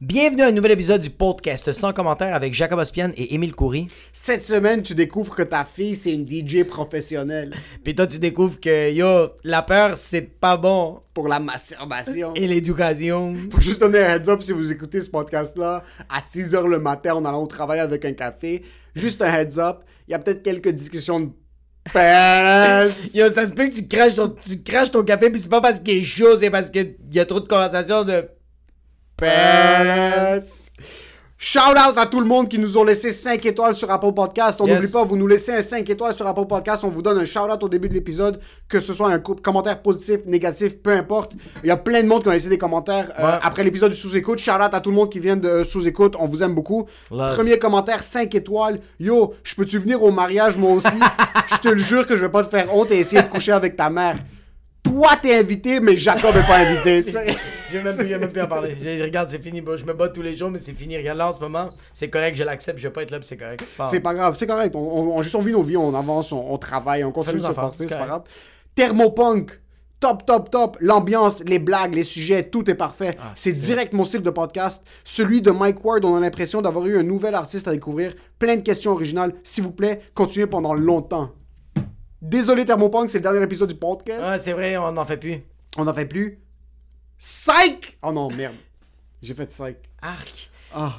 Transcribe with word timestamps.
Bienvenue 0.00 0.40
à 0.40 0.46
un 0.46 0.52
nouvel 0.52 0.70
épisode 0.70 1.02
du 1.02 1.10
podcast 1.10 1.72
sans 1.72 1.92
commentaire 1.92 2.34
avec 2.34 2.54
Jacob 2.54 2.78
Ospian 2.78 3.10
et 3.18 3.34
Émile 3.34 3.54
Coury. 3.54 3.86
Cette 4.14 4.40
semaine, 4.40 4.82
tu 4.82 4.94
découvres 4.94 5.36
que 5.36 5.42
ta 5.42 5.66
fille, 5.66 5.94
c'est 5.94 6.12
une 6.12 6.24
DJ 6.24 6.64
professionnelle 6.64 7.54
Puis 7.84 7.94
toi, 7.94 8.06
tu 8.06 8.18
découvres 8.18 8.58
que 8.58 8.90
yo, 8.90 9.28
la 9.44 9.60
peur, 9.60 9.98
c'est 9.98 10.22
pas 10.22 10.56
bon. 10.56 11.02
pour 11.12 11.28
la 11.28 11.38
masturbation. 11.38 12.32
Et 12.34 12.46
l'éducation. 12.46 13.34
Faut 13.50 13.60
juste 13.60 13.80
donner 13.80 13.98
un 13.98 14.16
heads 14.16 14.30
up 14.30 14.40
si 14.40 14.52
vous 14.52 14.72
écoutez 14.72 15.02
ce 15.02 15.10
podcast-là 15.10 15.84
à 16.08 16.20
6h 16.20 16.66
le 16.66 16.78
matin 16.78 17.16
en 17.16 17.24
allant 17.26 17.42
au 17.42 17.46
travail 17.46 17.80
avec 17.80 18.02
un 18.06 18.14
café. 18.14 18.62
Juste 18.94 19.20
un 19.20 19.30
heads 19.30 19.58
up. 19.58 19.80
Il 20.08 20.12
y 20.12 20.14
a 20.14 20.18
peut-être 20.18 20.42
quelques 20.42 20.70
discussions 20.70 21.20
de. 21.20 21.28
Yo, 21.94 23.30
ça 23.30 23.46
se 23.46 23.52
peut 23.52 23.68
que 23.68 23.74
tu 23.74 23.86
craches 23.86 24.14
ton, 24.14 24.28
tu 24.28 24.62
craches 24.62 24.90
ton 24.90 25.02
café, 25.02 25.28
puis 25.28 25.42
c'est 25.42 25.50
pas 25.50 25.60
parce 25.60 25.78
qu'il 25.78 25.98
est 25.98 26.04
chaud, 26.04 26.38
c'est 26.38 26.48
parce 26.50 26.70
qu'il 26.70 26.96
y 27.12 27.20
a 27.20 27.26
trop 27.26 27.40
de 27.40 27.46
conversations 27.46 28.02
de. 28.02 28.24
Shout 31.42 31.58
out 31.70 31.96
à 31.96 32.04
tout 32.04 32.20
le 32.20 32.26
monde 32.26 32.50
qui 32.50 32.58
nous 32.58 32.76
ont 32.76 32.84
laissé 32.84 33.12
5 33.12 33.46
étoiles 33.46 33.74
sur 33.74 33.90
Apple 33.90 34.12
Podcast. 34.12 34.60
On 34.60 34.66
Yes. 34.66 34.76
n'oublie 34.76 34.92
pas, 34.92 35.04
vous 35.04 35.16
nous 35.16 35.26
laissez 35.26 35.52
un 35.52 35.62
5 35.62 35.88
étoiles 35.88 36.14
sur 36.14 36.26
Apple 36.26 36.44
Podcast. 36.46 36.84
On 36.84 36.88
vous 36.88 37.00
donne 37.00 37.16
un 37.16 37.24
shout 37.24 37.38
out 37.50 37.62
au 37.62 37.68
début 37.70 37.88
de 37.88 37.94
l'épisode, 37.94 38.40
que 38.68 38.78
ce 38.78 38.92
soit 38.92 39.08
un 39.08 39.18
co- 39.20 39.34
commentaire 39.36 39.80
positif, 39.80 40.18
négatif, 40.26 40.76
peu 40.82 40.90
importe. 40.90 41.32
Il 41.64 41.68
y 41.68 41.70
a 41.70 41.78
plein 41.78 42.02
de 42.02 42.08
monde 42.08 42.20
qui 42.22 42.28
ont 42.28 42.32
laissé 42.32 42.50
des 42.50 42.58
commentaires 42.58 43.10
euh, 43.18 43.38
après 43.42 43.64
l'épisode 43.64 43.90
du 43.90 43.96
sous-écoute. 43.96 44.38
Shout 44.38 44.50
out 44.50 44.74
à 44.74 44.80
tout 44.80 44.90
le 44.90 44.96
monde 44.96 45.10
qui 45.10 45.18
vient 45.18 45.36
de 45.36 45.48
euh, 45.48 45.64
sous-écoute. 45.64 46.14
On 46.20 46.26
vous 46.26 46.42
aime 46.42 46.54
beaucoup. 46.54 46.86
Love. 47.10 47.34
Premier 47.36 47.58
commentaire, 47.58 48.02
5 48.02 48.34
étoiles. 48.34 48.78
Yo, 48.98 49.32
je 49.42 49.54
peux-tu 49.54 49.78
venir 49.78 50.02
au 50.02 50.10
mariage 50.10 50.58
moi 50.58 50.72
aussi? 50.72 50.88
Je 51.52 51.56
te 51.56 51.68
le 51.68 51.78
jure 51.82 52.06
que 52.06 52.16
je 52.16 52.22
vais 52.22 52.30
pas 52.30 52.44
te 52.44 52.48
faire 52.50 52.72
honte 52.74 52.90
et 52.92 52.98
essayer 52.98 53.20
de 53.22 53.26
coucher 53.28 53.52
avec 53.52 53.76
ta 53.76 53.90
mère. 53.90 54.16
Toi, 54.82 55.10
t'es 55.20 55.38
invité, 55.38 55.78
mais 55.80 55.96
Jacob 55.96 56.34
est 56.36 56.46
pas 56.46 56.58
invité. 56.58 57.04
Je 57.72 57.78
vais 57.78 57.84
même, 57.84 57.96
plus- 57.96 58.08
même 58.18 58.32
plus 58.32 58.42
en 58.42 58.48
parler. 58.48 58.76
Je- 58.82 59.02
regarde, 59.04 59.28
c'est 59.30 59.40
fini, 59.40 59.60
bro. 59.60 59.76
Je 59.76 59.84
me 59.84 59.92
bats 59.92 60.08
tous 60.08 60.22
les 60.22 60.36
jours, 60.36 60.50
mais 60.50 60.58
c'est 60.58 60.72
fini. 60.72 60.96
Regarde 60.96 61.18
là 61.18 61.28
en 61.28 61.32
ce 61.32 61.38
moment. 61.40 61.68
C'est 61.92 62.08
correct, 62.08 62.36
je 62.36 62.42
l'accepte, 62.42 62.78
je 62.78 62.88
vais 62.88 62.92
pas 62.92 63.02
être 63.02 63.12
là, 63.12 63.18
c'est 63.22 63.36
correct. 63.36 63.62
C'est 63.88 64.00
pas 64.00 64.12
grave, 64.14 64.34
c'est 64.36 64.46
correct. 64.46 64.74
On, 64.74 64.80
on, 64.80 65.16
on- 65.18 65.22
juste 65.22 65.34
on 65.36 65.40
vit 65.40 65.52
nos 65.52 65.62
vies, 65.62 65.76
on 65.76 65.94
avance, 65.94 66.32
on, 66.32 66.44
on 66.50 66.58
travaille, 66.58 67.04
on 67.04 67.12
continue 67.12 67.36
de 67.36 67.42
se 67.42 67.52
forcer, 67.66 67.84
c'est 67.86 67.94
pas 68.00 68.06
grave. 68.06 68.22
Thermopunk, 68.74 69.60
top, 70.00 70.24
top, 70.26 70.50
top. 70.50 70.76
L'ambiance, 70.80 71.44
les 71.44 71.58
blagues, 71.60 71.94
les 71.94 72.02
sujets, 72.02 72.42
tout 72.48 72.68
est 72.70 72.74
parfait. 72.74 73.10
Ah, 73.20 73.32
c'est 73.34 73.52
direct 73.52 73.92
mon 73.92 74.04
style 74.04 74.22
de 74.22 74.30
podcast. 74.30 74.84
Celui 75.04 75.42
de 75.42 75.50
Mike 75.50 75.84
Ward, 75.84 76.04
on 76.04 76.16
a 76.16 76.20
l'impression 76.20 76.62
d'avoir 76.62 76.86
eu 76.86 76.98
un 76.98 77.02
nouvel 77.04 77.34
artiste 77.34 77.68
à 77.68 77.72
découvrir. 77.72 78.14
Plein 78.38 78.56
de 78.56 78.62
questions 78.62 78.92
originales. 78.92 79.34
S'il 79.44 79.62
vous 79.62 79.72
plaît, 79.72 80.00
continuez 80.14 80.46
pendant 80.46 80.74
longtemps. 80.74 81.30
Désolé 82.22 82.64
Thermopunk, 82.64 83.08
c'est 83.08 83.18
le 83.18 83.22
dernier 83.22 83.42
épisode 83.42 83.68
du 83.70 83.74
podcast. 83.78 84.22
Ah, 84.24 84.38
c'est 84.38 84.52
vrai, 84.52 84.76
on 84.76 84.92
n'en 84.92 85.06
fait 85.06 85.16
plus. 85.16 85.42
On 85.78 85.84
n'en 85.84 85.94
fait 85.94 86.06
plus. 86.06 86.38
Psych! 87.18 87.98
Oh 88.02 88.12
non, 88.12 88.30
merde. 88.30 88.54
J'ai 89.22 89.34
fait 89.34 89.46
psych. 89.46 89.76
Arc. 90.02 90.50
Ah. 90.74 90.94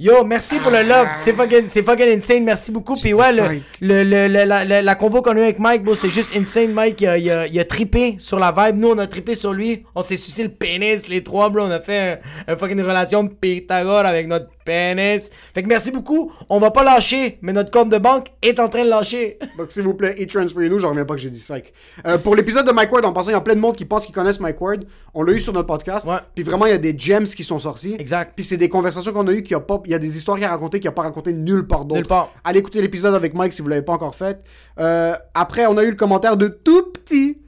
Yo, 0.00 0.22
merci 0.24 0.60
pour 0.60 0.70
le 0.70 0.82
love. 0.82 1.08
C'est 1.24 1.32
fucking, 1.32 1.64
c'est 1.68 1.82
fucking 1.82 2.16
insane. 2.18 2.44
Merci 2.44 2.70
beaucoup. 2.70 2.94
Puis 2.94 3.12
ouais, 3.12 3.32
le, 3.32 3.60
le, 3.80 4.04
le- 4.04 4.28
le- 4.28 4.44
la, 4.44 4.64
la, 4.64 4.80
la 4.80 4.94
convo 4.94 5.22
qu'on 5.22 5.32
a 5.32 5.40
eu 5.40 5.42
avec 5.42 5.58
Mike, 5.58 5.82
c'est 5.96 6.08
juste 6.08 6.36
insane. 6.36 6.72
Mike, 6.72 7.00
il 7.00 7.06
a, 7.08 7.18
il, 7.18 7.30
a, 7.30 7.46
il 7.48 7.58
a 7.58 7.64
trippé 7.64 8.14
sur 8.20 8.38
la 8.38 8.52
vibe. 8.52 8.76
Nous, 8.76 8.88
on 8.90 8.98
a 8.98 9.08
trippé 9.08 9.34
sur 9.34 9.52
lui. 9.52 9.84
On 9.96 10.02
s'est 10.02 10.16
sucé 10.16 10.44
le 10.44 10.50
pénis, 10.50 11.08
les 11.08 11.24
trois, 11.24 11.50
bro. 11.50 11.62
On 11.64 11.70
a 11.70 11.80
fait 11.80 12.20
un, 12.46 12.52
un 12.52 12.56
fucking 12.56 12.80
relation 12.80 13.24
de 13.24 13.30
Pythagore 13.30 14.06
avec 14.06 14.28
notre 14.28 14.46
Fait 14.68 15.62
que 15.62 15.68
merci 15.68 15.90
beaucoup. 15.90 16.32
On 16.48 16.58
va 16.58 16.70
pas 16.70 16.84
lâcher, 16.84 17.38
mais 17.42 17.52
notre 17.52 17.70
compte 17.70 17.90
de 17.90 17.98
banque 17.98 18.28
est 18.42 18.58
en 18.60 18.68
train 18.68 18.84
de 18.84 18.90
lâcher. 18.90 19.38
Donc, 19.58 19.70
s'il 19.70 19.82
vous 19.82 19.94
plaît, 19.94 20.14
e-transferez-nous. 20.20 20.78
J'en 20.78 20.90
reviens 20.90 21.04
pas 21.04 21.14
que 21.14 21.20
j'ai 21.20 21.30
dit 21.30 21.40
psych. 21.40 21.72
Euh, 22.06 22.18
pour 22.18 22.36
l'épisode 22.36 22.66
de 22.66 22.72
Mike 22.72 22.92
Ward, 22.92 23.04
en 23.04 23.12
passant, 23.12 23.30
il 23.30 23.34
y 23.34 23.36
a 23.36 23.40
plein 23.40 23.54
de 23.54 23.60
monde 23.60 23.76
qui 23.76 23.84
pense 23.84 24.04
qu'ils 24.04 24.14
connaissent 24.14 24.40
Mike 24.40 24.60
Ward. 24.60 24.84
On 25.14 25.22
l'a 25.22 25.32
eu 25.32 25.40
sur 25.40 25.52
notre 25.52 25.66
podcast. 25.66 26.06
Ouais. 26.06 26.18
Puis 26.34 26.44
vraiment, 26.44 26.66
il 26.66 26.70
y 26.70 26.74
a 26.74 26.78
des 26.78 26.96
gems 26.96 27.24
qui 27.24 27.44
sont 27.44 27.58
sortis. 27.58 27.96
Exact. 27.98 28.32
Puis 28.34 28.44
c'est 28.44 28.56
des 28.56 28.68
conversations 28.68 29.12
qu'on 29.12 29.26
a 29.28 29.32
eues 29.32 29.42
qui 29.42 29.54
a 29.54 29.60
pas. 29.60 29.80
Il 29.84 29.90
y 29.90 29.94
a 29.94 29.98
des 29.98 30.16
histoires 30.16 30.36
qu'il 30.36 30.46
a 30.46 30.50
racontées 30.50 30.80
qu'il 30.80 30.88
a 30.88 30.92
pas 30.92 31.02
racontées 31.02 31.32
nulle 31.32 31.66
part 31.66 31.84
d'autre. 31.84 32.00
Nulle 32.00 32.08
part. 32.08 32.32
Allez 32.44 32.60
écouter 32.60 32.80
l'épisode 32.80 33.14
avec 33.14 33.34
Mike 33.34 33.52
si 33.52 33.62
vous 33.62 33.68
l'avez 33.68 33.82
pas 33.82 33.92
encore 33.92 34.14
fait. 34.14 34.42
Euh, 34.78 35.14
après, 35.34 35.66
on 35.66 35.76
a 35.76 35.82
eu 35.84 35.90
le 35.90 35.96
commentaire 35.96 36.36
de 36.36 36.48
tout 36.48 36.92
petit. 36.92 37.38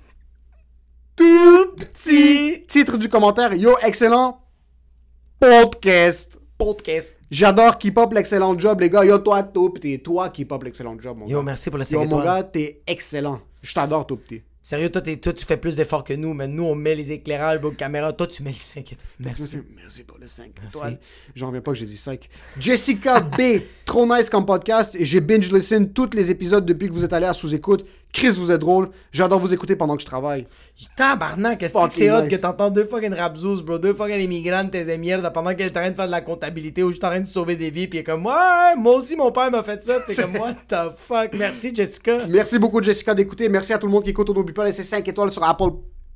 Tout 1.16 1.74
petit. 1.76 2.64
Titre 2.66 2.96
du 2.96 3.08
commentaire 3.08 3.52
Yo, 3.54 3.76
excellent 3.82 4.40
podcast. 5.40 6.39
Podcast. 6.64 7.16
J'adore 7.30 7.78
Keep 7.78 7.96
Up 7.98 8.12
l'excellent 8.12 8.58
job, 8.58 8.80
les 8.80 8.90
gars. 8.90 9.02
Yo, 9.04 9.16
toi, 9.18 9.42
tout 9.42 9.70
petit. 9.70 9.98
Toi, 10.00 10.28
Keep 10.28 10.52
Up 10.52 10.62
l'excellent 10.62 10.98
job, 11.00 11.16
mon 11.16 11.26
Yo, 11.26 11.38
gars. 11.38 11.42
merci 11.44 11.70
pour 11.70 11.78
le 11.78 11.84
5 11.84 11.94
Yo, 12.02 12.04
mon 12.06 12.22
gars, 12.22 12.42
t'es 12.42 12.82
excellent. 12.86 13.40
Je 13.62 13.72
t'adore, 13.74 14.06
tout 14.06 14.18
petit. 14.18 14.42
Sérieux, 14.62 14.90
toi, 14.90 15.00
t'es- 15.00 15.16
toi, 15.16 15.32
tu 15.32 15.46
fais 15.46 15.56
plus 15.56 15.74
d'efforts 15.74 16.04
que 16.04 16.12
nous, 16.12 16.34
mais 16.34 16.46
nous, 16.46 16.64
on 16.64 16.74
met 16.74 16.94
les 16.94 17.12
éclairages, 17.12 17.60
bro, 17.62 17.70
caméra. 17.70 18.12
Toi, 18.12 18.26
tu 18.26 18.42
mets 18.42 18.50
les 18.52 18.58
5 18.58 18.80
étoiles. 18.92 19.06
Merci. 19.18 19.40
Merci, 19.40 19.58
merci 19.74 20.02
pour 20.02 20.18
le 20.18 20.26
5 20.26 20.50
étoiles. 20.68 20.98
J'en 21.34 21.46
reviens 21.46 21.62
pas 21.62 21.72
que 21.72 21.78
j'ai 21.78 21.86
dit 21.86 21.96
5. 21.96 22.28
Jessica 22.58 23.20
B, 23.20 23.40
trop 23.86 24.06
nice 24.06 24.28
comme 24.28 24.44
podcast. 24.44 24.94
Et 24.94 25.04
J'ai 25.06 25.22
binge 25.22 25.50
listen 25.50 25.90
tous 25.90 26.10
les 26.12 26.30
épisodes 26.30 26.66
depuis 26.66 26.88
que 26.88 26.92
vous 26.92 27.04
êtes 27.06 27.12
allé 27.14 27.24
à 27.26 27.32
sous-écoute. 27.32 27.86
Chris, 28.12 28.30
vous 28.30 28.50
êtes 28.50 28.60
drôle. 28.60 28.90
J'adore 29.12 29.38
vous 29.38 29.54
écouter 29.54 29.76
pendant 29.76 29.96
que 29.96 30.02
je 30.02 30.06
travaille. 30.06 30.46
Tabarnak, 30.96 31.58
qu'est-ce 31.58 31.74
que 31.74 31.92
c'est 31.92 32.10
hot 32.10 32.26
que 32.28 32.36
t'entends 32.36 32.70
deux 32.70 32.84
fucking 32.84 33.14
rapzous, 33.14 33.62
bro, 33.62 33.78
deux 33.78 33.94
fucking 33.94 34.18
immigrantes, 34.20 34.70
tes 34.70 34.98
mierda, 34.98 35.30
pendant 35.30 35.54
qu'elle 35.54 35.68
est 35.68 35.76
en 35.76 35.80
train 35.80 35.90
de 35.90 35.96
faire 35.96 36.06
de 36.06 36.10
la 36.10 36.20
comptabilité 36.20 36.82
ou 36.82 36.90
juste 36.90 37.04
en 37.04 37.08
train 37.08 37.20
de 37.20 37.26
sauver 37.26 37.56
des 37.56 37.70
vies, 37.70 37.88
elle 37.90 37.98
est 37.98 38.04
comme, 38.04 38.26
ouais, 38.26 38.76
moi 38.76 38.94
aussi, 38.94 39.14
mon 39.14 39.30
père 39.30 39.50
m'a 39.50 39.62
fait 39.62 39.84
ça, 39.84 40.00
t'es 40.06 40.14
comme, 40.14 40.36
what 40.40 40.54
the 40.68 40.96
fuck, 40.96 41.30
merci, 41.34 41.74
Jessica. 41.74 42.26
Merci 42.28 42.58
beaucoup, 42.58 42.82
Jessica, 42.82 43.14
d'écouter. 43.14 43.48
Merci 43.48 43.72
à 43.72 43.78
tout 43.78 43.86
le 43.86 43.92
monde 43.92 44.04
qui 44.04 44.10
écoute. 44.10 44.28
On 44.30 44.34
n'oublie 44.34 44.54
pas 44.54 44.62
de 44.62 44.68
laisser 44.68 44.82
5 44.82 45.06
étoiles 45.06 45.32
sur 45.32 45.44
Apple 45.44 45.70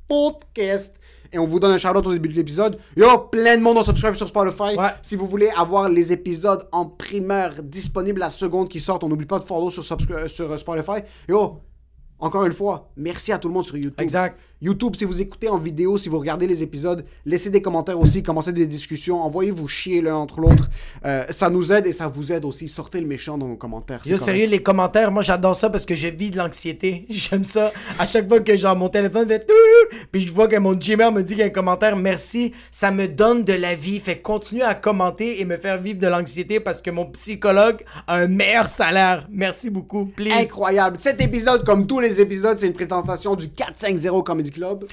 Podcast. 0.09 0.97
Et 1.32 1.38
on 1.38 1.47
vous 1.47 1.59
donne 1.59 1.72
un 1.72 1.78
shout-out 1.78 2.06
au 2.06 2.12
début 2.12 2.28
de 2.28 2.34
l'épisode. 2.34 2.78
Yo, 2.97 3.19
plein 3.19 3.56
de 3.56 3.62
monde 3.62 3.78
ont 3.78 3.82
subscribe 3.82 4.15
sur 4.15 4.28
Spotify. 4.28 4.76
Ouais. 4.76 4.91
Si 5.03 5.16
vous 5.16 5.26
voulez 5.26 5.50
avoir 5.56 5.88
les 5.88 6.12
épisodes 6.12 6.69
en 6.71 6.87
primeur 6.87 7.55
disponibles 7.61 8.21
la 8.21 8.31
seconde 8.31 8.69
qui 8.69 8.78
sortent, 8.78 9.03
on 9.03 9.09
n'oublie 9.09 9.26
pas 9.26 9.41
de 9.41 9.44
follow 9.44 9.71
sur 9.71 9.82
euh, 9.82 10.56
Spotify. 10.56 11.00
Yo, 11.28 11.61
encore 12.25 12.47
une 12.47 12.53
fois, 12.53 12.91
merci 12.97 13.33
à 13.33 13.39
tout 13.39 13.49
le 13.49 13.55
monde 13.55 13.67
sur 13.67 13.77
YouTube. 13.77 14.01
Exact. 14.01 14.41
YouTube, 14.64 14.97
si 14.97 15.04
vous 15.04 15.20
écoutez 15.20 15.50
en 15.50 15.58
vidéo, 15.58 15.98
si 15.98 16.08
vous 16.08 16.19
regardez 16.19 16.47
les 16.47 16.62
épisodes, 16.62 17.04
laissez 17.26 17.50
des 17.50 17.60
commentaires 17.60 18.00
aussi, 18.00 18.22
commencez 18.22 18.50
des 18.50 18.66
discussions, 18.66 19.20
envoyez-vous 19.20 19.69
chier 19.69 20.00
l'un 20.00 20.16
entre 20.16 20.41
l'autre. 20.41 20.70
Euh, 21.04 21.26
ça 21.28 21.50
nous 21.50 21.70
aide 21.70 21.86
et 21.86 21.92
ça 21.92 22.08
vous 22.08 22.32
aide 22.32 22.47
aussi. 22.47 22.66
Sortez 22.69 22.98
le 22.98 23.06
méchant 23.06 23.36
dans 23.36 23.47
nos 23.47 23.56
commentaires. 23.56 24.00
Yo, 24.06 24.16
sérieux, 24.16 24.47
les 24.47 24.62
commentaires, 24.62 25.12
moi 25.12 25.20
j'adore 25.20 25.54
ça 25.54 25.69
parce 25.69 25.84
que 25.84 25.94
je 25.94 26.08
vis 26.08 26.30
de 26.30 26.38
l'anxiété. 26.38 27.04
J'aime 27.10 27.44
ça. 27.44 27.72
À 27.98 28.06
chaque 28.06 28.26
fois 28.26 28.41
que 28.41 28.56
genre 28.56 28.75
mon 28.75 28.88
téléphone 28.88 29.28
fait 29.28 29.47
tout, 29.47 29.97
puis 30.10 30.22
je 30.22 30.32
vois 30.32 30.48
que 30.48 30.56
mon 30.56 30.72
Gmail 30.72 31.12
me 31.12 31.22
dit 31.22 31.34
qu'il 31.34 31.41
y 31.41 31.42
a 31.42 31.46
un 31.46 31.50
commentaire, 31.50 31.94
merci, 31.94 32.54
ça 32.70 32.91
me 32.91 33.06
donne 33.06 33.44
de 33.44 33.52
la 33.52 33.75
vie. 33.75 34.00
Fait 34.00 34.16
continuer 34.16 34.62
à 34.62 34.75
commenter 34.75 35.42
et 35.42 35.44
me 35.44 35.58
faire 35.58 35.78
vivre 35.78 36.00
de 36.00 36.08
l'anxiété 36.08 36.58
parce 36.58 36.81
que 36.81 36.91
mon 36.91 37.04
psychologue 37.10 37.84
a 38.06 38.14
un 38.14 38.28
meilleur 38.28 38.70
salaire. 38.70 39.28
Merci 39.31 39.69
beaucoup. 39.69 40.06
Please. 40.06 40.32
Incroyable. 40.32 40.96
Cet 41.00 41.20
épisode, 41.20 41.66
comme 41.66 41.86
tous 41.86 42.00
les 42.00 42.22
épisodes, 42.22 42.56
c'est 42.56 42.69
une 42.69 42.72
présentation 42.72 43.34
du 43.34 43.50
450 43.50 44.25
Comedy 44.25 44.53
Club. 44.54 44.87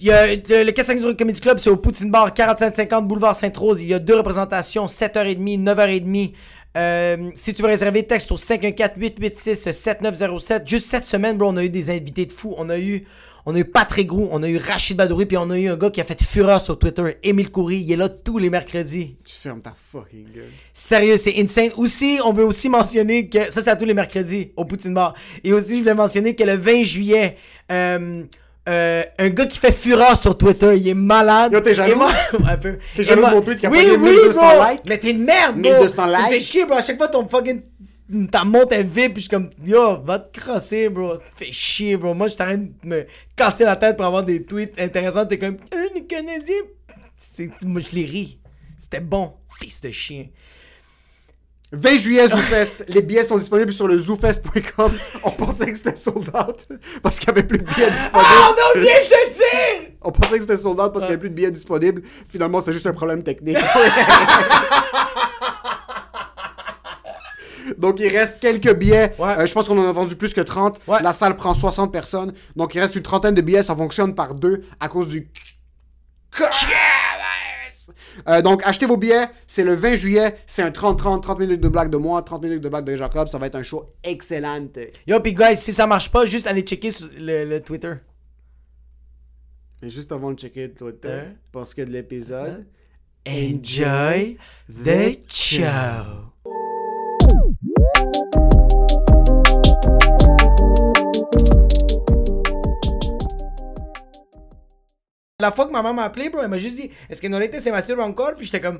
Il 0.00 0.06
y 0.06 0.10
a 0.10 0.26
le, 0.26 0.64
le 0.64 0.72
450 0.72 1.16
Comedy 1.16 1.40
Club, 1.40 1.58
c'est 1.58 1.70
au 1.70 1.76
Poutine 1.76 2.10
Bar, 2.10 2.34
4550 2.34 3.06
Boulevard 3.06 3.34
Sainte-Rose. 3.34 3.80
Il 3.80 3.88
y 3.88 3.94
a 3.94 3.98
deux 3.98 4.16
représentations, 4.16 4.86
7h30, 4.86 5.62
9h30. 5.62 6.32
Euh, 6.76 7.30
si 7.36 7.54
tu 7.54 7.62
veux 7.62 7.68
réserver, 7.68 8.02
texte 8.04 8.32
au 8.32 8.36
514-886-7907. 8.36 10.66
Juste 10.66 10.88
cette 10.88 11.04
semaine, 11.04 11.36
bro, 11.36 11.50
on 11.50 11.56
a 11.56 11.64
eu 11.64 11.68
des 11.68 11.90
invités 11.90 12.26
de 12.26 12.32
fou. 12.32 12.54
On 12.56 12.70
a 12.70 12.78
eu, 12.78 13.04
on 13.44 13.54
a 13.54 13.58
eu 13.58 13.64
Patrick 13.64 14.10
Roux, 14.10 14.28
on 14.30 14.42
a 14.42 14.48
eu 14.48 14.56
Rachid 14.56 14.96
Badouri, 14.96 15.26
puis 15.26 15.36
on 15.36 15.50
a 15.50 15.58
eu 15.58 15.68
un 15.68 15.76
gars 15.76 15.90
qui 15.90 16.00
a 16.00 16.04
fait 16.04 16.22
fureur 16.22 16.64
sur 16.64 16.78
Twitter, 16.78 17.18
Émile 17.22 17.50
Coury. 17.50 17.80
Il 17.80 17.92
est 17.92 17.96
là 17.96 18.08
tous 18.08 18.38
les 18.38 18.48
mercredis. 18.48 19.16
Tu 19.22 19.34
fermes 19.34 19.60
ta 19.60 19.74
fucking 19.76 20.32
gueule. 20.32 20.48
Sérieux, 20.72 21.18
c'est 21.18 21.38
insane. 21.38 21.72
Aussi, 21.76 22.18
on 22.24 22.32
veut 22.32 22.44
aussi 22.44 22.70
mentionner 22.70 23.28
que. 23.28 23.50
Ça, 23.50 23.60
c'est 23.60 23.70
à 23.70 23.76
tous 23.76 23.84
les 23.84 23.94
mercredis 23.94 24.52
au 24.56 24.64
Poutine 24.64 24.94
Bar. 24.94 25.12
Et 25.44 25.52
aussi, 25.52 25.74
je 25.74 25.80
voulais 25.80 25.94
mentionner 25.94 26.34
que 26.34 26.44
le 26.44 26.56
20 26.56 26.84
juillet, 26.84 27.36
euh, 27.70 28.24
euh, 28.68 29.02
un 29.18 29.28
gars 29.30 29.46
qui 29.46 29.58
fait 29.58 29.72
fureur 29.72 30.16
sur 30.16 30.36
Twitter, 30.38 30.76
il 30.76 30.88
est 30.88 30.94
malade. 30.94 31.52
Yo, 31.52 31.60
t'es 31.60 31.74
jaloux? 31.74 31.96
Moi- 31.96 32.12
un 32.48 32.56
peu. 32.56 32.78
T'es 32.96 33.04
jaloux 33.04 33.24
de 33.26 33.30
mon 33.30 33.42
tweet 33.42 33.58
qui 33.58 33.66
a 33.66 33.70
oui, 33.70 33.78
pas 33.84 33.92
oui, 33.94 33.98
1200 33.98 34.32
bro. 34.34 34.70
likes? 34.70 34.82
Mais 34.88 34.98
t'es 34.98 35.10
une 35.10 35.24
merde, 35.24 35.54
bro. 35.60 35.70
1200 35.72 36.04
Tu 36.04 36.10
me 36.10 36.16
fais 36.28 36.30
likes? 36.34 36.42
chier, 36.46 36.64
bro. 36.64 36.76
À 36.76 36.82
chaque 36.82 36.96
fois, 36.98 37.08
ton 37.08 37.28
fucking. 37.28 37.62
Ta 38.30 38.44
monte 38.44 38.72
est 38.72 38.82
vide, 38.82 39.12
puis 39.14 39.14
je 39.16 39.20
suis 39.20 39.28
comme, 39.28 39.50
yo, 39.64 40.02
va 40.04 40.18
te 40.18 40.38
crosser, 40.38 40.88
bro. 40.90 41.14
Fais 41.34 41.50
chier, 41.50 41.96
bro. 41.96 42.12
Moi, 42.14 42.28
je 42.28 42.34
suis 42.34 42.42
en 42.42 42.46
train 42.46 42.58
de 42.58 42.70
me 42.84 43.06
casser 43.34 43.64
la 43.64 43.76
tête 43.76 43.96
pour 43.96 44.04
avoir 44.06 44.22
des 44.22 44.44
tweets 44.44 44.78
intéressants. 44.80 45.24
T'es 45.26 45.38
comme, 45.38 45.56
euh, 45.74 45.86
les 45.94 46.04
Canadiens. 46.04 46.54
C'est... 47.18 47.50
Moi, 47.62 47.80
je 47.90 47.96
les 47.96 48.04
ris. 48.04 48.38
C'était 48.78 49.00
bon, 49.00 49.32
fils 49.58 49.80
de 49.80 49.90
chien. 49.92 50.26
20 51.72 51.96
juillet, 51.96 52.28
ZooFest. 52.28 52.84
Les 52.88 53.00
billets 53.00 53.24
sont 53.24 53.38
disponibles 53.38 53.72
sur 53.72 53.88
le 53.88 53.98
zoofest.com. 53.98 54.92
On 55.24 55.30
pensait 55.30 55.72
que 55.72 55.78
c'était 55.78 55.96
sold 55.96 56.28
out 56.34 56.66
parce 57.02 57.18
qu'il 57.18 57.32
n'y 57.32 57.38
avait 57.38 57.46
plus 57.48 57.58
de 57.58 57.64
billets 57.64 57.90
disponibles. 57.90 58.30
Oh 58.48 58.54
de 58.76 58.80
te 58.80 58.84
dire! 58.84 59.88
On 60.02 60.12
pensait 60.12 60.36
que 60.36 60.42
c'était 60.42 60.58
sold 60.58 60.78
out 60.78 60.92
parce 60.92 61.06
qu'il 61.06 61.14
n'y 61.14 61.14
avait 61.14 61.18
plus 61.18 61.30
de 61.30 61.34
billets 61.34 61.50
disponibles. 61.50 62.02
Finalement, 62.28 62.60
c'était 62.60 62.74
juste 62.74 62.86
un 62.86 62.92
problème 62.92 63.22
technique. 63.22 63.56
Donc, 67.78 68.00
il 68.00 68.08
reste 68.08 68.40
quelques 68.40 68.74
billets. 68.74 69.14
Ouais. 69.18 69.38
Euh, 69.38 69.46
je 69.46 69.52
pense 69.54 69.66
qu'on 69.66 69.78
en 69.78 69.88
a 69.88 69.92
vendu 69.92 70.14
plus 70.14 70.34
que 70.34 70.40
30. 70.42 70.78
Ouais. 70.86 71.02
La 71.02 71.12
salle 71.14 71.36
prend 71.36 71.54
60 71.54 71.90
personnes. 71.90 72.34
Donc, 72.54 72.74
il 72.74 72.80
reste 72.80 72.96
une 72.96 73.02
trentaine 73.02 73.34
de 73.34 73.40
billets. 73.40 73.62
Ça 73.62 73.74
fonctionne 73.74 74.14
par 74.14 74.34
deux 74.34 74.64
à 74.78 74.88
cause 74.88 75.08
du... 75.08 75.28
Euh, 78.28 78.42
donc, 78.42 78.62
achetez 78.64 78.86
vos 78.86 78.96
billets. 78.96 79.26
C'est 79.46 79.64
le 79.64 79.74
20 79.74 79.94
juillet. 79.94 80.36
C'est 80.46 80.62
un 80.62 80.70
30-30, 80.70 81.20
30 81.20 81.38
minutes 81.38 81.60
de 81.60 81.68
blague 81.68 81.90
de 81.90 81.96
moi, 81.96 82.22
30 82.22 82.42
minutes 82.42 82.60
de 82.62 82.68
blague 82.68 82.84
de 82.84 82.96
Jacob. 82.96 83.28
Ça 83.28 83.38
va 83.38 83.46
être 83.46 83.56
un 83.56 83.62
show 83.62 83.90
excellent. 84.02 84.68
Yo, 85.06 85.20
pis 85.20 85.34
guys, 85.34 85.56
si 85.56 85.72
ça 85.72 85.86
marche 85.86 86.10
pas, 86.10 86.26
juste 86.26 86.46
allez 86.46 86.62
checker 86.62 86.90
sur 86.90 87.08
le, 87.18 87.44
le 87.44 87.60
Twitter. 87.60 87.94
Mais 89.82 89.90
juste 89.90 90.12
avant 90.12 90.30
de 90.32 90.38
checker 90.38 90.68
le 90.68 90.74
Twitter, 90.74 91.08
Hein? 91.10 91.32
parce 91.50 91.74
que 91.74 91.82
de 91.82 91.90
l'épisode... 91.90 92.66
Enjoy 93.24 94.36
the 94.68 95.20
show. 95.32 96.32
La 105.42 105.50
fois 105.50 105.66
que 105.66 105.72
ma 105.72 105.82
maman 105.82 105.94
m'a 105.94 106.04
appelé, 106.04 106.30
bro, 106.30 106.40
elle 106.40 106.48
m'a 106.48 106.56
juste 106.56 106.76
dit 106.76 106.88
Est-ce 107.10 107.20
que 107.20 107.26
Norita 107.26 107.58
s'est 107.58 107.72
masturbe 107.72 107.98
encore? 107.98 108.36
Puis 108.36 108.46
j'étais 108.46 108.60
comme 108.60 108.78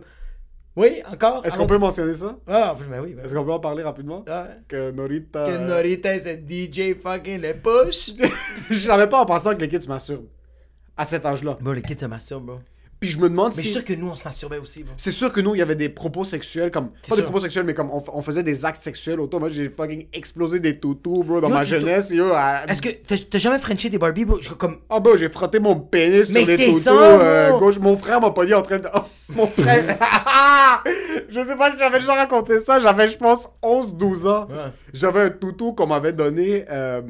Oui, 0.76 1.02
encore 1.10 1.44
Est-ce 1.44 1.58
qu'on 1.58 1.66
peut 1.66 1.76
mentionner 1.76 2.14
ça? 2.14 2.38
Ah, 2.46 2.76
ben 2.88 3.00
oui, 3.00 3.14
ben 3.14 3.24
Est-ce 3.24 3.34
qu'on 3.34 3.44
peut 3.44 3.50
en 3.50 3.58
parler 3.58 3.82
rapidement? 3.82 4.24
Ah, 4.28 4.46
Que 4.68 4.92
Norita... 4.92 5.44
Que 5.44 5.56
Norita 5.58 6.16
c'est 6.20 6.40
DJ 6.48 6.94
fucking 6.94 7.40
le 7.42 7.54
push. 7.54 8.12
je 8.70 8.76
savais 8.76 9.08
pas 9.08 9.22
en 9.22 9.26
pensant 9.26 9.56
que 9.56 9.60
les 9.60 9.68
kids 9.68 9.82
se 9.82 9.88
masturbent. 9.88 10.28
À 10.96 11.04
cet 11.04 11.26
âge-là. 11.26 11.58
Bro, 11.60 11.72
les 11.72 11.82
kids 11.82 11.98
se 11.98 12.06
masturbent, 12.06 12.46
bro. 12.46 12.58
Puis 13.02 13.10
je 13.10 13.18
me 13.18 13.28
demande 13.28 13.48
Mais 13.48 13.56
je 13.56 13.66
si... 13.66 13.72
suis 13.72 13.72
sûr 13.72 13.84
que 13.84 13.94
nous, 13.94 14.08
on 14.10 14.14
se 14.14 14.22
masturbait 14.22 14.58
aussi, 14.58 14.84
bro. 14.84 14.94
C'est 14.96 15.10
sûr 15.10 15.32
que 15.32 15.40
nous, 15.40 15.56
il 15.56 15.58
y 15.58 15.62
avait 15.62 15.74
des 15.74 15.88
propos 15.88 16.22
sexuels, 16.22 16.70
comme... 16.70 16.90
Pas 17.08 17.16
des 17.16 17.22
propos 17.22 17.40
sexuels, 17.40 17.64
mais 17.64 17.74
comme 17.74 17.90
on, 17.90 18.00
on 18.12 18.22
faisait 18.22 18.44
des 18.44 18.64
actes 18.64 18.80
sexuels 18.80 19.18
autour. 19.18 19.40
Moi, 19.40 19.48
j'ai 19.48 19.68
fucking 19.68 20.06
explosé 20.12 20.60
des 20.60 20.78
toutous, 20.78 21.24
bro, 21.24 21.40
dans 21.40 21.48
Yo, 21.48 21.54
ma 21.54 21.64
jeunesse. 21.64 22.10
Yo, 22.10 22.26
à- 22.32 22.60
Est-ce 22.68 22.80
que 22.80 22.90
t'as 22.90 23.38
jamais 23.38 23.58
frenché 23.58 23.90
des 23.90 23.98
Barbie, 23.98 24.24
bro? 24.24 24.38
Comme. 24.56 24.78
Oh, 24.88 25.00
bro, 25.00 25.16
j'ai 25.16 25.28
frotté 25.28 25.58
mon 25.58 25.74
pénis 25.80 26.30
Mais 26.30 26.46
sur 26.46 26.56
c'est 26.56 26.66
toutous 26.66 26.80
ça, 26.80 26.92
euh, 26.92 27.58
gauche. 27.58 27.80
Mon 27.80 27.96
frère 27.96 28.20
m'a 28.20 28.30
pas 28.30 28.46
dit 28.46 28.54
en 28.54 28.62
train 28.62 28.78
de... 28.78 28.86
Oh, 28.94 29.00
mon 29.30 29.48
frère... 29.48 29.98
je 31.28 31.40
sais 31.40 31.56
pas 31.56 31.72
si 31.72 31.78
j'avais 31.80 31.98
déjà 31.98 32.14
raconté 32.14 32.60
ça. 32.60 32.78
J'avais, 32.78 33.08
je 33.08 33.18
pense, 33.18 33.48
11-12 33.64 34.28
ans. 34.28 34.46
Ouais. 34.48 34.56
J'avais 34.92 35.22
un 35.22 35.30
toutou 35.30 35.72
qu'on 35.72 35.88
m'avait 35.88 36.12
donné... 36.12 36.66
euh, 36.70 37.02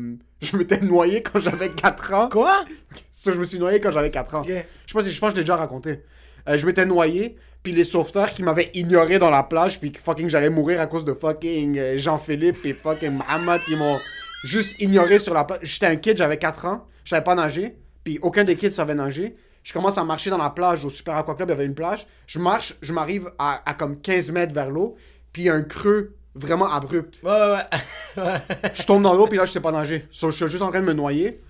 Je 0.52 0.56
m'étais 0.56 0.80
noyé 0.80 1.22
quand 1.22 1.38
j'avais 1.38 1.70
4 1.70 2.14
ans. 2.14 2.28
Quoi? 2.28 2.64
Ça, 3.12 3.32
je 3.32 3.38
me 3.38 3.44
suis 3.44 3.58
noyé 3.58 3.78
quand 3.78 3.92
j'avais 3.92 4.10
4 4.10 4.34
ans. 4.34 4.42
Je 4.42 4.48
sais 4.52 4.66
pas 4.92 5.02
si 5.02 5.12
je 5.12 5.20
pense 5.20 5.30
que 5.30 5.36
je 5.36 5.40
l'ai 5.40 5.44
déjà 5.44 5.56
raconté. 5.56 6.02
Euh, 6.48 6.58
je 6.58 6.66
m'étais 6.66 6.84
noyé, 6.84 7.36
puis 7.62 7.72
les 7.72 7.84
sauveteurs 7.84 8.32
qui 8.32 8.42
m'avaient 8.42 8.70
ignoré 8.74 9.20
dans 9.20 9.30
la 9.30 9.44
plage, 9.44 9.78
puis 9.78 9.92
que 9.92 10.00
fucking 10.00 10.28
j'allais 10.28 10.50
mourir 10.50 10.80
à 10.80 10.86
cause 10.86 11.04
de 11.04 11.14
fucking 11.14 11.78
euh, 11.78 11.96
Jean-Philippe 11.96 12.66
et 12.66 12.74
fucking 12.74 13.12
Mohamed 13.12 13.60
qui 13.62 13.76
m'ont 13.76 14.00
juste 14.42 14.80
ignoré 14.80 15.20
sur 15.20 15.32
la 15.32 15.44
plage. 15.44 15.60
J'étais 15.62 15.86
un 15.86 15.96
kid, 15.96 16.16
j'avais 16.16 16.38
4 16.38 16.66
ans, 16.66 16.88
je 17.04 17.10
savais 17.10 17.22
pas 17.22 17.36
nager, 17.36 17.76
puis 18.02 18.18
aucun 18.22 18.42
des 18.42 18.56
kids 18.56 18.72
savait 18.72 18.96
nager. 18.96 19.36
Je 19.62 19.72
commence 19.72 19.96
à 19.96 20.02
marcher 20.02 20.30
dans 20.30 20.38
la 20.38 20.50
plage 20.50 20.84
au 20.84 20.90
Super 20.90 21.14
Aqua 21.14 21.36
Club, 21.36 21.50
il 21.50 21.52
y 21.52 21.54
avait 21.54 21.66
une 21.66 21.76
plage. 21.76 22.08
Je 22.26 22.40
marche, 22.40 22.74
je 22.82 22.92
m'arrive 22.92 23.30
à, 23.38 23.62
à 23.64 23.74
comme 23.74 24.00
15 24.00 24.32
mètres 24.32 24.52
vers 24.52 24.70
l'eau, 24.70 24.96
puis 25.32 25.48
un 25.48 25.62
creux 25.62 26.16
vraiment 26.34 26.70
abrupt. 26.72 27.20
Ouais, 27.22 27.30
ouais, 27.30 27.56
ouais. 28.16 28.22
ouais. 28.24 28.40
Je 28.74 28.82
tombe 28.84 29.02
dans 29.02 29.14
l'eau, 29.14 29.26
puis 29.26 29.38
là, 29.38 29.44
je 29.44 29.52
sais 29.52 29.60
pas 29.60 29.72
nager. 29.72 30.06
So, 30.10 30.30
je 30.30 30.36
suis 30.36 30.48
juste 30.50 30.62
en 30.62 30.70
train 30.70 30.80
de 30.80 30.86
me 30.86 30.92
noyer. 30.92 31.40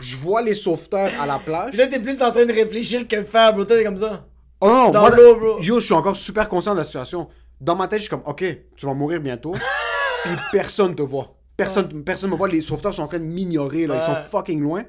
Je 0.00 0.16
vois 0.16 0.42
les 0.42 0.54
sauveteurs 0.54 1.10
à 1.20 1.26
la 1.26 1.38
plage. 1.38 1.70
Puis 1.70 1.78
là, 1.78 1.86
t'es 1.86 2.00
plus 2.00 2.22
en 2.22 2.30
train 2.30 2.46
de 2.46 2.52
réfléchir 2.52 3.06
que 3.08 3.16
de 3.16 3.22
faire, 3.22 3.52
bro. 3.52 3.64
T'es 3.64 3.82
comme 3.84 3.98
ça. 3.98 4.26
Oh 4.60 4.66
non, 4.66 4.90
Dans 4.90 5.08
l'eau, 5.08 5.36
bro. 5.36 5.60
Yo, 5.60 5.80
je 5.80 5.84
suis 5.86 5.94
encore 5.94 6.16
super 6.16 6.48
conscient 6.48 6.72
de 6.72 6.78
la 6.78 6.84
situation. 6.84 7.28
Dans 7.60 7.74
ma 7.76 7.88
tête, 7.88 7.98
je 7.98 8.02
suis 8.04 8.10
comme, 8.10 8.22
ok, 8.24 8.44
tu 8.76 8.86
vas 8.86 8.94
mourir 8.94 9.20
bientôt. 9.20 9.54
Puis 10.24 10.32
personne 10.52 10.94
te 10.94 11.02
voit. 11.02 11.34
Personne, 11.56 12.04
personne 12.04 12.30
me 12.30 12.36
voit. 12.36 12.48
Les 12.48 12.60
sauveteurs 12.60 12.94
sont 12.94 13.02
en 13.02 13.08
train 13.08 13.18
de 13.18 13.24
m'ignorer, 13.24 13.86
là. 13.86 13.96
Ils 13.96 14.02
sont 14.02 14.12
Ouais. 14.12 14.22
fucking 14.30 14.60
loin. 14.62 14.84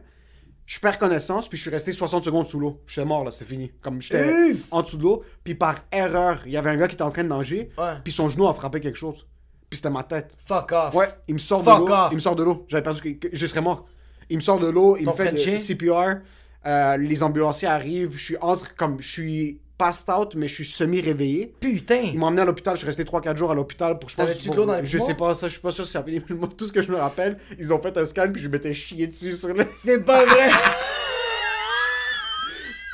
Je 0.67 0.79
perds 0.79 0.99
connaissance, 0.99 1.49
puis 1.49 1.57
je 1.57 1.63
suis 1.63 1.71
resté 1.71 1.91
60 1.91 2.23
secondes 2.23 2.45
sous 2.45 2.59
l'eau. 2.59 2.79
J'étais 2.85 3.03
mort, 3.03 3.23
là, 3.23 3.31
c'est 3.31 3.45
fini. 3.45 3.71
Comme 3.81 4.03
j'étais 4.03 4.53
en 4.69 4.83
dessous 4.83 4.97
de 4.97 5.01
l'eau, 5.03 5.23
puis 5.43 5.55
par 5.55 5.77
erreur, 5.91 6.41
il 6.45 6.51
y 6.51 6.57
avait 6.57 6.69
un 6.69 6.77
gars 6.77 6.87
qui 6.87 6.93
était 6.93 7.01
en 7.01 7.09
train 7.09 7.23
de 7.23 7.27
nager, 7.29 7.71
Ouais. 7.75 7.93
puis 8.03 8.13
son 8.13 8.29
genou 8.29 8.47
a 8.47 8.53
frappé 8.53 8.79
quelque 8.79 8.95
chose. 8.97 9.25
Puis 9.69 9.77
c'était 9.77 9.89
ma 9.89 10.03
tête. 10.03 10.31
Fuck 10.45 10.71
off. 10.71 10.95
Ouais, 10.95 11.09
il 11.27 11.35
me 11.35 11.39
sort 11.39 11.63
Fuck 11.63 11.83
de 11.83 11.87
l'eau. 11.89 11.93
off. 11.93 12.07
Il 12.11 12.15
me 12.15 12.19
sort 12.19 12.35
de 12.35 12.43
l'eau. 12.43 12.65
J'avais 12.67 12.83
perdu. 12.83 13.01
que- 13.01 13.27
que- 13.27 13.35
Je 13.35 13.45
serais 13.45 13.61
mort. 13.61 13.85
Il 14.29 14.37
me 14.37 14.41
sort 14.41 14.59
de 14.59 14.67
l'eau. 14.69 14.97
Il 14.97 15.05
Ton 15.05 15.11
me 15.11 15.15
fait 15.17 15.31
de 15.31 15.57
CPR. 15.57 16.17
euh, 16.65 16.97
les 16.97 17.23
ambulanciers 17.23 17.67
arrivent. 17.67 18.17
Je 18.17 18.23
suis 18.23 18.37
entre 18.41 18.75
comme. 18.75 18.99
Je 18.99 19.07
suis 19.09 19.59
passed 19.77 20.09
out, 20.09 20.35
mais 20.35 20.47
je 20.47 20.55
suis 20.55 20.65
semi-réveillé. 20.65 21.53
Putain. 21.59 22.01
Ils 22.13 22.17
m'ont 22.19 22.27
emmené 22.27 22.41
à 22.41 22.45
l'hôpital. 22.45 22.73
Je 22.75 22.79
suis 22.79 22.87
resté 22.87 23.05
3-4 23.05 23.37
jours 23.37 23.51
à 23.51 23.55
l'hôpital 23.55 23.97
pour. 23.99 24.09
Je 24.09 24.15
pense. 24.17 24.33
Pour- 24.39 24.53
de 24.55 24.59
l'eau 24.59 24.65
dans 24.65 24.75
les 24.79 24.85
Je 24.85 24.97
sais 24.97 25.13
pas, 25.13 25.33
ça. 25.35 25.47
Je 25.47 25.53
suis 25.53 25.61
pas 25.61 25.71
sûr 25.71 25.85
si 25.85 25.91
ça 25.91 26.03
fait. 26.03 26.19
Tout 26.57 26.67
ce 26.67 26.71
que 26.71 26.81
je 26.81 26.91
me 26.91 26.97
rappelle, 26.97 27.37
ils 27.57 27.71
ont 27.71 27.81
fait 27.81 27.95
un 27.97 28.05
scan 28.05 28.27
puis 28.33 28.41
je 28.41 28.47
m'étais 28.49 28.73
chié 28.73 29.07
dessus 29.07 29.37
sur 29.37 29.53
le. 29.53 29.65
C'est 29.75 29.99
pas 29.99 30.25
vrai. 30.25 30.49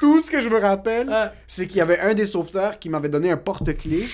Tout 0.02 0.22
ce 0.22 0.30
que 0.30 0.42
je 0.42 0.50
me 0.50 0.60
rappelle, 0.60 1.10
Ouais. 1.10 1.28
c'est 1.48 1.68
qu'il 1.68 1.78
y 1.78 1.82
avait 1.82 2.00
un 2.00 2.14
des 2.14 2.26
sauveteurs 2.26 2.78
qui 2.80 2.90
m'avait 2.90 3.10
donné 3.10 3.32
un 3.32 3.38
porte-clés. 3.38 4.06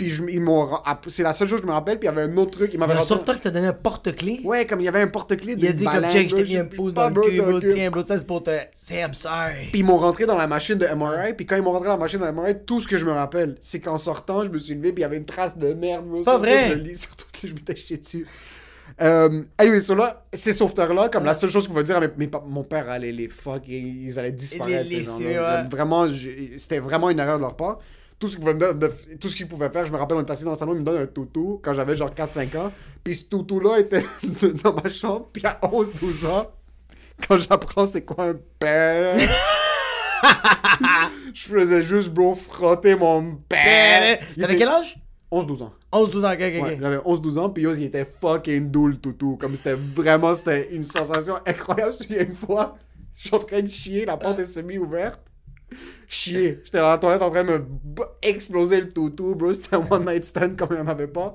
Puis 0.00 0.08
je- 0.08 0.22
ils 0.30 0.40
m'ont. 0.40 0.66
C'est 1.08 1.22
la 1.22 1.34
seule 1.34 1.46
chose 1.46 1.58
que 1.60 1.66
je 1.66 1.68
me 1.68 1.74
rappelle. 1.74 1.98
Puis 1.98 2.08
il 2.08 2.14
y 2.14 2.18
avait 2.18 2.22
un 2.32 2.36
autre 2.38 2.52
truc. 2.52 2.70
Il 2.72 2.78
m'avait 2.80 2.94
Un 2.94 2.96
rentré- 3.00 3.08
sauveteur 3.08 3.36
qui 3.36 3.42
t'a 3.42 3.50
donné 3.50 3.66
un 3.66 3.74
porte-clés. 3.74 4.40
Ouais, 4.44 4.64
comme 4.64 4.80
il 4.80 4.84
y 4.84 4.88
avait 4.88 5.02
un 5.02 5.08
porte-clés 5.08 5.56
Il 5.58 5.66
a 5.66 5.72
dit 5.72 5.84
comme 5.84 6.10
check, 6.10 6.30
je 6.30 6.36
t'ai 6.36 6.44
mis 6.44 6.56
un 6.56 6.64
pouce 6.64 6.94
dans 6.94 7.10
le 7.10 7.20
cul, 7.20 7.42
bro. 7.42 7.60
Tiens, 7.60 7.90
bro, 7.90 8.02
ça 8.02 8.16
c'est 8.18 8.26
pour 8.26 8.42
te. 8.42 8.50
Say 8.74 9.00
I'm 9.02 9.12
sorry. 9.12 9.68
Puis 9.70 9.80
ils 9.80 9.84
m'ont 9.84 9.98
rentré 9.98 10.24
dans 10.24 10.38
la 10.38 10.46
machine 10.46 10.76
de 10.76 10.86
MRI. 10.86 11.34
Puis 11.34 11.44
quand 11.44 11.56
ils 11.56 11.62
m'ont 11.62 11.72
rentré 11.72 11.88
dans 11.88 11.96
la 11.96 12.00
machine 12.00 12.20
de 12.20 12.24
MRI, 12.30 12.54
tout 12.64 12.80
ce 12.80 12.88
que 12.88 12.96
je 12.96 13.04
me 13.04 13.12
rappelle, 13.12 13.56
c'est 13.60 13.80
qu'en 13.80 13.98
sortant, 13.98 14.42
je 14.44 14.48
me 14.50 14.56
suis 14.56 14.74
levé. 14.74 14.92
Puis 14.92 15.00
il 15.00 15.02
y 15.02 15.04
avait 15.04 15.18
une 15.18 15.26
trace 15.26 15.58
de 15.58 15.74
merde. 15.74 16.06
C'est 16.16 16.24
pas 16.24 16.38
vrai. 16.38 16.70
Le 16.70 16.74
lit, 16.76 16.96
surtout 16.96 17.26
que 17.30 17.46
je 17.46 17.52
m'étais 17.54 17.76
chié 17.76 17.98
dessus. 17.98 18.26
Euh, 19.00 19.42
anyway, 19.56 19.80
so 19.80 19.94
là, 19.94 20.24
ces 20.32 20.52
sauveteurs-là, 20.52 21.08
comme 21.08 21.24
la 21.24 21.32
seule 21.34 21.50
chose 21.50 21.66
qu'on 21.66 21.72
va 21.74 21.82
dire 21.82 21.98
pa- 22.30 22.44
mon 22.46 22.64
père 22.64 22.90
allait 22.90 23.12
les 23.12 23.28
fuck, 23.28 23.62
ils 23.66 24.18
allaient 24.18 24.32
disparaître. 24.32 24.88
Les 24.90 25.02
ces 25.02 25.38
ouais. 25.38 25.64
Vraiment, 25.70 26.06
c'était 26.58 26.80
vraiment 26.80 27.08
une 27.08 27.18
erreur 27.20 27.36
de 27.36 27.42
leur 27.42 27.56
part. 27.56 27.78
Tout 28.20 28.28
ce 28.28 28.36
qu'ils 28.36 28.44
pouvaient, 28.44 28.54
me 28.54 28.74
de- 28.74 28.92
tout 29.18 29.28
ce 29.28 29.34
qu'ils 29.34 29.48
pouvaient 29.48 29.70
faire, 29.70 29.86
je 29.86 29.90
me 29.92 29.96
rappelle, 29.96 30.18
on 30.18 30.20
était 30.20 30.30
assis 30.32 30.44
dans 30.44 30.50
le 30.52 30.56
salon, 30.56 30.74
ils 30.74 30.80
me 30.80 30.84
donnent 30.84 31.02
un 31.02 31.06
toutou 31.06 31.58
quand 31.64 31.72
j'avais 31.74 31.96
genre 31.96 32.12
4-5 32.14 32.54
ans. 32.58 32.70
Puis 33.02 33.14
ce 33.16 33.24
toutou-là 33.24 33.80
était 33.80 34.04
dans 34.62 34.74
ma 34.74 34.88
chambre. 34.90 35.28
Puis 35.32 35.42
à 35.46 35.58
11-12 35.62 36.26
ans, 36.28 36.50
quand 37.26 37.38
j'apprends 37.38 37.86
c'est 37.86 38.04
quoi 38.04 38.26
un 38.26 38.36
père, 38.58 39.16
je 41.34 41.42
faisais 41.42 41.82
juste, 41.82 42.10
bro, 42.10 42.34
frotter 42.34 42.94
mon 42.94 43.36
père. 43.48 44.18
Il 44.36 44.42
T'avais 44.42 44.56
quel 44.56 44.68
âge? 44.68 44.98
11-12 45.32 45.62
ans. 45.62 45.72
11, 45.92 46.10
12 46.10 46.24
ans, 46.24 46.32
ok, 46.32 46.40
ok. 46.40 46.62
Ouais, 46.62 46.78
j'avais 46.80 46.96
11-12 46.98 47.38
ans, 47.38 47.50
puis 47.50 47.62
yo, 47.62 47.72
il 47.74 47.84
était 47.84 48.04
fucking 48.04 48.70
doux 48.70 48.88
le 48.88 48.96
toutou. 48.96 49.36
Comme 49.40 49.56
c'était 49.56 49.74
vraiment, 49.74 50.34
c'était 50.34 50.74
une 50.74 50.82
sensation 50.84 51.36
incroyable. 51.46 51.94
Il 52.10 52.16
y 52.16 52.18
a 52.18 52.22
une 52.22 52.34
fois, 52.34 52.76
je 53.14 53.28
suis 53.28 53.34
en 53.34 53.38
train 53.38 53.60
de 53.62 53.68
chier, 53.68 54.04
la 54.04 54.16
porte 54.16 54.38
est 54.40 54.46
semi-ouverte. 54.46 55.20
Chier. 56.10 56.60
J'étais 56.64 56.78
dans 56.78 56.90
la 56.90 56.98
toilette 56.98 57.22
en 57.22 57.30
train 57.30 57.44
de 57.44 57.52
me 57.52 57.64
exploser 58.20 58.80
le 58.80 58.88
toutou, 58.88 59.36
bro. 59.36 59.54
C'était 59.54 59.76
un 59.76 59.86
one 59.88 60.04
night 60.04 60.24
stand 60.24 60.56
comme 60.56 60.70
il 60.72 60.74
n'y 60.74 60.82
en 60.82 60.88
avait 60.88 61.06
pas. 61.06 61.32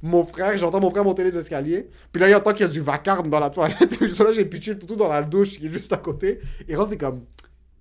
Mon 0.00 0.24
frère, 0.24 0.56
j'entends 0.56 0.80
mon 0.80 0.90
frère 0.90 1.04
monter 1.04 1.24
les 1.24 1.36
escaliers. 1.36 1.90
Puis 2.10 2.22
là, 2.22 2.30
il 2.30 2.34
entend 2.34 2.52
qu'il 2.52 2.62
y 2.62 2.68
a 2.68 2.72
du 2.72 2.80
vacarme 2.80 3.28
dans 3.28 3.38
la 3.38 3.50
toilette. 3.50 3.98
Puis 3.98 4.08
là, 4.08 4.32
j'ai 4.32 4.46
pitché 4.46 4.72
le 4.72 4.78
toutou 4.78 4.96
dans 4.96 5.08
la 5.08 5.22
douche 5.22 5.58
qui 5.58 5.66
est 5.66 5.72
juste 5.72 5.92
à 5.92 5.98
côté. 5.98 6.40
Il 6.66 6.74
rentre, 6.74 6.92
il 6.92 6.94
est 6.94 6.98
comme, 6.98 7.26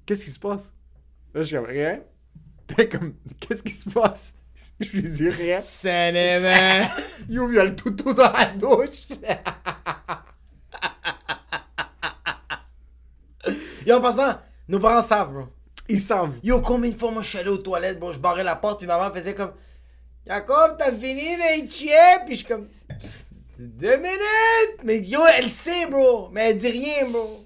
qu'est-ce 0.05 0.25
qui 0.25 0.31
se 0.31 0.39
passe? 0.39 0.73
Là, 1.33 1.43
je 1.43 1.47
suis 1.47 1.55
comme, 1.55 1.65
rien. 1.65 2.01
Il 2.71 2.81
est 2.81 2.89
comme, 2.89 3.13
qu'est-ce 3.39 3.63
qui 3.63 3.71
se 3.71 3.89
passe? 3.89 4.35
Je 4.81 4.89
lui 4.91 5.03
dis 5.03 5.29
rien. 5.29 5.59
Cinnamon. 5.59 6.89
Yo, 7.29 7.49
il 7.51 7.55
y 7.55 7.59
a 7.59 7.63
le 7.63 7.75
toutou 7.75 8.13
dans 8.13 8.31
la 8.33 8.47
douche. 8.47 9.07
Yo, 13.87 13.95
en 13.95 14.01
passant, 14.01 14.39
nos 14.67 14.79
parents 14.79 15.01
savent, 15.01 15.31
bro. 15.31 15.47
Ils 15.89 15.99
savent. 15.99 16.33
Yo, 16.43 16.61
combien 16.61 16.91
de 16.91 16.95
fois 16.95 17.11
moi 17.11 17.21
je 17.21 17.29
suis 17.29 17.37
allé 17.37 17.49
aux 17.49 17.57
toilettes, 17.57 17.99
bro, 17.99 18.13
je 18.13 18.19
barrais 18.19 18.43
la 18.43 18.55
porte, 18.55 18.79
puis 18.79 18.87
maman 18.87 19.13
faisait 19.13 19.33
comme 19.33 19.51
Jacob, 20.25 20.75
t'as 20.77 20.91
fini 20.91 21.37
d'être 21.37 21.73
chier? 21.73 21.93
Puis 22.25 22.35
je 22.35 22.39
suis 22.39 22.47
comme 22.47 22.67
Deux 23.59 23.97
minutes! 23.97 24.79
Mais 24.83 24.99
yo, 24.99 25.21
elle 25.37 25.49
sait, 25.49 25.85
bro, 25.87 26.29
mais 26.31 26.51
elle 26.51 26.57
dit 26.57 26.69
rien, 26.69 27.09
bro. 27.09 27.45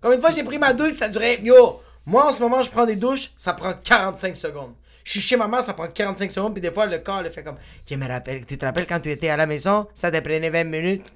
Combien 0.00 0.16
de 0.16 0.22
fois 0.22 0.30
j'ai 0.30 0.44
pris 0.44 0.58
ma 0.58 0.72
douche, 0.72 0.96
ça 0.96 1.08
durait. 1.08 1.40
Yo, 1.42 1.80
moi 2.06 2.28
en 2.28 2.32
ce 2.32 2.42
moment, 2.42 2.62
je 2.62 2.70
prends 2.70 2.86
des 2.86 2.96
douches, 2.96 3.30
ça 3.36 3.52
prend 3.52 3.72
45 3.74 4.36
secondes. 4.36 4.74
Je 5.04 5.12
suis 5.12 5.20
chez 5.20 5.36
maman, 5.36 5.60
ça 5.60 5.74
prend 5.74 5.86
45 5.86 6.32
secondes, 6.32 6.54
puis 6.54 6.62
des 6.62 6.70
fois 6.70 6.86
le 6.86 6.98
corps 6.98 7.22
le 7.22 7.30
fait 7.30 7.42
comme 7.42 7.56
tu 7.84 7.98
te 7.98 8.64
rappelles 8.64 8.86
quand 8.86 9.00
tu 9.00 9.10
étais 9.10 9.28
à 9.28 9.36
la 9.36 9.46
maison, 9.46 9.86
ça 9.92 10.10
te 10.10 10.18
prenait 10.20 10.48
20 10.48 10.64
minutes? 10.64 11.12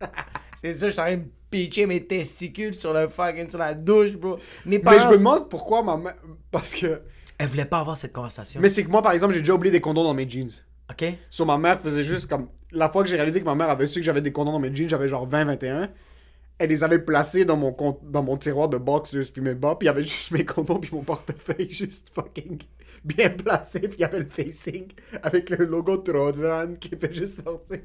C'est 0.60 0.74
ça, 0.74 0.90
je 0.90 1.39
pitcher 1.50 1.86
mes 1.86 2.04
testicules 2.06 2.74
sur 2.74 2.92
le 2.92 3.08
fucking, 3.08 3.50
sur 3.50 3.58
la 3.58 3.74
douche, 3.74 4.12
bro. 4.12 4.38
Mes 4.64 4.78
Mais 4.78 4.98
je 4.98 5.08
me 5.08 5.18
demande 5.18 5.48
pourquoi 5.48 5.82
ma 5.82 5.96
mère. 5.96 6.16
Parce 6.50 6.74
que. 6.74 7.02
Elle 7.38 7.48
voulait 7.48 7.64
pas 7.64 7.80
avoir 7.80 7.96
cette 7.96 8.12
conversation. 8.12 8.60
Mais 8.60 8.68
c'est 8.68 8.84
que 8.84 8.90
moi, 8.90 9.02
par 9.02 9.12
exemple, 9.12 9.32
j'ai 9.32 9.40
déjà 9.40 9.54
oublié 9.54 9.72
des 9.72 9.80
condoms 9.80 10.04
dans 10.04 10.14
mes 10.14 10.28
jeans. 10.28 10.50
Ok. 10.90 11.04
Sur 11.30 11.46
ma 11.46 11.58
mère 11.58 11.80
faisait 11.80 12.02
juste 12.02 12.28
comme. 12.28 12.48
La 12.72 12.88
fois 12.88 13.02
que 13.02 13.08
j'ai 13.08 13.16
réalisé 13.16 13.40
que 13.40 13.44
ma 13.44 13.54
mère 13.54 13.70
avait 13.70 13.86
su 13.86 14.00
que 14.00 14.04
j'avais 14.04 14.22
des 14.22 14.32
condoms 14.32 14.52
dans 14.52 14.60
mes 14.60 14.74
jeans, 14.74 14.88
j'avais 14.88 15.08
genre 15.08 15.28
20-21. 15.28 15.88
Elle 16.58 16.68
les 16.68 16.84
avait 16.84 16.98
placés 16.98 17.46
dans 17.46 17.56
mon, 17.56 17.72
compte, 17.72 18.00
dans 18.02 18.22
mon 18.22 18.36
tiroir 18.36 18.68
de 18.68 18.76
boxers 18.76 19.32
puis 19.32 19.40
mes 19.40 19.54
bas, 19.54 19.76
puis 19.76 19.86
il 19.86 19.88
y 19.88 19.90
avait 19.90 20.04
juste 20.04 20.30
mes 20.30 20.44
condoms 20.44 20.78
puis 20.78 20.90
mon 20.92 21.02
portefeuille 21.02 21.70
juste 21.70 22.10
fucking 22.14 22.58
bien 23.04 23.30
placé, 23.30 23.80
puis 23.80 23.96
il 23.98 24.00
y 24.00 24.04
avait 24.04 24.18
le 24.18 24.28
facing 24.28 24.88
avec 25.22 25.50
le 25.50 25.64
logo 25.64 25.96
Trojan 25.98 26.74
qui 26.78 26.90
fait 26.90 27.12
juste 27.12 27.42
sortir. 27.42 27.80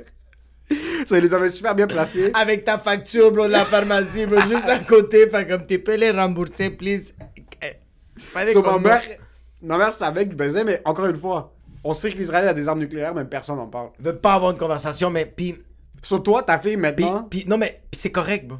Ça, 1.05 1.17
il 1.17 1.23
les 1.23 1.33
avait 1.33 1.49
super 1.49 1.75
bien 1.75 1.87
placés. 1.87 2.31
Avec 2.33 2.65
ta 2.65 2.77
facture, 2.79 3.31
bro, 3.31 3.45
de 3.45 3.51
la 3.51 3.65
pharmacie, 3.65 4.25
bro, 4.25 4.37
juste 4.41 4.67
à 4.67 4.79
côté. 4.79 5.29
Fait 5.29 5.45
comme, 5.47 5.65
tu 5.67 5.79
peux 5.83 5.95
les 5.95 6.11
rembourser, 6.11 6.71
please. 6.71 7.13
Eh, 7.61 7.73
Pas 8.33 8.45
des 8.45 8.53
So, 8.53 8.61
ma, 8.63 8.77
mère, 8.79 9.01
ma 9.61 9.77
mère 9.77 9.93
savait 9.93 10.25
que 10.25 10.31
je 10.31 10.37
baisais, 10.37 10.63
mais 10.63 10.81
encore 10.85 11.05
une 11.05 11.17
fois, 11.17 11.53
on 11.83 11.93
sait 11.93 12.09
que 12.11 12.17
l'Israël 12.17 12.47
a 12.47 12.53
des 12.53 12.67
armes 12.67 12.79
nucléaires, 12.79 13.13
mais 13.13 13.25
personne 13.25 13.57
n'en 13.57 13.67
parle. 13.67 13.89
veut 13.99 14.15
pas 14.17 14.33
avoir 14.33 14.51
une 14.51 14.57
conversation, 14.57 15.09
mais 15.11 15.25
puis, 15.25 15.55
Sur 16.01 16.21
toi, 16.23 16.41
ta 16.43 16.57
fille 16.59 16.77
maintenant, 16.77 17.23
puis- 17.29 17.45
non 17.47 17.57
mais 17.57 17.81
c'est 17.93 18.11
correct, 18.11 18.47
bro. 18.47 18.57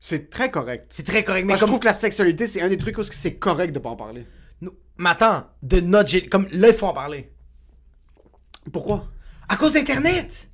c'est 0.00 0.30
très 0.30 0.50
correct. 0.50 0.86
C'est 0.90 1.04
très 1.06 1.22
correct, 1.24 1.42
mais 1.42 1.48
Moi, 1.52 1.56
je 1.56 1.60
comme 1.60 1.68
trouve 1.70 1.80
que 1.80 1.86
la 1.86 1.92
sexualité, 1.92 2.46
c'est 2.48 2.60
un 2.62 2.68
des 2.68 2.76
trucs 2.78 2.98
où 2.98 3.02
c'est 3.04 3.34
correct 3.34 3.72
de 3.72 3.78
pas 3.78 3.90
en 3.90 3.96
parler. 3.96 4.26
nous, 4.60 4.72
mais 4.96 5.10
attends, 5.10 5.44
de 5.62 5.78
notre 5.80 6.18
comme 6.28 6.46
là 6.50 6.68
il 6.68 6.74
faut 6.74 6.86
en 6.86 6.92
parler. 6.92 7.30
Pourquoi? 8.72 9.06
À 9.48 9.56
cause 9.56 9.72
d'internet. 9.72 10.47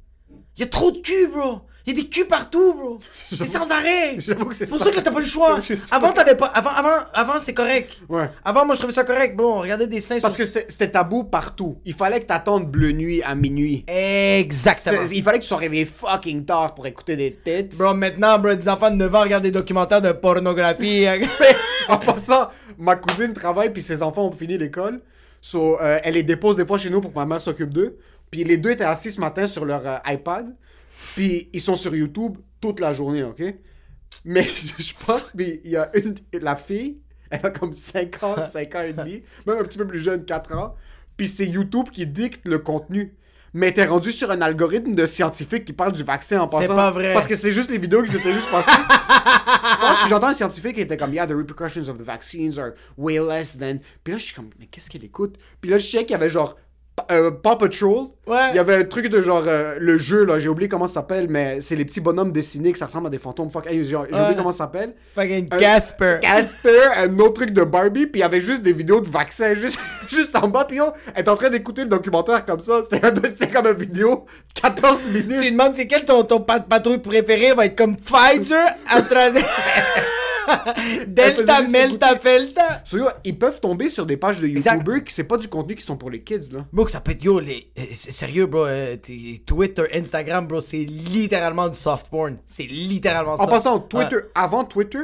Il 0.57 0.61
y 0.61 0.65
a 0.65 0.69
trop 0.69 0.91
de 0.91 0.99
cul, 0.99 1.29
bro. 1.33 1.61
Il 1.87 1.95
y 1.95 1.99
a 2.01 2.03
des 2.03 2.09
culs 2.09 2.27
partout, 2.27 2.73
bro. 2.75 2.99
C'est 3.13 3.45
sans 3.45 3.71
arrêt. 3.71 4.15
j'avoue 4.19 4.47
que 4.47 4.55
c'est 4.55 4.67
pour 4.67 4.79
ça. 4.79 4.91
que 4.91 5.01
t'as 5.01 5.11
pas 5.11 5.21
le 5.21 5.27
choix. 5.27 5.59
Avant 5.93 6.13
t'avais 6.13 6.35
pas 6.35 6.47
avant 6.47 6.71
avant 6.71 6.97
avant 7.13 7.33
c'est 7.41 7.53
correct. 7.53 7.93
Ouais. 8.09 8.31
Avant 8.43 8.65
moi 8.65 8.75
je 8.75 8.81
trouvais 8.81 8.95
ça 8.95 9.05
correct, 9.05 9.37
bon, 9.37 9.57
on 9.57 9.61
regardait 9.61 9.87
des 9.87 10.01
seins 10.01 10.19
Parce 10.21 10.35
sur- 10.37 10.51
que 10.51 10.61
c'était 10.67 10.91
tabou 10.91 11.25
partout. 11.25 11.77
Il 11.85 11.93
fallait 11.93 12.21
que 12.21 12.25
t'attendes 12.27 12.71
bleu 12.71 12.93
nuit 12.93 13.23
à 13.23 13.35
minuit. 13.35 13.85
Exactement. 13.87 15.03
Il 15.13 15.23
fallait 15.23 15.39
que 15.39 15.43
tu 15.43 15.49
sois 15.49 15.59
réveillé 15.59 15.85
fucking 15.85 16.47
tard 16.47 16.75
pour 16.75 16.87
écouter 16.87 17.17
des 17.17 17.35
têtes. 17.35 17.77
Bro, 17.77 17.93
maintenant, 17.95 18.39
bro, 18.39 18.55
des 18.55 18.69
enfants 18.69 18.91
de 18.91 18.97
9 18.97 19.15
ans 19.15 19.21
regardent 19.21 19.43
des 19.45 19.51
documentaires 19.51 20.01
de 20.01 20.13
pornographie. 20.13 21.05
en 21.89 21.99
passant, 21.99 22.49
ma 22.79 22.97
cousine 22.97 23.35
travaille 23.35 23.71
puis 23.71 23.83
ses 23.83 24.03
enfants 24.03 24.27
ont 24.29 24.33
fini 24.33 24.57
l'école. 24.57 25.01
So, 25.43 25.79
euh, 25.83 25.99
elle 26.03 26.15
les 26.15 26.23
dépose 26.23 26.57
des 26.57 26.65
fois 26.65 26.79
chez 26.79 26.89
nous 26.89 27.03
pour 27.03 27.13
que 27.13 27.19
ma 27.19 27.27
mère 27.27 27.43
s'occupe 27.43 27.69
d'eux. 27.69 27.99
Puis 28.31 28.45
les 28.45 28.57
deux 28.57 28.71
étaient 28.71 28.85
assis 28.85 29.11
ce 29.11 29.21
matin 29.21 29.47
sur 29.47 29.65
leur 29.65 29.87
euh, 29.87 29.97
iPad. 30.07 30.55
Puis 31.15 31.49
ils 31.53 31.61
sont 31.61 31.77
sur 31.77 31.95
YouTube 31.95 32.39
toute 32.61 32.81
la 32.81 32.93
journée, 32.93 33.23
ok? 33.23 33.43
Mais 34.25 34.45
je 34.79 34.95
pense 35.07 35.31
qu'il 35.31 35.61
y 35.65 35.77
a 35.77 35.91
une. 35.97 36.15
La 36.33 36.57
fille, 36.57 36.99
elle 37.31 37.41
a 37.45 37.51
comme 37.51 37.75
5 37.75 38.23
ans, 38.23 38.45
5 38.45 38.75
ans 38.75 38.83
et 38.83 38.93
demi, 38.93 39.23
même 39.47 39.59
un 39.59 39.65
petit 39.65 39.79
peu 39.79 39.87
plus 39.87 40.01
jeune, 40.01 40.25
4 40.25 40.57
ans. 40.57 40.75
Puis 41.17 41.29
c'est 41.29 41.47
YouTube 41.47 41.91
qui 41.91 42.07
dicte 42.07 42.47
le 42.49 42.59
contenu. 42.59 43.17
Mais 43.57 43.71
t'es 43.71 43.85
rendu 43.85 44.11
sur 44.11 44.33
un 44.33 44.41
algorithme 44.41 44.97
de 44.97 45.07
scientifiques 45.07 45.65
qui 45.65 45.73
parle 45.73 45.93
du 45.93 46.03
vaccin 46.03 46.41
en 46.41 46.49
passant. 46.49 46.75
pas 46.75 46.91
vrai. 46.91 47.15
Parce 47.15 47.29
que 47.29 47.37
c'est 47.37 47.53
juste 47.53 47.71
les 47.71 47.79
vidéos 47.79 48.03
qui 48.03 48.11
s'étaient 48.11 48.33
juste 48.33 48.51
passées. 48.51 48.73
Je 49.65 49.87
pense 49.87 50.01
que 50.01 50.09
j'entends 50.09 50.27
un 50.27 50.33
scientifique 50.33 50.75
qui 50.75 50.81
était 50.81 50.97
comme, 50.97 51.15
yeah, 51.15 51.25
the 51.25 51.33
repercussions 51.33 51.89
of 51.89 51.97
the 51.97 52.03
vaccines 52.03 52.59
are 52.59 52.73
way 52.97 53.19
less 53.19 53.57
than. 53.57 53.79
Puis 54.03 54.13
là, 54.13 54.19
je 54.19 54.25
suis 54.25 54.35
comme, 54.35 54.51
mais 54.59 54.67
qu'est-ce 54.67 54.91
qu'elle 54.91 55.05
écoute? 55.05 55.37
Puis 55.61 55.71
là, 55.71 55.79
je 55.79 55.87
sais 55.87 56.01
qu'il 56.01 56.13
y 56.13 56.15
avait 56.15 56.31
genre 56.31 56.57
euh, 57.11 57.31
Paw 57.31 57.57
Patrol. 57.57 58.07
Ouais. 58.27 58.51
Il 58.51 58.57
y 58.57 58.59
avait 58.59 58.77
un 58.77 58.85
truc 58.85 59.09
de 59.09 59.21
genre, 59.21 59.43
euh, 59.47 59.77
le 59.81 59.99
jeu, 59.99 60.25
là, 60.25 60.39
j'ai 60.39 60.49
oublié 60.49 60.69
comment 60.69 60.87
ça 60.87 60.95
s'appelle, 60.95 61.27
mais 61.29 61.61
c'est 61.61 61.77
les 61.77 61.85
petits 61.85 62.01
bonhommes 62.01 62.31
dessinés 62.33 62.73
que 62.73 62.79
ça 62.79 62.87
ressemble 62.87 63.09
à 63.09 63.11
des 63.11 63.19
fantômes. 63.19 63.51
Fuck, 63.51 63.67
hey, 63.67 63.83
j'ai 63.85 63.97
oublié 63.97 64.15
Ouais. 64.19 64.35
comment 64.37 64.53
ça 64.53 64.59
s'appelle. 64.59 64.95
Fucking 65.15 65.49
Un- 65.51 65.59
Casper. 65.59 66.19
Casper, 66.23 66.81
un 66.97 67.19
autre 67.19 67.35
truc 67.35 67.51
de 67.51 67.63
Barbie, 67.65 68.07
puis 68.07 68.21
il 68.21 68.23
y 68.23 68.25
avait 68.25 68.41
juste 68.41 68.63
des 68.63 68.73
vidéos 68.73 69.01
de 69.01 69.09
vaccins, 69.09 69.55
juste, 69.55 69.79
juste 70.09 70.37
en 70.37 70.49
bas, 70.49 70.65
puis 70.65 70.79
elle 71.15 71.21
est 71.25 71.29
en 71.29 71.37
train 71.37 71.51
d'écouter 71.51 71.83
le 71.83 71.89
documentaire 71.89 72.47
comme 72.47 72.61
ça. 72.61 72.81
C'était 72.85 73.51
comme 73.51 73.67
une 73.67 73.73
vidéo, 73.75 74.25
14 74.63 75.03
Tu 75.05 75.11
minutes. 75.11 75.41
lui 75.41 75.51
demandes 75.51 75.75
c'est 75.75 75.87
quel 75.87 76.05
ton, 76.05 76.23
ton 76.23 76.41
pat- 76.41 76.67
patrouille 76.69 76.99
préféré, 76.99 77.53
va 77.55 77.67
être 77.67 77.77
comme 77.77 77.97
Pfizer, 77.97 78.65
AstraZeneca, 78.89 79.47
Delta, 81.07 81.63
Melta, 81.63 82.19
Felta. 82.19 82.83
So, 82.85 82.99
yo, 82.99 83.07
ils 83.25 83.39
peuvent 83.39 83.61
tomber 83.61 83.89
sur 83.89 84.07
des 84.07 84.17
pages 84.17 84.41
de. 84.41 84.47
YouTubers 84.47 85.05
qui 85.05 85.13
c'est 85.15 85.25
pas 85.25 85.37
du 85.37 85.49
contenu 85.49 85.75
qui 85.75 85.83
sont 85.85 85.97
pour 85.97 86.11
les 86.11 86.23
kids, 86.23 86.51
là. 86.53 86.67
Bro, 86.73 86.89
ça 86.89 87.01
peut 87.01 87.13
être 87.13 87.23
yo, 87.25 87.41
les. 87.41 87.71
euh, 87.79 87.83
Sérieux, 87.93 88.47
bro. 88.47 88.65
euh, 88.67 88.97
Twitter, 89.47 89.85
Instagram, 89.95 90.47
bro, 90.47 90.61
c'est 90.61 90.79
littéralement 90.85 91.69
du 91.69 91.77
soft 91.77 92.09
porn. 92.09 92.39
C'est 92.47 92.65
littéralement 92.65 93.37
ça. 93.37 93.45
En 93.45 93.47
passant, 93.47 93.79
Twitter, 93.81 94.17
Ouais. 94.17 94.23
avant 94.35 94.65
Twitter, 94.65 94.99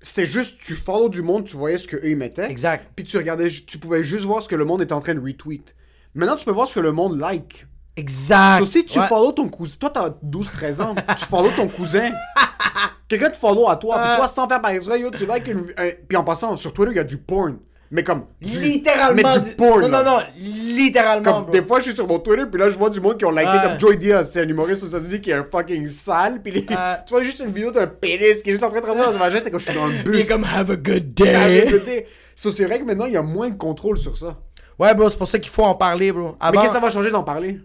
c'était 0.00 0.26
juste 0.26 0.58
tu 0.60 0.74
follow 0.74 1.08
du 1.08 1.22
monde, 1.22 1.44
tu 1.44 1.56
voyais 1.56 1.78
ce 1.78 1.88
que 1.88 1.96
eux 1.96 2.10
ils 2.10 2.16
mettaient. 2.16 2.50
Exact. 2.50 2.86
Puis 2.94 3.04
tu 3.04 3.16
regardais, 3.16 3.48
tu 3.48 3.78
pouvais 3.78 4.02
juste 4.04 4.24
voir 4.24 4.42
ce 4.42 4.48
que 4.48 4.56
le 4.56 4.64
monde 4.64 4.82
était 4.82 4.92
en 4.92 5.00
train 5.00 5.14
de 5.14 5.20
retweet. 5.20 5.74
Maintenant, 6.14 6.36
tu 6.36 6.44
peux 6.44 6.52
voir 6.52 6.68
ce 6.68 6.74
que 6.74 6.80
le 6.80 6.92
monde 6.92 7.18
like. 7.18 7.66
Exact. 7.96 8.58
So, 8.60 8.64
si 8.64 8.84
tu 8.84 8.98
Ouais. 8.98 9.06
follow 9.08 9.32
ton 9.32 9.48
cousin, 9.48 9.76
toi 9.78 9.90
t'as 9.90 10.08
12-13 10.22 10.80
ans, 10.80 10.94
tu 11.16 11.24
follow 11.24 11.50
ton 11.56 11.68
cousin. 11.68 12.10
Quelqu'un 13.08 13.30
te 13.30 13.36
follow 13.36 13.68
à 13.68 13.76
toi, 13.76 13.96
puis 14.00 14.10
Ouais. 14.10 14.16
toi 14.16 14.26
sans 14.26 14.48
faire 14.48 14.60
par 14.60 14.70
exemple, 14.72 14.98
yo, 14.98 15.10
tu 15.10 15.26
like 15.26 15.46
une. 15.46 15.66
un- 15.76 15.90
Puis 16.08 16.16
en 16.16 16.24
passant, 16.24 16.56
sur 16.56 16.72
Twitter, 16.72 16.92
il 16.92 16.96
y 16.96 17.00
a 17.00 17.04
du 17.04 17.18
porn. 17.18 17.58
Mais 17.90 18.02
comme. 18.02 18.24
du- 18.40 18.60
Littéralement. 18.60 19.14
Mais 19.34 19.38
du 19.40 19.50
du- 19.50 19.54
porn. 19.56 19.80
Non, 19.82 19.88
là. 19.88 20.02
non, 20.02 20.10
non. 20.12 20.18
Littéralement, 20.36 21.32
Comme 21.32 21.42
bro. 21.44 21.52
des 21.52 21.62
fois, 21.62 21.78
je 21.78 21.84
suis 21.84 21.94
sur 21.94 22.08
mon 22.08 22.18
Twitter, 22.18 22.44
puis 22.50 22.58
là, 22.60 22.68
je 22.70 22.76
vois 22.76 22.90
du 22.90 22.98
monde 23.00 23.16
qui 23.18 23.24
ont 23.24 23.30
liké 23.30 23.44
Ouais. 23.46 23.62
comme 23.62 23.78
Joey 23.78 23.96
Diaz, 23.96 24.30
c'est 24.32 24.40
un 24.40 24.48
humoriste 24.48 24.82
aux 24.82 24.88
États-Unis 24.88 25.20
qui 25.20 25.30
est 25.30 25.34
un 25.34 25.44
fucking 25.44 25.86
sale, 25.86 26.40
puis 26.42 26.50
les- 26.50 26.64
tu 26.66 26.74
vois 27.10 27.22
juste 27.22 27.38
une 27.40 27.52
vidéo 27.52 27.70
d'un 27.70 27.86
pénis 27.86 28.42
qui 28.42 28.48
est 28.48 28.52
juste 28.52 28.64
en 28.64 28.70
train 28.70 28.80
de 28.80 28.86
rentrer 28.86 29.02
dans 29.04 29.14
un 29.14 29.18
vagin, 29.18 29.40
t'es 29.40 29.50
comme 29.50 29.60
je 29.60 29.66
suis 29.70 29.74
dans 29.78 29.86
le 29.86 29.94
Il 29.94 30.02
bus. 30.02 30.24
est 30.24 30.28
comme 30.32 30.44
have 30.44 30.70
a 30.72 30.76
good 30.76 31.14
Ah, 31.20 31.24
mais 31.24 31.60
day. 31.62 31.68
écoutez, 31.68 32.06
so, 32.34 32.50
c'est 32.50 32.64
vrai 32.64 32.80
que 32.80 32.84
maintenant, 32.84 33.04
il 33.06 33.12
y 33.12 33.16
a 33.16 33.22
moins 33.22 33.50
de 33.50 33.56
contrôle 33.56 33.96
sur 33.98 34.18
ça. 34.18 34.38
Ouais, 34.78 34.92
bro, 34.94 35.08
c'est 35.08 35.18
pour 35.18 35.28
ça 35.28 35.38
qu'il 35.38 35.50
faut 35.52 35.62
en 35.62 35.76
parler, 35.76 36.10
bro. 36.10 36.34
Mais 36.42 36.50
qu'est-ce 36.52 36.66
que 36.68 36.72
ça 36.72 36.80
va 36.80 36.90
changer 36.90 37.10
d'en 37.12 37.22
parler? 37.22 37.60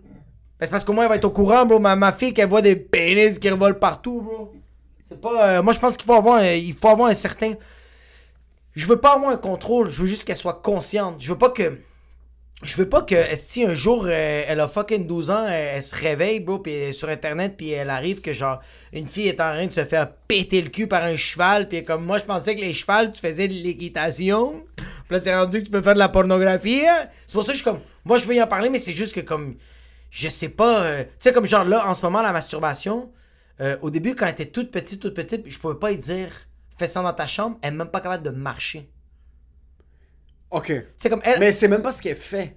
Ben, 0.59 0.65
c'est 0.65 0.71
parce 0.71 0.83
qu'au 0.83 0.93
moins 0.93 1.05
elle 1.05 1.09
va 1.09 1.15
être 1.15 1.25
au 1.25 1.29
courant, 1.31 1.65
bro. 1.65 1.79
Ma, 1.79 1.95
ma 1.95 2.11
fille, 2.11 2.33
qu'elle 2.33 2.49
voit 2.49 2.61
des 2.61 2.75
pénis 2.75 3.39
qui 3.39 3.49
revolent 3.49 3.79
partout, 3.79 4.21
bro. 4.21 4.51
C'est 5.03 5.19
pas. 5.21 5.57
euh, 5.57 5.61
moi, 5.63 5.73
je 5.73 5.79
pense 5.79 5.95
qu'il 5.97 6.05
faut 6.05 6.13
avoir, 6.13 6.43
il 6.43 6.73
faut 6.73 6.89
avoir 6.89 7.09
un 7.09 7.15
certain. 7.15 7.53
Je 8.75 8.85
veux 8.85 8.97
pas 8.99 9.15
avoir 9.15 9.31
un 9.31 9.37
contrôle. 9.37 9.89
Je 9.89 10.01
veux 10.01 10.07
juste 10.07 10.25
qu'elle 10.25 10.37
soit 10.37 10.61
consciente. 10.61 11.15
Je 11.19 11.29
veux 11.29 11.37
pas 11.37 11.49
que. 11.49 11.79
Je 12.61 12.75
veux 12.75 12.89
pas 12.89 13.01
que 13.03 13.15
si 13.35 13.63
un 13.63 13.73
jour 13.73 14.03
euh, 14.05 14.43
elle 14.45 14.59
a 14.59 14.67
fucking 14.67 15.07
12 15.07 15.31
ans, 15.31 15.47
elle, 15.47 15.81
se 15.81 15.95
réveille, 15.95 16.41
bro, 16.41 16.59
puis 16.59 16.93
sur 16.93 17.07
internet, 17.07 17.53
puis 17.55 17.69
elle 17.69 17.89
arrive 17.89 18.19
que 18.19 18.33
genre 18.33 18.59
une 18.91 19.07
fille 19.07 19.29
est 19.29 19.39
en 19.39 19.53
train 19.53 19.65
de 19.67 19.73
se 19.73 19.85
faire 19.85 20.11
péter 20.27 20.61
le 20.61 20.67
cul 20.67 20.85
par 20.85 21.05
un 21.05 21.15
cheval, 21.15 21.69
puis 21.69 21.85
comme 21.85 22.03
moi 22.03 22.17
je 22.17 22.25
pensais 22.25 22.55
que 22.57 22.59
les 22.59 22.73
chevals 22.73 23.13
tu 23.13 23.21
faisais 23.21 23.47
de 23.47 23.53
l'équitation, 23.53 24.61
puis 24.75 24.85
là 25.11 25.21
c'est 25.21 25.33
rendu 25.33 25.59
que 25.59 25.63
tu 25.63 25.71
peux 25.71 25.81
faire 25.81 25.93
de 25.93 25.99
la 25.99 26.09
pornographie. 26.09 26.85
hein. 26.85 27.07
C'est 27.25 27.33
pour 27.33 27.43
ça 27.43 27.53
que 27.53 27.57
je 27.57 27.63
suis 27.63 27.71
comme, 27.71 27.79
moi 28.03 28.17
je 28.17 28.25
veux 28.25 28.35
y 28.35 28.41
en 28.41 28.47
parler, 28.47 28.69
mais 28.69 28.79
c'est 28.79 28.91
juste 28.91 29.15
que 29.15 29.21
comme, 29.21 29.55
je 30.09 30.27
sais 30.29 30.49
pas, 30.49 30.83
euh, 30.83 31.03
tu 31.03 31.09
sais 31.19 31.33
comme 31.33 31.45
genre 31.47 31.65
là 31.65 31.87
en 31.87 31.93
ce 31.93 32.01
moment 32.03 32.21
la 32.21 32.31
masturbation, 32.31 33.11
euh, 33.61 33.77
au 33.81 33.89
début 33.89 34.15
quand 34.15 34.25
elle 34.25 34.31
était 34.33 34.45
toute 34.47 34.71
petite, 34.71 35.01
toute 35.01 35.13
petite, 35.13 35.43
je 35.47 35.57
pouvais 35.59 35.75
pas 35.79 35.89
lui 35.91 35.97
dire 35.97 36.29
fais 36.77 36.87
ça 36.87 37.01
dans 37.03 37.13
ta 37.13 37.27
chambre, 37.27 37.57
elle 37.61 37.73
est 37.73 37.77
même 37.77 37.89
pas 37.89 37.99
capable 38.01 38.23
de 38.23 38.29
marcher. 38.29 38.89
Ok. 40.51 40.67
Tu 40.67 40.83
sais 40.97 41.09
comme 41.09 41.21
elle, 41.23 41.39
Mais 41.39 41.51
c'est 41.51 41.67
même 41.67 41.81
pas 41.81 41.91
ce 41.91 42.01
qu'elle 42.01 42.15
fait. 42.15 42.55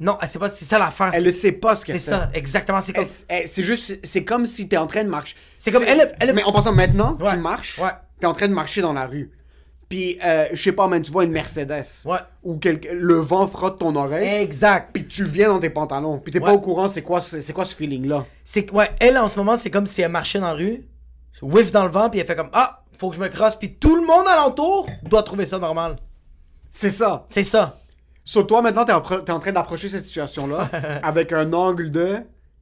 non, 0.00 0.18
elle 0.20 0.28
sait 0.28 0.38
pas, 0.38 0.48
c'est 0.48 0.64
ça 0.64 0.78
l'affaire. 0.78 1.10
Elle 1.12 1.20
c'est- 1.22 1.26
ne 1.28 1.32
sait 1.32 1.52
pas 1.52 1.74
ce 1.76 1.84
qu'elle 1.84 2.00
C'est 2.00 2.04
fait. 2.10 2.16
ça, 2.16 2.30
exactement. 2.34 2.80
C'est 2.80 2.92
comme. 2.92 3.04
C'est 3.04 3.62
juste, 3.62 4.00
c'est 4.04 4.24
comme 4.24 4.46
si 4.46 4.68
t'es 4.68 4.76
en 4.76 4.86
train 4.86 5.04
de 5.04 5.08
marcher. 5.08 5.36
C'est 5.58 5.70
comme 5.70 5.84
elle- 5.84 6.14
elle- 6.18 6.34
Mais 6.34 6.42
en 6.44 6.52
passant 6.52 6.72
maintenant, 6.72 7.16
Ouais, 7.20 7.30
tu 7.32 7.36
marches, 7.38 7.78
ouais. 7.78 7.90
t'es 8.20 8.26
en 8.26 8.32
train 8.32 8.48
de 8.48 8.54
marcher 8.54 8.80
dans 8.82 8.92
la 8.92 9.06
rue. 9.06 9.30
Puis, 9.88 10.18
euh, 10.24 10.46
je 10.52 10.62
sais 10.62 10.72
pas, 10.72 10.86
man, 10.86 11.00
tu 11.00 11.10
vois 11.10 11.24
une 11.24 11.30
Mercedes. 11.32 11.84
Ouais. 12.04 12.18
Ou 12.42 12.58
quelque- 12.58 12.88
le 12.92 13.14
vent 13.16 13.48
frotte 13.48 13.78
ton 13.78 13.96
oreille. 13.96 14.42
Exact. 14.42 14.90
Puis 14.92 15.06
tu 15.08 15.24
viens 15.24 15.48
dans 15.48 15.58
tes 15.58 15.70
pantalons. 15.70 16.18
Puis 16.18 16.30
t'es 16.32 16.38
Ouais. 16.40 16.44
pas 16.46 16.52
au 16.52 16.60
courant, 16.60 16.88
c'est 16.88 17.02
quoi, 17.02 17.20
c'est 17.20 17.52
quoi 17.54 17.64
ce 17.64 17.74
feeling-là? 17.74 18.26
C'est 18.44 18.70
ouais, 18.72 18.90
elle 19.00 19.16
en 19.16 19.28
ce 19.28 19.36
moment, 19.38 19.56
c'est 19.56 19.70
comme 19.70 19.86
si 19.86 20.02
elle 20.02 20.10
marchait 20.10 20.40
dans 20.40 20.48
la 20.48 20.52
rue, 20.54 20.86
whiff 21.40 21.72
dans 21.72 21.84
le 21.84 21.90
vent, 21.90 22.10
puis 22.10 22.20
elle 22.20 22.26
fait 22.26 22.36
comme 22.36 22.50
Ah, 22.52 22.82
faut 22.98 23.08
que 23.10 23.16
je 23.16 23.20
me 23.20 23.28
crosse, 23.28 23.56
puis 23.56 23.74
tout 23.76 23.96
le 23.96 24.02
monde 24.06 24.26
alentour 24.28 24.88
doit 25.04 25.22
trouver 25.22 25.46
ça 25.46 25.58
normal. 25.58 25.96
C'est 26.70 26.90
ça. 26.90 27.24
C'est 27.30 27.44
ça. 27.44 27.78
Sur 28.24 28.46
toi, 28.46 28.60
maintenant, 28.60 28.84
t'es 28.84 28.92
en, 28.92 28.98
en 29.36 29.38
train 29.38 29.52
d'approcher 29.52 29.88
cette 29.88 30.04
situation-là 30.04 30.68
avec 31.02 31.32
un 31.32 31.50
angle 31.54 31.90
de 31.90 32.16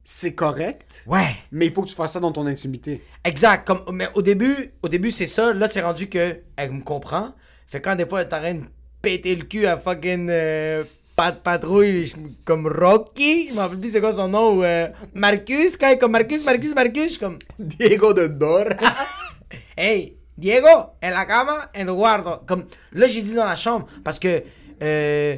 c'est 0.09 0.33
correct, 0.33 1.03
Ouais. 1.05 1.35
mais 1.51 1.65
il 1.65 1.73
faut 1.73 1.81
que 1.83 1.89
tu 1.89 1.95
fasses 1.95 2.13
ça 2.13 2.21
dans 2.21 2.31
ton 2.31 2.47
intimité. 2.47 3.01
Exact. 3.25 3.67
Comme, 3.67 3.81
mais 3.91 4.07
au 4.15 4.21
début, 4.21 4.71
au 4.81 4.87
début 4.87 5.11
c'est 5.11 5.27
ça. 5.27 5.53
Là, 5.53 5.67
c'est 5.67 5.81
rendu 5.81 6.07
que 6.07 6.39
elle 6.55 6.71
me 6.71 6.81
comprend. 6.81 7.33
Fait 7.67 7.81
quand 7.81 7.93
des 7.93 8.05
fois, 8.05 8.21
elle 8.21 8.29
train 8.29 8.53
de 8.53 8.61
péter 9.01 9.35
le 9.35 9.43
cul 9.43 9.65
à 9.65 9.75
fucking 9.77 10.29
euh, 10.29 10.85
Pat 11.17 11.37
Patrouille, 11.43 12.13
comme 12.45 12.67
Rocky, 12.67 13.49
je 13.49 13.53
m'en 13.53 13.63
rappelle 13.63 13.79
plus 13.79 13.91
c'est 13.91 13.99
quoi 13.99 14.13
son 14.13 14.29
nom, 14.29 14.59
ou 14.59 14.63
euh, 14.63 14.87
Marcus, 15.13 15.75
quand 15.77 15.87
elle 15.87 15.95
est 15.95 15.97
comme 15.97 16.11
Marcus, 16.13 16.41
Marcus, 16.45 16.73
Marcus, 16.73 17.03
je 17.03 17.09
suis 17.09 17.19
comme 17.19 17.37
Diego 17.59 18.13
de 18.13 18.27
Dor. 18.27 18.65
Hey, 19.77 20.17
Diego, 20.37 20.67
en 21.03 21.09
la 21.09 21.25
cama, 21.25 21.69
Eduardo. 21.73 22.37
Comme, 22.47 22.65
là, 22.93 23.07
j'ai 23.07 23.21
dit 23.23 23.33
dans 23.33 23.45
la 23.45 23.55
chambre, 23.57 23.87
parce 24.05 24.19
que, 24.19 24.41
euh, 24.81 25.35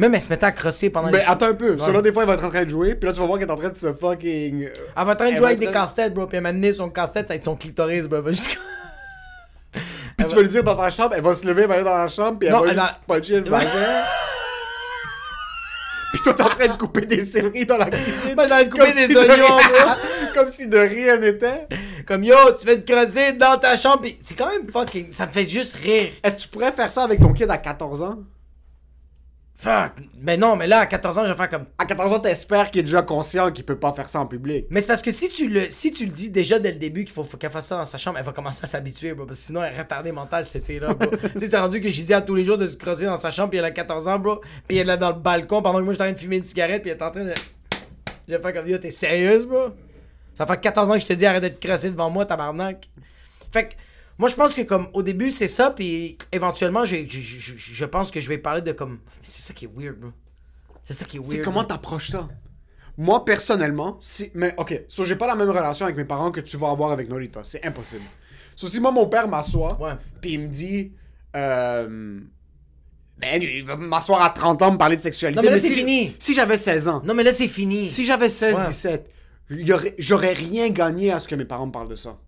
même 0.00 0.14
elle 0.14 0.22
se 0.22 0.28
mettait 0.28 0.46
à 0.46 0.52
crosser 0.52 0.90
pendant 0.90 1.10
mais 1.10 1.18
les... 1.18 1.24
attends 1.26 1.46
un 1.46 1.54
peu. 1.54 1.72
Ouais. 1.74 1.78
Sur 1.84 1.92
là, 1.92 2.02
des 2.02 2.12
fois, 2.12 2.24
il 2.24 2.26
va 2.26 2.34
être 2.34 2.44
en 2.44 2.48
train 2.50 2.64
de 2.64 2.68
jouer. 2.70 2.94
Puis 2.94 3.06
là, 3.06 3.12
tu 3.12 3.20
vas 3.20 3.26
voir 3.26 3.38
qu'elle 3.38 3.48
est 3.48 3.52
en 3.52 3.56
train 3.56 3.68
de 3.68 3.74
se 3.76 3.92
fucking. 3.92 4.64
euh, 4.64 4.68
Elle 4.96 5.04
va 5.04 5.12
en 5.12 5.14
train 5.14 5.26
de 5.26 5.30
Elle 5.30 5.36
jouer 5.36 5.46
avec 5.46 5.58
des 5.58 5.66
être- 5.66 5.72
casse-têtes, 5.72 6.14
bro, 6.14 6.26
puis 6.26 6.36
elle 6.36 6.42
m'a 6.42 6.52
donné 6.52 6.72
son 6.72 6.88
casse-tête, 6.90 7.28
ça 7.28 7.34
va 7.34 7.36
être 7.36 7.44
son 7.44 7.56
clitoris, 7.56 8.06
bro. 8.06 8.16
Elle 8.18 8.24
va 8.24 8.30
juste- 8.32 8.58
Puis 10.16 10.26
tu 10.28 10.34
vas 10.34 10.42
lui 10.42 10.48
dire 10.48 10.64
dans 10.64 10.76
ta 10.76 10.90
chambre, 10.90 11.14
elle 11.16 11.22
va 11.22 11.34
se 11.34 11.46
lever, 11.46 11.62
elle 11.62 11.68
va 11.68 11.74
aller 11.74 11.84
dans 11.84 11.96
la 11.96 12.08
chambre, 12.08 12.38
puis 12.38 12.48
elle 12.48 12.54
Non, 12.54 12.62
va 12.64 12.70
elle 12.72 12.80
puncher 13.06 13.36
le 13.40 13.44
Ouais. 13.44 13.50
vagin. 13.50 13.68
puis 16.12 16.20
toi, 16.22 16.34
t'es 16.34 16.42
en 16.42 16.48
train 16.48 16.66
de 16.68 16.76
couper 16.76 17.00
des 17.02 17.24
céleris 17.24 17.66
dans 17.66 17.76
la 17.76 17.86
cuisine. 17.88 18.34
Moi, 18.34 18.46
de 18.46 18.68
couper 18.68 18.78
Comme 18.86 18.94
des 18.94 19.02
si 19.02 19.08
de 19.14 19.18
oignons, 19.18 19.56
rien- 19.56 19.84
bro. 19.86 19.94
Comme 20.34 20.48
si 20.48 20.66
de 20.66 20.76
rien 20.78 21.16
n'était. 21.18 21.68
Comme 22.06 22.24
yo, 22.24 22.34
tu 22.58 22.66
vas 22.66 22.76
te 22.76 22.90
creuser 22.92 23.32
dans 23.32 23.56
ta 23.58 23.76
chambre. 23.76 24.02
pis 24.02 24.18
C'est 24.22 24.34
quand 24.34 24.48
même 24.48 24.68
fucking. 24.70 25.12
Ça 25.12 25.26
me 25.26 25.30
fait 25.32 25.46
juste 25.46 25.76
rire. 25.76 26.10
Est-ce 26.22 26.36
que 26.36 26.40
tu 26.42 26.48
pourrais 26.48 26.72
faire 26.72 26.90
ça 26.90 27.04
avec 27.04 27.20
ton 27.20 27.32
kid 27.32 27.48
à 27.50 27.56
14 27.58 28.02
ans? 28.02 28.18
Fuck. 29.60 29.92
Mais 30.18 30.38
non, 30.38 30.56
mais 30.56 30.66
là, 30.66 30.78
à 30.78 30.86
14 30.86 31.18
ans, 31.18 31.24
je 31.24 31.32
vais 31.32 31.36
faire 31.36 31.50
comme. 31.50 31.66
À 31.76 31.84
14 31.84 32.14
ans, 32.14 32.18
t'espères 32.18 32.70
qu'il 32.70 32.80
est 32.80 32.84
déjà 32.84 33.02
conscient 33.02 33.52
qu'il 33.52 33.62
peut 33.62 33.78
pas 33.78 33.92
faire 33.92 34.08
ça 34.08 34.18
en 34.18 34.24
public. 34.24 34.64
Mais 34.70 34.80
c'est 34.80 34.86
parce 34.86 35.02
que 35.02 35.10
si 35.10 35.28
tu 35.28 35.48
le, 35.48 35.60
si 35.60 35.92
tu 35.92 36.06
le 36.06 36.12
dis 36.12 36.30
déjà 36.30 36.58
dès 36.58 36.72
le 36.72 36.78
début 36.78 37.04
qu'il 37.04 37.12
faut, 37.12 37.24
faut 37.24 37.36
qu'elle 37.36 37.50
fasse 37.50 37.66
ça 37.66 37.76
dans 37.76 37.84
sa 37.84 37.98
chambre, 37.98 38.16
elle 38.16 38.24
va 38.24 38.32
commencer 38.32 38.60
à 38.64 38.66
s'habituer, 38.66 39.12
bro. 39.12 39.26
Parce 39.26 39.38
que 39.38 39.44
sinon, 39.44 39.62
elle 39.62 39.74
est 39.74 39.78
retardée 39.78 40.12
mentale, 40.12 40.46
cette 40.46 40.64
fille-là, 40.64 40.94
bro. 40.94 41.10
tu 41.34 41.38
sais, 41.40 41.46
c'est 41.48 41.58
rendu 41.58 41.78
que 41.82 41.90
j'ai 41.90 42.02
dit 42.04 42.14
à 42.14 42.22
tous 42.22 42.34
les 42.34 42.42
jours 42.42 42.56
de 42.56 42.66
se 42.66 42.78
creuser 42.78 43.04
dans 43.04 43.18
sa 43.18 43.30
chambre, 43.30 43.50
puis 43.50 43.58
elle 43.58 43.66
a 43.66 43.70
14 43.70 44.08
ans, 44.08 44.18
bro. 44.18 44.40
Puis 44.66 44.78
elle 44.78 44.84
est 44.84 44.84
là 44.84 44.96
dans 44.96 45.10
le 45.10 45.20
balcon 45.20 45.60
pendant 45.60 45.80
que 45.80 45.84
moi, 45.84 45.92
j'étais 45.92 46.04
en 46.04 46.06
train 46.06 46.14
de 46.14 46.18
fumer 46.18 46.36
une 46.36 46.44
cigarette, 46.44 46.80
puis 46.80 46.90
elle 46.92 46.96
est 46.96 47.02
en 47.02 47.10
train 47.10 47.24
de. 47.24 47.34
Je 48.28 48.34
vais 48.34 48.40
faire 48.40 48.54
comme 48.54 48.66
yo, 48.66 48.78
t'es 48.78 48.90
sérieuse, 48.90 49.44
bro? 49.44 49.74
Ça 50.38 50.46
fait 50.46 50.58
14 50.58 50.88
ans 50.88 50.94
que 50.94 51.00
je 51.00 51.06
te 51.06 51.12
dis 51.12 51.26
arrête 51.26 51.42
de 51.42 51.48
te 51.48 51.66
creuser 51.66 51.90
devant 51.90 52.08
moi, 52.08 52.24
tabarnak. 52.24 52.88
Fait 53.52 53.68
que. 53.68 53.74
Moi, 54.20 54.28
je 54.28 54.34
pense 54.34 54.54
que 54.54 54.60
comme 54.60 54.86
au 54.92 55.02
début, 55.02 55.30
c'est 55.30 55.48
ça, 55.48 55.70
puis 55.70 56.18
éventuellement, 56.30 56.84
je, 56.84 56.96
je, 57.08 57.20
je, 57.20 57.54
je 57.56 57.84
pense 57.86 58.10
que 58.10 58.20
je 58.20 58.28
vais 58.28 58.36
parler 58.36 58.60
de 58.60 58.72
comme. 58.72 58.98
C'est 59.22 59.40
ça 59.40 59.54
qui 59.54 59.64
est 59.64 59.70
weird, 59.74 59.96
bro. 59.98 60.10
C'est 60.84 60.92
ça 60.92 61.06
qui 61.06 61.16
est 61.16 61.20
weird. 61.20 61.32
C'est 61.32 61.40
comment 61.40 61.64
t'approches 61.64 62.10
ça? 62.10 62.28
Moi, 62.98 63.24
personnellement, 63.24 63.96
si... 64.02 64.30
Mais, 64.34 64.52
OK, 64.58 64.78
so, 64.88 65.06
j'ai 65.06 65.16
pas 65.16 65.26
la 65.26 65.34
même 65.34 65.48
relation 65.48 65.86
avec 65.86 65.96
mes 65.96 66.04
parents 66.04 66.30
que 66.30 66.40
tu 66.42 66.58
vas 66.58 66.68
avoir 66.68 66.92
avec 66.92 67.08
Norita. 67.08 67.40
C'est 67.44 67.64
impossible. 67.64 68.02
So, 68.54 68.68
si 68.68 68.78
moi, 68.78 68.90
mon 68.90 69.06
père 69.06 69.26
m'assoit, 69.26 69.78
puis 70.20 70.34
il 70.34 70.40
me 70.40 70.48
dit... 70.48 70.92
Euh... 71.34 72.20
Ben, 73.16 73.42
il 73.42 73.64
va 73.64 73.76
m'asseoir 73.76 74.20
à 74.20 74.28
30 74.30 74.60
ans, 74.60 74.72
me 74.72 74.76
parler 74.76 74.96
de 74.96 75.00
sexualité. 75.00 75.40
Non, 75.42 75.48
mais 75.48 75.54
là, 75.56 75.60
c'est 75.60 75.72
fini. 75.74 76.14
Si 76.18 76.34
j'avais 76.34 76.58
16 76.58 76.88
ans, 76.88 77.00
Non, 77.06 77.14
mais 77.14 77.22
là, 77.22 77.32
c'est 77.32 77.48
fini. 77.48 77.88
si 77.88 78.04
j'avais 78.04 78.28
16, 78.28 78.54
Ouais. 78.56 78.66
17, 78.68 79.10
y 79.50 79.72
aurait- 79.72 79.94
j'aurais 79.96 80.34
rien 80.34 80.68
gagné 80.68 81.10
à 81.10 81.20
ce 81.20 81.26
que 81.28 81.34
mes 81.36 81.46
parents 81.46 81.66
me 81.66 81.72
parlent 81.72 81.88
de 81.88 81.96
ça. 81.96 82.18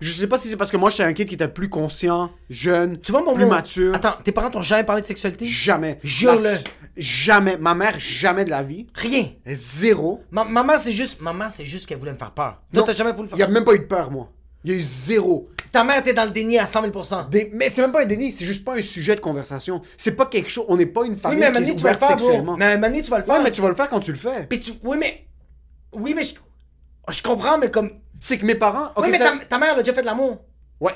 Je 0.00 0.12
sais 0.12 0.28
pas 0.28 0.38
si 0.38 0.48
c'est 0.48 0.56
parce 0.56 0.70
que 0.70 0.76
moi, 0.76 0.90
j'étais 0.90 1.02
un 1.02 1.12
kid 1.12 1.26
qui 1.28 1.34
était 1.34 1.48
plus 1.48 1.68
conscient, 1.68 2.30
jeune, 2.48 3.00
Tu 3.00 3.10
vois, 3.10 3.20
mon 3.22 3.34
plus 3.34 3.44
mon- 3.44 3.50
mature. 3.50 3.94
Attends, 3.96 4.14
tes 4.22 4.30
parents 4.30 4.50
t'ont 4.50 4.62
jamais 4.62 4.84
parlé 4.84 5.02
de 5.02 5.06
sexualité? 5.06 5.44
Jamais. 5.44 5.98
Jure-le. 6.04 6.42
La- 6.42 6.56
Jamais. 6.96 7.56
Ma 7.58 7.74
mère, 7.74 7.94
jamais 7.98 8.44
de 8.44 8.50
la 8.50 8.62
vie. 8.62 8.86
Rien. 8.94 9.26
Zéro. 9.46 10.22
Ma 10.30 10.44
maman, 10.44 10.74
c'est 10.78 10.92
juste, 10.92 11.20
maman, 11.20 11.48
c'est 11.50 11.64
juste 11.64 11.86
qu'elle 11.86 11.98
voulait 11.98 12.12
me 12.12 12.18
faire 12.18 12.30
peur. 12.32 12.60
Toi, 12.72 12.80
Non. 12.80 12.86
t'as 12.86 12.92
jamais 12.92 13.12
voulu 13.12 13.28
faire 13.28 13.36
Il 13.38 13.40
y 13.40 13.42
a 13.42 13.46
peur? 13.46 13.54
même 13.54 13.64
pas 13.64 13.74
eu 13.74 13.78
de 13.80 13.84
peur, 13.84 14.10
moi. 14.10 14.30
Il 14.64 14.72
y 14.72 14.74
a 14.74 14.78
eu 14.78 14.82
zéro. 14.82 15.48
Ta 15.72 15.82
mère 15.84 15.98
était 15.98 16.12
dans 16.14 16.24
le 16.24 16.30
déni 16.30 16.58
à 16.58 16.66
100 16.66 16.82
000 16.82 16.92
Des- 17.30 17.50
Mais 17.54 17.68
c'est 17.68 17.80
même 17.82 17.92
pas 17.92 18.02
un 18.02 18.06
déni, 18.06 18.32
c'est 18.32 18.44
juste 18.44 18.64
pas 18.64 18.74
un 18.76 18.80
sujet 18.82 19.14
de 19.16 19.20
conversation. 19.20 19.82
C'est 19.96 20.14
pas 20.16 20.26
quelque 20.26 20.48
chose. 20.50 20.64
On 20.68 20.76
n'est 20.76 20.86
pas 20.86 21.04
une 21.04 21.12
Oui, 21.14 21.18
famille 21.18 21.38
mais 21.40 21.46
à 21.46 21.52
qui 21.52 21.70
est 21.70 21.76
tu 21.76 21.82
vas 21.82 21.90
le 21.90 21.96
ouverte 21.96 22.00
faire, 22.00 22.16
bro. 22.16 22.26
sexuellement. 22.26 22.56
Mais 22.56 22.64
à 22.64 22.68
un 22.70 22.74
moment 22.76 22.88
donné, 22.88 23.02
tu 23.02 23.10
vas 23.10 23.18
le 23.18 23.24
faire. 23.24 23.34
Ouais, 23.36 23.42
mais 23.42 23.50
tu 23.52 23.60
vas 23.62 23.68
le 23.68 23.74
faire 23.74 23.88
quand 23.88 24.00
tu 24.00 24.12
le 24.12 24.18
fais. 24.18 24.46
Puis 24.48 24.60
tu... 24.60 24.72
Oui, 24.84 24.96
mais... 24.98 25.26
Oui, 25.92 26.14
mais 26.14 26.24
je... 26.24 26.34
Je 27.10 27.22
comprends, 27.22 27.58
mais 27.58 27.70
comme... 27.70 27.90
C'est 28.20 28.38
que 28.38 28.46
mes 28.46 28.54
parents. 28.54 28.90
oui, 28.96 29.08
mais 29.12 29.18
ça- 29.18 29.32
ta, 29.38 29.44
ta 29.44 29.58
mère, 29.58 29.70
elle 29.74 29.80
a 29.80 29.82
déjà 29.82 29.94
fait 29.94 30.00
de 30.02 30.06
l'amour. 30.06 30.38
Ouais. 30.80 30.94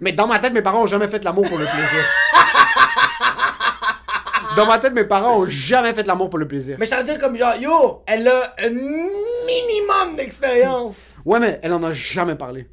Mais 0.00 0.12
dans 0.12 0.26
ma 0.26 0.38
tête, 0.38 0.52
mes 0.52 0.62
parents 0.62 0.82
ont 0.82 0.86
jamais 0.86 1.08
fait 1.08 1.22
l'amour 1.24 1.48
pour 1.48 1.58
le 1.58 1.66
plaisir. 1.66 2.04
dans 4.56 4.66
ma 4.66 4.78
tête, 4.78 4.94
mes 4.94 5.04
parents 5.04 5.38
ont 5.40 5.46
jamais 5.46 5.92
fait 5.92 6.06
l'amour 6.06 6.30
pour 6.30 6.38
le 6.38 6.48
plaisir. 6.48 6.76
Mais 6.78 6.86
je 6.86 6.90
t'allais 6.90 7.04
dire 7.04 7.18
comme, 7.18 7.36
genre, 7.36 7.56
yo, 7.56 8.02
elle 8.06 8.26
a 8.28 8.54
un 8.58 8.70
minimum 8.70 10.16
d'expérience. 10.16 11.16
Ouais, 11.24 11.38
mais 11.38 11.60
elle 11.62 11.72
en 11.72 11.82
a 11.82 11.92
jamais 11.92 12.34
parlé. 12.34 12.68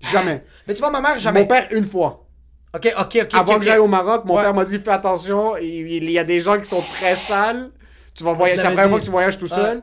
Jamais. 0.00 0.44
Mais 0.66 0.74
tu 0.74 0.80
vois, 0.80 0.90
ma 0.90 1.00
mère, 1.00 1.18
jamais... 1.18 1.40
Mon 1.40 1.46
père, 1.46 1.66
une 1.70 1.84
fois. 1.84 2.26
Ok, 2.74 2.92
ok, 2.98 3.18
ok. 3.22 3.34
Avant 3.34 3.58
que 3.58 3.64
j'aille 3.64 3.78
au 3.78 3.86
Maroc, 3.86 4.24
mon 4.24 4.36
Ouais. 4.36 4.42
père 4.42 4.54
m'a 4.54 4.64
dit 4.64 4.78
fais 4.80 4.90
attention, 4.90 5.56
il, 5.58 5.92
il 5.92 6.10
y 6.10 6.18
a 6.18 6.24
des 6.24 6.40
gens 6.40 6.58
qui 6.58 6.64
sont 6.64 6.80
très 6.80 7.14
sales. 7.14 7.70
Tu 8.14 8.24
vas 8.24 8.32
voyager, 8.32 8.58
c'est 8.58 8.64
la 8.64 8.70
première 8.70 8.88
fois 8.90 8.98
que 9.00 9.04
tu 9.04 9.10
voyages 9.10 9.38
tout 9.38 9.46
seul. 9.46 9.82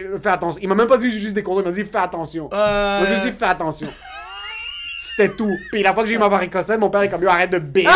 Euh, 0.00 0.18
Fais 0.20 0.30
attention. 0.30 0.60
Il 0.62 0.68
m'a 0.68 0.74
même 0.74 0.86
pas 0.86 0.98
dit 0.98 1.10
juste 1.10 1.34
des 1.34 1.42
condoms, 1.42 1.62
il 1.62 1.68
m'a 1.68 1.72
dit 1.72 1.84
fais 1.84 1.98
attention. 1.98 2.48
Euh... 2.52 2.98
Moi 3.00 3.08
j'ai 3.08 3.30
dit 3.30 3.36
fais 3.36 3.46
attention. 3.46 3.88
C'était 5.00 5.28
tout. 5.28 5.56
Puis 5.70 5.82
la 5.82 5.94
fois 5.94 6.02
que 6.02 6.08
j'ai 6.08 6.14
eu 6.16 6.18
ma 6.18 6.28
varicocèle, 6.28 6.78
mon 6.78 6.90
père 6.90 7.02
est 7.02 7.08
comme 7.08 7.22
yo 7.22 7.28
arrête 7.28 7.50
de 7.50 7.58
baiser. 7.58 7.88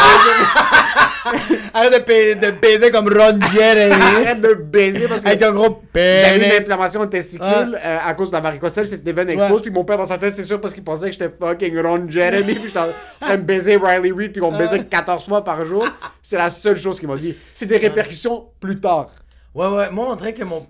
Arrête 1.75 2.40
de, 2.40 2.50
baiser 2.50 2.90
comme 2.90 3.09
Ron 3.09 3.38
Jeremy. 3.53 3.92
arrête 4.16 4.40
de 4.40 4.55
baiser 4.55 5.09
parce 5.09 5.22
que 5.22 5.29
Avec 5.29 5.42
un 5.42 5.53
gros 5.53 5.83
j'avais 5.94 6.37
une 6.37 6.62
inflammation 6.62 7.07
testicule 7.07 7.48
Ouais. 7.72 7.79
euh, 7.85 7.98
à 8.05 8.14
cause 8.14 8.29
de 8.29 8.35
la 8.35 8.40
varicocèle, 8.40 8.87
c'était 8.87 9.03
des 9.03 9.12
veines. 9.12 9.40
Ouais. 9.40 9.61
Puis 9.61 9.70
mon 9.70 9.85
père 9.85 9.96
dans 9.96 10.07
sa 10.07 10.18
tête, 10.18 10.33
c'est 10.33 10.42
sûr 10.42 10.61
parce 10.61 10.74
qu'il 10.74 10.85
pensait 10.85 11.07
que 11.07 11.12
j'étais 11.12 11.31
fucking 11.31 11.79
Ron 11.81 12.07
Jeremy. 12.09 12.55
puis 12.55 12.66
j'étais 12.66 12.79
en 12.79 12.88
train 13.20 13.37
de 13.37 13.42
baiser 13.42 13.76
Riley 13.76 14.12
Reid, 14.12 14.33
puis 14.33 14.40
qu'on 14.40 14.50
me 14.53 14.59
baisait 14.59 14.85
14 14.85 15.26
fois 15.26 15.42
par 15.44 15.64
jour. 15.64 15.87
C'est 16.22 16.37
la 16.38 16.50
seule 16.50 16.79
chose 16.79 16.98
qu'il 16.98 17.09
m'a 17.09 17.16
dit. 17.16 17.37
C'est 17.55 17.66
des 17.66 17.79
répercussions 17.79 18.48
plus 18.61 18.81
tard. 18.81 19.09
Ouais, 19.55 19.68
ouais, 19.68 19.90
moi, 19.90 20.09
on 20.11 20.14
dirait 20.16 20.35
que 20.35 20.44
mon. 20.44 20.66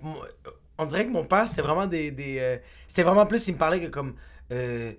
On 0.78 0.87
dirait 0.87 1.06
que 1.06 1.11
mon 1.12 1.24
père, 1.24 1.46
c'était 1.48 1.62
vraiment 1.62 1.87
des. 1.87 2.11
des 2.11 2.38
euh, 2.38 2.58
c'était 2.87 3.02
vraiment 3.02 3.26
plus, 3.26 3.46
il 3.48 3.54
me 3.54 3.58
parlait 3.58 3.80
que 3.80 3.87
comme. 3.88 4.14
euh, 4.50 4.92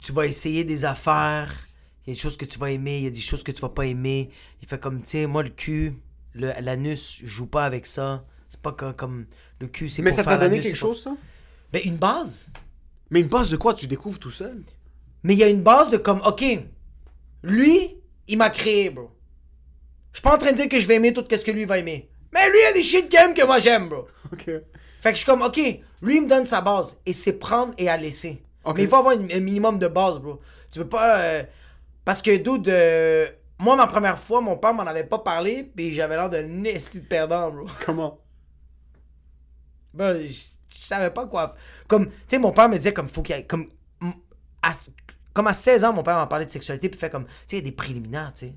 tu 0.00 0.12
vas 0.12 0.26
essayer 0.26 0.64
des 0.64 0.84
affaires, 0.84 1.66
il 2.06 2.10
y 2.10 2.12
a 2.12 2.14
des 2.14 2.20
choses 2.20 2.36
que 2.36 2.44
tu 2.44 2.58
vas 2.58 2.70
aimer, 2.70 2.98
il 2.98 3.04
y 3.04 3.06
a 3.06 3.10
des 3.10 3.20
choses 3.20 3.42
que 3.42 3.52
tu 3.52 3.62
vas 3.62 3.70
pas 3.70 3.86
aimer. 3.86 4.30
Il 4.60 4.68
fait 4.68 4.78
comme, 4.78 5.00
tu 5.02 5.08
sais, 5.10 5.26
moi, 5.26 5.42
le 5.42 5.48
cul, 5.48 5.94
l'anus, 6.34 7.20
je 7.22 7.26
joue 7.26 7.46
pas 7.46 7.64
avec 7.64 7.86
ça. 7.86 8.24
C'est 8.48 8.60
pas 8.60 8.72
comme, 8.72 8.94
comme 8.94 9.26
le 9.60 9.66
cul, 9.68 9.88
c'est 9.88 10.02
Mais 10.02 10.10
pour 10.10 10.16
ça 10.18 10.24
t'a 10.24 10.36
donné 10.36 10.60
quelque 10.60 10.72
pas- 10.72 10.78
chose, 10.78 11.02
ça? 11.02 11.16
Ben, 11.72 11.80
une 11.84 11.96
base. 11.96 12.50
Mais 13.10 13.20
une 13.20 13.28
base 13.28 13.48
de 13.50 13.56
quoi 13.56 13.72
tu 13.74 13.86
découvres 13.86 14.18
tout 14.18 14.30
seul? 14.30 14.62
Mais 15.22 15.32
il 15.34 15.38
y 15.38 15.42
a 15.42 15.48
une 15.48 15.62
base 15.62 15.90
de 15.90 15.96
comme, 15.96 16.20
ok, 16.26 16.44
lui, 17.42 17.96
il 18.28 18.38
m'a 18.38 18.50
créé, 18.50 18.90
bro. 18.90 19.10
Je 20.12 20.18
suis 20.18 20.22
pas 20.22 20.34
en 20.34 20.38
train 20.38 20.52
de 20.52 20.56
dire 20.56 20.68
que 20.68 20.78
je 20.78 20.86
vais 20.86 20.96
aimer 20.96 21.12
tout 21.12 21.24
ce 21.28 21.36
que 21.44 21.50
lui 21.50 21.64
va 21.64 21.78
aimer. 21.78 22.08
Mais 22.34 22.50
lui, 22.50 22.58
il 22.58 22.62
y 22.62 22.66
a 22.66 22.72
des 22.72 22.82
shit 22.82 23.08
qu'il 23.08 23.18
aime 23.20 23.32
que 23.34 23.44
moi 23.46 23.58
j'aime, 23.60 23.88
bro. 23.88 24.06
Ok. 24.32 24.44
Fait 24.46 24.62
que 25.04 25.10
je 25.10 25.16
suis 25.16 25.26
comme, 25.26 25.42
ok, 25.42 25.56
lui 26.02 26.16
il 26.16 26.22
me 26.24 26.28
donne 26.28 26.44
sa 26.46 26.60
base 26.60 26.98
et 27.06 27.12
c'est 27.12 27.34
prendre 27.34 27.72
et 27.78 27.88
à 27.88 27.96
laisser. 27.96 28.42
Mais 28.76 28.82
il 28.84 28.88
faut 28.88 28.96
avoir 28.96 29.14
une- 29.14 29.30
un 29.32 29.40
minimum 29.40 29.78
de 29.78 29.86
base, 29.88 30.18
bro. 30.18 30.40
Tu 30.72 30.78
peux 30.80 30.88
pas. 30.88 31.18
euh, 31.20 31.42
Parce 32.04 32.20
que, 32.22 32.36
dude, 32.36 32.68
euh, 32.68 33.28
moi, 33.58 33.76
ma 33.76 33.86
première 33.86 34.18
fois, 34.18 34.40
mon 34.40 34.56
père 34.56 34.74
m'en 34.74 34.82
avait 34.86 35.04
pas 35.04 35.18
parlé, 35.18 35.62
puis 35.76 35.94
j'avais 35.94 36.16
l'air 36.16 36.28
d'un 36.28 36.64
esti 36.64 37.00
de 37.00 37.06
perdant, 37.06 37.50
bro. 37.50 37.66
Comment? 37.86 38.18
Ben, 39.92 40.18
je, 40.26 40.26
je 40.28 40.84
savais 40.84 41.10
pas 41.10 41.26
quoi. 41.26 41.54
Comme, 41.86 42.06
tu 42.08 42.12
sais, 42.28 42.38
mon 42.38 42.52
père 42.52 42.68
me 42.68 42.76
disait, 42.76 42.92
comme, 42.92 43.08
faut 43.08 43.22
qu'il 43.22 43.36
y 43.36 43.38
ait. 43.38 43.46
Comme, 43.46 43.68
à, 44.62 44.72
comme 45.32 45.46
à 45.46 45.54
16 45.54 45.84
ans, 45.84 45.92
mon 45.92 46.02
père 46.02 46.16
m'a 46.16 46.26
parlé 46.26 46.46
de 46.46 46.50
sexualité, 46.50 46.88
puis 46.88 46.98
fait 46.98 47.10
comme, 47.10 47.24
tu 47.26 47.30
sais, 47.46 47.56
il 47.56 47.58
y 47.58 47.62
a 47.62 47.64
des 47.64 47.72
préliminaires, 47.72 48.32
tu 48.34 48.46
sais. 48.46 48.54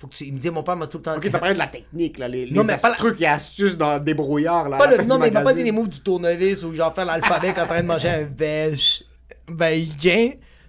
Faut 0.00 0.06
que 0.08 0.14
tu. 0.16 0.24
Il 0.24 0.32
me 0.32 0.38
disait, 0.38 0.50
mon 0.50 0.62
père 0.62 0.76
m'a 0.76 0.86
tout 0.86 0.96
le 0.96 1.02
temps. 1.02 1.14
Ok, 1.14 1.28
t'as 1.30 1.38
parlé 1.38 1.52
de 1.52 1.58
la 1.58 1.66
technique, 1.66 2.16
là, 2.18 2.26
les, 2.26 2.50
Non, 2.50 2.62
les 2.62 2.68
mais 2.68 2.76
pas 2.78 2.88
la- 2.88 2.96
trucs 2.96 3.20
et 3.20 3.26
astuces 3.26 3.76
dans 3.76 4.02
des 4.02 4.14
brouillards, 4.14 4.70
là. 4.70 4.78
Pas 4.78 4.86
le- 4.86 5.04
non, 5.04 5.18
mais 5.18 5.28
il 5.28 5.34
m'a 5.34 5.42
pas 5.42 5.52
dit 5.52 5.62
les 5.62 5.72
moves 5.72 5.90
du 5.90 6.00
tournevis 6.00 6.62
ou 6.62 6.72
genre 6.72 6.94
faire 6.94 7.04
l'alphabet 7.04 7.50
en 7.50 7.66
train 7.66 7.82
de 7.82 7.86
manger 7.86 8.08
un 8.08 8.24
veg. 8.24 8.80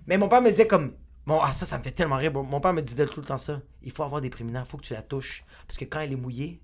Mais 0.07 0.17
mon 0.17 0.27
père 0.27 0.41
me 0.41 0.49
disait 0.49 0.67
comme. 0.67 0.95
Bon, 1.25 1.39
ah, 1.41 1.53
ça, 1.53 1.65
ça 1.65 1.77
me 1.77 1.83
fait 1.83 1.91
tellement 1.91 2.17
rire. 2.17 2.33
Mon 2.33 2.59
père 2.59 2.73
me 2.73 2.81
disait 2.81 3.05
tout 3.05 3.21
le 3.21 3.25
temps 3.27 3.37
ça. 3.37 3.61
Il 3.83 3.91
faut 3.91 4.03
avoir 4.03 4.19
des 4.19 4.29
préliminaires, 4.29 4.63
il 4.65 4.69
faut 4.69 4.77
que 4.77 4.83
tu 4.85 4.93
la 4.93 5.01
touches. 5.01 5.45
Parce 5.65 5.77
que 5.77 5.85
quand 5.85 6.01
elle 6.01 6.11
est 6.11 6.15
mouillée, 6.17 6.59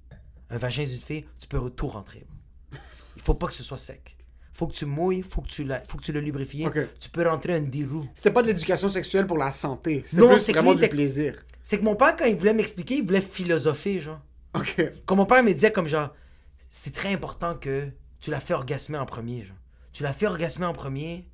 un 0.50 0.58
vagin 0.58 0.84
d'une 0.84 1.00
fille, 1.00 1.26
tu 1.40 1.48
peux 1.48 1.70
tout 1.70 1.88
rentrer. 1.88 2.26
Il 3.16 3.22
faut 3.22 3.36
pas 3.36 3.48
que 3.48 3.54
ce 3.54 3.64
soit 3.64 3.78
sec. 3.78 4.17
Faut 4.58 4.66
que 4.66 4.74
tu 4.74 4.88
mouilles, 4.88 5.22
faut 5.22 5.42
que 5.42 5.48
tu, 5.50 5.64
la, 5.64 5.82
faut 5.82 6.00
que 6.00 6.04
tu 6.04 6.12
le 6.12 6.20
lubrifies. 6.20 6.66
Tu 7.00 7.10
peux 7.12 7.28
rentrer 7.30 7.54
un 7.54 7.60
dirou. 7.62 8.08
C'était 8.16 8.32
pas 8.32 8.42
de 8.42 8.48
l'éducation 8.48 8.90
sexuelle 8.90 9.28
pour 9.28 9.38
la 9.38 9.52
santé. 9.52 10.02
C'était 10.04 10.24
Non, 10.24 10.30
plus 10.34 10.52
vraiment 10.52 10.72
lui, 10.74 10.82
du 10.82 10.90
plaisir. 10.90 11.36
C'est 11.62 11.78
que 11.78 11.84
mon 11.84 11.96
père, 11.96 12.16
quand 12.18 12.26
il 12.26 12.36
voulait 12.36 12.56
m'expliquer, 12.56 12.96
il 12.96 13.06
voulait 13.06 13.22
philosopher, 13.22 14.00
genre. 14.00 14.20
Ok. 14.56 14.82
Quand 15.06 15.16
mon 15.16 15.28
père 15.28 15.44
me 15.44 15.54
disait 15.54 15.72
comme 15.72 15.88
genre, 15.88 16.10
c'est 16.72 16.92
très 16.92 17.14
important 17.14 17.54
que 17.54 17.90
tu 18.20 18.32
la 18.32 18.40
fais 18.40 18.56
orgasmer 18.56 18.98
en 18.98 19.06
premier, 19.06 19.44
genre. 19.44 19.58
Tu 19.94 20.02
la 20.02 20.12
fais 20.12 20.26
orgasmer 20.26 20.66
en 20.66 20.74
premier. 20.74 21.28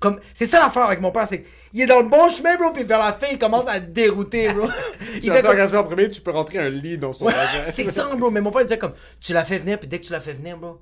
Comme, 0.00 0.18
c'est 0.32 0.46
ça 0.46 0.58
l'affaire 0.60 0.84
avec 0.84 1.02
mon 1.02 1.10
père, 1.10 1.28
c'est 1.28 1.44
qu'il 1.70 1.82
est 1.82 1.86
dans 1.86 2.00
le 2.00 2.08
bon 2.08 2.26
chemin, 2.30 2.56
bro, 2.56 2.72
puis 2.72 2.84
vers 2.84 2.98
la 2.98 3.12
fin, 3.12 3.26
il 3.30 3.38
commence 3.38 3.68
à 3.68 3.78
te 3.78 3.90
dérouter, 3.90 4.50
bro. 4.54 4.66
Tu 5.16 5.18
il 5.26 5.30
faire 5.30 5.42
comme- 5.42 5.50
orgasmer 5.50 5.76
en 5.78 5.84
premier, 5.84 6.10
tu 6.10 6.22
peux 6.22 6.30
rentrer 6.30 6.58
un 6.58 6.70
lit 6.70 6.96
dans 6.96 7.12
son 7.12 7.26
Ouais, 7.26 7.34
c'est 7.70 7.90
ça, 7.90 8.16
bro. 8.16 8.30
Mais 8.30 8.40
mon 8.40 8.50
père 8.50 8.62
il 8.62 8.64
disait 8.64 8.78
comme, 8.78 8.94
tu 9.20 9.34
la 9.34 9.44
fais 9.44 9.58
venir, 9.58 9.78
puis 9.78 9.86
dès 9.88 9.98
que 10.00 10.06
tu 10.06 10.12
la 10.12 10.20
fais 10.20 10.32
venir, 10.32 10.56
bro, 10.56 10.80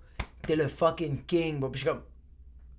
t'es 0.50 0.56
le 0.56 0.68
fucking 0.68 1.24
king, 1.26 1.60
bro. 1.60 1.68
Puis 1.70 1.80
je 1.80 1.86
suis 1.86 1.94
comme, 1.94 2.02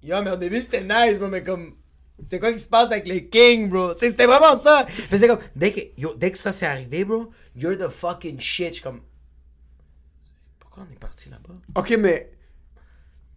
yo, 0.03 0.21
mais 0.21 0.31
au 0.31 0.35
début 0.35 0.61
c'était 0.61 0.83
nice, 0.83 1.17
bro, 1.17 1.29
mais 1.29 1.43
comme, 1.43 1.75
c'est 2.23 2.39
quoi 2.39 2.51
qui 2.51 2.59
se 2.59 2.67
passe 2.67 2.91
avec 2.91 3.07
le 3.07 3.19
king, 3.19 3.69
bro? 3.69 3.93
C'était 3.93 4.25
vraiment 4.25 4.57
ça. 4.57 4.85
C'est 5.09 5.27
comme, 5.27 5.39
dès 5.55 5.71
que, 5.71 5.79
yo, 5.97 6.13
dès 6.15 6.31
que 6.31 6.37
ça 6.37 6.51
s'est 6.51 6.65
arrivé, 6.65 7.05
bro, 7.05 7.29
you're 7.55 7.77
the 7.77 7.89
fucking 7.89 8.39
shit. 8.39 8.67
Je 8.67 8.73
suis 8.73 8.83
comme, 8.83 9.01
pourquoi 10.59 10.83
on 10.87 10.93
est 10.93 10.99
parti 10.99 11.29
là-bas? 11.29 11.55
Ok, 11.75 11.95
mais. 11.97 12.31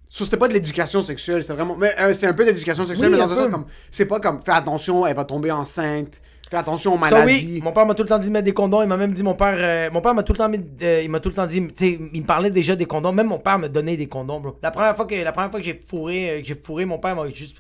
So, 0.09 0.25
c'était 0.25 0.37
pas 0.37 0.47
de 0.47 0.53
l'éducation 0.53 1.01
sexuelle, 1.01 1.43
c'est 1.43 1.53
vraiment. 1.53 1.77
Mais 1.77 1.93
euh, 1.99 2.15
c'est 2.15 2.27
un 2.27 2.35
peu 2.35 2.45
d'éducation 2.45 2.85
sexuelle, 2.85 3.11
Oui, 3.11 3.17
mais 3.17 3.25
dans 3.25 3.33
un 3.33 3.37
sens 3.37 3.51
comme. 3.51 3.67
C'est 3.91 4.07
pas 4.07 4.21
comme 4.21 4.43
fais 4.43 4.53
attention, 4.53 5.07
elle 5.07 5.17
va 5.17 5.25
tomber 5.25 5.51
enceinte. 5.51 6.21
Fais 6.55 6.61
attention 6.61 6.95
aux 6.95 7.05
Ça 7.05 7.11
maladies. 7.11 7.55
oui, 7.55 7.61
mon 7.63 7.73
père 7.73 7.85
m'a 7.85 7.95
tout 7.95 8.03
le 8.05 8.09
temps 8.09 8.19
dit 8.19 8.29
de 8.29 8.33
mettre 8.33 8.45
des 8.45 8.53
condoms. 8.55 8.83
Il 8.83 8.89
m'a 8.89 8.97
même 8.97 9.13
dit 9.13 9.23
mon 9.23 9.35
père, 9.35 9.55
euh, 9.57 9.91
mon 9.93 10.01
père 10.01 10.15
m'a 10.15 10.23
tout 10.23 10.33
le 10.33 10.39
temps 10.39 10.49
mis, 10.49 10.61
euh, 10.83 11.01
il 11.03 11.11
m'a 11.11 11.21
tout 11.21 11.29
le 11.31 11.35
temps 11.35 11.47
dit, 11.47 11.61
tu 11.69 11.73
sais, 11.75 11.99
il 12.13 12.21
me 12.23 12.27
parlait 12.27 12.51
déjà 12.51 12.77
des 12.77 12.85
condoms. 12.87 13.13
Même 13.13 13.27
mon 13.29 13.39
père 13.39 13.59
me 13.59 13.69
donnait 13.69 13.97
des 13.97 14.07
condoms, 14.09 14.41
bro. 14.41 14.59
La 14.63 14.71
première 14.71 14.95
fois 14.95 15.07
que, 15.07 15.15
la 15.23 15.33
première 15.33 15.51
fois 15.51 15.59
que 15.61 15.67
j'ai 15.67 15.75
fourré, 15.77 16.31
euh, 16.31 16.41
que 16.41 16.47
j'ai 16.47 16.55
fourré, 16.55 16.85
mon 16.85 16.99
père 16.99 17.17
m'a 17.17 17.29
juste 17.31 17.57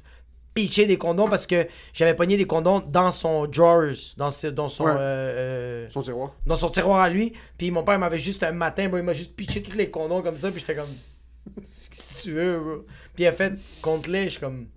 pitché 0.54 0.86
des 0.86 0.96
condoms 0.96 1.28
parce 1.28 1.46
que 1.46 1.66
j'avais 1.92 2.14
pogné 2.14 2.36
des 2.36 2.44
condoms 2.46 2.80
dans 2.88 3.10
son 3.10 3.46
drawers, 3.48 3.96
dans, 4.16 4.30
ce- 4.30 4.46
dans 4.46 4.68
son. 4.68 4.84
Ouais. 4.84 4.92
euh, 4.92 4.96
euh, 4.98 5.86
Son 5.90 6.02
tiroir. 6.02 6.32
dans 6.46 6.56
son 6.56 6.68
tiroir 6.70 7.00
à 7.00 7.08
lui. 7.10 7.32
Puis 7.58 7.72
mon 7.72 7.82
père 7.82 7.98
m'avait 7.98 8.18
juste 8.18 8.44
un 8.44 8.52
matin, 8.52 8.88
bro, 8.88 8.98
il 8.98 9.02
m'a 9.02 9.12
juste 9.14 9.34
pitché 9.34 9.60
tous 9.62 9.76
les 9.76 9.90
condoms 9.90 10.22
comme 10.22 10.38
ça. 10.38 10.50
Puis 10.52 10.60
j'étais 10.60 10.76
comme. 10.76 10.86
Qu'est-ce 11.56 12.20
que 12.20 12.22
tu 12.28 12.32
veux, 12.34 12.60
bro? 12.60 12.84
Puis 13.16 13.24
il 13.24 13.26
a 13.26 13.32
fait 13.32 13.54
contre 13.82 14.08
les, 14.10 14.26
je 14.26 14.30
suis 14.30 14.40
comme. 14.40 14.68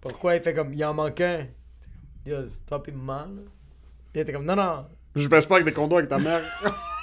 Pourquoi? 0.00 0.36
Il 0.36 0.42
fait 0.42 0.54
comme. 0.54 0.72
Il 0.72 0.82
en 0.86 0.94
manque 0.94 1.20
un. 1.20 1.46
Yo, 2.26 2.36
toi 2.66 2.82
pis 2.82 2.92
maman, 2.92 3.26
là. 3.26 3.42
Il 4.18 4.22
était 4.22 4.32
comme. 4.32 4.44
Non, 4.44 4.56
non, 4.56 4.84
Je 5.14 5.28
baisse 5.28 5.46
pas 5.46 5.54
avec 5.56 5.66
des 5.66 5.72
condos 5.72 5.96
avec 5.98 6.08
ta 6.10 6.18
mère. 6.18 6.42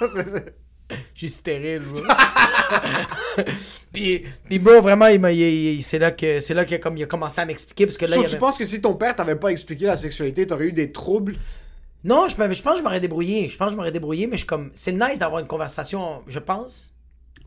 je 0.90 0.96
suis 1.14 1.30
stérile, 1.30 1.80
bro. 1.80 2.00
puis, 3.92 4.24
puis, 4.44 4.58
bro, 4.58 4.80
vraiment, 4.80 5.06
il 5.06 5.24
il- 5.30 5.76
il- 5.76 5.82
c'est 5.82 5.98
là 5.98 6.10
que, 6.10 6.40
c'est 6.40 6.54
là 6.54 6.64
qu'il 6.64 6.76
a, 6.76 6.78
comme, 6.78 6.96
il 6.96 7.02
a 7.02 7.06
commencé 7.06 7.40
à 7.40 7.46
m'expliquer. 7.46 7.86
Parce 7.86 7.96
que 7.98 8.04
là, 8.06 8.14
So, 8.14 8.20
il 8.20 8.24
tu 8.24 8.30
avait- 8.32 8.38
penses 8.38 8.58
que 8.58 8.64
si 8.64 8.80
ton 8.80 8.94
père 8.94 9.14
t'avait 9.16 9.36
pas 9.36 9.48
expliqué 9.48 9.86
la 9.86 9.96
sexualité, 9.96 10.46
t'aurais 10.46 10.66
eu 10.66 10.72
des 10.72 10.92
troubles? 10.92 11.36
Non, 12.04 12.28
je, 12.28 12.34
je 12.34 12.62
pense 12.62 12.72
que 12.74 12.78
je 12.78 12.82
m'aurais 12.82 13.00
débrouillé. 13.00 13.48
Je 13.48 13.56
pense 13.56 13.68
que 13.68 13.72
je 13.72 13.76
m'aurais 13.76 13.92
débrouillé, 13.92 14.26
mais 14.26 14.34
je 14.36 14.40
suis 14.40 14.46
comme. 14.46 14.70
C'est 14.74 14.92
nice 14.92 15.18
d'avoir 15.18 15.40
une 15.40 15.46
conversation, 15.48 16.22
je 16.26 16.38
pense. 16.38 16.94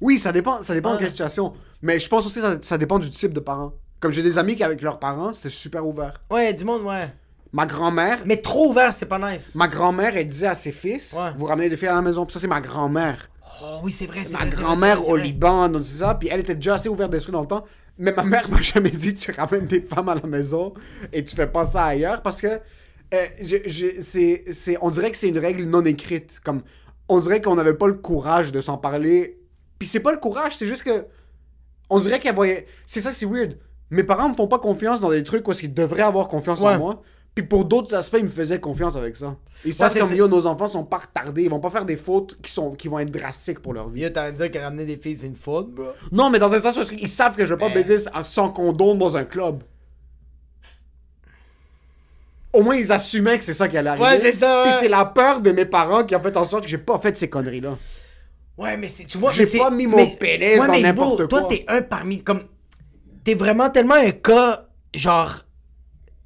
Oui, 0.01 0.17
ça 0.17 0.31
dépend, 0.31 0.61
ça 0.61 0.73
dépend 0.73 0.89
de 0.91 0.95
Ouais. 0.95 1.01
quelle 1.01 1.09
situation. 1.11 1.53
Mais 1.81 1.99
je 1.99 2.09
pense 2.09 2.25
aussi 2.25 2.35
que 2.41 2.41
ça, 2.41 2.57
ça 2.61 2.77
dépend 2.77 2.99
du 2.99 3.09
type 3.09 3.33
de 3.33 3.39
parents. 3.39 3.73
Comme 3.99 4.11
j'ai 4.13 4.23
des 4.23 4.37
amis 4.37 4.55
qui, 4.55 4.63
avec 4.63 4.81
leurs 4.81 4.97
parents, 4.99 5.33
c'était 5.33 5.49
super 5.49 5.85
ouvert. 5.85 6.19
Ouais, 6.31 6.53
du 6.53 6.63
monde, 6.63 6.83
ouais. 6.83 7.09
Ma 7.51 7.65
grand-mère, 7.65 8.19
Mais 8.25 8.37
trop 8.37 8.69
ouvert, 8.69 8.93
c'est 8.93 9.07
pas 9.07 9.17
nice. 9.31 9.55
ma 9.55 9.67
grand-mère, 9.67 10.15
elle 10.15 10.27
disait 10.27 10.47
à 10.47 10.55
ses 10.55 10.71
fils, 10.71 11.13
Ouais. 11.13 11.31
vous 11.37 11.45
ramenez 11.45 11.67
des 11.69 11.77
filles 11.77 11.87
à 11.87 11.95
la 11.95 12.01
maison. 12.01 12.25
Puis 12.25 12.33
ça, 12.33 12.39
c'est 12.39 12.47
ma 12.47 12.61
grand-mère. 12.61 13.27
Oh 13.63 13.79
oui, 13.83 13.91
c'est 13.91 14.05
vrai, 14.05 14.23
c'est 14.23 14.37
Ma 14.37 14.45
grand-mère 14.45 15.07
au. 15.09 15.15
Liban, 15.17 15.67
donc 15.69 15.83
c'est 15.83 15.97
ça. 15.97 16.13
Puis 16.15 16.29
elle 16.31 16.41
était 16.41 16.55
déjà 16.55 16.75
assez 16.75 16.87
ouverte 16.89 17.11
d'esprit 17.11 17.31
dans 17.31 17.41
le 17.41 17.47
temps. 17.47 17.65
Mais 17.97 18.13
ma 18.13 18.23
mère 18.23 18.47
m'a 18.51 18.61
jamais 18.61 18.91
dit, 18.91 19.13
tu 19.13 19.31
ramènes 19.31 19.65
des 19.65 19.81
femmes 19.81 20.09
à 20.09 20.15
la 20.15 20.25
maison 20.27 20.73
et 21.11 21.23
tu 21.23 21.35
fais 21.35 21.47
pas 21.47 21.65
ça 21.65 21.85
ailleurs. 21.85 22.21
Parce 22.21 22.39
que 22.39 22.47
euh, 22.47 23.25
je- 23.41 23.57
je- 23.65 24.01
c'est, 24.01 24.43
c'est, 24.53 24.77
on 24.81 24.89
dirait 24.91 25.09
que 25.11 25.17
c'est 25.17 25.27
une 25.29 25.39
règle 25.39 25.63
non 25.65 25.83
écrite. 25.83 26.39
Comme, 26.43 26.61
on 27.09 27.19
dirait 27.19 27.41
qu'on 27.41 27.55
n'avait 27.55 27.73
pas 27.73 27.87
le 27.87 27.95
courage 27.95 28.51
de 28.51 28.61
s'en 28.61 28.77
parler. 28.77 29.39
Puis 29.79 29.87
c'est 29.87 29.99
pas 30.01 30.11
le 30.11 30.19
courage, 30.19 30.55
c'est 30.55 30.67
juste 30.67 30.83
que. 30.83 31.05
On 31.89 31.99
dirait 31.99 32.19
qu'elle 32.19 32.35
voyait. 32.35 32.67
C'est 32.85 33.01
ça, 33.01 33.11
c'est 33.11 33.25
weird. 33.25 33.57
Mes 33.89 34.03
parents 34.03 34.29
me 34.29 34.35
font 34.35 34.47
pas 34.47 34.59
confiance 34.59 34.99
dans 35.01 35.09
des 35.09 35.23
trucs 35.23 35.47
où 35.47 35.51
ils 35.51 35.73
devraient 35.73 36.03
avoir 36.03 36.27
confiance 36.27 36.61
Ouais. 36.61 36.75
en 36.75 36.77
moi. 36.77 37.01
Puis 37.35 37.45
pour 37.47 37.63
d'autres 37.63 37.93
aspects, 37.95 38.17
ils 38.19 38.25
me 38.25 38.29
faisaient 38.29 38.59
confiance 38.59 38.95
avec 38.97 39.15
ça. 39.15 39.35
Ils 39.63 39.73
savent 39.73 39.91
c'est- 39.93 39.99
comme 39.99 40.13
yo, 40.13 40.27
nos 40.27 40.45
enfants 40.47 40.67
sont 40.67 40.83
pas 40.83 40.97
retardés. 40.97 41.43
Ils 41.43 41.49
vont 41.49 41.59
pas 41.59 41.69
faire 41.69 41.85
des 41.85 41.95
fautes 41.95 42.37
qui, 42.41 42.51
sont, 42.51 42.71
qui 42.71 42.87
vont 42.87 42.99
être 42.99 43.11
drastiques 43.11 43.59
pour 43.59 43.73
leur 43.73 43.87
vie. 43.89 44.01
Yo, 44.01 44.09
t'as 44.09 44.31
dire 44.31 44.51
que 44.51 44.57
ramener 44.57 44.85
des 44.85 44.97
filles, 44.97 45.15
c'est 45.15 45.27
une 45.27 45.35
faute, 45.35 45.69
bro. 45.71 45.87
Non, 46.11 46.29
mais 46.29 46.39
dans 46.39 46.53
un 46.53 46.59
sens 46.59 46.77
où 46.77 46.93
ils 46.97 47.07
savent 47.07 47.35
que 47.37 47.45
je 47.45 47.53
vais 47.53 47.59
pas 47.59 47.67
Mais- 47.69 47.75
baiser 47.75 47.97
sans 48.23 48.49
condom 48.49 48.95
dans 48.95 49.15
un 49.15 49.23
club. 49.23 49.63
Au 52.51 52.63
moins, 52.63 52.75
ils 52.75 52.91
assumaient 52.91 53.37
que 53.37 53.43
c'est 53.43 53.53
ça 53.53 53.67
qui 53.67 53.77
allait 53.77 53.91
arriver. 53.91 54.05
Ouais, 54.05 54.19
c'est 54.19 54.31
ça, 54.31 54.63
Puis 54.65 54.73
ouais. 54.73 54.79
c'est 54.81 54.89
la 54.89 55.05
peur 55.05 55.41
de 55.41 55.51
mes 55.51 55.65
parents 55.65 56.03
qui 56.03 56.15
a 56.15 56.19
fait 56.19 56.35
en 56.35 56.43
sorte 56.45 56.63
que 56.63 56.69
j'ai 56.69 56.79
pas 56.79 56.97
fait 56.97 57.15
ces 57.15 57.29
conneries-là. 57.29 57.77
Ouais, 58.57 58.75
mais 58.75 58.87
c'est, 58.87 59.05
tu 59.05 59.17
vois, 59.19 59.31
J'ai 59.31 59.45
pas 59.45 59.69
mis 59.69 59.85
mon 59.85 59.97
mais- 59.97 60.17
pénis 60.19 60.57
dans 60.57 60.67
mais 60.67 60.81
n'importe 60.81 61.27
quoi. 61.27 61.41
Toi, 61.41 61.43
t'es 61.47 61.63
un 61.67 61.83
parmi, 61.83 62.23
comme, 62.23 62.43
t'es 63.23 63.35
vraiment 63.35 63.69
tellement 63.69 63.93
un 63.95 64.11
cas, 64.11 64.65
genre, 64.95 65.45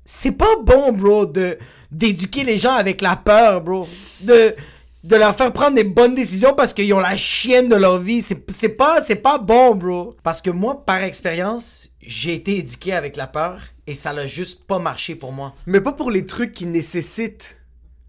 c'est 0.05 0.33
pas 0.33 0.55
bon, 0.61 0.91
bro, 0.93 1.25
de, 1.25 1.57
d'éduquer 1.91 2.43
les 2.43 2.57
gens 2.57 2.73
avec 2.73 3.01
la 3.01 3.15
peur, 3.15 3.61
bro. 3.61 3.87
De, 4.21 4.55
de 5.03 5.15
leur 5.17 5.35
faire 5.35 5.51
prendre 5.51 5.75
des 5.75 5.83
bonnes 5.83 6.15
décisions 6.15 6.53
parce 6.53 6.73
qu'ils 6.73 6.93
ont 6.93 6.99
la 6.99 7.17
chienne 7.17 7.67
de 7.69 7.75
leur 7.75 7.97
vie. 7.97 8.21
C'est, 8.21 8.69
pas, 8.69 9.01
pas 9.21 9.37
bon, 9.37 9.75
bro. 9.75 10.15
Parce 10.23 10.41
que 10.41 10.49
moi, 10.49 10.85
par 10.85 11.01
expérience, 11.03 11.89
j'ai 12.01 12.33
été 12.33 12.57
éduqué 12.59 12.93
avec 12.93 13.15
la 13.15 13.27
peur 13.27 13.61
et 13.85 13.95
ça 13.95 14.13
l'a 14.13 14.27
juste 14.27 14.65
pas 14.65 14.79
marché 14.79 15.15
pour 15.15 15.31
moi. 15.31 15.53
Mais 15.65 15.81
pas 15.81 15.93
pour 15.93 16.09
les 16.09 16.25
trucs 16.25 16.53
qui 16.53 16.65
nécessitent. 16.65 17.57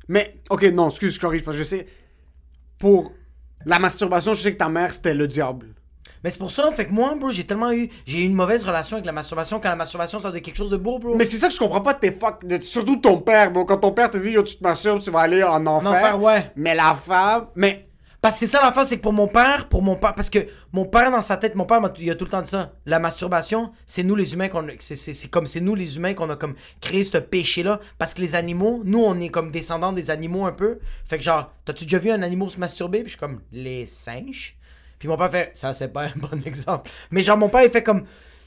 Mais, 0.08 0.34
ok, 0.50 0.62
non, 0.72 0.88
excuse, 0.88 1.14
je 1.14 1.20
corrige, 1.20 1.42
parce 1.42 1.56
que 1.56 1.62
je 1.62 1.68
sais. 1.68 1.86
Pour 2.78 3.12
la 3.64 3.78
masturbation, 3.78 4.34
je 4.34 4.42
sais 4.42 4.52
que 4.52 4.58
ta 4.58 4.68
mère, 4.68 4.92
c'était 4.92 5.14
le 5.14 5.26
diable. 5.26 5.74
Mais 6.24 6.30
c'est 6.30 6.38
pour 6.38 6.50
ça, 6.50 6.72
fait 6.72 6.86
que 6.86 6.90
moi, 6.92 7.14
bro, 7.20 7.30
j'ai 7.30 7.44
tellement 7.44 7.70
eu, 7.70 7.88
j'ai 8.06 8.20
eu 8.20 8.24
une 8.24 8.34
mauvaise 8.34 8.64
relation 8.64 8.96
avec 8.96 9.04
la 9.06 9.12
masturbation 9.12 9.60
quand 9.60 9.68
la 9.68 9.76
masturbation, 9.76 10.18
ça 10.18 10.30
être 10.30 10.38
quelque 10.40 10.56
chose 10.56 10.70
de 10.70 10.78
beau, 10.78 10.98
bro. 10.98 11.14
Mais 11.14 11.24
c'est 11.26 11.36
ça 11.36 11.48
que 11.48 11.54
je 11.54 11.58
comprends 11.58 11.82
pas 11.82 11.92
de 11.92 11.98
tes 12.00 12.10
fuck. 12.10 12.44
de- 12.46 12.62
surtout 12.62 12.96
de 12.96 13.00
ton 13.02 13.18
père, 13.18 13.52
bon, 13.52 13.64
quand 13.66 13.76
ton 13.76 13.92
père 13.92 14.08
te 14.08 14.16
dit, 14.16 14.30
yo, 14.30 14.42
tu 14.42 14.56
te 14.56 14.62
masturbes, 14.64 15.00
tu 15.00 15.10
vas 15.10 15.20
aller 15.20 15.42
en 15.44 15.66
enfer. 15.66 15.90
En 15.90 15.94
enfer, 15.94 16.22
ouais. 16.22 16.50
Mais 16.56 16.74
la 16.74 16.94
femme. 16.94 17.48
Mais. 17.54 17.86
Parce 18.22 18.36
que 18.36 18.46
c'est 18.46 18.52
ça 18.56 18.62
l'affaire, 18.62 18.86
c'est 18.86 18.96
que 18.96 19.02
pour 19.02 19.12
mon 19.12 19.26
père, 19.28 19.68
pour 19.68 19.82
mon 19.82 19.96
père, 19.96 20.14
parce 20.14 20.30
que 20.30 20.38
mon 20.72 20.86
père 20.86 21.10
dans 21.10 21.20
sa 21.20 21.36
tête, 21.36 21.54
mon 21.56 21.66
père, 21.66 21.82
m'a- 21.82 21.92
il 21.98 22.10
a 22.10 22.14
tout 22.14 22.24
le 22.24 22.30
temps 22.30 22.40
de 22.40 22.46
ça. 22.46 22.72
La 22.86 22.98
masturbation, 22.98 23.70
c'est 23.84 24.02
nous 24.02 24.16
les 24.16 24.32
humains 24.32 24.48
qu'on, 24.48 24.66
a- 24.66 24.72
c'est, 24.78 24.96
c'est, 24.96 25.12
c'est 25.12 25.28
comme 25.28 25.44
c'est 25.46 25.60
nous 25.60 25.74
les 25.74 25.96
humains 25.98 26.14
qu'on 26.14 26.30
a 26.30 26.36
comme 26.36 26.54
créé 26.80 27.04
ce 27.04 27.18
péché-là. 27.18 27.80
Parce 27.98 28.14
que 28.14 28.22
les 28.22 28.34
animaux, 28.34 28.80
nous 28.86 28.98
on 29.04 29.20
est 29.20 29.28
comme 29.28 29.50
descendants 29.52 29.92
des 29.92 30.10
animaux 30.10 30.46
un 30.46 30.52
peu. 30.52 30.78
Fait 31.04 31.18
que 31.18 31.22
genre, 31.22 31.52
t'as-tu 31.66 31.84
déjà 31.84 31.98
vu 31.98 32.10
un 32.10 32.22
animal 32.22 32.48
se 32.50 32.58
masturber? 32.58 33.00
Puis 33.00 33.08
je 33.08 33.10
suis 33.10 33.20
comme 33.20 33.40
les 33.52 33.84
singes. 33.84 34.56
Puis 35.04 35.10
mon 35.10 35.18
père 35.18 35.30
fait, 35.30 35.50
ça 35.52 35.74
c'est 35.74 35.88
pas 35.88 36.04
un 36.04 36.12
bon 36.16 36.30
exemple. 36.46 36.90
Mais 37.10 37.20
genre 37.20 37.36
mon 37.36 37.50
père 37.50 37.62
il 37.62 37.70
fait 37.70 37.82
comme, 37.82 38.04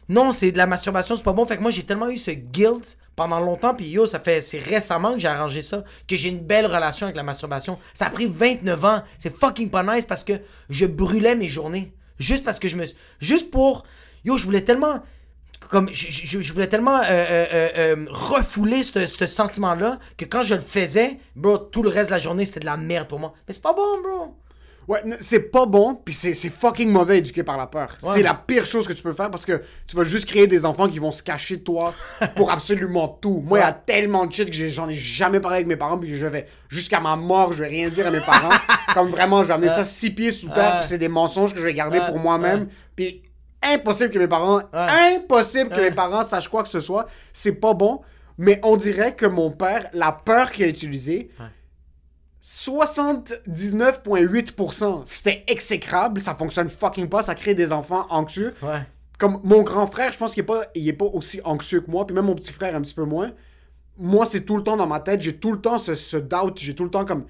non 0.09 0.31
c'est 0.31 0.51
de 0.51 0.57
la 0.57 0.65
masturbation, 0.65 1.15
c'est 1.15 1.21
pas 1.21 1.31
bon. 1.31 1.45
Fait 1.45 1.55
que 1.55 1.61
moi 1.61 1.69
j'ai 1.69 1.83
tellement 1.83 2.09
eu 2.09 2.17
ce 2.17 2.31
guilt 2.31 2.97
pendant 3.15 3.39
longtemps. 3.39 3.75
Puis 3.75 3.85
yo, 3.85 4.07
ça 4.07 4.19
fait, 4.19 4.41
c'est 4.41 4.57
récemment 4.57 5.13
que 5.13 5.19
j'ai 5.19 5.27
arrangé 5.27 5.61
ça, 5.61 5.83
que 6.07 6.15
j'ai 6.15 6.29
une 6.29 6.39
belle 6.39 6.65
relation 6.65 7.05
avec 7.05 7.15
la 7.15 7.21
masturbation. 7.21 7.77
Ça 7.93 8.07
a 8.07 8.09
pris 8.09 8.25
29 8.25 8.85
ans. 8.85 9.03
C'est 9.19 9.37
fucking 9.37 9.69
pas 9.69 9.83
nice 9.83 10.03
parce 10.05 10.23
que 10.23 10.33
je 10.71 10.87
brûlais 10.87 11.35
mes 11.35 11.47
journées. 11.47 11.93
Juste 12.17 12.43
parce 12.43 12.57
que 12.57 12.67
je 12.67 12.75
me. 12.75 12.85
Juste 13.19 13.51
pour. 13.51 13.83
Yo, 14.25 14.35
je 14.35 14.43
voulais 14.43 14.61
tellement. 14.61 15.03
Comme. 15.69 15.91
Je, 15.93 16.53
voulais 16.53 16.65
tellement 16.65 16.97
euh, 16.97 17.03
euh, 17.07 17.69
euh, 17.77 18.05
refouler 18.09 18.81
ce, 18.81 19.05
ce 19.05 19.27
sentiment-là 19.27 19.99
que 20.17 20.25
quand 20.25 20.41
je 20.41 20.55
le 20.55 20.61
faisais, 20.61 21.19
bro, 21.35 21.59
tout 21.59 21.83
le 21.83 21.89
reste 21.89 22.09
de 22.09 22.15
la 22.15 22.19
journée, 22.19 22.47
c'était 22.47 22.61
de 22.61 22.65
la 22.65 22.77
merde 22.77 23.07
pour 23.07 23.19
moi. 23.19 23.35
Mais 23.47 23.53
c'est 23.53 23.61
pas 23.61 23.73
bon, 23.73 24.01
bro. 24.01 24.35
Ouais, 24.87 25.01
c'est 25.19 25.51
pas 25.51 25.65
bon, 25.65 25.95
puis 25.95 26.13
c'est 26.13 26.33
c'est 26.33 26.49
fucking 26.49 26.89
mauvais 26.89 27.17
éduqué 27.17 27.43
par 27.43 27.57
la 27.57 27.67
peur. 27.67 27.97
Ouais. 28.01 28.11
C'est 28.13 28.23
la 28.23 28.33
pire 28.33 28.65
chose 28.65 28.87
que 28.87 28.93
tu 28.93 29.03
peux 29.03 29.11
faire 29.11 29.29
parce 29.29 29.45
que 29.45 29.61
tu 29.85 29.97
vas 29.97 30.05
juste 30.05 30.25
créer 30.27 30.47
des 30.47 30.65
enfants 30.65 30.87
qui 30.87 30.99
vont 30.99 31.11
se 31.11 31.21
cacher 31.21 31.57
de 31.57 31.61
toi 31.63 31.93
pour 32.37 32.51
absolument 32.51 33.09
tout. 33.09 33.43
Moi, 33.45 33.59
il 33.59 33.61
y 33.63 33.65
a 33.65 33.73
tellement 33.73 34.25
de 34.25 34.31
shit 34.31 34.49
que 34.49 34.69
j'en 34.69 34.87
ai 34.87 34.95
jamais 34.95 35.41
parlé 35.41 35.57
avec 35.57 35.67
mes 35.67 35.75
parents, 35.75 35.97
puis 35.97 36.15
je 36.15 36.25
vais, 36.25 36.47
jusqu'à 36.69 37.01
ma 37.01 37.17
mort, 37.17 37.51
je 37.51 37.63
vais 37.63 37.69
rien 37.69 37.89
dire 37.89 38.07
à 38.07 38.11
mes 38.11 38.21
parents. 38.21 38.55
Comme 38.93 39.09
vraiment, 39.09 39.43
je 39.43 39.49
vais 39.49 39.55
amener 39.55 39.69
ça 39.69 39.83
six 39.83 40.11
pieds 40.11 40.31
sous 40.31 40.47
terre, 40.49 40.79
puis 40.79 40.87
c'est 40.87 40.97
des 40.97 41.09
mensonges 41.09 41.53
que 41.53 41.59
je 41.59 41.65
vais 41.65 41.73
garder 41.73 41.99
pour 42.07 42.17
moi-même. 42.17 42.67
Puis 42.95 43.23
impossible 43.61 44.11
que 44.11 44.19
mes 44.19 44.27
parents, 44.27 44.61
impossible 44.71 45.69
que 45.69 45.81
mes 45.81 45.91
parents 45.91 46.23
sachent 46.23 46.47
quoi 46.47 46.63
que 46.63 46.69
ce 46.69 46.79
soit. 46.79 47.07
C'est 47.33 47.55
pas 47.55 47.73
bon. 47.73 48.01
Mais 48.37 48.59
on 48.63 48.77
dirait 48.77 49.15
que 49.15 49.25
mon 49.25 49.49
père, 49.49 49.89
la 49.93 50.11
peur 50.11 50.51
qu'il 50.51 50.65
a 50.65 50.67
utilisée, 50.67 51.29
79,8%. 52.47 55.01
C'était 55.03 55.43
exécrable, 55.47 56.21
ça 56.21 56.33
fonctionne 56.33 56.69
fucking 56.69 57.09
pas, 57.09 57.21
ça 57.21 57.35
crée 57.35 57.55
des 57.55 57.73
enfants 57.73 58.05
anxieux. 58.09 58.53
Ouais. 58.61 58.83
Comme 59.19 59.41
mon 59.43 59.63
grand 59.63 59.85
frère, 59.85 60.13
je 60.13 60.17
pense 60.17 60.33
qu'il 60.33 60.43
est 60.43 60.45
pas, 60.45 60.61
il 60.73 60.87
est 60.87 60.93
pas 60.93 61.03
aussi 61.05 61.41
anxieux 61.43 61.81
que 61.81 61.91
moi, 61.91 62.07
puis 62.07 62.15
même 62.15 62.23
mon 62.23 62.35
petit 62.35 62.53
frère 62.53 62.73
un 62.73 62.81
petit 62.81 62.93
peu 62.93 63.03
moins. 63.03 63.33
Moi, 63.97 64.25
c'est 64.25 64.45
tout 64.45 64.55
le 64.55 64.63
temps 64.63 64.77
dans 64.77 64.87
ma 64.87 65.01
tête, 65.01 65.21
j'ai 65.21 65.35
tout 65.35 65.51
le 65.51 65.59
temps 65.59 65.77
ce, 65.77 65.95
ce 65.95 66.15
doubt, 66.15 66.57
j'ai 66.57 66.73
tout 66.73 66.85
le 66.85 66.89
temps 66.89 67.03
comme... 67.03 67.25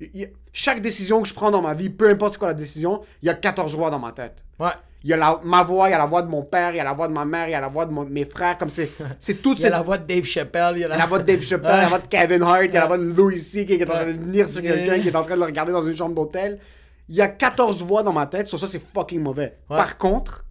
y 0.00 0.26
chaque 0.52 0.80
décision 0.80 1.22
que 1.22 1.28
je 1.28 1.34
prends 1.34 1.50
dans 1.50 1.62
ma 1.62 1.74
vie, 1.74 1.88
peu 1.90 2.08
importe 2.08 2.36
quoi 2.38 2.48
la 2.48 2.54
décision, 2.54 3.00
il 3.22 3.26
y 3.26 3.28
a 3.30 3.34
14 3.34 3.74
voix 3.76 3.90
dans 3.90 3.98
ma 3.98 4.12
tête. 4.12 4.44
Ouais. 4.58 4.70
Il 5.04 5.10
y 5.10 5.12
a 5.12 5.16
la- 5.16 5.40
ma 5.44 5.62
voix, 5.62 5.88
il 5.88 5.92
y 5.92 5.94
a 5.94 5.98
la 5.98 6.06
voix 6.06 6.22
de 6.22 6.28
mon 6.28 6.42
père, 6.42 6.72
il 6.72 6.76
y 6.76 6.80
a 6.80 6.84
la 6.84 6.92
voix 6.92 7.06
de 7.06 7.12
ma 7.12 7.24
mère, 7.24 7.48
il 7.48 7.52
y 7.52 7.54
a 7.54 7.60
la 7.60 7.68
voix 7.68 7.86
de 7.86 7.92
mon- 7.92 8.04
mes 8.04 8.24
frères, 8.24 8.58
comme 8.58 8.70
c'est 8.70 8.90
c'est 9.20 9.34
toute 9.42 9.58
Il 9.58 9.62
y 9.62 9.64
a 9.64 9.68
cette 9.68 9.72
la 9.72 9.82
voix 9.82 9.98
de 9.98 10.06
Dave 10.12 10.24
Chappelle, 10.24 10.72
il 10.76 10.80
y 10.80 10.84
a 10.84 10.88
la 10.88 11.06
voix 11.06 11.18
de 11.20 11.24
Dave 11.24 11.40
Chappelle, 11.40 11.70
il 11.72 11.76
y 11.76 11.78
a 11.78 11.82
la 11.82 11.88
voix 11.88 11.98
de 12.00 12.08
Kevin 12.08 12.42
Hart, 12.42 12.62
il 12.64 12.74
y 12.74 12.76
a 12.76 12.80
la 12.80 12.86
voix 12.86 12.98
de 12.98 13.04
Louis 13.12 13.38
C. 13.38 13.64
qui 13.66 13.74
est 13.74 13.82
en 13.84 13.86
train 13.86 14.06
de 14.12 14.18
venir 14.18 14.48
sur 14.48 14.60
quelqu'un, 14.62 14.98
qui 15.00 15.08
est 15.08 15.16
en 15.16 15.22
train 15.22 15.34
de 15.34 15.40
le 15.40 15.46
regarder 15.46 15.72
dans 15.72 15.82
une 15.82 15.94
chambre 15.96 16.14
d'hôtel. 16.14 16.58
Il 17.08 17.14
y 17.14 17.22
a 17.22 17.28
14 17.28 17.82
voix 17.84 18.02
dans 18.02 18.12
ma 18.12 18.26
tête, 18.26 18.46
sur 18.48 18.58
ça 18.58 18.66
c'est 18.66 18.82
fucking 18.82 19.20
mauvais. 19.22 19.56
Ouais. 19.70 19.76
Par 19.76 19.96
contre, 19.98 20.44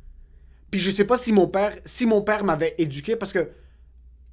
puis 0.72 0.80
je 0.80 0.92
sais 0.92 1.06
pas 1.06 1.18
si 1.18 1.32
mon 1.34 1.48
père, 1.48 1.74
si 1.86 2.06
mon 2.06 2.22
père 2.22 2.44
m'avait 2.46 2.74
éduqué, 2.78 3.16
parce 3.16 3.34
que 3.34 3.50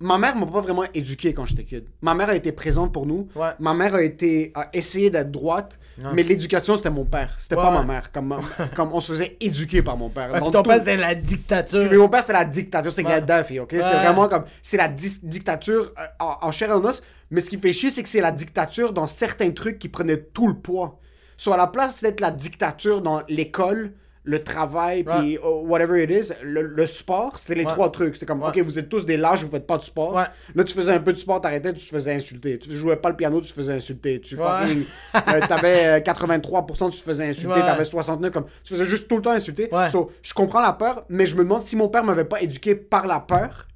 ma 0.04 0.18
mère 0.18 0.36
m'a 0.36 0.46
pas 0.46 0.60
vraiment 0.60 0.84
éduqué 0.92 1.32
quand 1.32 1.46
j'étais 1.46 1.64
kid. 1.64 1.84
Ma 2.02 2.14
mère 2.14 2.28
a 2.28 2.34
été 2.36 2.52
présente 2.52 2.92
pour 2.92 3.06
nous. 3.06 3.28
Ouais. 3.34 3.50
Ma 3.58 3.72
mère 3.74 3.94
a 3.94 4.02
été 4.02 4.52
a 4.54 4.68
essayé 4.72 5.10
d'être 5.10 5.30
droite, 5.30 5.78
Ouais. 5.98 6.10
mais 6.14 6.22
l'éducation 6.24 6.76
c'était 6.76 6.90
mon 6.90 7.04
père, 7.04 7.36
c'était 7.38 7.54
Ouais, 7.56 7.62
pas 7.62 7.70
ma 7.70 7.82
mère. 7.84 8.12
Comme, 8.12 8.36
comme 8.76 8.92
on 8.92 9.00
se 9.00 9.12
faisait 9.12 9.36
éduquer 9.40 9.82
par 9.82 9.96
mon 9.96 10.10
père. 10.10 10.30
Puis 10.32 10.40
ton 10.50 10.62
tout. 10.62 10.68
père, 10.68 10.80
c'est 10.82 10.96
la 10.96 11.14
dictature. 11.14 11.88
Mais 11.90 11.96
mon 11.96 12.08
père, 12.08 12.22
c'est 12.22 12.32
la 12.32 12.44
dictature, 12.44 12.92
c'est. 12.92 13.02
Gaddafi, 13.02 13.60
ok? 13.60 13.70
C'était 13.72 13.84
vraiment 13.84 14.28
comme. 14.28 14.44
C'est 14.62 14.76
la 14.76 14.88
dictature 14.88 15.92
euh, 15.98 16.02
en, 16.20 16.48
en 16.48 16.52
chair 16.52 16.68
et 16.70 16.72
en 16.72 16.84
os. 16.84 17.02
Mais 17.30 17.40
ce 17.40 17.48
qui 17.50 17.58
fait 17.58 17.72
chier, 17.72 17.90
c'est 17.90 18.02
que 18.02 18.08
c'est 18.08 18.20
la 18.20 18.32
dictature 18.32 18.92
dans 18.92 19.06
certains 19.06 19.50
trucs 19.50 19.78
qui 19.78 19.88
prenaient 19.88 20.18
tout 20.20 20.46
le 20.46 20.54
poids. 20.54 21.00
Soit 21.36 21.54
à 21.54 21.58
la 21.58 21.66
place 21.66 22.02
d'être 22.02 22.20
la 22.20 22.30
dictature 22.30 23.00
dans 23.02 23.22
l'école, 23.28 23.92
le 24.26 24.42
travail, 24.42 25.04
puis 25.04 25.36
euh, 25.36 25.60
whatever 25.66 26.02
it 26.02 26.10
is, 26.10 26.32
le, 26.42 26.62
le 26.62 26.86
sport, 26.86 27.38
c'était 27.38 27.56
les 27.56 27.66
Ouais. 27.66 27.72
trois 27.72 27.92
trucs. 27.92 28.14
C'était 28.14 28.24
comme, 28.24 28.42
Ouais. 28.42 28.48
ok, 28.48 28.58
vous 28.60 28.78
êtes 28.78 28.88
tous 28.88 29.04
des 29.04 29.18
lâches, 29.18 29.44
vous 29.44 29.50
faites 29.50 29.66
pas 29.66 29.76
de 29.76 29.82
sport. 29.82 30.14
Ouais. 30.14 30.24
Là, 30.54 30.64
tu 30.64 30.72
faisais 30.74 30.92
un 30.92 31.00
peu 31.00 31.12
de 31.12 31.18
sport, 31.18 31.42
t'arrêtais, 31.42 31.74
tu 31.74 31.80
te 31.84 31.90
faisais 31.90 32.14
insulter. 32.14 32.58
Tu 32.58 32.70
jouais 32.72 32.96
pas 32.96 33.10
le 33.10 33.16
piano, 33.16 33.40
tu 33.42 33.48
te 33.48 33.52
faisais 33.52 33.74
insulter. 33.74 34.20
Tu 34.22 34.36
fucking. 34.36 34.84
euh, 35.14 35.40
t'avais 35.46 35.86
euh, 35.86 36.00
83%, 36.00 36.90
tu 36.90 36.98
te 36.98 37.04
faisais 37.04 37.26
insulter. 37.28 37.60
T'avais 37.60 37.84
69, 37.84 38.32
comme. 38.32 38.46
Tu 38.64 38.72
faisais 38.74 38.86
juste 38.86 39.08
tout 39.08 39.16
le 39.16 39.22
temps 39.22 39.32
insulter. 39.32 39.68
So, 39.90 40.10
je 40.22 40.32
comprends 40.32 40.62
la 40.62 40.72
peur, 40.72 41.04
mais 41.10 41.26
je 41.26 41.36
me 41.36 41.42
demande 41.42 41.60
si 41.62 41.76
mon 41.76 41.88
père 41.88 42.02
m'avait 42.04 42.24
pas 42.24 42.40
éduqué 42.40 42.74
par 42.74 43.06
la 43.06 43.20
peur, 43.20 43.68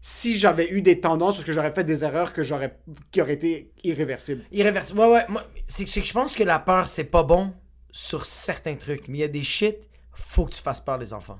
si 0.00 0.34
j'avais 0.34 0.68
eu 0.72 0.82
des 0.82 1.00
tendances 1.00 1.36
parce 1.36 1.44
que 1.44 1.52
j'aurais 1.52 1.70
fait 1.70 1.84
des 1.84 2.02
erreurs 2.04 2.32
que 2.32 2.42
j'aurais 2.42 2.76
qui 3.12 3.22
auraient 3.22 3.34
été 3.34 3.70
irréversibles. 3.84 4.42
Irréversible. 4.50 4.98
Ouais, 4.98 5.06
ouais. 5.08 5.24
C'est 5.68 5.84
que 5.84 5.90
je 6.04 6.12
pense 6.12 6.34
que 6.34 6.42
la 6.42 6.58
peur, 6.58 6.88
c'est 6.88 7.04
pas 7.04 7.22
bon 7.22 7.52
sur 7.92 8.26
certains 8.26 8.74
trucs. 8.74 9.06
Mais 9.06 9.18
il 9.18 9.20
y 9.20 9.24
a 9.24 9.28
des 9.28 9.42
shit, 9.44 9.76
faut 10.12 10.44
que 10.46 10.52
tu 10.52 10.60
fasses 10.62 10.80
peur 10.80 10.98
les 10.98 11.12
enfants. 11.12 11.38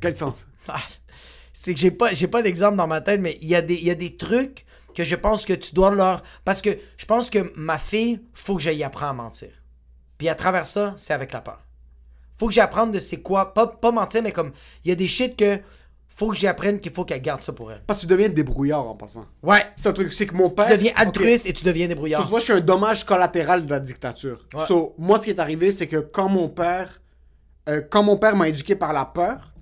Quel 0.00 0.16
sens? 0.16 0.46
Ah, 0.68 0.80
c'est 1.52 1.72
que 1.74 1.80
j'ai 1.80 1.90
pas, 1.90 2.12
j'ai 2.12 2.26
pas 2.26 2.42
d'exemple 2.42 2.76
dans 2.76 2.86
ma 2.88 3.00
tête, 3.00 3.20
mais 3.20 3.38
il 3.40 3.48
y, 3.48 3.54
a 3.54 3.62
des- 3.62 3.76
il 3.76 3.84
y 3.84 3.90
a 3.90 3.94
des 3.94 4.16
trucs 4.16 4.66
que 4.94 5.04
je 5.04 5.14
pense 5.14 5.44
que 5.46 5.52
tu 5.52 5.74
dois 5.74 5.90
leur. 5.90 6.22
Parce 6.44 6.60
que 6.60 6.70
je 6.96 7.06
pense 7.06 7.30
que 7.30 7.52
ma 7.56 7.78
fille, 7.78 8.20
faut 8.34 8.56
que 8.56 8.62
j'aille 8.62 8.82
apprendre 8.82 9.10
à 9.10 9.24
mentir. 9.24 9.50
Puis 10.18 10.28
à 10.28 10.34
travers 10.34 10.66
ça, 10.66 10.94
c'est 10.96 11.12
avec 11.12 11.32
la 11.32 11.40
peur. 11.40 11.60
Faut 12.38 12.48
que 12.48 12.52
j'apprenne 12.54 12.90
de 12.92 12.98
c'est 12.98 13.18
quoi. 13.22 13.54
Pas, 13.54 13.66
pas 13.66 13.90
mentir, 13.92 14.22
mais 14.22 14.32
comme. 14.32 14.52
Il 14.84 14.88
y 14.88 14.92
a 14.92 14.94
des 14.94 15.06
shit 15.06 15.36
que. 15.36 15.60
Faut 16.08 16.30
que 16.30 16.36
j'apprenne 16.36 16.80
qu'il 16.80 16.92
faut 16.92 17.04
qu'elle 17.04 17.20
garde 17.20 17.42
ça 17.42 17.52
pour 17.52 17.70
elle. 17.70 17.82
Parce 17.86 18.00
que 18.00 18.06
tu 18.06 18.10
deviens 18.10 18.30
débrouillard 18.30 18.86
en 18.88 18.94
passant. 18.94 19.26
Ouais. 19.42 19.62
C'est 19.76 19.88
un 19.88 19.92
truc, 19.92 20.12
c'est 20.14 20.26
que 20.26 20.34
mon 20.34 20.48
père. 20.50 20.66
Tu 20.66 20.72
deviens 20.72 20.92
altruiste 20.96 21.46
et 21.46 21.52
tu 21.52 21.64
deviens 21.64 21.84
So, 21.84 21.88
débrouillard. 21.90 22.22
tu 22.22 22.28
vois, 22.28 22.38
je 22.40 22.44
suis 22.44 22.52
un 22.54 22.60
dommage 22.60 23.04
collatéral 23.04 23.64
de 23.66 23.70
la 23.70 23.78
dictature. 23.80 24.46
Ouais. 24.54 24.64
So, 24.64 24.94
moi, 24.98 25.18
ce 25.18 25.24
qui 25.24 25.30
est 25.30 25.38
arrivé, 25.38 25.70
c'est 25.72 25.86
que 25.86 25.98
quand 25.98 26.28
mon 26.30 26.48
père, 26.48 27.00
euh, 27.68 27.80
quand 27.90 28.02
mon 28.02 28.16
père 28.16 28.36
m'a 28.36 28.48
éduqué 28.48 28.74
par 28.76 28.92
la 28.92 29.04
peur, 29.04 29.52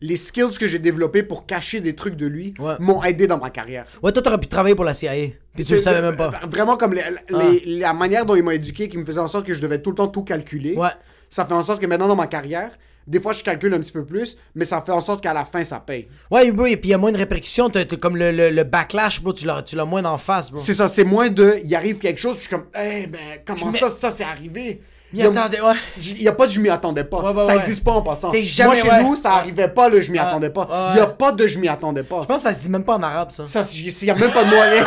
les 0.00 0.16
skills 0.16 0.56
que 0.60 0.68
j'ai 0.68 0.78
développés 0.78 1.24
pour 1.24 1.44
cacher 1.46 1.80
des 1.80 1.96
trucs 1.96 2.14
de 2.14 2.26
lui 2.26 2.54
Ouais. 2.60 2.74
m'ont 2.78 3.02
aidé 3.02 3.26
dans 3.26 3.38
ma 3.38 3.50
carrière. 3.50 3.84
Ouais, 4.02 4.12
toi, 4.12 4.22
t'aurais 4.22 4.38
pu 4.38 4.46
travailler 4.46 4.76
pour 4.76 4.84
la 4.84 4.94
CIA. 4.94 5.30
Puis 5.54 5.64
tu 5.64 5.74
le 5.74 5.80
savais 5.80 6.00
même 6.02 6.16
pas. 6.16 6.30
Vraiment 6.50 6.76
comme 6.76 6.94
les- 6.94 7.02
les- 7.30 7.78
la 7.80 7.92
manière 7.92 8.24
dont 8.24 8.36
il 8.36 8.44
m'a 8.44 8.54
éduqué, 8.54 8.88
qui 8.88 8.96
me 8.96 9.04
faisait 9.04 9.18
en 9.20 9.26
sorte 9.26 9.44
que 9.46 9.54
je 9.54 9.60
devais 9.60 9.82
tout 9.82 9.90
le 9.90 9.96
temps 9.96 10.06
tout 10.08 10.22
calculer. 10.22 10.74
Ouais. 10.76 10.90
Ça 11.30 11.44
fait 11.44 11.54
en 11.54 11.62
sorte 11.64 11.80
que 11.80 11.86
maintenant 11.86 12.06
dans 12.06 12.14
ma 12.16 12.28
carrière, 12.28 12.70
des 13.08 13.18
fois 13.20 13.32
je 13.32 13.42
calcule 13.42 13.74
un 13.74 13.80
petit 13.80 13.90
peu 13.90 14.04
plus, 14.04 14.36
mais 14.54 14.64
ça 14.64 14.80
fait 14.82 14.92
en 14.92 15.00
sorte 15.00 15.20
qu'à 15.22 15.34
la 15.34 15.44
fin 15.44 15.64
ça 15.64 15.80
paye. 15.80 16.06
Ouais, 16.30 16.50
bro, 16.52 16.66
et 16.66 16.76
puis 16.76 16.88
il 16.88 16.92
y 16.92 16.94
a 16.94 16.98
moins 16.98 17.10
de 17.12 17.18
répercussions. 17.18 17.68
T'as, 17.68 17.84
t'as 17.84 17.96
comme 17.96 18.16
le, 18.16 18.30
le, 18.30 18.50
le 18.50 18.62
backlash, 18.64 19.20
bro. 19.20 19.32
Tu 19.32 19.46
l'as, 19.46 19.84
moins 19.84 20.02
d'en 20.02 20.16
face, 20.16 20.52
bro. 20.52 20.60
C'est 20.62 20.74
ça, 20.74 20.86
c'est 20.86 21.04
moins 21.04 21.28
de, 21.28 21.56
il 21.64 21.74
arrive 21.74 21.98
quelque 21.98 22.18
chose, 22.20 22.36
je 22.36 22.40
suis 22.42 22.50
comme, 22.50 22.66
eh 22.80 23.08
ben 23.08 23.18
comment 23.44 23.72
Je 23.72 23.78
ça, 23.78 23.90
ça 23.90 24.10
c'est 24.10 24.24
arrivé? 24.24 24.80
M'y 25.10 25.20
Il 25.20 25.24
y 25.24 25.26
a- 25.26 25.30
attendais, 25.30 25.60
ouais. 25.60 25.72
Il 25.96 26.22
y 26.22 26.28
a 26.28 26.32
pas 26.32 26.46
de 26.46 26.52
je 26.52 26.60
m'y 26.60 26.68
attendais 26.68 27.04
pas. 27.04 27.18
Ouais, 27.20 27.32
ouais, 27.32 27.42
ça 27.42 27.54
ouais. 27.54 27.58
existe 27.60 27.82
pas 27.82 27.92
en 27.92 28.02
passant. 28.02 28.30
C'est 28.30 28.42
jamais, 28.44 28.82
Moi 28.82 28.96
chez 28.98 29.02
nous, 29.02 29.16
ça 29.16 29.32
arrivait 29.32 29.68
pas 29.68 29.88
le 29.88 30.02
je 30.02 30.12
m'y 30.12 30.18
attendais 30.18 30.50
pas. 30.50 30.68
Il 30.94 30.98
y 30.98 31.00
a 31.00 31.06
pas 31.06 31.32
de 31.32 31.46
je 31.46 31.58
m'y 31.58 31.66
attendais 31.68 32.02
pas. 32.02 32.20
Je 32.22 32.26
pense 32.26 32.42
que 32.42 32.48
ça 32.48 32.54
se 32.54 32.58
dit 32.58 32.68
même 32.68 32.84
pas 32.84 32.96
en 32.96 33.02
arabe, 33.02 33.30
ça. 33.30 33.46
Ça, 33.46 33.62
il 33.74 34.04
y 34.06 34.10
a 34.10 34.14
même 34.14 34.30
pas 34.30 34.44
de 34.44 34.50
moyen. 34.50 34.84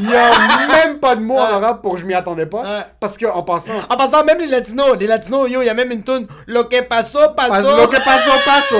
Il 0.00 0.10
y 0.10 0.14
a 0.16 0.66
même 0.66 0.98
pas 0.98 1.14
de 1.16 1.22
mot 1.22 1.36
en 1.38 1.42
arabe 1.44 1.80
pour 1.80 1.96
je 1.96 2.04
m'y 2.04 2.14
attendais 2.14 2.46
pas. 2.46 2.84
Parce 2.98 3.16
que 3.16 3.26
en 3.26 3.42
passant, 3.44 3.74
En 3.88 3.96
passant, 3.96 4.24
même 4.24 4.38
les 4.38 4.46
latinos, 4.46 4.96
les 4.98 5.06
latinos, 5.06 5.48
yo, 5.48 5.62
il 5.62 5.66
y 5.66 5.70
a 5.70 5.74
même 5.74 5.92
une 5.92 6.02
tune 6.02 6.26
Lo 6.48 6.64
que 6.64 6.82
paso, 6.82 7.18
Pas- 7.36 7.48
paso. 7.48 7.76
Lo 7.76 7.86
que 7.88 7.98
paso, 7.98 8.30
paso. 8.44 8.76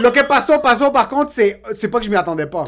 Lo 0.00 0.10
que 0.12 0.20
paso, 0.24 0.58
paso, 0.58 0.90
par 0.90 1.08
contre, 1.08 1.30
c'est 1.32 1.88
pas 1.88 1.98
que 2.00 2.04
je 2.04 2.10
m'y 2.10 2.16
attendais 2.16 2.46
pas. 2.46 2.64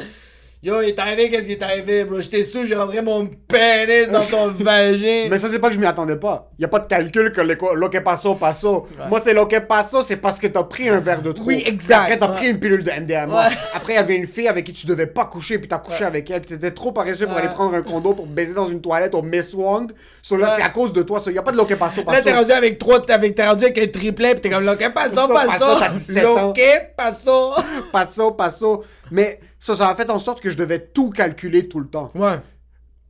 Yo, 0.64 0.80
il 0.80 0.90
est 0.90 0.98
arrivé, 1.00 1.28
qu'est-ce 1.28 1.46
qui 1.46 1.52
est 1.54 1.62
arrivé, 1.64 2.04
bro? 2.04 2.20
J'étais 2.20 2.44
sous, 2.44 2.64
j'ai 2.64 2.76
rentré 2.76 3.02
mon 3.02 3.26
pénis 3.48 4.08
dans 4.08 4.20
ton 4.20 4.46
vagin. 4.60 5.26
Mais 5.28 5.36
ça, 5.36 5.48
c'est 5.48 5.58
pas 5.58 5.68
que 5.70 5.74
je 5.74 5.80
m'y 5.80 5.86
attendais 5.86 6.14
pas. 6.14 6.52
Y 6.56 6.64
a 6.64 6.68
pas 6.68 6.78
de 6.78 6.86
calcul 6.86 7.32
que 7.32 7.40
le, 7.40 7.58
lo 7.74 7.88
que 7.88 7.98
paso, 7.98 8.36
paso. 8.36 8.86
Moi, 9.10 9.18
c'est 9.18 9.34
lo 9.34 9.46
que 9.46 9.58
paso, 9.58 10.02
c'est 10.02 10.18
parce 10.18 10.38
que 10.38 10.46
t'as 10.46 10.62
pris 10.62 10.88
un 10.88 11.00
verre 11.00 11.20
de 11.20 11.32
trop. 11.32 11.46
Oui, 11.46 11.64
exact. 11.66 12.02
Après, 12.02 12.16
t'as 12.16 12.28
Ouais. 12.30 12.36
pris 12.36 12.48
une 12.50 12.60
pilule 12.60 12.84
de 12.84 12.92
MDMA. 12.92 13.34
Ouais. 13.48 13.54
Après, 13.74 13.94
il 13.94 13.96
y 13.96 13.98
avait 13.98 14.14
une 14.14 14.26
fille 14.26 14.46
avec 14.46 14.64
qui 14.64 14.72
tu 14.72 14.86
devais 14.86 15.08
pas 15.08 15.24
coucher, 15.24 15.58
puis 15.58 15.66
t'as 15.66 15.78
couché 15.78 16.04
avec 16.04 16.30
elle, 16.30 16.40
puis 16.42 16.50
t'étais 16.54 16.70
trop 16.70 16.92
paresseux 16.92 17.26
pour 17.26 17.36
aller 17.38 17.48
prendre 17.48 17.74
un 17.74 17.82
condo 17.82 18.14
pour 18.14 18.26
baiser 18.28 18.54
dans 18.54 18.66
une 18.66 18.80
toilette 18.80 19.16
au 19.16 19.22
Miss 19.22 19.52
Wong. 19.54 19.90
So 20.22 20.36
là, 20.36 20.48
c'est 20.54 20.62
à 20.62 20.68
cause 20.68 20.92
de 20.92 21.02
toi. 21.02 21.18
So, 21.18 21.32
y 21.32 21.38
a 21.38 21.42
pas 21.42 21.50
de 21.50 21.56
lo 21.56 21.64
que 21.64 21.74
paso. 21.74 22.04
Là, 22.06 22.20
t'es 22.22 22.32
rendu 22.32 22.52
avec 22.52 22.78
trois, 22.78 23.04
t'es 23.04 23.12
avec- 23.12 23.36
rendu 23.36 23.64
avec 23.64 23.78
un 23.78 23.86
triplet, 23.88 24.36
pis 24.36 24.42
t'es 24.42 24.50
comme 24.50 24.64
Lo 24.64 24.76
que 24.76 24.88
paso, 24.90 25.16
Ça, 25.16 25.26
paso, 25.26 25.48
paso. 25.58 25.80
t'as 25.80 25.88
17 25.88 26.24
ans. 26.24 26.46
Lo 26.46 26.52
que 26.52 26.60
paso. 26.96 27.52
Paso, 27.92 28.30
paso. 28.30 28.84
Mais 29.12 29.38
ça, 29.60 29.74
ça 29.76 29.88
a 29.88 29.94
fait 29.94 30.10
en 30.10 30.18
sorte 30.18 30.40
que 30.40 30.50
je 30.50 30.56
devais 30.56 30.78
tout 30.80 31.10
calculer 31.10 31.68
tout 31.68 31.78
le 31.80 31.86
temps. 31.88 32.10
Ouais. 32.14 32.38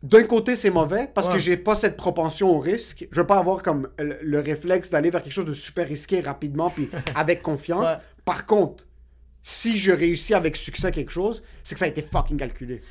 d'un 0.02 0.24
côté, 0.24 0.56
c'est 0.56 0.70
mauvais 0.70 1.08
parce 1.14 1.28
Ouais. 1.28 1.34
que 1.34 1.38
j'ai 1.38 1.56
pas 1.56 1.76
cette 1.76 1.96
propension 1.96 2.50
au 2.50 2.58
risque. 2.58 3.06
Je 3.12 3.20
veux 3.20 3.26
pas 3.26 3.38
avoir 3.38 3.62
comme 3.62 3.88
le, 3.98 4.18
le 4.20 4.40
réflexe 4.40 4.90
d'aller 4.90 5.10
vers 5.10 5.22
quelque 5.22 5.32
chose 5.32 5.46
de 5.46 5.52
super 5.52 5.86
risqué 5.86 6.20
rapidement 6.20 6.70
puis 6.70 6.90
avec 7.14 7.40
confiance. 7.40 7.88
Ouais. 7.88 7.96
Par 8.24 8.44
contre, 8.46 8.84
si 9.44 9.78
je 9.78 9.92
réussis 9.92 10.34
avec 10.34 10.56
succès 10.56 10.90
quelque 10.90 11.10
chose, 11.12 11.42
c'est 11.64 11.74
que 11.74 11.78
ça 11.78 11.84
a 11.84 11.88
été 11.88 12.02
fucking 12.02 12.36
calculé. 12.36 12.82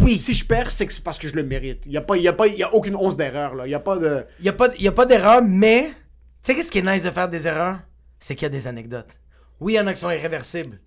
Oui. 0.00 0.18
Si 0.20 0.34
je 0.34 0.46
perds, 0.46 0.70
c'est 0.70 0.86
que 0.86 0.92
c'est 0.94 1.04
parce 1.04 1.18
que 1.18 1.28
je 1.28 1.34
le 1.34 1.42
mérite. 1.42 1.82
Il 1.86 1.92
y 1.92 1.96
a 1.98 2.02
pas, 2.02 2.16
il 2.16 2.22
y 2.22 2.28
a 2.28 2.32
pas, 2.32 2.46
il 2.46 2.56
y 2.56 2.62
a 2.62 2.72
aucune 2.74 2.96
once 2.96 3.16
d'erreur 3.16 3.54
là. 3.54 3.66
Il 3.66 3.70
y 3.70 3.74
a 3.74 3.80
pas 3.80 3.98
de. 3.98 4.24
Il 4.40 4.46
y 4.46 4.48
a 4.48 4.52
pas, 4.54 4.68
y 4.78 4.88
a 4.88 4.92
pas 4.92 5.04
d'erreur, 5.06 5.42
mais. 5.46 5.88
Tu 5.88 5.92
sais, 6.42 6.54
qu'est-ce 6.54 6.70
qui 6.72 6.78
est 6.78 6.82
nice 6.82 7.02
de 7.02 7.10
faire 7.10 7.28
des 7.28 7.46
erreurs? 7.46 7.78
C'est 8.20 8.34
qu'il 8.34 8.44
y 8.44 8.46
a 8.46 8.50
des 8.50 8.66
anecdotes. 8.66 9.08
Oui, 9.60 9.74
il 9.74 9.76
y 9.76 9.80
en 9.80 9.86
a 9.86 9.92
qui 9.94 10.00
sont 10.00 10.10
irréversibles. 10.10 10.80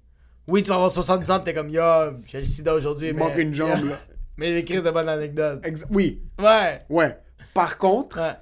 Oui, 0.48 0.64
tu 0.64 0.70
vas 0.70 0.76
avoir 0.76 0.92
70 0.92 1.30
ans, 1.32 1.40
t'es 1.40 1.54
comme, 1.54 1.70
yo, 1.70 1.82
j'ai 2.26 2.40
le 2.40 2.44
sida 2.46 2.74
aujourd'hui. 2.74 3.10
Il 3.10 3.14
mais... 3.16 3.20
manque 3.20 3.38
une 3.38 3.54
jambe 3.54 3.84
là. 3.86 3.98
Mais 4.38 4.54
des 4.54 4.64
crises 4.64 4.84
de 4.84 4.92
bonnes 4.92 5.10
anecdotes. 5.10 5.66
Oui, 5.90 6.22
Ouais. 6.40 6.80
ouais. 6.90 7.18
Par 7.56 7.78
contre, 7.80 8.20
Ouais. 8.22 8.36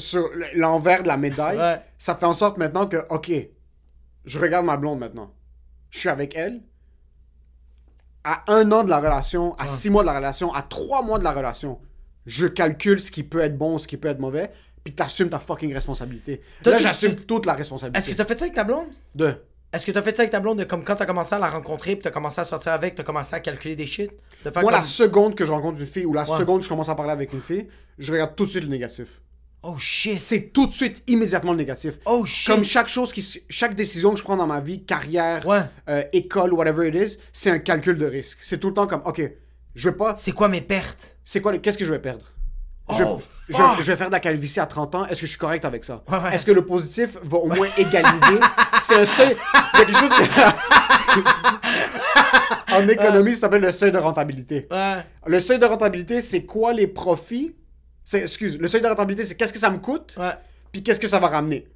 sur 0.00 0.28
l'envers 0.54 1.02
de 1.02 1.08
la 1.08 1.16
médaille, 1.18 1.58
Ouais. 1.58 1.80
ça 1.98 2.14
fait 2.16 2.24
en 2.26 2.32
sorte 2.34 2.56
maintenant 2.56 2.86
que, 2.86 2.96
ok, 3.10 3.30
je 4.24 4.38
regarde 4.38 4.64
ma 4.64 4.76
blonde 4.78 4.98
maintenant. 4.98 5.32
Je 5.90 5.98
suis 6.00 6.08
avec 6.08 6.34
elle. 6.34 6.62
À 8.24 8.42
un 8.52 8.72
an 8.72 8.82
de 8.84 8.90
la 8.90 8.98
relation, 8.98 9.54
à 9.56 9.68
six 9.68 9.88
mois 9.90 10.02
de 10.02 10.06
la 10.06 10.16
relation, 10.16 10.52
à 10.52 10.62
trois 10.62 11.02
mois 11.02 11.18
de 11.18 11.24
la 11.24 11.30
relation, 11.32 11.78
je 12.24 12.46
calcule 12.46 12.98
ce 12.98 13.10
qui 13.10 13.22
peut 13.22 13.40
être 13.40 13.56
bon, 13.56 13.78
ce 13.78 13.86
qui 13.86 13.96
peut 13.98 14.08
être 14.08 14.18
mauvais, 14.18 14.50
puis 14.82 14.94
t'assumes 14.94 15.28
ta 15.30 15.38
fucking 15.38 15.72
responsabilité. 15.72 16.40
Toi, 16.64 16.72
Là, 16.72 16.78
j'assume 16.78 17.14
toute 17.16 17.46
la 17.46 17.52
Est-ce 17.52 17.58
responsabilité. 17.58 18.12
que 18.12 18.16
t'as 18.16 18.24
fait 18.24 18.36
ça 18.38 18.46
avec 18.46 18.54
ta 18.56 18.64
blonde? 18.64 18.88
De. 19.14 19.36
Est-ce 19.72 19.84
que 19.84 19.92
t'as 19.92 20.00
fait 20.02 20.16
ça 20.16 20.22
avec 20.22 20.32
ta 20.32 20.40
blonde 20.40 20.58
de 20.58 20.64
comme 20.64 20.84
quand 20.84 20.94
t'as 20.96 21.06
commencé 21.06 21.34
à 21.34 21.38
la 21.38 21.50
rencontrer 21.50 21.96
pis 21.96 22.02
t'as 22.02 22.10
commencé 22.10 22.40
à 22.40 22.44
sortir 22.44 22.72
avec, 22.72 22.94
t'as 22.94 23.02
commencé 23.02 23.34
à 23.34 23.40
calculer 23.40 23.76
des 23.76 23.86
shit? 23.86 24.10
De 24.44 24.50
faire 24.50 24.62
Moi, 24.62 24.72
la 24.72 24.80
seconde 24.82 25.34
que 25.34 25.44
je 25.44 25.52
rencontre 25.52 25.80
une 25.80 25.86
fille 25.86 26.06
ou 26.06 26.12
la 26.14 26.28
Ouais. 26.28 26.38
seconde 26.38 26.58
que 26.60 26.64
je 26.64 26.68
commence 26.68 26.88
à 26.88 26.94
parler 26.94 27.12
avec 27.12 27.32
une 27.32 27.42
fille, 27.42 27.66
je 27.98 28.12
regarde 28.12 28.34
tout 28.36 28.44
de 28.46 28.50
suite 28.50 28.62
le 28.62 28.70
négatif. 28.70 29.20
Oh 29.62 29.76
shit. 29.76 30.18
C'est 30.20 30.52
tout 30.52 30.66
de 30.68 30.72
suite, 30.72 31.02
immédiatement 31.08 31.50
le 31.52 31.58
négatif. 31.58 31.94
Oh 32.06 32.24
shit. 32.24 32.46
Comme 32.54 32.62
chaque 32.64 32.88
chose, 32.88 33.12
qui, 33.12 33.20
s- 33.20 33.40
chaque 33.50 33.74
décision 33.74 34.12
que 34.12 34.18
je 34.18 34.22
prends 34.22 34.36
dans 34.36 34.46
ma 34.46 34.60
vie, 34.60 34.84
carrière, 34.84 35.44
Ouais. 35.46 35.62
euh, 35.88 36.02
école, 36.12 36.52
whatever 36.54 36.88
it 36.88 36.94
is, 36.94 37.18
c'est 37.32 37.50
un 37.50 37.58
calcul 37.58 37.98
de 37.98 38.06
risque. 38.06 38.38
C'est 38.42 38.58
tout 38.58 38.68
le 38.68 38.74
temps 38.74 38.86
comme, 38.86 39.02
ok, 39.04 39.20
je 39.74 39.88
vais 39.90 39.96
pas, 39.96 40.14
C'est 40.16 40.32
quoi 40.32 40.48
mes 40.48 40.60
pertes? 40.60 41.16
c'est 41.24 41.40
quoi, 41.40 41.50
le- 41.52 41.58
qu'est-ce 41.58 41.76
que 41.78 41.84
je 41.84 41.90
vais 41.92 41.98
perdre? 41.98 42.24
Oh, 42.88 42.94
je, 42.96 43.04
fuck! 43.54 43.76
je- 43.78 43.82
je 43.82 43.92
vais 43.92 43.96
faire 43.96 44.08
de 44.08 44.12
la 44.12 44.20
calvitie 44.20 44.60
à 44.60 44.66
30 44.66 44.94
ans, 44.94 45.06
est-ce 45.06 45.20
que 45.20 45.26
je 45.26 45.30
suis 45.32 45.38
correct 45.38 45.64
avec 45.64 45.84
ça? 45.84 46.02
Ouais, 46.08 46.18
ouais. 46.18 46.34
Est-ce 46.34 46.46
que 46.46 46.52
le 46.52 46.64
positif 46.64 47.16
va 47.22 47.38
au 47.38 47.48
moins 47.48 47.68
égaliser? 47.76 48.40
c'est 48.80 48.96
un 49.00 49.04
seuil, 49.04 49.36
il 49.74 49.78
y 49.78 49.82
a 49.82 49.84
quelque 49.84 49.98
chose 49.98 50.12
en 52.72 52.88
économie, 52.88 53.34
ça 53.34 53.42
s'appelle 53.42 53.62
le 53.62 53.72
seuil 53.72 53.92
de 53.92 53.98
rentabilité. 53.98 54.66
Ouais. 54.70 55.04
Le 55.26 55.40
seuil 55.40 55.58
de 55.58 55.66
rentabilité, 55.66 56.20
c'est 56.20 56.44
quoi 56.44 56.72
les 56.72 56.86
profits? 56.86 57.54
C'est, 58.04 58.22
excuse, 58.22 58.58
le 58.58 58.68
seuil 58.68 58.82
de 58.82 58.86
rentabilité, 58.88 59.24
c'est 59.24 59.34
qu'est-ce 59.34 59.52
que 59.52 59.58
ça 59.58 59.70
me 59.70 59.78
coûte, 59.78 60.18
puis 60.72 60.82
qu'est-ce 60.82 61.00
que 61.00 61.08
ça 61.08 61.18
va 61.18 61.28
ramener? 61.28 61.66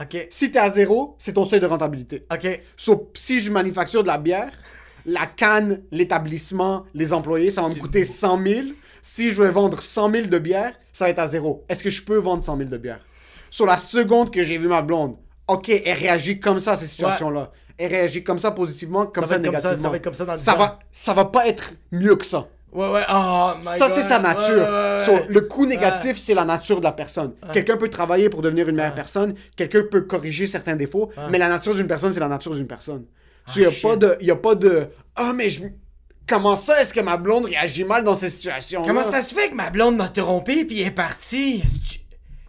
Ok. 0.00 0.28
Si 0.30 0.50
t'es 0.50 0.58
à 0.58 0.68
zéro, 0.70 1.14
c'est 1.18 1.34
ton 1.34 1.44
seuil 1.44 1.60
de 1.60 1.66
rentabilité. 1.66 2.26
Ok. 2.32 2.60
So, 2.76 3.10
si 3.14 3.40
je 3.40 3.50
manufacture 3.50 4.02
de 4.02 4.08
la 4.08 4.18
bière, 4.18 4.50
la 5.06 5.26
canne, 5.26 5.82
l'établissement, 5.90 6.84
les 6.94 7.12
employés, 7.12 7.50
ça 7.50 7.62
va 7.62 7.68
me 7.68 7.74
coûter 7.74 8.04
100 8.04 8.42
000. 8.46 8.60
Si 9.02 9.30
je 9.30 9.34
veux 9.36 9.48
vendre 9.48 9.80
100 9.82 10.12
000 10.12 10.26
de 10.26 10.38
bière, 10.38 10.72
ça 10.92 11.04
va 11.06 11.10
être 11.10 11.18
à 11.18 11.26
zéro. 11.26 11.64
Est-ce 11.68 11.82
que 11.82 11.90
je 11.90 12.02
peux 12.02 12.16
vendre 12.16 12.42
100 12.42 12.56
000 12.56 12.68
de 12.68 12.76
bière? 12.76 13.00
Sur 13.50 13.66
la 13.66 13.78
seconde 13.78 14.30
que 14.30 14.42
j'ai 14.42 14.58
vu 14.58 14.68
ma 14.68 14.82
blonde, 14.82 15.16
ok, 15.48 15.68
elle 15.68 15.96
réagit 15.98 16.38
comme 16.40 16.58
ça 16.60 16.72
à 16.72 16.76
ces 16.76 16.86
situations-là. 16.86 17.50
Elle 17.78 17.90
réagit 17.90 18.22
comme 18.22 18.38
ça 18.38 18.50
positivement, 18.50 19.06
comme 19.06 19.24
Ça 19.24 19.30
ça, 19.30 19.34
va 19.36 19.40
être 19.40 19.46
comme 19.52 19.58
ça- 19.60 19.68
négativement. 19.70 19.82
ça 19.82 19.88
va 19.90 19.96
être 19.96 20.04
comme 20.04 20.14
ça 20.14 20.24
dans 20.26 20.32
le 20.32 20.38
ça 20.38 20.52
temps. 20.52 20.58
va, 20.58 20.78
ça 20.92 21.14
va 21.14 21.24
pas 21.24 21.46
être 21.48 21.72
mieux 21.90 22.14
que 22.16 22.26
ça. 22.26 22.46
Ouais, 22.72 22.88
ouais. 22.88 23.02
Oh 23.12 23.50
my 23.58 23.64
Ça, 23.64 23.88
c'est 23.88 24.02
sa 24.04 24.20
nature. 24.20 24.54
Ouais, 24.54 24.60
ouais, 24.60 24.98
ouais. 24.98 25.04
So, 25.04 25.12
le 25.28 25.40
coût 25.40 25.66
négatif, 25.66 26.16
c'est 26.18 26.34
la 26.34 26.44
nature 26.44 26.78
de 26.78 26.84
la 26.84 26.92
personne. 26.92 27.32
Quelqu'un 27.52 27.76
peut 27.76 27.88
travailler 27.88 28.28
pour 28.28 28.42
devenir 28.42 28.68
une 28.68 28.76
meilleure 28.76 28.94
personne, 28.94 29.34
quelqu'un 29.56 29.82
peut 29.90 30.02
corriger 30.02 30.46
certains 30.46 30.76
défauts, 30.76 31.10
mais 31.30 31.38
la 31.38 31.48
nature 31.48 31.74
d'une 31.74 31.88
personne, 31.88 32.12
c'est 32.12 32.20
la 32.20 32.28
nature 32.28 32.54
d'une 32.54 32.68
personne. 32.68 33.06
Il 33.56 33.62
n'y 33.62 33.66
a, 34.30 34.34
a 34.34 34.36
pas 34.36 34.54
de 34.54 34.86
Ah, 35.16 35.32
mais 35.34 35.50
je. 35.50 35.64
Comment 36.30 36.54
ça, 36.56 36.80
est-ce 36.80 36.94
que 36.94 37.00
ma 37.00 37.16
blonde 37.16 37.46
réagit 37.46 37.82
mal 37.84 38.04
dans 38.04 38.14
ces 38.14 38.30
situations 38.30 38.84
Comment 38.86 39.02
ça 39.02 39.20
se 39.20 39.34
fait 39.34 39.50
que 39.50 39.54
ma 39.56 39.68
blonde 39.68 39.96
m'a 39.96 40.08
trompé 40.08 40.64
puis 40.64 40.80
est 40.80 40.92
partie? 40.92 41.62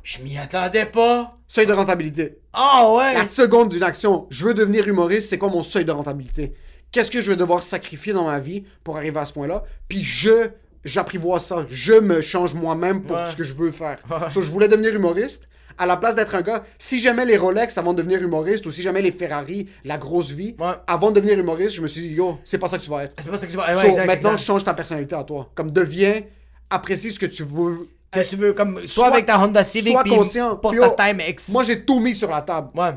Je 0.03 0.21
m'y 0.21 0.37
attendais 0.37 0.85
pas? 0.85 1.35
Seuil 1.47 1.65
de 1.65 1.73
rentabilité. 1.73 2.37
Oh 2.57 2.97
ouais. 2.99 3.15
La 3.15 3.25
seconde 3.25 3.69
d'une 3.69 3.83
action, 3.83 4.27
je 4.29 4.45
veux 4.45 4.53
devenir 4.53 4.87
humoriste, 4.87 5.29
c'est 5.31 5.37
quoi 5.39 5.49
mon 5.49 5.63
seuil 5.63 5.83
de 5.83 5.91
rentabilité? 5.91 6.53
Qu'est-ce 6.91 7.09
que 7.09 7.21
je 7.21 7.31
vais 7.31 7.35
devoir 7.35 7.63
sacrifier 7.63 8.13
dans 8.13 8.25
ma 8.25 8.37
vie 8.39 8.63
pour 8.83 8.97
arriver 8.97 9.19
à 9.19 9.25
ce 9.25 9.33
point-là? 9.33 9.63
Puis 9.87 10.03
je, 10.03 10.49
j'apprivoise 10.85 11.43
ça. 11.45 11.65
Je 11.69 11.93
me 11.93 12.21
change 12.21 12.53
moi-même 12.53 13.01
pour 13.03 13.15
Ouais. 13.17 13.27
ce 13.31 13.35
que 13.35 13.43
je 13.43 13.53
veux 13.55 13.71
faire. 13.71 13.97
Ouais. 14.09 14.29
So, 14.29 14.41
je 14.41 14.51
voulais 14.51 14.67
devenir 14.67 14.93
humoriste. 14.93 15.47
À 15.77 15.85
la 15.85 15.97
place 15.97 16.15
d'être 16.15 16.35
un 16.35 16.41
gars, 16.41 16.63
si 16.77 16.99
j'aimais 16.99 17.25
les 17.25 17.37
Rolex 17.37 17.77
avant 17.77 17.93
de 17.93 17.97
devenir 18.01 18.21
humoriste 18.21 18.65
ou 18.65 18.71
si 18.71 18.81
j'aimais 18.81 19.01
les 19.01 19.11
Ferrari, 19.11 19.69
la 19.85 19.97
grosse 19.97 20.31
vie, 20.31 20.55
Ouais. 20.59 20.73
avant 20.87 21.11
de 21.11 21.15
devenir 21.19 21.37
humoriste, 21.39 21.75
je 21.75 21.81
me 21.81 21.87
suis 21.87 22.01
dit, 22.01 22.13
yo, 22.13 22.37
c'est 22.43 22.57
pas 22.57 22.67
ça 22.67 22.77
que 22.77 22.83
tu 22.83 22.89
vas 22.89 23.03
être. 23.05 23.15
C'est 23.19 23.29
pas 23.31 23.37
ça 23.37 23.45
que 23.47 23.51
tu 23.51 23.57
vas. 23.57 23.67
Ouais, 23.67 23.75
So, 23.75 23.87
exact, 23.87 24.05
maintenant, 24.07 24.31
exact. 24.33 24.45
change 24.45 24.63
ta 24.63 24.73
personnalité 24.73 25.15
à 25.15 25.23
toi. 25.23 25.49
Comme 25.55 25.71
deviens, 25.71 26.21
apprécie 26.69 27.11
ce 27.11 27.19
que 27.19 27.25
tu 27.25 27.43
veux. 27.43 27.87
Que 28.11 28.27
tu 28.27 28.35
veux, 28.35 28.51
comme, 28.51 28.85
soit, 28.87 29.07
avec 29.07 29.25
ta 29.25 29.39
Honda 29.39 29.63
Civic 29.63 29.93
sois 29.93 30.03
puis 30.03 30.11
conscient. 30.11 30.57
pour 30.57 30.71
Puis, 30.71 30.79
ta 30.81 30.85
yo, 30.87 30.95
Timex. 30.97 31.47
Moi, 31.49 31.63
j'ai 31.63 31.85
tout 31.85 32.01
mis 32.01 32.13
sur 32.13 32.29
la 32.29 32.41
table. 32.41 32.67
Ouais. 32.75 32.91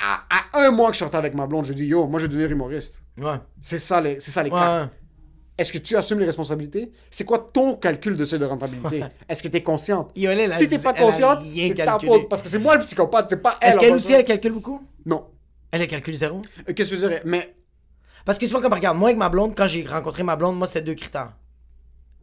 À, 0.00 0.22
à 0.58 0.64
un 0.64 0.70
mois 0.70 0.88
que 0.90 0.94
je 0.94 1.00
sortais 1.00 1.16
avec 1.16 1.34
ma 1.34 1.46
blonde, 1.48 1.64
je 1.64 1.72
dis, 1.72 1.86
yo, 1.86 2.06
moi, 2.06 2.20
je 2.20 2.26
vais 2.26 2.32
devenir 2.32 2.50
humoriste. 2.52 3.02
Ouais. 3.20 3.34
C'est 3.60 3.80
ça 3.80 4.00
les, 4.00 4.20
c'est 4.20 4.30
ça 4.30 4.40
les 4.44 4.50
Ouais. 4.50 4.58
cartes. 4.58 4.90
Est-ce 5.58 5.72
que 5.72 5.78
tu 5.78 5.96
assumes 5.96 6.18
les 6.18 6.24
responsabilités? 6.26 6.90
C'est 7.10 7.24
quoi 7.24 7.50
ton 7.52 7.76
calcul 7.76 8.16
de 8.16 8.24
seuil 8.24 8.38
de 8.40 8.46
rentabilité? 8.46 9.04
Est-ce 9.28 9.42
que 9.42 9.48
tu 9.48 9.56
es 9.58 9.62
consciente? 9.62 10.10
Si 10.48 10.66
z- 10.78 10.82
pas 10.82 10.92
consciente, 11.10 11.38
c'est 11.68 11.74
ta 11.84 11.92
faute. 12.08 12.28
Parce 12.28 12.42
que 12.42 12.48
c'est 12.48 12.58
moi 12.58 12.76
le 12.76 12.82
psychopathe, 12.82 13.26
c'est 13.28 13.36
pas 13.42 13.58
elle. 13.60 13.68
Est-ce 13.70 13.78
qu'elle 13.78 13.92
aussi, 13.94 14.12
elle 14.14 14.24
calcule 14.24 14.52
beaucoup? 14.52 14.86
Non. 15.04 15.26
Elle, 15.70 15.82
elle 15.82 15.88
calcule 15.88 16.14
zéro? 16.16 16.40
Euh, 16.68 16.72
Qu'est-ce 16.72 16.90
que 16.90 16.96
je 16.96 17.00
dirais? 17.00 17.22
Mais 17.24 17.54
Parce 18.24 18.38
que 18.38 18.46
tu 18.46 18.50
vois, 18.52 18.60
comme 18.62 18.72
regarde, 18.72 18.96
moi 18.96 19.08
avec 19.10 19.18
ma 19.18 19.28
blonde, 19.28 19.54
quand 19.56 19.66
j'ai 19.66 19.84
rencontré 19.84 20.22
ma 20.22 20.36
blonde, 20.36 20.56
moi 20.56 20.66
c'était 20.66 20.82
deux 20.82 20.94
critères. 20.94 21.32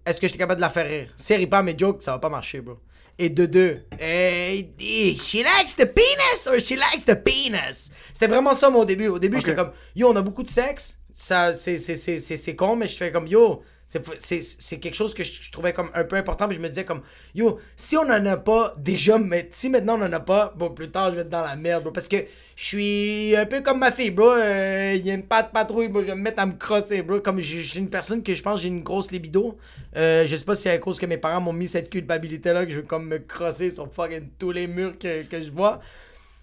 Est-ce 0.06 0.20
que 0.20 0.28
j'étais 0.28 0.40
capable 0.40 0.58
de 0.60 0.62
la 0.66 0.70
faire 0.70 0.88
rire? 0.88 1.14
Si 1.16 1.34
elle 1.34 1.40
rit 1.40 1.48
pas 1.48 1.60
à 1.60 1.64
mes 1.64 1.78
jokes, 1.78 2.02
ça 2.02 2.12
va 2.14 2.20
pas 2.20 2.30
marcher, 2.30 2.62
bro. 2.62 2.78
Et 3.18 3.30
de 3.30 3.46
deux, 3.46 3.82
hey, 4.00 4.74
she 4.80 5.36
likes 5.44 5.76
the 5.78 5.86
penis 5.86 6.48
or 6.48 6.60
she 6.60 6.72
likes 6.72 7.06
the 7.06 7.16
penis? 7.16 7.92
C'était 8.14 8.28
vraiment 8.28 8.54
ça, 8.56 8.70
moi, 8.70 8.82
au 8.82 8.86
début. 8.86 9.08
Au 9.08 9.20
début, 9.20 9.38
j'étais 9.40 9.56
comme, 9.56 9.72
yo, 9.96 10.10
on 10.10 10.16
a 10.16 10.22
beaucoup 10.22 10.42
de 10.44 10.50
sexe. 10.50 10.99
Ça, 11.22 11.54
c'est, 11.54 12.56
con, 12.56 12.78
mais 12.78 12.88
je 12.88 12.96
fais 12.96 13.12
comme, 13.12 13.28
yo, 13.28 13.62
c'est, 13.86 14.80
quelque 14.80 14.94
chose 14.94 15.14
que 15.14 15.22
je, 15.22 15.52
trouvais 15.52 15.74
comme 15.74 15.90
un 15.94 16.06
peu 16.06 16.16
important. 16.16 16.48
Puis 16.48 16.56
je 16.56 16.62
me 16.62 16.70
disais 16.70 16.86
comme, 16.86 17.02
yo, 17.36 17.60
si 17.76 17.98
on 17.98 18.04
en 18.04 18.26
a 18.26 18.38
pas 18.38 18.74
déjà, 18.78 19.20
mais 19.20 19.50
si 19.52 19.70
maintenant 19.70 20.00
on 20.00 20.06
en 20.06 20.14
a 20.14 20.22
pas, 20.22 20.54
bon, 20.56 20.70
plus 20.70 20.90
tard, 20.90 21.10
je 21.10 21.16
vais 21.16 21.22
être 21.24 21.30
dans 21.30 21.44
la 21.44 21.58
merde, 21.58 21.84
bro. 21.84 21.92
Parce 21.92 22.08
que 22.08 22.16
je 22.56 22.66
suis 22.66 23.36
un 23.36 23.46
peu 23.46 23.60
comme 23.60 23.80
ma 23.80 23.92
fille, 23.92 24.12
bro. 24.12 24.32
Euh, 24.32 24.94
Il 24.96 25.06
y 25.06 25.12
a 25.12 25.14
une 25.14 25.26
patte 25.26 25.52
patrouille, 25.52 25.90
bro. 25.90 26.00
Je 26.04 26.08
vais 26.08 26.16
me 26.16 26.22
mettre 26.22 26.42
à 26.42 26.46
me 26.46 26.54
crosser, 26.54 27.02
bro. 27.02 27.20
Comme 27.20 27.42
je 27.42 27.58
je 27.58 27.68
suis 27.68 27.80
une 27.80 27.90
personne 27.90 28.24
que 28.24 28.34
je 28.34 28.42
pense 28.42 28.62
j'ai 28.62 28.70
une 28.70 28.84
grosse 28.84 29.12
libido. 29.12 29.58
Euh, 29.98 30.26
je 30.26 30.34
sais 30.38 30.46
pas 30.46 30.56
si 30.56 30.62
c'est 30.62 30.72
à 30.72 30.78
cause 30.78 31.00
que 31.00 31.06
mes 31.06 31.18
parents 31.18 31.42
m'ont 31.42 31.52
mis 31.52 31.68
cette 31.68 31.90
culpabilité-là 31.90 32.66
que 32.66 32.72
je 32.72 32.78
veux 32.78 32.84
comme 32.84 33.08
me 33.10 33.20
crosser 33.20 33.72
sur 33.72 33.94
fucking 33.94 34.30
tous 34.40 34.52
les 34.54 34.68
murs 34.68 34.98
que, 34.98 35.24
que 35.24 35.42
je 35.42 35.52
vois. 35.52 35.82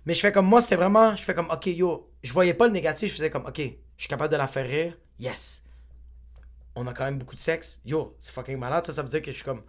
Mais 0.05 0.13
je 0.13 0.21
fais 0.21 0.33
comme 0.33 0.47
moi, 0.47 0.61
c'était 0.61 0.77
vraiment. 0.77 1.17
Je 1.17 1.23
fais 1.23 1.33
comme, 1.33 1.49
ok, 1.51 1.67
yo, 1.67 2.11
je 2.23 2.33
voyais 2.35 2.53
pas 2.53 2.67
le 2.67 2.75
négatif. 2.75 3.11
Je 3.13 3.17
faisais 3.17 3.31
comme, 3.31 3.47
ok, 3.47 3.63
je 3.97 4.03
suis 4.03 4.09
capable 4.09 4.31
de 4.33 4.37
la 4.37 4.47
faire 4.47 4.67
rire? 4.67 4.97
Yes. 5.19 5.63
On 6.75 6.87
a 6.87 6.93
quand 6.93 7.05
même 7.05 7.19
beaucoup 7.19 7.35
de 7.35 7.41
sexe. 7.41 7.81
Yo, 7.85 8.15
c'est 8.21 8.33
fucking 8.33 8.59
malade. 8.59 8.85
Ça, 8.87 8.93
ça 8.93 9.03
veut 9.03 9.09
dire 9.09 9.23
que 9.23 9.31
je 9.31 9.37
suis 9.37 9.45
comme. 9.45 9.63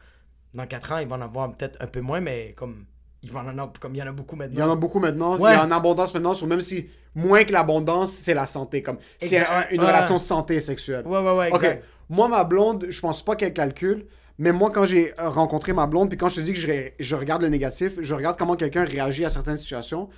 Dans 0.53 0.65
4 0.65 0.91
ans, 0.93 0.97
il 0.99 1.07
va 1.07 1.15
en 1.17 1.21
avoir 1.21 1.53
peut-être 1.53 1.77
un 1.81 1.87
peu 1.87 2.01
moins, 2.01 2.19
mais 2.19 2.53
comme. 2.55 2.85
Il 3.23 3.31
va 3.31 3.39
en 3.41 3.47
avoir 3.47 3.71
comme 3.79 3.95
il 3.95 3.97
y 3.97 4.03
en 4.03 4.07
a 4.07 4.11
beaucoup 4.11 4.35
il 4.35 4.39
y 4.39 4.41
maintenant. 4.43 4.67
en 4.69 4.71
a 4.73 4.75
beaucoup 4.75 4.99
maintenant. 4.99 5.37
Ouais. 5.37 5.51
Il 5.51 5.55
y 5.55 5.57
a 5.57 5.65
en 5.65 5.71
abondance 5.71 6.13
maintenant. 6.13 6.33
Ou 6.41 6.45
même 6.45 6.61
si 6.61 6.87
moins 7.15 7.43
que 7.43 7.51
l'abondance, 7.51 8.11
c'est 8.11 8.33
la 8.33 8.45
santé. 8.45 8.83
Comme 8.83 8.97
c'est 9.17 9.39
un- 9.39 9.67
une 9.71 9.81
Ouais. 9.81 9.87
relation 9.87 10.19
santé 10.19 10.61
sexuelle. 10.61 11.05
Ouais, 11.07 11.19
ouais, 11.19 11.35
ouais, 11.35 11.49
exact. 11.49 11.83
Moi, 12.09 12.27
ma 12.27 12.43
blonde, 12.43 12.85
je 12.89 13.01
pense 13.01 13.23
pas 13.23 13.35
qu'elle 13.35 13.53
calcule. 13.53 14.05
Mais 14.37 14.51
moi, 14.51 14.69
quand 14.69 14.85
j'ai 14.85 15.13
rencontré 15.17 15.73
ma 15.73 15.87
blonde, 15.87 16.09
puis 16.09 16.17
quand 16.17 16.29
je 16.29 16.35
te 16.35 16.41
dis 16.41 16.53
que 16.53 16.91
je 16.99 17.15
regarde 17.15 17.41
le 17.41 17.49
négatif, 17.49 17.93
je 17.99 18.13
regarde 18.13 18.37
comment 18.37 18.55
quelqu'un 18.55 18.85
réagit 18.85 19.25
à 19.25 19.29
certaines 19.31 19.57
situations. 19.57 20.09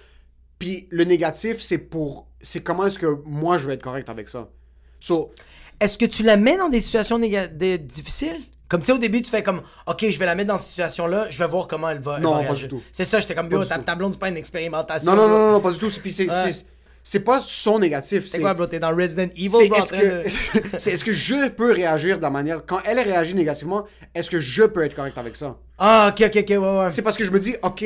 Puis 0.60 0.88
le 0.91 1.06
négatif, 1.06 1.60
c'est 1.62 1.78
pour. 1.78 2.28
C'est 2.41 2.62
comment 2.62 2.86
est-ce 2.86 3.00
que 3.00 3.17
moi, 3.26 3.58
je 3.58 3.65
vais 3.67 3.74
être 3.74 3.82
correct 3.84 4.10
avec 4.10 4.30
ça. 4.30 4.50
So, 5.00 5.32
Est-ce 5.80 5.98
que 5.98 6.06
tu 6.06 6.24
la 6.24 6.36
mets 6.36 6.58
dans 6.58 6.67
des 6.67 6.82
situations 6.82 7.17
néga- 7.17 7.48
des- 7.48 7.78
difficiles? 7.78 8.41
Comme 8.67 8.82
tu 8.82 8.88
sais, 8.88 8.91
au 8.91 8.98
début, 8.98 9.22
tu 9.22 9.32
fais 9.32 9.41
comme, 9.41 9.62
ok, 9.88 10.06
je 10.10 10.19
vais 10.19 10.26
la 10.26 10.36
mettre 10.36 10.50
dans 10.50 10.58
cette 10.58 10.67
situation-là, 10.67 11.28
je 11.30 11.39
vais 11.39 11.48
voir 11.48 11.67
comment 11.67 11.89
elle 11.89 12.02
va. 12.02 12.17
elle 12.17 12.24
Non, 12.24 12.36
va 12.41 12.50
pas 12.50 12.54
du 12.54 12.67
tout. 12.67 12.82
C'est 12.91 13.06
ça, 13.06 13.19
j'étais 13.19 13.34
comme, 13.34 13.48
du 13.50 13.56
ta, 13.86 13.95
blonde, 13.95 14.13
c'est 14.13 14.19
pas 14.19 14.28
une 14.30 14.38
expérimentation. 14.38 15.15
non, 15.15 15.24
non, 15.24 15.28
non, 15.30 15.39
non, 15.48 15.52
non, 15.54 15.60
pas 15.62 15.72
du 15.72 15.80
tout. 15.80 15.89
C'est- 15.89 16.02
Puis 16.02 16.12
c'est, 16.12 16.30
Ouais. 16.30 16.52
c'est, 16.52 16.65
c'est 17.02 17.19
pas 17.22 17.41
son 17.41 17.80
négatif. 17.80 18.28
C'est 18.28 18.39
quoi, 18.41 18.54
bro? 18.54 18.67
T'es 18.67 18.80
dans 18.80 18.93
Resident 18.95 19.30
Evil, 19.36 19.50
C'est 19.50 19.67
est-ce 19.67 19.93
de- 19.93 20.60
que, 20.60 20.78
c'est 20.80 20.91
est-ce 20.91 21.04
que 21.06 21.13
je 21.13 21.48
peux 21.50 21.72
réagir 21.72 22.17
de 22.17 22.22
la 22.22 22.30
manière. 22.30 22.63
Quand 22.65 22.80
elle 22.86 23.00
réagit 23.00 23.34
négativement, 23.34 23.86
est-ce 24.13 24.30
que 24.30 24.39
je 24.39 24.63
peux 24.63 24.84
être 24.84 24.93
correct 24.95 25.17
avec 25.17 25.36
ça? 25.38 25.58
Ah, 25.80 26.13
ok, 26.13 26.26
ok, 26.28 26.36
ok, 26.43 26.50
ouais, 26.50 26.58
ouais. 26.58 26.91
C'est 26.91 27.02
parce 27.02 27.17
que 27.17 27.24
je 27.24 27.32
me 27.32 27.39
dis, 27.39 27.56
ok, 27.63 27.86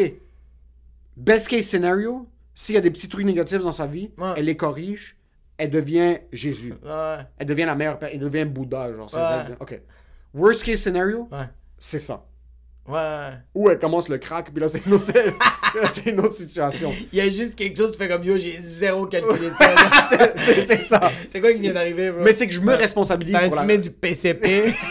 best 1.15 1.47
case 1.47 1.65
scenario, 1.65 2.27
s'il 2.55 2.75
y 2.75 2.77
a 2.77 2.81
des 2.81 2.91
petits 2.91 3.09
trucs 3.09 3.25
négatifs 3.25 3.61
dans 3.61 3.71
sa 3.71 3.87
vie, 3.87 4.11
Ouais. 4.17 4.33
elle 4.37 4.45
les 4.45 4.57
corrige, 4.57 5.17
elle 5.57 5.69
devient 5.69 6.17
Jésus. 6.31 6.73
Ouais, 6.83 7.17
Elle 7.37 7.47
devient 7.47 7.65
la 7.65 7.75
meilleure, 7.75 7.97
elle 8.01 8.19
devient 8.19 8.45
Bouddha, 8.45 8.91
genre. 8.93 9.09
ça. 9.09 9.45
Ok. 9.59 9.79
Worst 10.33 10.63
case 10.63 10.79
scenario, 10.81 11.29
c'est 11.79 11.99
ça. 11.99 12.25
Ouais. 12.87 13.31
Ou 13.55 13.69
elle 13.69 13.79
commence 13.79 14.09
le 14.09 14.17
crack, 14.17 14.51
puis 14.51 14.59
là, 14.61 14.67
c'est 14.67 14.81
c'est 15.87 16.11
une 16.11 16.19
autre 16.19 16.33
situation. 16.33 16.93
Il 17.11 17.19
y 17.19 17.21
a 17.21 17.29
juste 17.29 17.55
quelque 17.55 17.77
chose 17.77 17.91
qui 17.91 17.97
fait 17.97 18.07
comme, 18.07 18.23
yo, 18.23 18.37
j'ai 18.37 18.59
zéro 18.61 19.05
calculé 19.07 19.49
ça. 19.57 19.73
là. 19.73 20.33
C'est- 20.37 20.81
ça. 20.81 21.11
c'est 21.29 21.39
quoi 21.41 21.53
qui 21.53 21.59
vient 21.59 21.73
d'arriver, 21.73 22.11
bro? 22.11 22.23
Mais 22.23 22.33
c'est 22.33 22.47
que 22.47 22.53
je 22.53 22.61
me 22.61 22.73
responsabilise 22.73 23.35
pour 23.47 23.55
la. 23.55 23.77
du 23.77 23.91
PCP. 23.91 24.73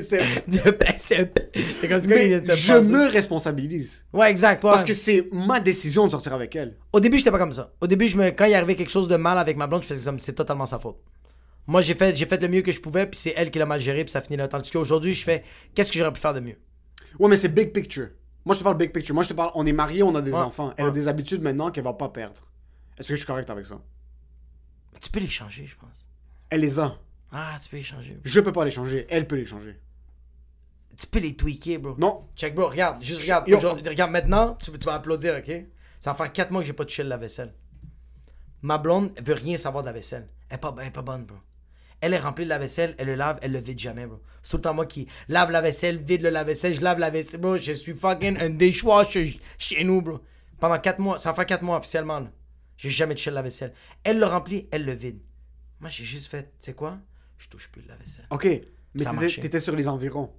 C'est- 0.00 0.48
du 0.48 0.58
PCP. 0.60 1.48
C'est 1.80 1.88
comme 1.88 2.00
ça 2.00 2.06
qui 2.06 2.28
vient 2.28 2.40
de 2.40 2.46
se 2.46 2.54
je 2.54 2.72
me 2.74 3.10
responsabilise. 3.10 4.04
Ouais, 4.12 4.30
exact. 4.30 4.62
Parce 4.62 4.84
que 4.84 4.94
c'est 4.94 5.28
ma 5.32 5.60
décision 5.60 6.06
de 6.06 6.10
sortir 6.10 6.32
avec 6.34 6.54
elle. 6.56 6.76
Au 6.92 7.00
début, 7.00 7.18
j'étais 7.18 7.30
pas 7.30 7.38
comme 7.38 7.52
ça. 7.52 7.72
Au 7.80 7.86
début, 7.86 8.08
je 8.08 8.16
me... 8.16 8.30
quand 8.30 8.44
il 8.46 8.54
arrivait 8.54 8.76
quelque 8.76 8.90
chose 8.92 9.08
de 9.08 9.16
mal 9.16 9.38
avec 9.38 9.56
ma 9.56 9.66
blonde, 9.66 9.82
je 9.82 9.88
faisais 9.88 10.04
comme 10.08 10.18
c'est 10.18 10.32
totalement 10.32 10.66
sa 10.66 10.78
faute. 10.78 10.96
Moi, 11.66 11.82
j'ai 11.82 11.94
fait, 11.94 12.16
j'ai 12.16 12.26
fait 12.26 12.40
le 12.40 12.48
mieux 12.48 12.62
que 12.62 12.72
je 12.72 12.80
pouvais, 12.80 13.06
puis 13.06 13.18
c'est 13.20 13.34
elle 13.36 13.50
qui 13.50 13.58
l'a 13.58 13.66
mal 13.66 13.78
géré, 13.80 14.04
puis 14.04 14.10
ça 14.10 14.20
finit 14.20 14.36
là. 14.36 14.48
Tandis 14.48 14.70
qu'aujourd'hui, 14.70 15.12
je 15.12 15.22
fais 15.22 15.44
qu'est-ce 15.74 15.92
que 15.92 15.98
j'aurais 15.98 16.12
pu 16.12 16.20
faire 16.20 16.34
de 16.34 16.40
mieux? 16.40 16.56
Ouais, 17.18 17.28
mais 17.28 17.36
c'est 17.36 17.48
big 17.52 17.72
picture. 17.72 18.08
Moi, 18.44 18.54
je 18.54 18.58
te 18.60 18.64
parle 18.64 18.76
big 18.76 18.92
picture. 18.92 19.14
Moi, 19.14 19.22
je 19.24 19.28
te 19.28 19.34
parle, 19.34 19.50
on 19.54 19.66
est 19.66 19.72
mariés, 19.72 20.02
on 20.02 20.14
a 20.14 20.22
des 20.22 20.32
Ouais, 20.32 20.38
enfants. 20.38 20.72
Elle 20.76 20.84
a 20.84 20.88
ouais. 20.88 20.94
des 20.94 21.08
habitudes 21.08 21.42
maintenant 21.42 21.70
qu'elle 21.70 21.84
va 21.84 21.92
pas 21.92 22.08
perdre. 22.08 22.40
Est-ce 22.96 23.08
que 23.08 23.14
je 23.14 23.20
suis 23.20 23.26
correct 23.26 23.48
avec 23.50 23.66
ça? 23.66 23.80
Tu 25.00 25.10
peux 25.10 25.20
les 25.20 25.28
changer, 25.28 25.66
je 25.66 25.76
pense. 25.76 26.06
Elle 26.50 26.60
les 26.60 26.78
a. 26.80 26.98
Ah, 27.32 27.56
tu 27.62 27.68
peux 27.68 27.76
les 27.76 27.82
changer. 27.82 28.18
Je 28.24 28.40
peux 28.40 28.52
pas 28.52 28.64
les 28.64 28.70
changer. 28.70 29.06
Elle 29.10 29.26
peut 29.26 29.36
les 29.36 29.46
changer. 29.46 29.78
Tu 30.96 31.06
peux 31.06 31.18
les 31.20 31.34
tweaker, 31.36 31.78
bro. 31.78 31.94
Non. 31.98 32.28
Check, 32.36 32.54
bro, 32.54 32.68
regarde, 32.68 33.02
juste 33.02 33.22
regarde. 33.22 33.48
Yo. 33.48 33.56
Aujourd'hui- 33.56 33.88
regarde 33.88 34.10
maintenant, 34.10 34.54
tu, 34.56 34.70
tu 34.72 34.84
vas 34.86 34.94
applaudir, 34.94 35.34
ok? 35.38 35.64
Ça 35.98 36.12
va 36.12 36.16
faire 36.16 36.32
4 36.32 36.50
mois 36.50 36.60
que 36.62 36.66
j'ai 36.66 36.72
pas 36.72 36.84
touché 36.84 37.02
la 37.02 37.16
vaisselle. 37.16 37.54
Ma 38.62 38.76
blonde 38.76 39.12
elle 39.16 39.24
veut 39.24 39.34
rien 39.34 39.56
savoir 39.56 39.82
de 39.82 39.86
la 39.88 39.92
vaisselle. 39.94 40.28
Elle 40.50 40.56
est 40.56 40.60
pas, 40.60 40.74
elle 40.80 40.88
est 40.88 40.90
pas 40.90 41.00
bonne, 41.02 41.24
bro. 41.24 41.36
Elle 42.00 42.14
est 42.14 42.18
remplie 42.18 42.44
de 42.44 42.48
la 42.48 42.58
vaisselle, 42.58 42.94
elle 42.98 43.06
le 43.08 43.14
lave, 43.14 43.38
elle 43.42 43.52
le 43.52 43.60
vide 43.60 43.78
jamais, 43.78 44.06
bro. 44.06 44.20
C'est 44.42 44.52
tout 44.52 44.56
le 44.56 44.62
temps 44.62 44.74
moi 44.74 44.86
qui 44.86 45.06
lave 45.28 45.50
la 45.50 45.60
vaisselle, 45.60 45.98
vide 46.02 46.22
le 46.22 46.30
lave-vaisselle, 46.30 46.74
je 46.74 46.80
lave 46.80 46.98
la 46.98 47.10
vaisselle, 47.10 47.40
bro. 47.40 47.58
Je 47.58 47.72
suis 47.72 47.94
fucking 47.94 48.38
un 48.40 48.50
dishwasher 48.50 49.38
chez 49.58 49.84
nous, 49.84 50.00
bro. 50.00 50.20
Pendant 50.58 50.78
4 50.78 50.98
mois, 50.98 51.18
ça 51.18 51.34
faire 51.34 51.46
4 51.46 51.62
mois 51.62 51.76
officiellement, 51.78 52.20
là. 52.20 52.30
J'ai 52.78 52.88
jamais 52.90 53.14
touché 53.14 53.30
la 53.30 53.42
vaisselle. 53.42 53.74
Elle 54.04 54.18
le 54.18 54.24
remplit, 54.26 54.66
elle 54.70 54.86
le 54.86 54.92
vide. 54.92 55.20
Moi, 55.80 55.90
j'ai 55.90 56.04
juste 56.04 56.30
fait, 56.30 56.44
tu 56.44 56.48
sais 56.60 56.72
quoi? 56.72 56.98
Je 57.36 57.48
touche 57.48 57.68
plus 57.70 57.82
de 57.82 57.88
la 57.88 57.96
vaisselle. 57.96 58.26
Ok. 58.30 58.44
Mais 58.94 59.04
t'étais- 59.40 59.60
sur 59.60 59.76
les 59.76 59.86
environs. 59.88 60.32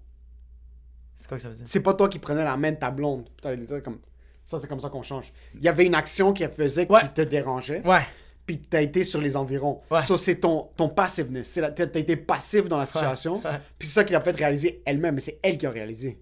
C'est 1.16 1.28
quoi 1.28 1.38
que 1.38 1.44
ça 1.44 1.50
veut 1.50 1.56
dire? 1.56 1.66
C'est 1.68 1.82
pas 1.82 1.94
toi 1.94 2.10
qui 2.10 2.18
prenais 2.20 2.44
la 2.44 2.58
main 2.58 2.72
de 2.72 2.78
ta 2.78 2.90
blonde. 2.92 3.30
Putain, 3.36 3.82
comme. 3.82 4.00
Ça, 4.46 4.58
c'est 4.58 4.68
comme 4.68 4.80
ça 4.80 4.90
qu'on 4.90 5.04
change. 5.04 5.32
Il 5.54 5.64
y 5.64 5.68
avait 5.68 5.86
une 5.86 5.94
action 5.96 6.34
qu'elle 6.34 6.52
faisait 6.52 6.92
Ouais. 6.92 7.02
qui 7.02 7.10
te 7.10 7.22
dérangeait. 7.22 7.82
Ouais. 7.86 8.02
Puis 8.46 8.60
t'as 8.60 8.82
été 8.82 9.04
sur 9.04 9.22
les 9.22 9.38
environs. 9.38 9.82
Ouais. 9.90 10.02
Ça, 10.02 10.18
c'est 10.18 10.36
ton, 10.36 10.70
ton 10.76 10.90
passiveness. 10.90 11.60
T'as 11.76 11.86
été 12.00 12.16
passif 12.16 12.68
dans 12.68 12.78
la 12.78 12.86
situation. 12.86 13.36
ouais. 13.44 13.60
Puis 13.78 13.88
c'est 13.88 13.94
ça 13.96 14.04
qui 14.04 14.14
l'a 14.14 14.22
fait 14.22 14.36
réaliser 14.36 14.82
elle-même. 14.86 15.16
Mais 15.16 15.22
c'est 15.22 15.40
elle 15.44 15.58
qui 15.58 15.66
a 15.66 15.72
réalisé. 15.72 16.20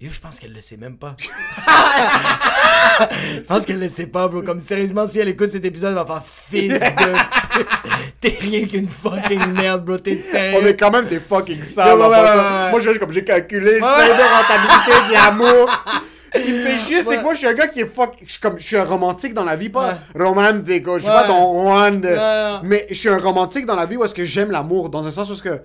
Yo, 0.00 0.10
je 0.10 0.18
pense 0.18 0.38
qu'elle 0.38 0.54
le 0.54 0.62
sait 0.62 0.78
même 0.78 0.96
pas. 0.96 1.14
je 3.34 3.40
pense 3.40 3.66
qu'elle 3.66 3.78
le 3.80 3.88
sait 3.88 4.06
pas, 4.06 4.28
bro. 4.28 4.40
Comme 4.42 4.58
sérieusement, 4.60 5.06
si 5.06 5.18
elle 5.18 5.28
écoute 5.28 5.50
cet 5.52 5.64
épisode, 5.64 5.90
elle 5.90 5.96
va 6.06 6.06
faire 6.06 6.24
fils 6.24 6.72
de. 6.80 7.60
T'es 8.20 8.36
rien 8.40 8.66
qu'une 8.66 8.88
fucking 8.88 9.46
merde, 9.52 9.84
bro. 9.84 9.98
T'es 9.98 10.18
On 10.18 10.32
sérieux. 10.32 10.68
est 10.68 10.76
quand 10.76 10.90
même 10.90 11.04
des 11.06 11.20
fucking 11.20 11.62
sales. 11.64 12.00
En 12.00 12.08
ouais, 12.10 12.16
ouais, 12.16 12.22
ouais. 12.22 12.70
Moi, 12.70 12.80
je 12.80 12.98
comme 12.98 13.12
j'ai 13.12 13.24
calculé 13.24 13.72
le 13.72 13.80
seuil 13.80 14.08
de 14.08 14.22
rentabilité 14.36 15.08
de 15.08 15.12
l'amour. 15.12 15.84
Ce 16.34 16.40
qui 16.40 16.52
me 16.52 16.60
fait 16.62 16.78
chier, 16.78 17.02
c'est 17.02 17.16
que 17.18 17.22
moi, 17.22 17.34
je 17.34 17.38
suis 17.38 17.46
un 17.48 17.54
gars 17.54 17.66
qui 17.68 17.80
est 17.80 17.86
fuck. 17.86 18.14
Je 18.24 18.32
suis, 18.32 18.40
comme, 18.40 18.58
je 18.58 18.64
suis 18.64 18.76
un 18.76 18.84
romantique 18.84 19.34
dans 19.34 19.44
la 19.44 19.56
vie, 19.56 19.68
pas 19.68 19.98
Ouais. 20.14 20.22
romantique. 20.24 20.84
Je 20.86 20.98
suis 21.00 21.08
Ouais. 21.08 21.14
pas 21.14 21.24
ton 21.26 21.68
one. 21.72 22.00
de-. 22.00 22.64
Mais 22.64 22.86
je 22.88 22.94
suis 22.94 23.08
un 23.08 23.18
romantique 23.18 23.66
dans 23.66 23.76
la 23.76 23.86
vie 23.86 23.96
où 23.96 24.04
est-ce 24.04 24.14
que 24.14 24.24
j'aime 24.24 24.50
l'amour. 24.50 24.90
Dans 24.90 25.06
un 25.06 25.10
sens 25.10 25.28
où 25.30 25.32
est-ce 25.32 25.42
que 25.42 25.60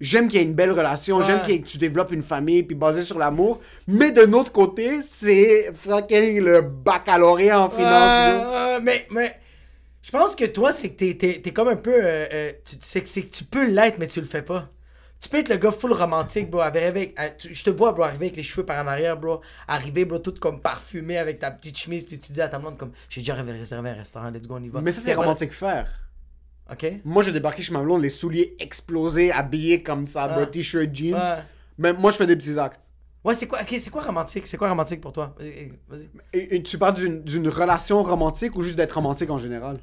j'aime 0.00 0.28
qu'il 0.28 0.38
y 0.40 0.42
ait 0.42 0.46
une 0.46 0.54
belle 0.54 0.72
relation. 0.72 1.20
J'aime 1.22 1.42
que 1.42 1.52
tu 1.66 1.78
développes 1.78 2.12
une 2.12 2.22
famille 2.22 2.62
puis 2.62 2.74
basé 2.76 3.02
sur 3.02 3.18
l'amour. 3.18 3.60
Mais 3.86 4.10
de 4.12 4.24
notre 4.24 4.52
côté, 4.52 5.00
c'est 5.02 5.70
fucking 5.74 6.40
le 6.40 6.62
baccalauréat 6.62 7.60
en 7.60 7.68
finance. 7.68 8.80
Mais, 8.82 9.06
mais. 9.10 9.36
Je 10.02 10.10
pense 10.12 10.34
que 10.34 10.46
toi, 10.46 10.72
c'est 10.72 10.88
que 10.88 10.96
t'es, 10.96 11.14
t'es, 11.14 11.40
t'es 11.42 11.50
comme 11.52 11.68
un 11.68 11.76
peu. 11.76 11.92
euh, 11.92 12.26
euh, 12.32 12.52
tu, 12.64 12.76
sais 12.80 13.02
que 13.02 13.28
tu 13.30 13.44
peux 13.44 13.66
l'être, 13.66 13.98
mais 13.98 14.06
tu 14.06 14.20
le 14.20 14.26
fais 14.26 14.40
pas. 14.42 14.66
Tu 15.20 15.28
peux 15.28 15.36
être 15.36 15.50
le 15.50 15.56
gars 15.58 15.70
full 15.70 15.92
romantique, 15.92 16.50
bro. 16.50 16.60
Avec, 16.60 16.82
avec- 16.82 17.20
euh, 17.20 17.28
tu- 17.36 17.54
je 17.54 17.62
te 17.64 17.70
vois, 17.70 17.92
bro, 17.92 18.04
arriver 18.04 18.26
avec 18.26 18.36
les 18.36 18.42
cheveux 18.42 18.64
par 18.64 18.82
en 18.82 18.88
arrière, 18.88 19.18
bro. 19.18 19.40
Arriver, 19.68 20.04
bro, 20.06 20.18
tout 20.18 20.34
comme 20.40 20.60
parfumé 20.60 21.18
avec 21.18 21.38
ta 21.40 21.50
petite 21.50 21.76
chemise. 21.78 22.06
Puis 22.06 22.18
tu 22.18 22.32
dis 22.32 22.40
à 22.40 22.48
ta 22.48 22.58
blonde, 22.58 22.78
comme, 22.78 22.92
j'ai 23.10 23.20
déjà 23.20 23.34
réservé 23.34 23.90
un 23.90 23.94
restaurant, 23.94 24.30
let's 24.30 24.46
go, 24.46 24.56
on 24.58 24.62
y 24.62 24.68
va. 24.70 24.80
Mais 24.80 24.92
ça, 24.92 25.00
c'est 25.02 25.14
romantique 25.14 25.52
faire. 25.52 25.90
Ok? 26.72 26.86
Moi, 27.04 27.22
j'ai 27.22 27.32
débarqué 27.32 27.62
chez 27.62 27.72
ma 27.72 27.82
blonde, 27.82 28.00
les 28.00 28.08
souliers 28.10 28.56
explosés, 28.60 29.30
habillés 29.32 29.82
comme 29.82 30.06
ça, 30.06 30.26
bro, 30.28 30.40
Ouais. 30.40 30.50
t-shirt, 30.50 30.88
jeans. 30.94 31.14
Ouais. 31.14 31.42
Mais 31.76 31.92
moi, 31.92 32.10
je 32.12 32.16
fais 32.16 32.26
des 32.26 32.36
petits 32.36 32.58
actes. 32.58 32.92
Ouais, 33.22 33.34
c'est 33.34 33.46
quoi, 33.46 33.58
c'est 33.68 33.90
quoi 33.90 34.02
romantique? 34.02 34.46
C'est 34.46 34.56
quoi 34.56 34.70
romantique 34.70 35.02
pour 35.02 35.12
toi? 35.12 35.34
Vas-y. 35.38 35.72
vas-y. 35.88 36.08
Et, 36.32 36.56
et 36.56 36.62
tu 36.62 36.78
parles 36.78 36.94
d'une 36.94 37.22
d'une 37.22 37.48
relation 37.50 38.02
romantique 38.02 38.56
ou 38.56 38.62
juste 38.62 38.76
d'être 38.76 38.92
romantique 38.92 39.28
en 39.28 39.36
général? 39.36 39.78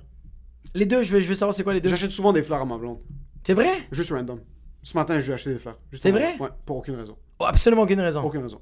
Les 0.74 0.86
deux, 0.88 1.04
je 1.04 1.12
veux, 1.12 1.20
je 1.20 1.28
veux 1.28 1.36
savoir 1.36 1.54
c'est 1.56 1.64
quoi 1.64 1.74
les 1.76 1.82
deux. 1.82 1.90
J'achète 1.90 2.10
souvent 2.12 2.34
des 2.34 2.42
fleurs 2.42 2.62
à 2.62 2.66
ma 2.66 2.78
blonde. 2.80 2.98
C'est 3.46 3.54
vrai? 3.54 3.70
Juste 3.92 4.10
random. 4.12 4.40
Ce 4.88 4.96
matin, 4.96 5.20
je 5.20 5.26
lui 5.26 5.32
ai 5.32 5.34
acheté 5.34 5.52
des 5.52 5.60
fleurs. 5.60 5.78
C'est 5.92 6.12
vrai? 6.12 6.38
Ouais, 6.40 6.48
pour 6.66 6.78
aucune 6.78 6.96
raison. 6.96 7.18
Oh, 7.40 7.46
absolument 7.46 7.82
aucune 7.82 8.00
raison. 8.00 8.22
Aucune 8.24 8.42
raison. 8.44 8.62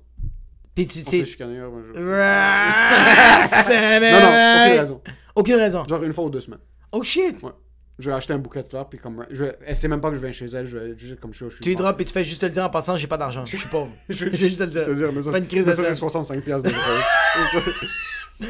Puis 0.73 0.87
tu 0.87 1.01
sais. 1.01 1.23
je- 1.23 1.43
non, 1.43 1.49
Non, 1.49 1.77
aucune 4.65 4.79
raison. 4.79 5.01
Aucune 5.35 5.55
raison. 5.57 5.83
Genre 5.87 6.01
une 6.03 6.13
fois 6.13 6.23
ou 6.23 6.29
deux 6.31 6.39
semaines. 6.41 6.61
Oh 6.91 7.03
shit! 7.03 7.43
Ouais. 7.43 7.51
Je 7.99 8.09
vais 8.09 8.15
acheter 8.15 8.33
un 8.33 8.39
bouquet 8.39 8.63
de 8.63 8.67
fleurs, 8.67 8.89
puis 8.89 8.97
comme. 8.97 9.23
Je, 9.29 9.45
elle 9.67 9.75
sait 9.75 9.87
même 9.87 10.01
pas 10.01 10.09
que 10.09 10.15
je 10.15 10.21
viens 10.21 10.31
chez 10.31 10.47
elle, 10.47 10.65
je 10.65 10.79
vais 10.79 10.97
juste 10.97 11.19
comme 11.19 11.31
je 11.31 11.47
suis. 11.47 11.61
Tu 11.61 11.75
drops 11.75 12.01
et 12.01 12.05
tu 12.05 12.11
fais 12.11 12.23
juste 12.25 12.41
te 12.41 12.47
le 12.47 12.51
dire 12.53 12.63
en 12.65 12.71
passant, 12.71 12.97
j'ai 12.97 13.05
pas 13.05 13.17
d'argent. 13.17 13.45
Je 13.45 13.55
suis 13.55 13.69
pauvre. 13.69 13.91
Je 14.09 14.15
Je 14.15 14.25
vais 14.25 14.35
juste 14.35 14.57
te 14.57 14.63
le 14.63 14.69
dire. 14.71 14.85
te 14.85 14.91
dire, 14.93 15.13
mais 15.13 15.21
ça, 15.21 15.31
Pas 15.31 15.37
une 15.37 15.45
crise 15.45 15.67
mais 15.67 15.73
ça, 15.73 15.83
c'est 15.83 15.93
stress. 15.93 15.99
65 15.99 16.41
piastres 16.43 16.69
de 16.71 16.73
rose. 16.75 17.73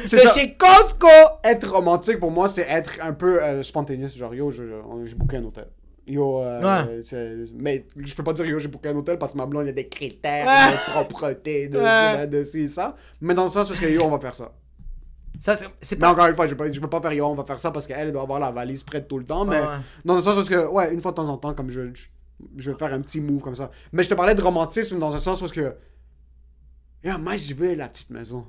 C'est 0.06 0.16
ça. 0.16 0.32
chez 0.32 0.54
Costco! 0.56 1.06
Être 1.44 1.70
romantique 1.72 2.18
pour 2.20 2.30
moi, 2.32 2.48
c'est 2.48 2.66
être 2.68 2.94
un 3.02 3.12
peu 3.12 3.40
euh, 3.42 3.62
spontané. 3.62 4.08
Genre, 4.08 4.34
yo, 4.34 4.50
je- 4.50 4.64
je- 4.64 5.06
j'ai 5.06 5.14
booké 5.14 5.36
un 5.36 5.44
hôtel. 5.44 5.68
Yo, 6.06 6.40
euh, 6.40 6.60
Ouais. 6.62 7.02
mais 7.54 7.84
je 7.96 8.14
peux 8.14 8.22
pas 8.22 8.32
dire 8.32 8.46
yo, 8.46 8.58
j'ai 8.60 8.68
booké 8.68 8.88
un 8.90 8.96
hôtel 8.96 9.18
parce 9.18 9.32
que 9.32 9.38
ma 9.38 9.46
blonde, 9.46 9.64
il 9.64 9.66
y 9.66 9.70
a 9.70 9.72
des 9.72 9.88
critères 9.88 10.46
Ouais. 10.46 10.72
de 10.72 10.90
propreté, 10.92 11.68
de, 11.68 11.78
Ouais. 11.78 12.26
de, 12.28 12.38
de 12.38 12.44
ci 12.44 12.60
et 12.60 12.68
ça. 12.68 12.94
Mais 13.20 13.34
dans 13.34 13.42
le 13.44 13.48
sens 13.50 13.66
parce 13.66 13.80
que 13.80 13.86
yo, 13.86 14.02
on 14.04 14.10
va 14.10 14.20
faire 14.20 14.34
ça. 14.34 14.52
Ça, 15.40 15.54
c'est- 15.56 15.98
Mais 16.00 16.06
encore 16.06 16.26
une 16.26 16.34
fois, 16.34 16.46
je 16.46 16.54
peux, 16.54 16.72
je 16.72 16.80
peux 16.80 16.88
pas 16.88 17.00
faire 17.00 17.12
yo, 17.12 17.26
on 17.26 17.34
va 17.34 17.44
faire 17.44 17.58
ça 17.58 17.70
parce 17.72 17.86
qu'elle 17.86 17.98
elle 18.06 18.12
doit 18.12 18.22
avoir 18.22 18.38
la 18.38 18.52
valise 18.52 18.82
prête 18.84 19.08
tout 19.08 19.18
le 19.18 19.24
temps. 19.24 19.44
Mais 19.44 19.60
dans 20.04 20.14
le 20.14 20.22
sens 20.22 20.36
parce 20.36 20.48
que, 20.48 20.66
ouais, 20.68 20.92
une 20.94 21.00
fois 21.00 21.10
de 21.10 21.16
temps 21.16 21.28
en 21.28 21.36
temps, 21.38 21.52
comme 21.54 21.70
je, 21.70 21.92
je, 21.92 22.06
je 22.56 22.70
vais 22.70 22.78
faire 22.78 22.92
un 22.92 23.00
petit 23.00 23.20
move 23.20 23.40
comme 23.42 23.54
ça. 23.56 23.70
Mais 23.92 24.04
je 24.04 24.08
te 24.08 24.14
parlais 24.14 24.34
de 24.36 24.42
romantisme 24.42 24.98
dans 25.00 25.14
un 25.14 25.18
sens 25.18 25.40
parce 25.40 25.52
que. 25.52 25.74
Yo, 27.04 27.18
moi, 27.18 27.36
je 27.36 27.52
veux 27.54 27.74
la 27.74 27.88
petite 27.88 28.10
maison. 28.10 28.46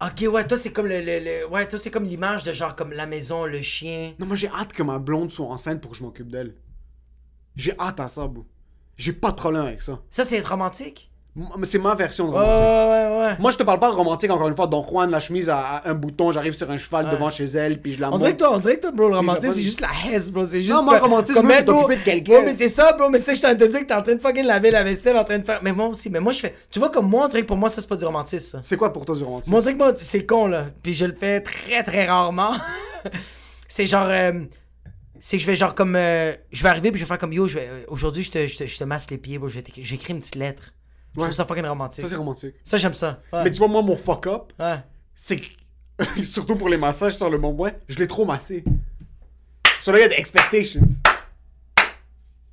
Ok, 0.00 0.24
ouais, 0.30 0.46
toi, 0.46 0.58
c'est 0.58 0.72
comme 0.72 0.86
le, 0.86 1.00
le- 1.00 1.20
le- 1.20 1.48
Ouais, 1.48 1.66
toi, 1.68 1.78
c'est 1.78 1.90
comme 1.90 2.04
l'image 2.04 2.44
de 2.44 2.52
genre 2.52 2.76
comme 2.76 2.92
la 2.92 3.06
maison, 3.06 3.46
le 3.46 3.62
chien. 3.62 4.14
Non, 4.18 4.26
moi 4.26 4.36
j'ai 4.36 4.48
hâte 4.48 4.72
que 4.72 4.82
ma 4.82 4.98
blonde 4.98 5.30
soit 5.30 5.46
enceinte 5.46 5.80
pour 5.80 5.92
que 5.92 5.96
je 5.96 6.02
m'occupe 6.02 6.30
d'elle. 6.30 6.54
J'ai 7.56 7.72
hâte 7.80 8.00
à 8.00 8.08
ça, 8.08 8.26
bro. 8.26 8.44
J'ai 8.98 9.14
pas 9.14 9.30
de 9.30 9.36
problème 9.36 9.62
avec 9.62 9.80
ça. 9.82 10.02
Ça, 10.10 10.24
c'est 10.24 10.36
être 10.36 10.50
romantique? 10.50 11.10
C'est 11.64 11.78
ma 11.78 11.94
version 11.94 12.26
de 12.28 12.32
Ouais, 12.32 12.38
romantique. 12.38 12.62
ouais, 12.64 13.18
ouais, 13.18 13.26
ouais. 13.26 13.36
Moi, 13.38 13.50
je 13.50 13.58
te 13.58 13.62
parle 13.62 13.78
pas 13.78 13.90
de 13.90 13.94
romantique, 13.96 14.30
encore 14.30 14.48
une 14.48 14.56
fois. 14.56 14.66
Don 14.66 14.82
Juan, 14.82 15.10
la 15.10 15.20
chemise 15.20 15.50
à, 15.50 15.58
à 15.58 15.90
un 15.90 15.94
bouton, 15.94 16.32
j'arrive 16.32 16.54
sur 16.54 16.70
un 16.70 16.78
cheval 16.78 17.04
Ouais. 17.06 17.12
devant 17.12 17.28
chez 17.28 17.44
elle, 17.44 17.80
puis 17.82 17.92
je 17.92 18.00
la 18.00 18.08
On 18.08 18.12
monte. 18.12 18.20
dirait 18.20 18.32
que 18.32 18.38
toi, 18.38 18.54
on 18.54 18.58
dirait 18.58 18.76
que 18.76 18.80
toi, 18.82 18.90
bro, 18.92 19.08
le 19.08 19.16
romantisme, 19.16 19.48
pas- 19.48 19.54
c'est 19.54 19.62
juste 19.62 19.80
la 19.80 19.88
hesse, 20.10 20.30
bro. 20.30 20.46
C'est 20.46 20.62
juste. 20.62 20.72
Non, 20.74 20.82
moi, 20.82 20.96
le 20.96 21.02
romantisme, 21.02 21.46
c'est 21.50 21.64
t'occuper 21.64 21.96
de 21.96 22.02
quelqu'un. 22.02 22.32
bro, 22.36 22.42
mais 22.44 22.54
c'est 22.54 22.68
ça, 22.70 22.92
bro. 22.92 23.10
Mais 23.10 23.18
c'est 23.18 23.32
que 23.34 23.38
je 23.38 23.42
te 23.54 23.64
dire 23.64 23.80
que 23.80 23.84
t'es 23.84 23.94
en 23.94 24.02
train 24.02 24.14
de 24.14 24.20
fucking 24.20 24.44
laver 24.46 24.70
la 24.70 24.82
vaisselle, 24.82 25.16
en 25.18 25.24
train 25.24 25.38
de 25.38 25.44
faire. 25.44 25.60
Mais 25.62 25.72
moi 25.72 25.88
aussi. 25.88 26.08
Mais 26.08 26.20
moi, 26.20 26.32
je 26.32 26.40
fais. 26.40 26.54
Tu 26.70 26.78
vois, 26.78 26.88
comme 26.90 27.08
moi, 27.10 27.24
on 27.26 27.28
dirait 27.28 27.42
que 27.42 27.48
pour 27.48 27.56
moi, 27.58 27.68
ça, 27.68 27.80
c'est 27.82 27.88
pas 27.88 27.96
du 27.96 28.04
romantisme. 28.06 28.60
C'est 28.62 28.76
quoi 28.78 28.92
pour 28.92 29.04
toi 29.04 29.14
du 29.14 29.22
romantisme? 29.22 29.50
Moi, 29.50 29.60
on 29.60 29.62
dirait 29.62 29.74
que 29.74 29.78
moi, 29.78 29.92
c'est 29.96 30.24
con, 30.24 30.46
là. 30.46 30.66
Puis 30.82 30.94
je 30.94 31.04
le 31.04 31.14
fais 31.14 31.40
très, 31.42 31.82
très 31.82 32.06
rarement. 32.06 32.52
c'est 33.68 33.86
genre. 33.86 34.06
euh, 34.08 34.32
c'est 35.20 35.36
que 35.36 35.42
je 35.42 35.46
vais 35.46 35.54
genre 35.56 35.74
comme. 35.74 35.96
euh, 35.96 36.32
je 36.52 36.62
vais 36.62 36.68
arriver, 36.68 36.90
puis 36.90 36.98
je 36.98 37.04
vais 37.04 37.08
faire 37.08 37.18
comme 37.18 37.32
yo, 37.32 37.46
euh, 37.56 37.82
aujourd'hui, 37.88 38.22
je 38.22 38.30
te, 38.30 38.46
je, 38.46 38.56
te, 38.58 38.66
je 38.66 38.78
te 38.78 38.84
masse 38.84 39.10
les 39.10 39.18
pieds, 39.18 39.38
bro. 39.38 39.48
J'écris 39.48 40.12
une 40.12 40.20
petite 40.20 40.34
lettre. 40.36 40.72
Je 41.16 41.20
trouve 41.22 41.32
ça 41.32 41.44
fucking 41.44 41.64
romantique. 41.66 42.02
Ça, 42.04 42.08
c'est 42.10 42.16
romantique. 42.16 42.54
Ça, 42.62 42.76
j'aime 42.76 42.94
ça. 42.94 43.20
Ouais. 43.32 43.44
Mais 43.44 43.50
tu 43.50 43.58
vois, 43.58 43.68
moi, 43.68 43.82
mon 43.82 43.96
fuck 43.96 44.26
up, 44.26 44.52
Ouais. 44.60 44.78
c'est 45.14 45.38
que. 45.40 45.46
Surtout 46.24 46.56
pour 46.56 46.68
les 46.68 46.76
massages 46.76 47.16
sur 47.16 47.30
le 47.30 47.38
bon 47.38 47.54
point, 47.54 47.72
je 47.88 47.98
l'ai 47.98 48.06
trop 48.06 48.24
massé. 48.26 48.62
Sur 49.80 49.92
là, 49.92 49.98
il 49.98 50.02
y 50.02 50.04
a 50.04 50.08
des 50.08 50.16
expectations. 50.16 50.82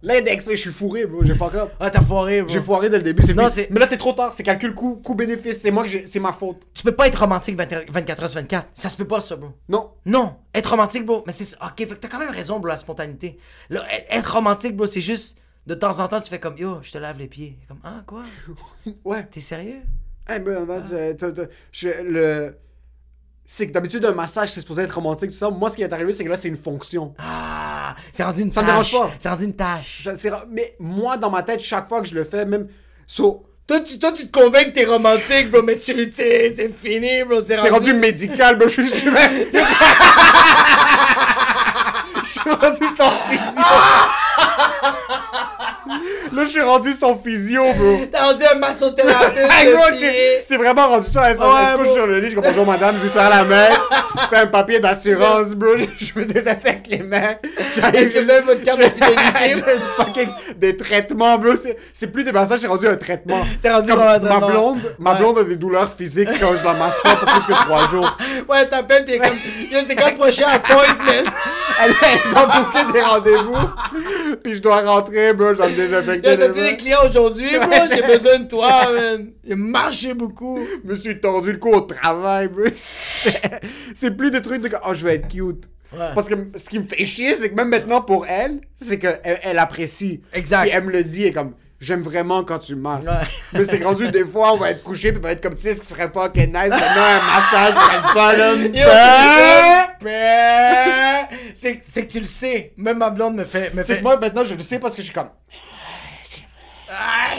Là, 0.02 0.16
il 0.16 0.18
y 0.18 0.20
a 0.20 0.22
des 0.22 0.32
expectations. 0.32 0.70
Je 0.72 0.76
suis 0.76 0.78
fourré, 0.78 1.06
bro. 1.06 1.24
J'ai 1.24 1.34
fuck 1.34 1.54
up. 1.56 1.72
Ah, 1.80 1.90
t'as 1.90 2.02
foiré, 2.02 2.42
bro. 2.42 2.52
J'ai 2.52 2.60
foiré 2.60 2.90
dès 2.90 2.98
le 2.98 3.04
début, 3.04 3.24
Non, 3.34 3.48
c'est- 3.50 3.70
Mais 3.70 3.80
là, 3.80 3.88
c'est 3.90 3.98
trop 3.98 4.12
tard. 4.12 4.34
C'est 4.34 4.44
calcul 4.44 4.74
coût, 4.76 4.98
coût 4.98 5.16
bénéfice. 5.16 5.60
C'est 5.62 5.72
moi 5.72 5.84
que 5.84 5.90
j'ai. 5.90 6.08
C'est 6.08 6.20
ma 6.20 6.34
faute. 6.34 6.68
Tu 6.74 6.84
peux 6.84 6.92
pas 6.94 7.08
être 7.08 7.20
romantique 7.20 7.56
20 7.56 7.90
24 7.90 8.24
heures 8.24 8.30
sur 8.30 8.40
24. 8.42 8.68
Ça 8.74 8.90
se 8.90 8.98
peut 8.98 9.08
pas, 9.08 9.22
ça, 9.22 9.36
bro. 9.38 9.50
Non. 9.70 9.92
Non, 10.06 10.36
être 10.54 10.70
romantique, 10.70 11.06
bro. 11.06 11.24
Mais 11.26 11.32
c'est. 11.34 11.56
Ok, 11.64 11.78
fait 11.78 11.86
que 11.88 11.94
t'as 11.96 12.10
quand 12.10 12.20
même 12.20 12.32
raison, 12.32 12.60
bro, 12.60 12.68
la 12.68 12.78
spontanéité. 12.78 13.38
Là, 13.70 13.86
être 14.10 14.34
romantique, 14.34 14.76
bro, 14.76 14.88
c'est 14.88 15.00
juste. 15.02 15.38
De 15.66 15.76
temps 15.76 16.00
en 16.00 16.08
temps, 16.10 16.20
tu 16.20 16.30
fais 16.30 16.40
comme 16.40 16.58
yo, 16.58 16.80
je 16.82 16.92
te 16.92 16.98
lave 16.98 17.18
les 17.18 17.28
pieds. 17.28 17.58
Comme 17.68 17.80
ah, 17.84 18.02
quoi? 18.06 18.24
Ouais. 19.06 19.26
T'es 19.32 19.40
sérieux? 19.40 19.82
Hey, 20.28 20.40
ben, 20.40 20.66
le... 22.06 22.58
C'est 23.46 23.68
que 23.68 23.74
d'habitude, 23.74 24.04
un 24.06 24.14
massage, 24.14 24.52
c'est 24.54 24.62
supposé 24.62 24.84
être 24.84 24.96
romantique, 24.96 25.32
tout 25.32 25.38
ça. 25.38 25.50
Moi, 25.50 25.70
ce 25.70 25.76
qui 25.76 25.84
est 25.84 25.92
arrivé, 25.92 26.14
c'est 26.14 26.24
que 26.24 26.30
là, 26.30 26.38
c'est 26.38 26.48
une 26.48 26.56
fonction. 26.58 27.14
Ah, 27.20 27.94
c'est 28.14 28.24
rendu 28.24 28.42
une 28.42 28.52
Ça 28.52 28.62
me 28.62 28.68
tâche. 28.68 28.92
dérange 28.92 29.10
pas. 29.10 29.16
C'est 29.20 29.30
rendu 29.30 29.46
une 29.46 29.56
tâche. 29.56 30.08
Ça, 30.16 30.46
Mais 30.50 30.76
moi, 30.80 31.18
dans 31.18 31.30
ma 31.30 31.44
tête, 31.44 31.60
chaque 31.60 31.88
fois 31.88 32.02
que 32.02 32.08
je 32.08 32.16
le 32.16 32.24
fais, 32.24 32.46
même. 32.46 32.68
So, 33.06 33.46
Toi, 33.68 33.82
tu, 33.82 34.00
toi, 34.00 34.12
tu 34.14 34.28
te 34.30 34.40
convaincs 34.40 34.68
que 34.68 34.72
t'es 34.72 34.86
romantique, 34.86 35.50
bro, 35.52 35.62
mais 35.62 35.78
tu 35.78 35.94
sais, 36.12 36.54
c'est 36.56 36.70
fini, 36.70 37.24
bro. 37.24 37.42
C'est 37.42 37.58
c'est 37.58 37.70
rendu 37.70 37.94
médical, 37.94 38.58
bro. 38.58 38.68
Je 38.68 38.74
suis. 38.82 38.88
Je 38.90 38.96
suis 38.96 39.12
même- 39.12 39.46
Je 42.24 42.30
suis 42.30 42.40
rendu 42.50 42.88
sans 42.96 43.12
physio. 43.30 43.64
Là, 46.34 46.46
je 46.46 46.50
suis 46.50 46.62
rendu 46.62 46.94
sans 46.94 47.16
physio, 47.16 47.64
bro. 47.74 48.02
T'as 48.12 48.26
rendu 48.26 48.44
un 48.44 48.58
massothérapeute. 48.58 49.38
Hey, 49.52 49.68
de 49.68 49.74
bro, 49.74 49.84
pied. 49.92 49.98
j'ai- 50.00 50.40
c'est 50.44 50.58
vraiment 50.58 50.88
rendu 50.88 51.08
ça. 51.10 51.30
Elle, 51.30 51.38
se 51.38 51.78
couche 51.78 51.94
sur 51.94 52.08
le 52.08 52.20
lit, 52.20 52.32
je 52.32 52.36
dis 52.36 52.42
bonjour 52.42 52.66
madame, 52.66 52.96
je 53.02 53.08
lui 53.08 53.20
à 53.20 53.30
la 53.30 53.44
main, 53.44 53.68
je 54.16 54.28
fais 54.30 54.38
un 54.42 54.48
papier 54.48 54.80
d'assurance, 54.80 55.50
bro, 55.50 55.70
je, 55.78 56.20
me 56.20 56.26
désinfecte 56.26 56.88
les 56.88 57.00
mains. 57.04 57.36
Est-ce 57.94 58.14
que 58.14 58.20
vous 58.24 58.30
avez 58.32 58.42
votre 58.42 58.64
carte 58.64 58.80
de 58.80 58.86
fidélité? 58.86 59.64
Fucking- 59.98 60.34
des 60.58 60.76
traitements, 60.76 61.38
bro. 61.38 61.52
C'est, 61.94 62.08
plus 62.08 62.24
des 62.24 62.32
massages, 62.32 62.60
c'est 62.60 62.68
rendu 62.68 62.88
un 62.88 62.96
traitement. 62.96 63.46
C'est 63.62 63.72
rendu 63.72 63.92
Comme 63.92 64.00
un 64.02 64.06
ma 64.06 64.20
traitement. 64.20 64.48
blonde, 64.50 64.96
ma 65.00 65.14
blonde 65.14 65.38
a 65.38 65.44
des 65.44 65.56
douleurs 65.56 65.94
physiques 65.94 66.30
quand 66.40 66.56
je 66.58 66.64
la 66.64 66.74
masse 66.74 67.00
pas 67.04 67.16
pour 67.16 67.28
plus 67.32 67.54
que 67.54 67.60
trois 67.66 67.88
jours. 67.90 68.18
Ouais, 68.50 68.66
t'appelles, 68.68 69.06
pis 69.06 69.18
comme, 69.20 69.28
c'est 69.88 69.96
quand 69.96 70.10
le 70.10 70.16
prochain 70.16 70.48
appointment? 70.48 71.32
Elle, 71.82 72.32
doit 72.32 72.46
booker 72.46 72.94
des 72.94 73.02
rendez-vous, 73.02 74.38
puis 74.44 74.56
je 74.56 74.62
dois 74.62 74.82
rentrer, 74.82 75.34
bro, 75.34 75.50
je 75.54 75.58
dois 75.58 75.70
me 75.70 75.76
désinfecter 75.76 76.30
les 76.32 76.38
t'as-tu 76.38 76.60
mains. 76.60 76.70
des 76.72 76.78
clients 76.78 77.06
aujourd'hui, 77.06 77.50
bro? 77.60 77.72
J'ai 77.94 78.02
besoin 78.02 78.40
de 78.40 78.48
toi, 78.48 78.70
man. 78.94 79.32
Il 79.44 79.54
a 79.54 79.56
marché 79.56 80.14
beaucoup. 80.14 80.60
Je 80.84 80.90
me 80.90 80.96
suis 80.96 81.20
tordu 81.20 81.52
le 81.54 81.58
cou 81.58 81.74
au 81.74 81.82
travail, 81.82 82.48
bro. 82.48 82.64
C'est- 82.86 83.42
C'est 83.94 84.12
plus 84.18 84.32
des 84.32 84.42
trucs 84.42 84.62
de 84.62 84.70
oh, 84.86 84.94
je 84.94 85.04
vais 85.06 85.16
être 85.16 85.28
cute. 85.28 85.66
Ouais. 85.94 86.08
Parce 86.16 86.28
que 86.28 86.36
ce 86.56 86.70
qui 86.70 86.80
me 86.80 86.86
fait 86.86 87.06
chier, 87.06 87.36
c'est 87.36 87.50
que 87.52 87.56
même 87.56 87.70
maintenant 87.70 88.02
pour 88.02 88.26
elle, 88.28 88.62
c'est 88.74 88.98
qu'elle 88.98 89.20
elle 89.24 89.60
apprécie. 89.60 90.22
Exact. 90.34 90.64
Puis 90.64 90.72
elle 90.74 90.84
me 90.86 90.92
le 90.92 91.04
dit, 91.04 91.26
est 91.26 91.32
comme, 91.32 91.52
j'aime 91.80 92.02
vraiment 92.02 92.44
quand 92.44 92.58
tu 92.58 92.76
masses. 92.76 93.06
Ouais. 93.06 93.28
Mais 93.54 93.64
c'est 93.64 93.84
rendu 93.84 94.10
des 94.10 94.26
fois, 94.26 94.54
on 94.54 94.58
va 94.58 94.72
être 94.72 94.82
couché, 94.82 95.12
puis 95.12 95.20
on 95.24 95.28
va 95.28 95.34
être 95.34 95.42
comme, 95.44 95.56
sais, 95.56 95.76
ce 95.76 95.82
qui 95.82 95.88
serait 95.88 96.10
fucking 96.12 96.48
nice, 96.48 96.70
maintenant 96.70 97.04
un 97.04 97.22
massage 97.28 97.74
serait 97.76 97.98
le 97.98 98.08
fun, 98.20 98.34
là. 98.38 98.54
Yo, 98.56 99.88
Ben, 100.02 100.08
ben, 100.10 101.38
c'est 101.84 102.06
que 102.08 102.12
tu 102.12 102.20
le 102.20 102.26
sais. 102.26 102.74
Même 102.78 102.98
ma 102.98 103.10
blonde 103.10 103.36
me 103.36 103.44
fait. 103.46 103.74
Me 103.74 103.84
C'est 103.84 103.94
fait... 103.94 104.00
que 104.00 104.04
moi, 104.04 104.18
maintenant, 104.18 104.44
je 104.46 104.54
le 104.54 104.60
sais 104.62 104.80
parce 104.80 104.96
que 104.96 105.02
je 105.02 105.06
suis 105.08 105.14
comme, 105.14 105.30
Ah, 106.90 107.32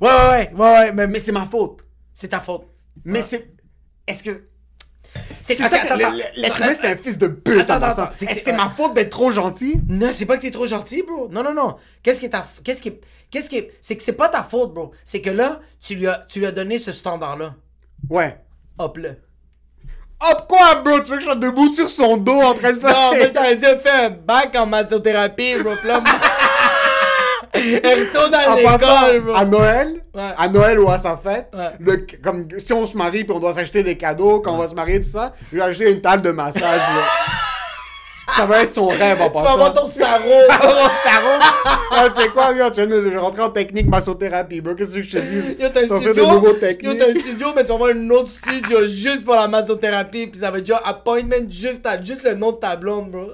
Ouais, 0.00 0.08
ouais, 0.08 0.10
ouais, 0.10 0.50
ouais, 0.52 0.72
ouais, 0.72 0.92
mais, 0.92 1.06
mais 1.06 1.18
c'est 1.20 1.32
ma 1.32 1.46
faute. 1.46 1.80
c'est 2.12 2.28
ta 2.28 2.40
faute. 2.40 2.66
Mais 3.04 3.22
c'est. 3.22 3.52
Est-ce 4.06 4.22
que. 4.22 4.46
C'est 5.40 5.56
ça 5.56 5.68
l'être 6.36 6.60
humain, 6.60 6.74
c'est 6.74 6.92
un 6.92 6.96
fils 6.96 7.18
de 7.18 7.26
pute. 7.26 7.60
Attends, 7.60 7.76
en 7.78 7.82
attends, 7.82 8.10
c'est 8.12 8.52
ma 8.52 8.68
faute 8.68 8.94
d'être 8.94 9.10
trop 9.10 9.32
gentil? 9.32 9.80
Non, 9.88 10.10
c'est 10.14 10.26
pas 10.26 10.36
que 10.36 10.42
t'es 10.42 10.50
trop 10.52 10.66
gentil, 10.66 11.02
bro. 11.02 11.28
Non, 11.28 11.42
non, 11.42 11.54
non. 11.54 11.76
Qu'est-ce 12.02 12.20
qui 12.20 12.26
est 12.26 12.30
ta. 12.30 12.46
Qu'est-ce 12.62 12.82
qui 12.82 12.88
est. 12.90 13.00
Qu'est-ce 13.30 13.48
qui 13.50 13.56
est. 13.56 13.72
C'est 13.80 13.96
que 13.96 14.02
c'est 14.02 14.12
pas 14.12 14.28
ta 14.28 14.44
faute, 14.44 14.72
bro. 14.74 14.92
C'est 15.04 15.20
que 15.20 15.30
là, 15.30 15.60
tu 15.80 15.96
lui 15.96 16.06
as, 16.06 16.26
tu 16.28 16.38
lui 16.40 16.46
as 16.46 16.52
donné 16.52 16.78
ce 16.78 16.92
standard-là. 16.92 17.54
Ouais. 18.08 18.38
Hop 18.78 18.96
là. 18.98 19.10
Hop 20.22 20.46
quoi, 20.48 20.74
bro? 20.84 21.00
Tu 21.00 21.10
veux 21.10 21.16
que 21.16 21.20
je 21.20 21.26
sois 21.26 21.34
debout 21.36 21.70
sur 21.72 21.88
son 21.88 22.16
dos 22.18 22.40
en 22.42 22.54
train 22.54 22.72
de 22.72 22.78
faire. 22.80 22.90
Non, 22.90 23.12
mais 23.14 23.32
t'as 23.32 23.54
dit, 23.54 23.64
fais 23.82 23.90
un 24.06 24.10
bac 24.10 24.54
en 24.56 24.66
massothérapie, 24.66 25.56
bro. 25.62 25.72
Puis 25.76 25.88
là, 25.88 26.00
Elle 27.52 28.06
retourne 28.06 28.32
à 28.34 28.54
l'école, 28.54 29.20
bro. 29.22 29.34
à 29.34 29.44
Noël, 29.44 30.02
Ouais. 30.14 30.22
à 30.38 30.48
Noël 30.48 30.78
ou 30.78 30.88
à 30.90 30.98
sa 30.98 31.16
fête, 31.16 31.48
Ouais. 31.54 31.70
le- 31.80 32.06
comme 32.22 32.46
si 32.58 32.72
on 32.72 32.86
se 32.86 32.96
marie 32.96 33.24
puis 33.24 33.32
on 33.34 33.40
doit 33.40 33.54
s'acheter 33.54 33.82
des 33.82 33.96
cadeaux, 33.96 34.40
quand 34.40 34.52
on 34.54 34.58
va 34.58 34.68
se 34.68 34.74
marier, 34.74 35.00
tout 35.00 35.08
ça, 35.10 35.32
je 35.52 35.56
vais 35.58 35.62
acheter 35.64 35.90
une 35.90 36.00
table 36.00 36.22
de 36.22 36.30
massage. 36.30 36.62
là. 36.62 37.02
ça 38.40 38.46
va 38.46 38.62
être 38.62 38.70
son 38.70 38.86
rêve 38.86 39.20
en 39.20 39.28
Tu 39.28 39.34
vas 39.34 39.42
passant. 39.42 39.54
avoir 39.54 39.74
ton 39.74 39.86
sarreau. 39.86 40.46
Sarah! 41.04 41.38
Ah, 41.92 42.08
tu 42.08 42.22
sais 42.22 42.28
quoi, 42.32 42.46
regarde, 42.46 42.74
je 42.74 42.82
vais 42.82 43.18
rentrer 43.18 43.42
en 43.42 43.50
technique 43.50 43.86
massothérapie, 43.88 44.60
bro. 44.60 44.74
Qu'est-ce 44.74 44.94
que 44.94 45.02
je 45.02 45.18
te 45.18 45.22
dis? 45.22 45.62
Yo, 45.62 45.68
t'as 45.68 45.82
un 45.82 46.00
studio. 46.00 46.24
Yo, 46.24 46.52
t'as 46.54 47.10
un 47.10 47.20
studio, 47.20 47.48
mais 47.54 47.62
tu 47.62 47.68
vas 47.68 47.74
avoir 47.74 47.90
un 47.90 48.10
autre 48.10 48.30
studio 48.30 48.88
juste 48.88 49.24
pour 49.24 49.34
la 49.34 49.48
massothérapie. 49.48 50.28
Puis 50.28 50.40
ça 50.40 50.50
va 50.50 50.58
être 50.58 50.66
genre 50.66 50.80
appointment 50.84 51.50
juste, 51.50 51.84
à, 51.86 52.02
juste 52.02 52.22
le 52.24 52.34
nom 52.34 52.52
de 52.52 52.56
ta 52.56 52.76
blonde, 52.76 53.10
bro. 53.10 53.26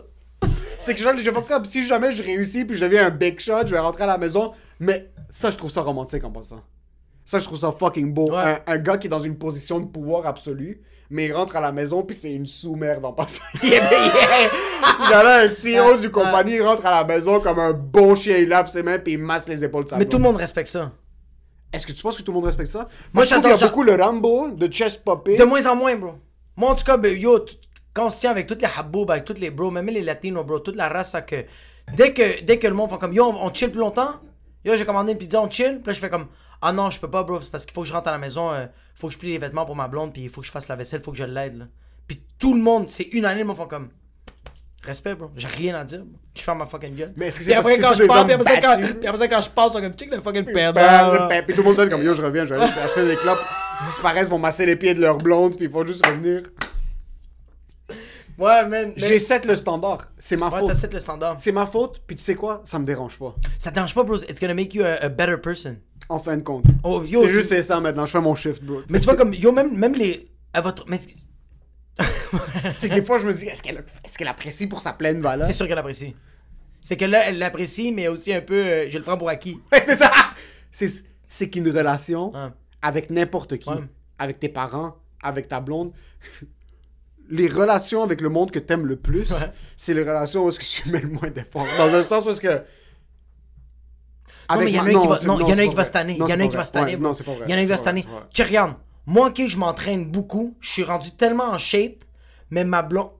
C'est 0.79 0.95
que 0.95 1.01
genre, 1.01 1.13
je 1.17 1.31
vais 1.31 1.43
comme 1.49 1.65
si 1.65 1.83
jamais 1.83 2.11
je 2.11 2.23
réussis 2.23 2.65
puis 2.65 2.77
je 2.77 2.85
deviens 2.85 3.07
un 3.07 3.11
big 3.11 3.39
shot, 3.39 3.67
je 3.67 3.73
vais 3.73 3.79
rentrer 3.79 4.05
à 4.05 4.09
la 4.09 4.19
maison. 4.19 4.53
Mais 4.81 5.11
ça, 5.31 5.51
je 5.51 5.57
trouve 5.57 5.71
ça 5.71 5.83
romantique 5.83 6.25
en 6.25 6.31
passant. 6.31 6.63
Ça, 7.25 7.39
je 7.39 7.45
trouve 7.45 7.59
ça 7.59 7.73
fucking 7.73 8.13
beau. 8.13 8.33
Ouais. 8.33 8.61
Un, 8.67 8.75
un 8.75 8.79
gars 8.79 8.97
qui 8.97 9.07
est 9.07 9.11
dans 9.11 9.21
une 9.21 9.37
position 9.37 9.79
de 9.79 9.87
pouvoir 9.87 10.27
absolu, 10.27 10.81
mais 11.11 11.27
il 11.27 11.33
rentre 11.33 11.57
à 11.57 11.61
la 11.61 11.73
maison 11.73 12.03
puis 12.03 12.17
c'est 12.17 12.33
une 12.33 12.47
sous-merde 12.47 13.05
en 13.05 13.13
passant. 13.13 13.43
Il 13.63 13.73
est 13.73 13.83
il 15.09 15.13
a 15.13 15.23
là 15.23 15.41
un 15.43 15.49
CEO 15.49 15.99
du 15.99 16.11
compagnie, 16.11 16.55
il 16.55 16.63
rentre 16.63 16.87
à 16.87 16.91
la 16.91 17.05
maison 17.05 17.41
comme 17.41 17.59
un 17.59 17.73
bon 17.73 18.15
chien, 18.15 18.39
il 18.39 18.49
lave 18.49 18.69
ses 18.69 18.83
mains 18.83 18.99
puis 18.99 19.15
il 19.15 19.19
masse 19.19 19.49
les 19.49 19.65
épaules 19.65 19.85
de 19.85 19.91
sa 19.91 19.97
Mais 19.97 20.07
tout 20.07 20.19
le 20.19 20.23
monde 20.23 20.37
respecte 20.37 20.69
ça. 20.69 20.93
Est-ce 21.73 21.87
que 21.87 21.93
tu 21.93 22.03
penses 22.03 22.17
que 22.17 22.23
tout 22.23 22.33
le 22.33 22.37
monde 22.37 22.47
respecte 22.47 22.71
ça? 22.71 22.81
Moi, 22.81 22.89
Moi, 23.13 23.25
je 23.25 23.31
trouve 23.31 23.43
qu'il 23.43 23.51
y 23.51 23.55
a 23.55 23.67
beaucoup 23.69 23.83
le 23.83 23.95
Rambo 23.95 24.51
de 24.51 24.67
chest 24.69 25.03
poppé. 25.05 25.37
De 25.37 25.45
moins 25.45 25.67
en 25.67 25.77
moins, 25.77 25.97
bro. 25.97 26.15
Moi, 26.57 26.71
en 26.71 26.75
tout 26.75 26.85
cas, 26.85 26.97
ben, 26.97 27.15
yo, 27.15 27.45
quand 27.93 28.07
on 28.07 28.11
se 28.11 28.21
tient 28.21 28.31
avec 28.31 28.47
toutes 28.47 28.63
les 28.63 28.69
haboubs, 28.77 29.11
avec 29.11 29.25
toutes 29.25 29.41
les 29.41 29.51
bros, 29.51 29.71
même 29.71 29.87
les 29.87 30.03
latinos, 30.03 30.47
bro, 30.47 30.61
toute 30.61 30.77
la 30.77 30.89
race, 30.89 31.11
ça 31.11 31.23
que. 31.23 31.45
Dès 31.95 32.13
que, 32.13 32.43
dès 32.43 32.59
que 32.59 32.67
le 32.67 32.75
monde 32.75 32.91
fait 32.91 32.99
comme, 32.99 33.13
yo, 33.13 33.25
on, 33.25 33.47
on 33.47 33.53
chill 33.53 33.71
plus 33.71 33.81
longtemps, 33.81 34.13
yo, 34.65 34.75
j'ai 34.77 34.85
commandé 34.85 35.13
une 35.13 35.19
pizza, 35.19 35.41
on 35.41 35.51
chill, 35.51 35.81
puis 35.83 35.89
là, 35.89 35.93
je 35.93 36.01
fais 36.01 36.09
comme, 36.11 36.27
ah 36.63 36.73
non, 36.73 36.91
je 36.91 36.99
peux 37.01 37.11
pas, 37.11 37.23
bro, 37.23 37.41
c'est 37.43 37.51
parce 37.51 37.65
qu'il 37.65 37.75
faut 37.75 37.83
que 37.83 37.89
je 37.89 37.93
rentre 37.93 38.09
à 38.09 38.13
la 38.13 38.19
maison, 38.19 38.53
euh, 38.53 38.67
faut 38.95 39.09
que 39.09 39.13
je 39.15 39.19
plie 39.19 39.31
les 39.33 39.39
vêtements 39.39 39.67
pour 39.67 39.77
ma 39.77 39.89
blonde, 39.89 40.13
puis 40.13 40.23
il 40.23 40.31
faut 40.31 40.41
que 40.41 40.47
je 40.47 40.53
fasse 40.53 40.69
la 40.69 40.77
vaisselle, 40.77 41.03
faut 41.03 41.13
que 41.13 41.19
je 41.19 41.25
l'aide, 41.25 41.59
là. 41.59 41.65
Puis 42.07 42.23
tout 42.39 42.55
le 42.55 42.61
monde, 42.61 42.89
c'est 42.89 43.09
unanime, 43.13 43.49
ils 43.51 43.57
font 43.57 43.67
comme. 43.67 43.89
Respect, 44.83 45.17
bro. 45.17 45.31
J'ai 45.35 45.49
rien 45.49 45.75
à 45.75 45.83
dire. 45.85 45.99
bro. 46.05 46.17
Je 46.37 46.43
ferme 46.43 46.59
ma 46.59 46.67
fucking 46.67 46.95
gueule. 46.95 47.13
Mais 47.17 47.27
est-ce 47.27 47.39
que 47.39 47.45
c'est 47.45 47.55
parce 47.55 47.67
après, 47.67 47.77
que 47.79 47.83
quand 47.83 47.89
c'est 47.89 47.95
je 47.97 48.03
des 48.03 48.09
puis 48.09 48.33
après, 48.35 48.61
quand, 48.61 48.79
battus? 48.81 48.95
puis 49.01 49.07
après 49.09 49.19
ça, 49.19 49.29
quand 49.29 49.41
je 49.41 49.51
passe, 49.51 49.73
sont 49.73 49.81
comme, 49.81 49.95
check 49.95 50.11
le 50.15 50.21
fucking 50.21 50.45
perdant. 50.45 51.29
Puis 51.45 51.55
tout 51.55 51.63
le 51.63 51.67
monde 51.67 51.77
sonne 51.77 51.89
comme 51.91 52.03
yo, 52.05 52.15
je 52.15 52.23
reviens, 52.23 52.45
je 52.45 52.55
vais 52.55 52.61
aller 52.63 52.73
acheter 52.81 53.05
des 53.07 53.17
clopes, 53.17 53.41
disparaissent, 53.85 54.29
vont 54.29 54.39
masser 54.39 54.65
les 54.65 54.77
pieds 54.77 54.95
de 54.95 55.01
leur 55.01 55.19
blonde, 55.19 55.57
puis 55.57 55.65
ils 55.65 55.71
font 55.73 55.85
juste 55.85 56.07
revenir. 56.07 56.43
Ouais, 58.39 58.67
man. 58.69 58.93
mais- 58.95 58.95
J'ai 58.97 59.19
set 59.19 59.47
le 59.47 59.57
standard. 59.57 60.09
C'est 60.19 60.37
ma 60.37 60.51
Ouais, 60.51 60.61
faute. 60.61 60.69
t'as 60.69 60.75
set 60.75 60.93
le 60.93 61.01
standard. 61.01 61.35
C'est 61.39 61.53
ma 61.53 61.67
faute, 61.67 62.03
puis 62.07 62.15
tu 62.17 62.23
sais 62.23 62.35
quoi? 62.35 62.61
Ça 62.65 62.79
me 62.79 62.85
dérange 62.85 63.19
pas. 63.19 63.35
Ça 63.59 63.71
te 63.71 63.75
dérange 63.75 63.95
pas, 63.95 64.05
bro. 64.05 64.17
It's 64.19 64.39
gonna 64.41 64.55
make 64.55 64.75
you 64.75 64.85
a, 64.85 65.05
a 65.05 65.09
better 65.09 65.39
person. 65.39 65.79
En 66.09 66.19
fin 66.19 66.37
de 66.37 66.43
compte. 66.43 66.65
Oh, 66.85 67.03
C'est 67.05 67.11
tu- 67.29 67.33
juste 67.35 67.63
ça 67.63 67.81
maintenant, 67.81 68.07
je 68.07 68.13
fais 68.13 68.21
mon 68.21 68.35
shift, 68.35 68.63
bro. 68.63 68.81
Mais 68.91 68.99
tu 69.01 69.05
vois, 69.07 69.17
comme, 69.17 69.35
yo, 69.35 69.51
même, 69.53 69.77
même 69.77 69.95
les. 69.95 70.29
À 70.53 70.61
votre. 70.61 70.85
Mais 70.89 71.01
C'est 72.75 72.89
que 72.89 72.95
des 72.95 73.03
fois, 73.03 73.19
je 73.19 73.27
me 73.27 73.33
dis, 73.33 73.47
est-ce 73.47 73.63
qu'elle 73.63 73.77
est 73.79 74.17
qu'elle 74.17 74.29
apprécie 74.29 74.67
pour 74.67 74.81
sa 74.81 74.93
pleine 74.93 75.21
valeur? 75.21 75.47
c'est 75.47 75.53
sûr 75.53 75.67
qu'elle 75.67 75.79
apprécie. 75.79 76.15
C'est 76.81 76.97
que 76.97 77.05
là, 77.05 77.23
elle 77.27 77.39
l'apprécie, 77.39 77.91
mais 77.93 78.07
aussi 78.09 78.33
un 78.33 78.41
peu. 78.41 78.55
euh, 78.55 78.91
je 78.91 78.99
le 78.99 79.03
prends 79.05 79.19
pour 79.19 79.29
acquis. 79.29 79.59
Ouais, 79.73 79.83
c'est 79.83 79.97
ça! 79.97 80.11
C'est, 80.71 80.89
c'est 81.29 81.49
qu'une 81.51 81.69
relation 81.71 82.33
avec 82.83 83.11
n'importe 83.11 83.59
qui, 83.59 83.69
Ouais. 83.71 83.79
avec 84.19 84.39
tes 84.39 84.49
parents, 84.49 84.97
avec 85.23 85.49
ta 85.49 85.59
blonde, 85.61 85.93
les 87.29 87.49
relations 87.49 88.03
avec 88.05 88.21
le 88.21 88.29
monde 88.29 88.51
que 88.53 88.59
t'aimes 88.61 88.87
le 88.87 88.97
plus, 88.97 89.31
Ouais. 89.33 89.51
c'est 89.77 89.95
les 89.95 90.03
relations 90.03 90.45
où 90.45 90.49
est-ce 90.51 90.59
que 90.61 90.83
tu 90.85 90.91
mets 90.91 91.01
le 91.01 91.09
moins 91.09 91.31
d'efforts. 91.31 91.67
Dans 91.79 91.93
un 91.93 92.03
sens 92.03 92.25
où 92.27 92.31
est-ce 92.31 92.41
que... 92.41 92.63
Non, 94.51 94.59
mais 94.61 94.71
il 94.71 94.75
y 94.75 94.79
en 94.81 94.87
a 94.87 94.89
un 94.89 95.01
qui 95.01 95.07
va, 95.09 95.19
non, 95.27 95.41
il 95.41 95.49
y 95.49 95.53
en 95.53 95.59
a 95.59 95.63
un 95.63 95.69
qui 95.69 95.75
va. 95.75 95.83
Il 96.09 96.17
y 96.17 96.23
en 96.23 96.25
a 96.25 96.29
c'est 96.29 96.33
un 96.35 96.37
pas 96.39 96.49
qui 96.49 96.57
va 96.57 96.81
vrai. 96.83 96.97
Non, 96.99 97.13
c'est 97.13 97.25
pas. 97.25 97.33
Il 97.47 97.51
y 97.51 97.55
en 97.55 97.57
a 97.57 97.61
un 97.61 97.65
qui 97.65 97.67
va 97.67 97.77
C'est 97.77 97.79
se 97.79 97.83
pas 97.85 97.91
tanner. 97.91 98.03
vrai, 98.03 98.11
c'est 98.11 98.17
vrai. 98.17 98.27
Check, 98.33 98.47
regarde. 98.47 98.75
Moi, 99.07 99.27
ok, 99.29 99.43
je 99.47 99.57
m'entraîne 99.57 100.05
beaucoup. 100.07 100.57
Je 100.61 100.71
suis 100.71 100.85
rendu 100.85 101.11
tellement 101.13 101.51
en 101.51 101.59
shape. 101.59 102.05
Mais 102.51 102.65
ma 102.65 102.83
blonde. 102.83 103.11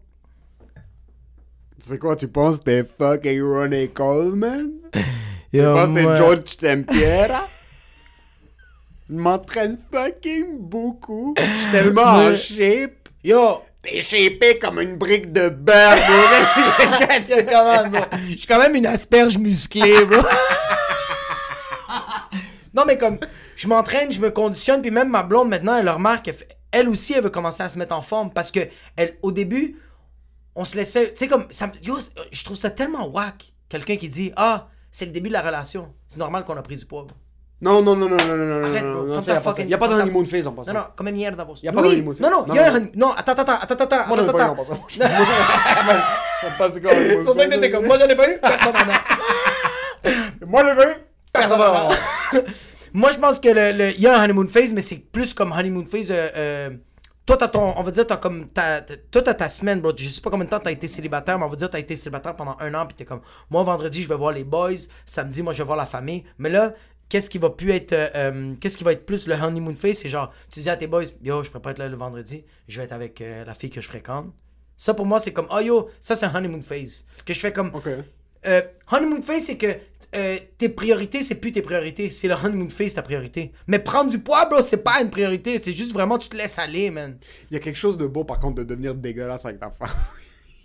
C'est 1.79 1.99
quoi, 1.99 2.17
tu 2.17 2.29
penses 2.29 2.59
que 2.61 2.65
t'es 2.65 2.85
fucking 2.85 3.43
Ronnie 3.43 3.89
Coleman? 3.91 4.71
Tu 5.53 5.63
penses 5.63 5.89
que 5.91 5.95
t'es 5.95 6.03
moi- 6.03 6.17
George 6.17 6.57
Tempiera? 6.59 7.49
Je 9.09 9.15
m'entraîne 9.15 9.79
fucking 9.93 10.59
beaucoup. 10.59 11.35
Je 11.39 11.59
suis 11.59 11.71
tellement 11.71 12.03
en 12.03 12.37
shape. 12.37 13.09
Yo! 13.25 13.63
T'es 13.83 14.01
shapé 14.01 14.59
comme 14.61 14.81
une 14.81 14.97
brique 14.97 15.33
de 15.33 15.49
beurre, 15.49 15.97
bro? 15.97 16.25
Je 18.31 18.37
suis 18.37 18.47
quand 18.47 18.59
même 18.59 18.75
une 18.75 18.87
asperge 18.87 19.39
musclée, 19.39 20.05
bro. 20.05 20.23
non, 22.77 22.85
mais 22.87 22.99
comme, 22.99 23.19
je 23.57 23.69
m'entraîne, 23.69 24.13
je 24.13 24.21
me 24.21 24.31
conditionne, 24.31 24.83
puis 24.83 24.91
même 24.91 25.09
ma 25.09 25.23
blonde, 25.23 25.49
maintenant, 25.49 25.77
elle 25.77 25.89
remarque, 25.89 26.31
elle, 26.73 26.89
aussi, 26.89 27.15
elle 27.15 27.23
veut 27.25 27.31
commencer 27.31 27.63
à 27.63 27.69
se 27.69 27.79
mettre 27.79 27.97
en 27.97 28.03
forme, 28.03 28.31
parce 28.33 28.51
que, 28.51 28.61
elle, 28.97 29.17
au 29.23 29.33
début, 29.33 29.77
on 30.55 30.65
se 30.65 30.77
laissait, 30.77 31.11
tu 31.11 31.17
sais, 31.17 31.29
comme, 31.29 31.47
ça, 31.51 31.71
yo, 31.83 31.99
je 32.31 32.45
trouve 32.45 32.57
ça 32.57 32.71
tellement 32.71 33.09
whack, 33.09 33.53
quelqu'un 33.69 33.97
qui 33.97 34.09
dit, 34.09 34.33
ah, 34.37 34.69
c'est 34.91 35.07
le 35.07 35.13
début 35.13 35.29
de 35.29 35.35
la 35.35 35.43
relation, 35.43 35.93
c'est 36.09 36.19
normal 36.19 36.45
qu'on 36.45 36.57
a 36.57 36.63
pris 36.63 36.77
du 36.77 36.85
poids, 36.85 37.05
bro. 37.05 37.15
Non, 37.59 37.81
non, 37.83 37.97
non, 37.97 38.07
non, 38.11 38.17
non, 38.19 38.37
non, 38.37 38.47
non, 38.61 38.65
Arrête, 38.67 38.85
non, 38.85 39.05
non, 39.05 39.15
Comme 39.15 39.23
ça, 39.23 39.41
fucking- 39.41 39.67
Y 39.69 39.73
a 39.73 39.79
pas 39.79 39.89
d'honeymoon 39.89 40.27
phase 40.27 40.47
en 40.47 40.53
passant. 40.53 40.75
Non, 40.75 40.81
non, 40.81 40.87
comme 40.95 41.09
une 41.09 41.17
merde 41.17 41.43
vos. 41.47 41.55
Y 41.63 41.69
a 41.69 41.73
pas 41.73 41.81
de 41.81 41.87
honeymoon 41.89 42.15
Non, 42.21 42.31
non, 42.31 42.45
phase. 42.45 42.55
y 42.55 42.59
a 42.59 42.71
Non, 42.71 42.77
un 42.77 42.81
non. 42.81 42.89
Non, 42.95 43.13
attends, 43.13 43.33
attends, 43.33 43.55
attends, 43.55 43.75
attends, 43.85 44.07
Moi, 44.09 44.17
j'en 44.19 44.29
ai 44.29 44.33
pas 44.33 44.47
eu 44.47 44.51
en 44.51 44.55
passant. 44.55 44.87
C'est 44.91 44.99
pour 47.25 47.35
ça 47.35 47.47
que 47.47 47.51
t'étais 47.55 47.71
comme, 47.71 47.87
moi 47.87 47.99
j'en 47.99 48.09
ai 48.09 48.15
pas 48.15 48.31
eu, 48.31 48.39
personne 48.39 48.77
en 48.77 48.91
a. 48.91 49.01
Moi, 50.47 50.65
j'ai 50.69 50.75
pas 50.77 50.91
eu. 50.91 50.95
Personne 51.37 51.59
va. 51.59 51.89
Moi, 52.93 53.11
je 53.13 53.19
pense 53.19 53.39
que 53.41 53.49
le, 53.49 53.91
il 53.91 54.01
y 54.01 54.07
a 54.07 54.19
un 54.19 54.25
honeymoon 54.25 54.49
phase, 54.49 54.73
mais 54.73 54.81
c'est 54.83 54.97
plus 54.97 55.35
comme 55.35 55.53
honeymoon 55.53 55.87
phase. 55.87 56.11
euh, 56.11 56.29
euh, 56.37 56.71
toi, 57.27 57.37
t'as 57.37 57.49
ton, 57.49 57.75
on 57.77 57.83
va 57.83 57.91
dire, 57.91 58.07
t'as 58.07 58.17
comme, 58.17 58.49
ta, 58.49 58.81
ta- 58.81 58.97
toi, 58.97 59.21
t'as 59.21 59.35
ta 59.35 59.49
semaine, 59.49 59.81
bro. 59.81 59.93
Je 59.97 60.09
sais 60.09 60.21
pas 60.21 60.31
combien 60.31 60.45
de 60.45 60.51
temps 60.51 60.61
t'as 60.61 60.71
été 60.71 60.87
célibataire, 60.87 61.39
mais 61.39 61.45
on 61.45 61.49
va 61.49 61.57
dire, 61.57 61.69
t'as 61.69 61.81
été 61.81 61.97
célibataire 61.97 62.37
pendant 62.37 62.57
un 62.61 62.73
an, 62.75 62.87
puis 62.87 62.97
t'es 62.97 63.05
comme, 63.05 63.21
moi, 63.51 63.63
vendredi, 63.65 64.03
je 64.03 64.09
vais 64.09 64.15
voir 64.15 64.33
les 64.33 64.45
boys, 64.45 64.71
samedi, 65.05 65.43
moi, 65.43 65.53
je 65.53 65.59
vais 65.59 65.65
voir 65.65 65.77
la 65.77 65.87
famille. 65.87 66.25
Mais 66.39 66.49
là, 66.49 66.73
qu'est-ce 67.09 67.29
qui 67.29 67.39
va 67.39 67.51
plus 67.51 67.73
être, 67.73 67.93
euh, 67.93 68.55
qu'est-ce 68.61 68.79
qui 68.79 68.85
va 68.85 68.93
être 68.93 69.05
plus 69.05 69.27
le 69.27 69.35
honeymoon 69.35 69.75
phase, 69.75 69.99
c'est 69.99 70.09
genre, 70.09 70.33
tu 70.53 70.61
dis 70.61 70.71
à 70.71 70.77
tes 70.77 70.87
boys, 70.87 71.05
yo, 71.21 71.43
je 71.43 71.51
pourrais 71.51 71.63
pas 71.63 71.71
être 71.73 71.79
là 71.79 71.89
le 71.89 71.97
vendredi, 71.97 72.45
je 72.69 72.79
vais 72.79 72.85
être 72.85 72.93
avec 72.93 73.21
euh, 73.21 73.45
la 73.45 73.55
fille 73.55 73.71
que 73.71 73.81
je 73.81 73.89
fréquente. 73.89 74.33
Ça, 74.77 74.95
pour 74.95 75.05
moi, 75.07 75.19
c'est 75.21 75.33
comme, 75.33 75.49
oh 75.51 75.59
yo, 75.61 75.91
ça, 76.01 76.15
c'est 76.15 76.27
un 76.27 76.35
honeymoon 76.35 76.63
phase. 76.63 77.05
Que 77.27 77.35
je 77.35 77.41
fais 77.41 77.53
comme, 77.53 77.73
Ok. 77.75 77.89
euh, 78.47 78.63
honeymoon 78.93 79.23
phase, 79.23 79.43
c'est 79.47 79.57
que 79.57 79.67
euh, 80.17 80.39
tes 80.59 80.69
priorités, 80.69 81.23
c'est 81.23 81.35
plus 81.37 81.53
tes 81.53 81.63
priorités. 81.63 82.11
C'est 82.11 82.29
le 82.29 82.35
honeymoon 82.35 82.69
phase, 82.69 82.95
ta 82.95 83.03
priorité. 83.03 83.53
Mais 83.67 83.79
prendre 83.79 84.11
du 84.11 84.19
poids, 84.19 84.47
bro, 84.47 84.63
c'est 84.63 84.79
pas 84.83 85.01
une 85.03 85.11
priorité. 85.11 85.61
C'est 85.63 85.73
juste 85.73 85.93
vraiment, 85.93 86.19
tu 86.19 86.29
te 86.29 86.37
laisses 86.37 86.59
aller, 86.59 86.91
man. 86.91 87.19
Il 87.51 87.55
y 87.55 87.57
a 87.57 87.61
quelque 87.61 87.77
chose 87.79 87.99
de 87.99 88.07
beau, 88.07 88.25
par 88.25 88.41
contre, 88.41 88.57
de 88.57 88.63
devenir 88.65 88.95
dégueulasse 88.95 89.45
avec 89.45 89.61
ta 89.61 89.71
femme. 89.71 89.89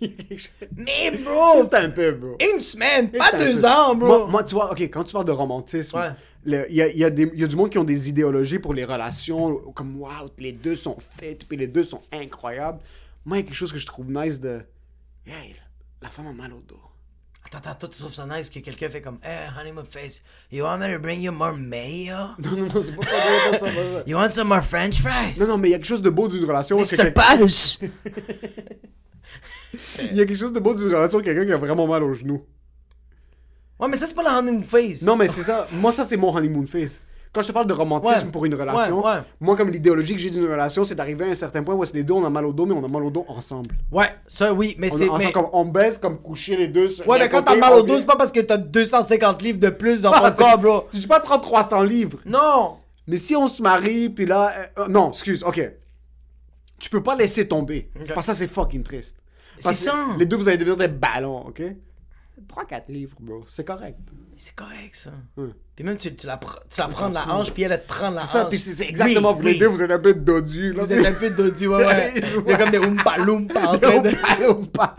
Mais, 0.76 1.10
bro, 1.22 1.62
C'est 1.70 1.74
un 1.76 1.90
peu, 1.90 2.12
bro. 2.12 2.36
une 2.54 2.60
semaine, 2.60 3.10
pas 3.10 3.30
deux 3.38 3.64
ans, 3.64 3.94
bro. 3.94 4.06
Moi, 4.08 4.26
moi, 4.28 4.44
tu 4.44 4.54
vois, 4.54 4.72
ok, 4.72 4.80
quand 4.82 5.04
tu 5.04 5.12
parles 5.12 5.24
de 5.26 5.30
romantisme, 5.32 5.96
Ouais. 5.96 6.08
le- 6.44 6.66
il 6.70 6.76
y, 6.76 6.82
a, 6.82 6.88
il 6.88 6.98
y 6.98 7.04
a 7.04 7.10
des- 7.10 7.30
il 7.32 7.38
y 7.40 7.44
a 7.44 7.46
du 7.46 7.54
monde 7.54 7.70
qui 7.70 7.78
ont 7.78 7.84
des 7.84 8.08
idéologies 8.08 8.58
pour 8.58 8.74
les 8.74 8.84
relations, 8.84 9.58
comme 9.74 10.00
waouh, 10.00 10.28
les 10.38 10.52
deux 10.52 10.74
sont 10.74 10.96
faites, 11.08 11.46
puis 11.46 11.56
les 11.56 11.68
deux 11.68 11.84
sont 11.84 12.02
incroyables. 12.12 12.80
Moi, 13.24 13.36
il 13.36 13.40
y 13.40 13.42
a 13.44 13.46
quelque 13.46 13.56
chose 13.56 13.72
que 13.72 13.78
je 13.78 13.86
trouve 13.86 14.10
nice 14.10 14.40
de. 14.40 14.62
Hey, 15.24 15.54
la 16.02 16.08
femme 16.08 16.26
a 16.26 16.32
mal 16.32 16.52
au 16.52 16.60
dos. 16.66 16.80
Attends, 17.54 17.70
attends, 17.70 17.74
toi, 17.80 17.88
tu 17.90 17.98
trouves 17.98 18.14
ça 18.14 18.24
nice 18.26 18.48
que 18.48 18.60
quelqu'un 18.60 18.88
fait 18.88 19.02
comme, 19.02 19.18
hey, 19.22 19.46
honeymoon 19.58 19.84
face, 19.84 20.22
you 20.50 20.64
want 20.64 20.78
me 20.78 20.90
to 20.94 20.98
bring 20.98 21.20
you 21.20 21.30
more 21.32 21.52
mayo? 21.54 22.28
Non, 22.38 22.50
non, 22.52 22.66
non, 22.74 22.82
c'est 22.82 22.96
pas 22.96 23.58
ça. 23.58 23.66
You 24.06 24.16
want 24.16 24.30
some 24.30 24.48
more 24.48 24.62
french 24.62 25.00
fries? 25.02 25.38
Non, 25.38 25.46
non, 25.46 25.58
mais 25.58 25.68
il 25.68 25.72
y 25.72 25.74
a 25.74 25.78
quelque 25.78 25.88
chose 25.88 26.00
de 26.02 26.10
beau 26.10 26.28
d'une 26.28 26.44
relation. 26.44 26.78
Mr. 26.78 26.86
quelqu'un- 26.96 27.10
Pash! 27.12 27.78
Il 29.98 30.14
y 30.16 30.20
a 30.20 30.26
quelque 30.26 30.36
chose 30.38 30.52
de 30.52 30.60
beau 30.60 30.74
d'une 30.74 30.88
relation, 30.94 31.18
où 31.18 31.22
quelqu'un 31.22 31.46
qui 31.46 31.52
a 31.52 31.56
vraiment 31.56 31.86
mal 31.86 32.02
au 32.02 32.12
genou. 32.12 32.44
Ouais, 33.78 33.88
mais 33.88 33.96
ça, 33.96 34.06
c'est 34.06 34.14
pas 34.14 34.22
la 34.22 34.38
honeymoon 34.38 34.62
phase. 34.62 35.02
Non, 35.02 35.16
mais 35.16 35.28
c'est 35.28 35.42
ça. 35.42 35.64
Moi, 35.74 35.92
ça, 35.92 36.04
c'est 36.04 36.16
mon 36.16 36.34
honeymoon 36.34 36.66
face. 36.66 37.00
Quand 37.32 37.40
je 37.40 37.46
te 37.48 37.52
parle 37.52 37.66
de 37.66 37.72
romantisme 37.72 38.26
Ouais. 38.26 38.30
pour 38.30 38.44
une 38.44 38.54
relation, 38.54 38.98
Ouais, 39.02 39.10
ouais. 39.12 39.18
moi, 39.40 39.56
comme 39.56 39.70
l'idéologie 39.70 40.12
que 40.14 40.20
j'ai 40.20 40.28
d'une 40.28 40.44
relation, 40.44 40.84
c'est 40.84 40.94
d'arriver 40.94 41.24
à 41.24 41.28
un 41.28 41.34
certain 41.34 41.62
point 41.62 41.74
où 41.74 41.82
c'est 41.84 41.94
les 41.94 42.02
deux, 42.02 42.12
on 42.12 42.24
a 42.26 42.28
mal 42.30 42.44
au 42.44 42.52
dos, 42.52 42.66
mais 42.66 42.74
on 42.74 42.84
a 42.84 42.88
mal 42.88 43.02
au 43.04 43.10
dos 43.10 43.24
ensemble. 43.26 43.74
Ouais, 43.90 44.10
ça, 44.26 44.52
oui, 44.52 44.74
mais 44.78 44.90
c'est. 44.90 45.08
mais- 45.18 45.32
comme, 45.32 45.48
on 45.54 45.64
baisse 45.64 45.96
comme 45.96 46.18
coucher 46.20 46.56
les 46.56 46.68
deux 46.68 46.88
sur 46.88 47.08
Ouais, 47.08 47.18
mais 47.18 47.30
quand 47.30 47.42
t'as 47.42 47.56
mal 47.56 47.72
au 47.72 47.82
dos, 47.82 47.98
c'est 47.98 48.04
pas 48.06 48.16
parce 48.16 48.32
que 48.32 48.40
t'as 48.40 48.58
250 48.58 49.40
livres 49.40 49.58
de 49.58 49.70
plus 49.70 50.02
dans 50.02 50.12
ton 50.12 50.30
corps, 50.36 50.58
bro. 50.58 50.84
Je 50.92 50.98
dis 50.98 51.06
pas 51.06 51.20
prendre 51.20 51.40
300 51.42 51.82
livres. 51.82 52.18
Non! 52.26 52.76
Mais 53.06 53.16
si 53.16 53.34
on 53.34 53.48
se 53.48 53.62
marie, 53.62 54.10
puis 54.10 54.26
là... 54.26 54.52
euh, 54.78 54.82
euh, 54.82 54.88
non, 54.88 55.10
excuse, 55.10 55.42
ok. 55.42 55.72
Tu 56.78 56.90
peux 56.90 57.02
pas 57.02 57.14
laisser 57.16 57.48
tomber. 57.48 57.90
Parce 57.94 58.10
que 58.10 58.22
ça, 58.22 58.34
c'est 58.34 58.46
fucking 58.46 58.82
triste. 58.82 59.16
C'est 59.58 59.72
ça. 59.72 59.94
Les 60.18 60.26
deux, 60.26 60.36
vous 60.36 60.48
allez 60.48 60.58
devenir 60.58 60.76
des 60.76 60.88
ballons, 60.88 61.46
ok? 61.46 61.62
3-4 62.48 62.82
livres, 62.90 63.16
bro. 63.20 63.44
C'est 63.48 63.64
correct. 63.64 63.98
C'est 64.36 64.54
correct, 64.54 64.94
ça. 64.96 65.12
Puis 65.74 65.84
même, 65.84 65.96
tu, 65.96 66.14
tu, 66.14 66.26
la, 66.26 66.38
tu 66.38 66.80
la 66.80 66.88
prends 66.88 67.08
de 67.08 67.14
la 67.14 67.26
hanche, 67.28 67.50
puis 67.52 67.62
elle, 67.62 67.72
elle 67.72 67.82
te 67.82 67.88
prend 67.88 68.10
de 68.10 68.16
la 68.16 68.20
C'est 68.22 68.32
ça, 68.32 68.42
hanche. 68.42 68.48
puis 68.50 68.58
c'est 68.58 68.72
c'est 68.74 68.88
exactement, 68.88 69.30
Oui, 69.30 69.36
vous 69.36 69.42
les 69.42 69.52
oui. 69.52 69.58
deux, 69.58 69.66
vous 69.68 69.82
êtes 69.82 69.90
un 69.90 69.98
peu 69.98 70.12
dodus. 70.14 70.72
là. 70.74 70.84
Vous 70.84 70.92
êtes 70.92 71.06
un 71.06 71.12
peu 71.12 71.30
dodu, 71.30 71.66
ouais, 71.68 71.86
ouais. 71.86 72.12
Êtes 72.46 72.58
comme 72.58 72.70
des 72.70 72.78
oompa 72.78 73.16
loompa 73.18 73.60
en 73.68 73.78
train 73.78 73.98
de... 74.00 74.10
Oompa. 74.48 74.94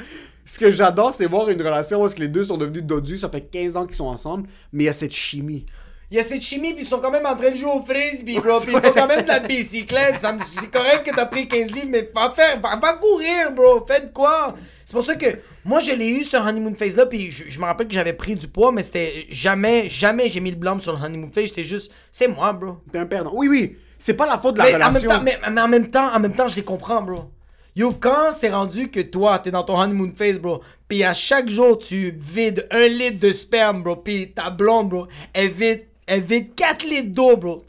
Ce 0.45 0.57
que 0.59 0.71
j'adore, 0.71 1.13
c'est 1.13 1.25
voir 1.27 1.47
une 1.49 1.61
relation 1.61 2.01
où 2.01 2.05
est-ce 2.07 2.15
que 2.15 2.21
les 2.21 2.27
deux 2.27 2.43
sont 2.43 2.57
devenus 2.57 2.83
dodus. 2.83 3.17
Ça 3.19 3.29
fait 3.29 3.41
15 3.41 3.77
ans 3.77 3.85
qu'ils 3.85 3.95
sont 3.95 4.05
ensemble, 4.07 4.49
mais 4.73 4.83
il 4.83 4.87
y 4.87 4.89
a 4.89 4.93
cette 4.93 5.13
chimie. 5.13 5.65
Il 6.11 6.17
y 6.17 6.19
a 6.19 6.23
cette 6.23 6.41
chimie, 6.41 6.73
puis 6.73 6.83
ils 6.83 6.87
sont 6.87 6.99
quand 6.99 7.09
même 7.11 7.25
en 7.25 7.35
train 7.35 7.49
de 7.51 7.55
jouer 7.55 7.71
au 7.71 7.81
frisbee, 7.81 8.39
bro. 8.39 8.59
Puis 8.59 8.73
ils 8.73 8.79
font 8.81 8.91
quand 8.93 9.07
même 9.07 9.21
de 9.23 9.27
la 9.27 9.39
bicyclette. 9.39 10.21
Me- 10.21 10.39
C'est 10.43 10.69
correct 10.69 11.03
que 11.05 11.15
t'as 11.15 11.25
pris 11.27 11.47
15 11.47 11.71
livres, 11.71 11.87
mais 11.89 12.11
va 12.13 12.29
faire, 12.31 12.59
va, 12.59 12.75
va 12.75 12.93
courir, 12.93 13.51
bro. 13.55 13.83
Faites 13.87 14.11
quoi? 14.11 14.55
C'est 14.93 14.99
pour 14.99 15.05
ça 15.07 15.15
que 15.15 15.39
moi, 15.65 15.79
je 15.79 15.91
l'ai 15.91 16.07
eu, 16.07 16.23
ce 16.23 16.37
honeymoon 16.37 16.75
phase-là, 16.75 17.07
puis 17.07 17.31
je, 17.31 17.45
je 17.49 17.59
me 17.59 17.65
rappelle 17.65 17.87
que 17.87 17.95
j'avais 17.95 18.13
pris 18.13 18.35
du 18.35 18.47
poids, 18.47 18.71
mais 18.71 18.83
c'était 18.83 19.25
jamais, 19.31 19.89
jamais 19.89 20.29
j'ai 20.29 20.39
mis 20.39 20.51
le 20.51 20.55
blâme 20.55 20.81
sur 20.81 20.95
le 20.95 21.03
honeymoon 21.03 21.31
phase. 21.33 21.45
J'étais 21.45 21.63
juste, 21.63 21.91
c'est 22.11 22.27
moi, 22.27 22.53
bro. 22.53 22.77
T'es 22.91 22.99
un 22.99 23.07
perdant. 23.07 23.31
Oui, 23.33 23.47
oui. 23.47 23.75
C'est 23.97 24.13
pas 24.13 24.27
la 24.27 24.37
faute 24.37 24.53
de 24.53 24.59
la 24.59 24.65
Mais 24.65 24.75
en, 24.75 24.77
même 24.77 24.87
relation. 24.89 25.09
temps, 25.09 25.21
mais, 25.23 25.39
mais 25.51 25.61
en 25.61 25.67
même 25.67 25.89
temps, 25.89 26.15
en 26.15 26.19
même 26.19 26.35
temps, 26.35 26.47
je 26.47 26.57
les 26.57 26.63
comprends, 26.63 27.01
bro. 27.01 27.31
Yo, 27.75 27.91
quand 27.99 28.33
c'est 28.33 28.51
rendu 28.51 28.91
que 28.91 28.99
toi, 28.99 29.39
t'es 29.39 29.49
dans 29.49 29.63
ton 29.63 29.79
honeymoon 29.79 30.13
phase, 30.15 30.37
bro, 30.37 30.61
pis 30.87 31.03
à 31.03 31.15
chaque 31.15 31.49
jour, 31.49 31.79
tu 31.79 32.15
vides 32.19 32.67
un 32.69 32.87
litre 32.87 33.19
de 33.19 33.33
sperme, 33.33 33.81
bro, 33.81 33.95
pis 33.95 34.31
ta 34.31 34.51
blonde, 34.51 34.89
bro, 34.89 35.07
elle 35.33 35.49
vide, 35.49 35.85
elle 36.05 36.21
vide 36.21 36.53
4 36.53 36.85
litres 36.85 37.09
d'eau, 37.15 37.35
bro. 37.35 37.65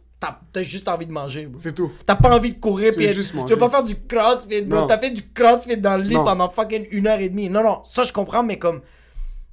T'as 0.52 0.62
juste 0.62 0.88
envie 0.88 1.06
de 1.06 1.12
manger. 1.12 1.48
C'est 1.58 1.74
tout. 1.74 1.90
T'as 2.06 2.14
pas 2.16 2.34
envie 2.36 2.52
de 2.52 2.58
courir, 2.60 2.92
Tu 2.94 3.02
juste 3.12 3.32
tu 3.46 3.52
veux 3.52 3.58
pas 3.58 3.70
faire 3.70 3.82
du 3.84 3.96
crossfit, 3.96 4.62
bro. 4.62 4.86
T'as 4.86 4.98
fait 4.98 5.10
du 5.10 5.22
crossfit 5.32 5.76
dans 5.76 5.96
le 5.96 6.02
lit 6.04 6.14
Non. 6.14 6.24
pendant 6.24 6.50
fucking 6.50 6.86
une 6.90 7.06
heure 7.06 7.20
et 7.20 7.28
demie. 7.28 7.48
Non, 7.50 7.62
non, 7.62 7.82
ça 7.84 8.04
je 8.04 8.12
comprends, 8.12 8.42
mais 8.42 8.58
comme, 8.58 8.80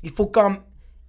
il 0.04 0.12
faut 0.12 0.28
comme, 0.28 0.58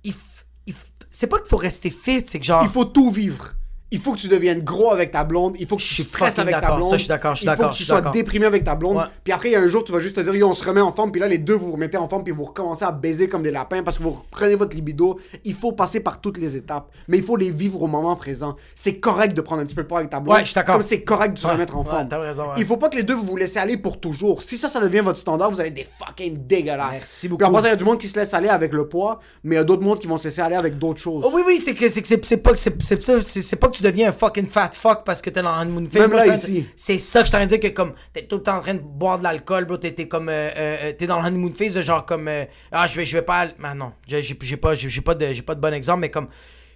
il, 0.05 0.13
f- 0.13 0.45
il 0.67 0.73
f- 0.75 0.77
c'est 1.11 1.27
pas 1.27 1.39
qu'il 1.39 1.49
faut 1.49 1.57
rester 1.57 1.91
fit, 1.91 2.23
c'est 2.27 2.39
que 2.39 2.45
genre, 2.45 2.63
Il 2.65 2.71
faut 2.71 2.85
tout 2.85 3.11
vivre. 3.11 3.53
Il 3.93 4.01
faut 4.01 4.13
que 4.15 4.19
tu 4.19 4.27
deviennes 4.29 4.63
gros 4.65 4.91
avec 4.91 5.11
ta 5.13 5.23
blonde, 5.23 5.55
il 5.61 5.67
faut 5.67 5.77
que 5.77 5.83
Je 5.83 5.87
tu 5.89 5.95
suis 5.95 6.03
stresses 6.03 6.39
avec 6.39 6.55
ta 6.55 6.61
d'accord. 6.63 6.77
blonde. 6.79 6.91
Ça, 6.91 6.97
je 6.97 7.03
suis 7.03 7.09
d'accord, 7.09 7.35
je 7.35 7.41
suis 7.41 7.47
Il 7.47 7.51
faut 7.51 7.57
d'accord, 7.57 7.71
que 7.73 7.77
tu 7.77 7.83
je 7.83 7.89
sois 7.89 7.97
d'accord. 7.99 8.13
déprimé 8.13 8.47
avec 8.47 8.65
ta 8.65 8.75
blonde. 8.75 8.97
Ouais. 8.97 9.03
Puis 9.23 9.33
après, 9.33 9.51
il 9.51 9.53
y 9.53 9.55
a 9.55 9.61
un 9.61 9.67
jour, 9.67 9.85
tu 9.85 9.93
vas 9.93 10.01
juste 10.01 10.17
te 10.17 10.21
dire, 10.23 10.35
yo, 10.35 10.49
on 10.49 10.55
se 10.55 10.65
remet 10.67 10.81
en 10.81 10.93
forme. 10.93 11.13
Puis 11.13 11.21
là, 11.21 11.29
les 11.29 11.39
deux, 11.39 11.55
vous 11.55 11.67
vous 11.67 11.73
remettez 11.73 11.99
en 11.99 12.09
forme. 12.09 12.25
Puis 12.25 12.33
vous 12.33 12.45
recommencez 12.45 12.85
à 12.85 12.91
baiser 12.91 13.29
comme 13.29 13.43
des 13.43 13.51
lapins 13.51 13.83
parce 13.83 13.99
que 13.99 14.03
vous 14.03 14.11
reprenez 14.13 14.55
votre 14.57 14.75
libido. 14.75 15.19
Il 15.45 15.55
faut 15.55 15.73
passer 15.73 16.01
par 16.01 16.21
toutes 16.21 16.39
les 16.39 16.57
étapes. 16.57 16.91
Mais 17.07 17.19
il 17.19 17.23
faut 17.23 17.37
les 17.37 17.51
vivre 17.51 17.83
au 17.83 17.87
moment 17.87 18.17
présent. 18.17 18.57
C'est 18.75 18.97
correct 18.99 19.35
de 19.35 19.41
prendre 19.43 19.61
un 19.63 19.67
petit 19.67 19.75
peu 19.75 19.83
de 19.83 19.89
poids 19.89 19.99
avec 19.99 20.11
ta 20.11 20.21
blonde. 20.21 20.35
Ouais, 20.37 20.41
je 20.41 20.47
suis 20.47 20.55
d'accord. 20.55 20.77
Comme 20.77 20.83
c'est 20.83 21.03
correct 21.03 21.35
de 21.35 21.39
se 21.39 21.47
Ouais, 21.47 21.53
remettre 21.53 21.77
en 21.77 21.85
forme. 21.85 22.09
raison. 22.11 22.45
Il 22.57 22.65
faut 22.65 22.79
pas 22.79 22.89
que 22.89 22.97
les 22.97 23.03
deux 23.03 23.15
vous 23.15 23.27
vous 23.27 23.37
laissez 23.37 23.59
aller 23.59 23.77
pour 23.77 24.01
toujours. 24.01 24.41
Si 24.43 24.57
ça, 24.57 24.69
ça 24.69 24.81
devient 24.81 25.01
votre 25.01 25.19
standard, 25.19 25.51
vous 25.51 25.61
allez 25.61 25.69
être 25.69 25.75
des 25.75 25.87
fucking 25.99 26.47
dégueulasses. 26.47 26.93
Merci 26.93 27.29
Puis 27.29 27.37
beaucoup. 27.37 27.53
passant, 27.53 27.67
il 27.67 27.71
y 27.71 27.73
a 27.73 27.77
du 27.77 27.85
monde 27.85 27.99
qui 27.99 28.09
se 28.09 28.19
laisse 28.19 28.33
aller 28.33 28.49
avec 28.49 28.73
le 28.73 28.89
poids, 28.89 29.21
mais 29.45 29.57
il 29.57 29.59
y 29.59 29.61
a 29.61 29.65
d'autres 29.65 29.83
mondes 29.83 29.99
qui 29.99 30.07
vont 30.07 30.17
se 30.17 30.25
laisser 30.25 30.41
aller 30.41 30.57
avec 30.57 30.79
d'autres 30.79 31.01
choses. 31.01 31.25
Oh 31.27 31.31
oui, 31.35 31.43
oui, 31.47 31.61
c'est 31.63 31.75
que 31.75 31.89
c'est 31.89 32.37
pas 32.39 32.53
pas 32.53 33.69
que 33.69 33.77
tu 33.77 33.82
deviens 33.83 34.09
un 34.09 34.13
fucking 34.13 34.49
fat 34.49 34.71
fuck 34.73 35.05
parce 35.05 35.21
que 35.21 35.31
t'es 35.31 35.43
dans 35.43 35.55
honeymoon 35.55 35.87
phase. 35.87 36.03
Même 36.03 36.13
là, 36.13 36.27
ici. 36.35 36.67
C'est 36.77 36.99
ça 36.99 37.21
que 37.21 37.27
je 37.27 37.33
t'en 37.33 37.45
dire 37.45 37.61
que 37.61 37.69
comme 37.69 37.95
t'es 38.13 38.23
tout 38.23 38.37
le 38.37 38.43
temps 38.43 38.57
en 38.57 38.61
train 38.61 38.75
de 38.75 38.81
boire 38.81 39.19
de 39.19 39.25
l'alcool, 39.25 39.65
bro, 39.65 39.77
t'es 39.77 39.93
comme 40.09 40.29
euh, 40.29 40.51
euh, 40.57 40.77
euh, 40.83 40.93
t'es 40.93 41.07
dans 41.07 41.21
le 41.21 41.27
honeymoon 41.27 41.53
phase 41.53 41.75
de 41.75 41.83
genre 41.83 42.07
comme 42.07 42.29
euh, 42.29 42.45
ah 42.71 42.87
je 42.87 42.97
vais 42.97 43.05
je 43.05 43.17
vais 43.17 43.23
pas 43.23 43.49
ah 43.63 43.75
non, 43.75 43.93
j'ai 44.07 44.23
pas 44.57 44.75
j'ai 44.75 45.01
pas 45.01 45.15
de 45.15 45.33
j'ai 45.33 45.43
pas 45.43 45.55
de 45.55 45.61
bon 45.61 45.75
exemple 45.75 46.01
mais 46.01 46.11
comme 46.11 46.29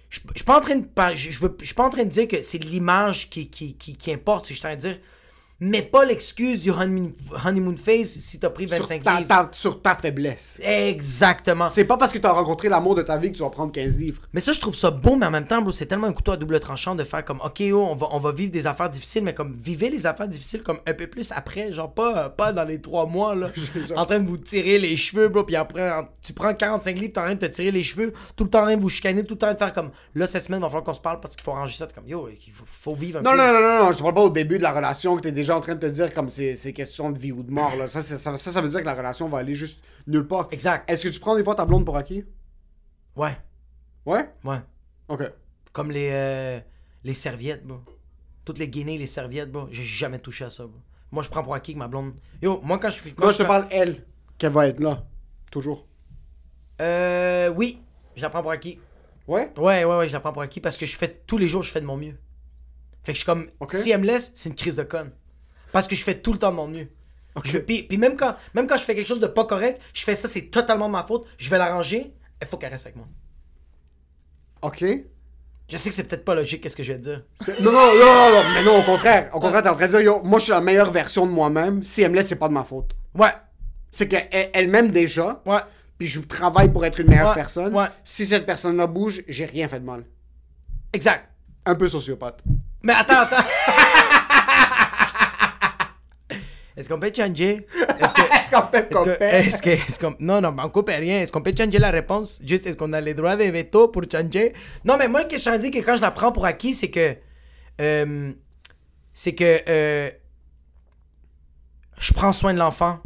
je 0.09 0.19
suis 0.35 0.45
pas 0.45 0.57
en 0.57 0.61
train 0.61 0.75
de 0.75 0.85
je 1.15 1.31
suis 1.31 1.73
pas 1.73 1.83
en 1.83 1.89
train 1.89 2.03
de 2.03 2.09
dire 2.09 2.27
que 2.27 2.41
c'est 2.41 2.63
l'image 2.63 3.29
qui, 3.29 3.49
qui, 3.49 3.75
qui, 3.75 3.97
qui 3.97 4.13
importe, 4.13 4.47
je 4.47 4.53
suis 4.53 4.59
en 4.65 4.69
train 4.69 4.75
de 4.75 4.81
dire 4.81 4.99
mais 5.59 5.81
pas 5.81 6.05
l'excuse 6.05 6.61
du 6.61 6.71
honeymoon, 6.71 7.75
phase 7.77 8.17
si 8.19 8.39
t'as 8.39 8.49
pris 8.49 8.67
sur 8.69 8.77
25 8.79 9.03
ta, 9.03 9.15
livres. 9.17 9.27
ta- 9.27 9.49
sur 9.51 9.81
ta 9.81 9.95
faiblesse. 9.95 10.59
Exactement. 10.63 11.69
C'est 11.69 11.85
pas 11.85 11.97
parce 11.97 12.11
que 12.11 12.17
tu 12.17 12.27
as 12.27 12.31
rencontré 12.31 12.69
l'amour 12.69 12.95
de 12.95 13.01
ta 13.01 13.17
vie 13.17 13.31
que 13.31 13.37
tu 13.37 13.43
vas 13.43 13.49
prendre 13.49 13.71
15 13.71 13.97
livres. 13.97 14.21
Mais 14.33 14.39
ça, 14.39 14.53
je 14.53 14.59
trouve 14.59 14.75
ça 14.75 14.91
beau, 14.91 15.15
mais 15.15 15.25
en 15.25 15.31
même 15.31 15.45
temps, 15.45 15.61
bro, 15.61 15.71
c'est 15.71 15.85
tellement 15.85 16.07
un 16.07 16.13
couteau 16.13 16.31
à 16.33 16.37
double 16.37 16.59
tranchant 16.59 16.95
de 16.95 17.03
faire 17.03 17.23
comme, 17.25 17.39
ok, 17.43 17.61
oh, 17.73 17.87
on, 17.91 17.95
va, 17.95 18.07
on 18.11 18.19
va 18.19 18.31
vivre 18.31 18.51
des 18.51 18.67
affaires 18.67 18.89
difficiles, 18.89 19.23
mais 19.23 19.33
comme, 19.33 19.55
vivez 19.59 19.89
les 19.89 20.05
affaires 20.05 20.27
difficiles 20.27 20.61
comme 20.63 20.79
un 20.85 20.93
peu 20.93 21.07
plus 21.07 21.31
après, 21.31 21.71
genre 21.73 21.93
pas, 21.93 22.29
pas 22.29 22.51
dans 22.53 22.63
les 22.65 22.81
trois 22.81 23.05
mois, 23.05 23.35
là, 23.35 23.49
en 23.95 24.05
train 24.05 24.19
de 24.19 24.27
vous 24.27 24.37
tirer 24.37 24.79
les 24.79 24.95
cheveux, 24.97 25.27
bro, 25.29 25.43
puis 25.43 25.55
après, 25.55 25.89
en- 25.91 26.07
tu 26.21 26.33
prends 26.33 26.53
45 26.53 26.95
livres, 26.97 27.13
t'es 27.13 27.19
en 27.19 27.23
train 27.23 27.35
de 27.35 27.39
te 27.39 27.51
tirer 27.51 27.71
les 27.71 27.83
cheveux, 27.83 28.13
tout 28.35 28.43
le 28.43 28.49
temps 28.49 28.59
en 28.61 28.65
train 28.65 28.75
de 28.77 28.81
vous 28.81 28.89
chicaner, 28.89 29.23
tout 29.23 29.33
le 29.35 29.39
temps 29.39 29.51
de 29.53 29.57
faire 29.57 29.73
comme, 29.73 29.91
là, 30.15 30.27
cette 30.27 30.43
semaine, 30.43 30.59
il 30.59 30.63
va 30.63 30.67
falloir 30.69 30.83
qu'on 30.83 30.93
se 30.93 31.01
parle 31.01 31.19
parce 31.19 31.35
qu'il 31.35 31.43
faut 31.43 31.51
ranger 31.51 31.75
ça, 31.75 31.87
T'es 31.87 31.93
comme, 31.93 32.07
yo, 32.07 32.27
il 32.29 32.51
faut, 32.53 32.63
faut 32.65 32.95
vivre 32.95 33.19
un 33.19 33.21
Non, 33.21 33.31
peu. 33.31 33.37
non, 33.37 33.53
non, 33.53 33.61
non, 33.61 33.85
non, 33.85 33.91
je 33.91 33.97
te 33.97 34.03
parle 34.03 34.13
pas 34.15 34.21
au 34.23 34.29
début 34.29 34.57
de 34.57 34.63
la 34.63 34.71
relation 34.73 35.15
que 35.15 35.21
tu 35.21 35.27
es 35.29 35.31
en 35.51 35.59
train 35.61 35.75
de 35.75 35.79
te 35.79 35.91
dire 35.91 36.13
comme 36.13 36.29
c'est 36.29 36.73
question 36.73 37.11
de 37.11 37.17
vie 37.19 37.31
ou 37.31 37.43
de 37.43 37.51
mort. 37.51 37.75
Là. 37.75 37.87
Ça, 37.87 38.01
ça, 38.01 38.17
ça, 38.17 38.37
ça 38.37 38.61
veut 38.61 38.69
dire 38.69 38.79
que 38.81 38.85
la 38.85 38.95
relation 38.95 39.27
va 39.29 39.39
aller 39.39 39.53
juste 39.53 39.81
nulle 40.07 40.27
part. 40.27 40.47
Exact. 40.51 40.89
Est-ce 40.89 41.03
que 41.03 41.09
tu 41.09 41.19
prends 41.19 41.35
des 41.35 41.43
fois 41.43 41.55
ta 41.55 41.65
blonde 41.65 41.85
pour 41.85 41.97
acquis? 41.97 42.23
Ouais, 43.15 43.37
Ouais? 44.05 44.29
Ouais. 44.45 44.59
Ok. 45.09 45.23
Comme 45.73 45.91
les, 45.91 46.09
euh, 46.11 46.59
les 47.03 47.13
serviettes, 47.13 47.65
bro. 47.65 47.79
Toutes 48.45 48.57
les 48.57 48.69
guinées, 48.69 48.97
les 48.97 49.05
serviettes, 49.05 49.51
bro. 49.51 49.67
J'ai 49.69 49.83
jamais 49.83 50.19
touché 50.19 50.45
à 50.45 50.49
ça, 50.49 50.63
bro. 50.65 50.79
Moi, 51.11 51.23
je 51.23 51.29
prends 51.29 51.43
pour 51.43 51.53
acquis 51.53 51.73
que 51.73 51.79
ma 51.79 51.87
blonde. 51.89 52.13
Yo, 52.41 52.61
moi, 52.63 52.79
quand 52.79 52.89
je 52.89 52.99
fais. 52.99 53.11
quand 53.11 53.25
Moi, 53.25 53.33
je 53.33 53.39
te 53.39 53.43
parle 53.43 53.67
elle, 53.69 54.05
qu'elle 54.37 54.53
va 54.53 54.67
être 54.67 54.79
là. 54.79 55.05
Toujours. 55.51 55.85
Euh, 56.81 57.49
oui, 57.49 57.81
je 58.15 58.21
la 58.21 58.29
prends 58.29 58.41
pour 58.41 58.51
acquis. 58.51 58.79
Ouais? 59.27 59.51
Ouais, 59.57 59.83
ouais, 59.83 59.97
ouais, 59.97 60.07
je 60.07 60.13
la 60.13 60.21
prends 60.21 60.31
pour 60.31 60.41
acquis 60.41 60.61
parce 60.61 60.77
que 60.77 60.85
je 60.85 60.97
fais 60.97 61.21
tous 61.27 61.37
les 61.37 61.49
jours, 61.49 61.63
je 61.63 61.71
fais 61.71 61.81
de 61.81 61.85
mon 61.85 61.97
mieux. 61.97 62.15
Fait 63.03 63.11
que 63.11 63.17
je 63.19 63.23
suis 63.23 63.25
comme, 63.25 63.49
si 63.69 63.91
elle 63.91 64.01
me 64.01 64.05
laisse, 64.05 64.31
c'est 64.35 64.49
une 64.49 64.55
crise 64.55 64.75
de 64.75 64.83
conne. 64.83 65.11
Parce 65.71 65.87
que 65.87 65.95
je 65.95 66.03
fais 66.03 66.15
tout 66.19 66.33
le 66.33 66.39
temps 66.39 66.51
de 66.51 66.55
mon 66.55 66.67
mieux. 66.67 66.87
Je 67.43 67.59
puis, 67.59 67.83
puis 67.83 67.97
même, 67.97 68.15
quand, 68.15 68.35
même 68.55 68.65
quand 68.65 68.77
je 68.77 68.83
fais 68.83 68.95
quelque 68.95 69.07
chose 69.07 69.19
de 69.19 69.27
pas 69.27 69.45
correct, 69.45 69.79
je 69.93 70.03
fais 70.03 70.15
ça, 70.15 70.27
c'est 70.27 70.49
totalement 70.49 70.89
ma 70.89 71.03
faute. 71.03 71.27
Je 71.37 71.49
vais 71.49 71.57
l'arranger, 71.59 72.13
il 72.41 72.47
faut 72.47 72.57
qu'elle 72.57 72.71
reste 72.71 72.87
avec 72.87 72.95
moi. 72.95 73.05
Ok. 74.61 74.83
Je 75.69 75.75
sais 75.77 75.89
que 75.89 75.95
c'est 75.95 76.05
peut-être 76.05 76.23
pas 76.25 76.33
logique, 76.33 76.61
qu'est-ce 76.61 76.75
que 76.75 76.81
je 76.83 76.93
vais 76.93 76.97
te 76.99 77.03
dire. 77.03 77.23
Non, 77.61 77.71
non, 77.71 77.93
non, 77.93 77.99
non, 77.99 78.31
non, 78.31 78.43
mais 78.53 78.63
non, 78.63 78.79
au 78.79 78.83
contraire. 78.83 79.29
Au 79.33 79.39
contraire, 79.39 79.61
t'es 79.61 79.69
en 79.69 79.75
train 79.75 79.85
de 79.85 79.91
dire, 79.91 79.99
yo, 80.01 80.21
moi, 80.23 80.39
je 80.39 80.45
suis 80.45 80.51
la 80.53 80.61
meilleure 80.61 80.91
version 80.91 81.25
de 81.27 81.31
moi-même. 81.31 81.83
Si 81.83 82.01
elle 82.01 82.11
me 82.11 82.15
laisse, 82.15 82.27
c'est 82.29 82.37
pas 82.37 82.47
de 82.47 82.53
ma 82.53 82.63
faute. 82.63 82.95
Ouais, 83.13 83.33
C'est 83.91 84.07
qu'elle 84.07 84.29
elle 84.53 84.69
m'aime 84.69 84.91
déjà, 84.91 85.41
ouais. 85.45 85.59
puis 85.97 86.07
je 86.07 86.21
travaille 86.21 86.71
pour 86.71 86.85
être 86.85 86.99
une 87.01 87.07
meilleure 87.09 87.29
Ouais, 87.29 87.35
personne. 87.35 87.75
ouais. 87.75 87.87
Si 88.05 88.25
cette 88.25 88.45
personne-là 88.45 88.87
bouge, 88.87 89.23
j'ai 89.27 89.45
rien 89.45 89.67
fait 89.67 89.79
de 89.81 89.85
mal. 89.85 90.05
Exact. 90.93 91.27
Un 91.65 91.75
peu 91.75 91.87
sociopathe. 91.89 92.41
Mais 92.81 92.93
attends, 92.93 93.19
attends. 93.21 93.43
Est-ce 96.77 96.87
qu'on 96.87 96.99
peut 96.99 97.11
changer? 97.15 97.65
Est-ce 97.99 98.51
qu'on 98.51 98.67
peut 98.67 98.77
Est-ce 98.77 98.83
que, 98.87 98.93
comparer? 98.93 99.47
est-ce 99.47 99.61
que, 99.63 99.69
est-ce 99.71 99.99
qu'on- 99.99 100.15
non, 100.19 100.39
non, 100.39 100.55
on 100.63 100.69
coupe 100.69 100.89
rien. 100.89 101.21
Est-ce 101.21 101.31
qu'on 101.31 101.41
peut 101.41 101.53
changer 101.57 101.79
la 101.79 101.89
réponse? 101.91 102.39
Juste, 102.45 102.67
est-ce 102.67 102.77
qu'on 102.77 102.93
a 102.93 103.01
les 103.01 103.15
droits 103.15 103.35
de 103.35 103.43
veto 103.45 103.87
pour 103.87 104.03
changer? 104.11 104.53
Non, 104.85 104.95
mais 104.97 105.07
moi, 105.07 105.21
ce 105.23 105.25
que 105.27 105.37
je 105.37 105.57
dire, 105.57 105.71
que 105.71 105.79
quand 105.85 105.95
je 105.97 106.01
la 106.01 106.11
prends 106.11 106.31
pour 106.31 106.45
acquis, 106.45 106.73
c'est 106.75 106.91
que. 106.91 107.15
euh, 107.81 108.31
c'est 109.11 109.33
que. 109.33 109.61
euh, 109.67 110.11
je 111.97 112.13
prends 112.13 112.31
soin 112.31 112.53
de 112.53 112.59
l'enfant. 112.59 112.99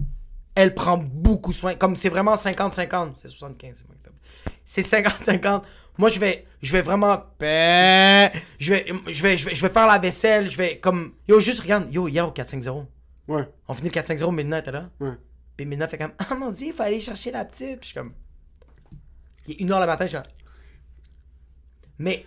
Elle 0.54 0.74
prend 0.76 0.98
beaucoup 0.98 1.54
soin. 1.54 1.76
Comme 1.76 1.96
c'est 1.96 2.10
vraiment 2.10 2.36
50-50. 2.36 3.14
C'est 3.16 3.30
75, 3.30 3.78
c'est 3.78 3.88
moi 3.88 3.96
qui 3.96 4.04
fais- 4.04 4.82
C'est 4.84 5.02
50-50. 5.02 5.62
Moi, 5.98 6.10
je 6.10 6.20
vais, 6.20 6.46
je 6.62 6.72
vais 6.74 6.82
vraiment. 6.82 7.24
Je 7.40 8.74
vais, 8.74 8.86
je 9.08 9.24
vais, 9.24 9.38
je 9.38 9.46
vais, 9.46 9.56
je 9.56 9.62
vais 9.62 9.70
faire 9.70 9.88
la 9.88 9.98
vaisselle. 9.98 10.52
Je 10.52 10.58
vais 10.58 10.78
comme. 10.78 11.14
Yo, 11.28 11.40
juste 11.40 11.62
regarde. 11.62 11.92
Yo, 11.94 12.08
hier 12.10 12.28
au 12.28 12.32
4-5-0. 12.32 12.86
Ouais, 13.28 13.48
On 13.68 13.74
finit 13.74 13.90
le 13.90 14.02
4-5-0, 14.02 14.34
Milna 14.34 14.60
était 14.60 14.72
là. 14.72 14.90
ouais. 15.00 15.14
Puis 15.58 15.66
Milna 15.66 15.88
fait 15.88 15.98
comme 15.98 16.14
Ah 16.18 16.34
mon 16.36 16.52
dieu, 16.52 16.68
il 16.68 16.74
faut 16.74 16.82
aller 16.84 17.00
chercher 17.00 17.32
la 17.32 17.46
petite. 17.46 17.80
Puis 17.80 17.82
je 17.82 17.86
suis 17.88 17.94
comme. 17.96 18.14
Il 19.48 19.54
est 19.54 19.60
une 19.62 19.72
heure 19.72 19.80
le 19.80 19.86
matin, 19.86 20.06
je 20.06 20.10
suis 20.10 20.18
comme. 20.18 20.28
Mais 22.00 22.26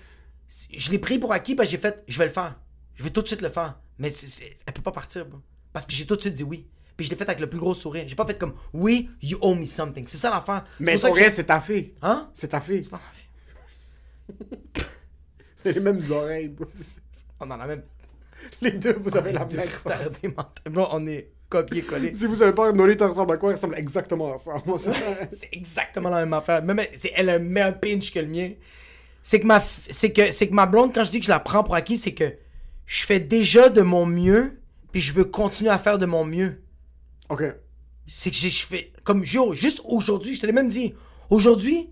je 0.72 0.90
l'ai 0.90 0.99
pris 0.99 1.18
pour 1.18 1.32
acquis 1.32 1.55
parce 1.55 1.68
que 1.68 1.72
j'ai 1.72 1.78
fait 1.80 2.05
Je 2.07 2.18
vais 2.18 2.26
le 2.26 2.30
faire. 2.32 2.59
Je 2.95 3.03
vais 3.03 3.11
tout 3.11 3.22
de 3.22 3.26
suite 3.26 3.40
le 3.42 3.49
faire. 3.49 3.78
Mais 3.99 4.11
c'est- 4.11 4.26
c'est- 4.26 4.57
elle 4.66 4.72
peut 4.72 4.82
pas 4.82 4.92
partir, 4.92 5.26
bro. 5.26 5.40
Parce 5.72 5.84
que 5.86 5.92
j'ai 5.92 6.07
tout 6.07 6.14
de 6.16 6.20
suite 6.20 6.34
dit 6.34 6.45
oui. 6.45 6.68
Puis 6.97 7.07
je 7.07 7.11
l'ai 7.11 7.16
fait 7.16 7.24
avec 7.24 7.40
le 7.40 7.49
plus 7.49 7.59
gros 7.59 7.74
sourire. 7.74 8.05
J'ai 8.07 8.14
pas 8.14 8.26
fait 8.26 8.38
comme 8.38 8.55
Oui, 8.72 9.11
you 9.20 9.36
owe 9.42 9.55
me 9.57 9.64
something. 9.64 10.07
C'est 10.07 10.16
ça 10.18 10.30
l'affaire. 10.30 10.64
C'est 10.78 10.84
Mais 10.84 10.97
pour 10.97 11.11
vrai, 11.11 11.30
c'est 11.30 11.45
ta 11.45 11.61
fille. 11.61 11.92
Hein? 12.03 12.30
C'est 12.34 12.49
ta 12.49 12.61
fille. 12.61 12.84
C'est 12.84 12.90
pas 12.90 13.01
ma 14.28 14.34
vie. 14.38 14.45
C'est 15.57 15.72
les 15.72 15.80
mêmes 15.80 16.01
oreilles, 16.11 16.49
bro. 16.51 16.66
On 17.40 17.51
en 17.51 17.59
a 17.59 17.66
même. 17.66 17.82
Les 18.61 18.70
deux, 18.72 18.95
vous 19.01 19.16
avez 19.16 19.32
la 19.32 19.45
même 19.47 20.34
mentalement. 20.36 20.88
On 20.92 21.07
est 21.07 21.28
copié-collé. 21.49 22.12
Si 22.14 22.26
vous 22.26 22.36
savez 22.36 22.53
pas, 22.53 22.72
Nolita 22.72 23.07
ressemble 23.07 23.32
à 23.32 23.36
quoi? 23.36 23.51
Il 23.53 23.55
ressemble 23.55 23.76
exactement 23.78 24.34
à 24.34 24.38
ça. 24.38 24.55
C'est- 25.32 25.49
exactement 25.53 26.11
la 26.11 26.20
même 26.20 26.32
affaire. 26.32 26.62
Même, 26.62 26.80
elle 27.14 27.30
a 27.30 27.34
un 27.34 27.38
meilleur 27.38 27.78
pinch 27.78 28.12
que 28.12 28.18
le 28.20 28.26
mien. 28.26 28.51
C'est 29.22 29.40
que, 29.40 29.47
ma, 29.47 29.61
c'est, 29.90 30.11
que, 30.12 30.30
c'est 30.32 30.49
que 30.49 30.55
ma 30.55 30.66
blonde, 30.66 30.92
quand 30.95 31.05
je 31.05 31.11
dis 31.11 31.18
que 31.20 31.26
je 31.26 31.30
la 31.30 31.40
prends 31.40 31.64
pour 31.64 31.74
acquis, 31.74 31.97
c'est 31.97 32.12
que 32.12 32.34
je 32.86 33.05
fais 33.07 33.20
déjà 33.20 33.68
de 33.70 33.80
mon 33.80 34.05
mieux, 34.05 34.61
puis 34.92 35.01
je 35.01 35.12
veux 35.14 35.24
continuer 35.24 35.70
à 35.70 35.78
faire 35.78 35.99
de 35.99 36.07
mon 36.07 36.24
mieux. 36.24 36.62
ok. 37.30 37.42
C'est 38.07 38.28
que 38.30 38.36
j'ai- 38.36 38.51
je 38.51 38.66
fais. 38.66 38.92
Comme 39.03 39.24
yo, 39.24 39.55
juste 39.55 39.80
aujourd'hui, 39.86 40.34
je 40.34 40.40
te 40.42 40.47
l'ai 40.47 40.53
même 40.53 40.68
dit. 40.68 40.92
Aujourd'hui, 41.30 41.88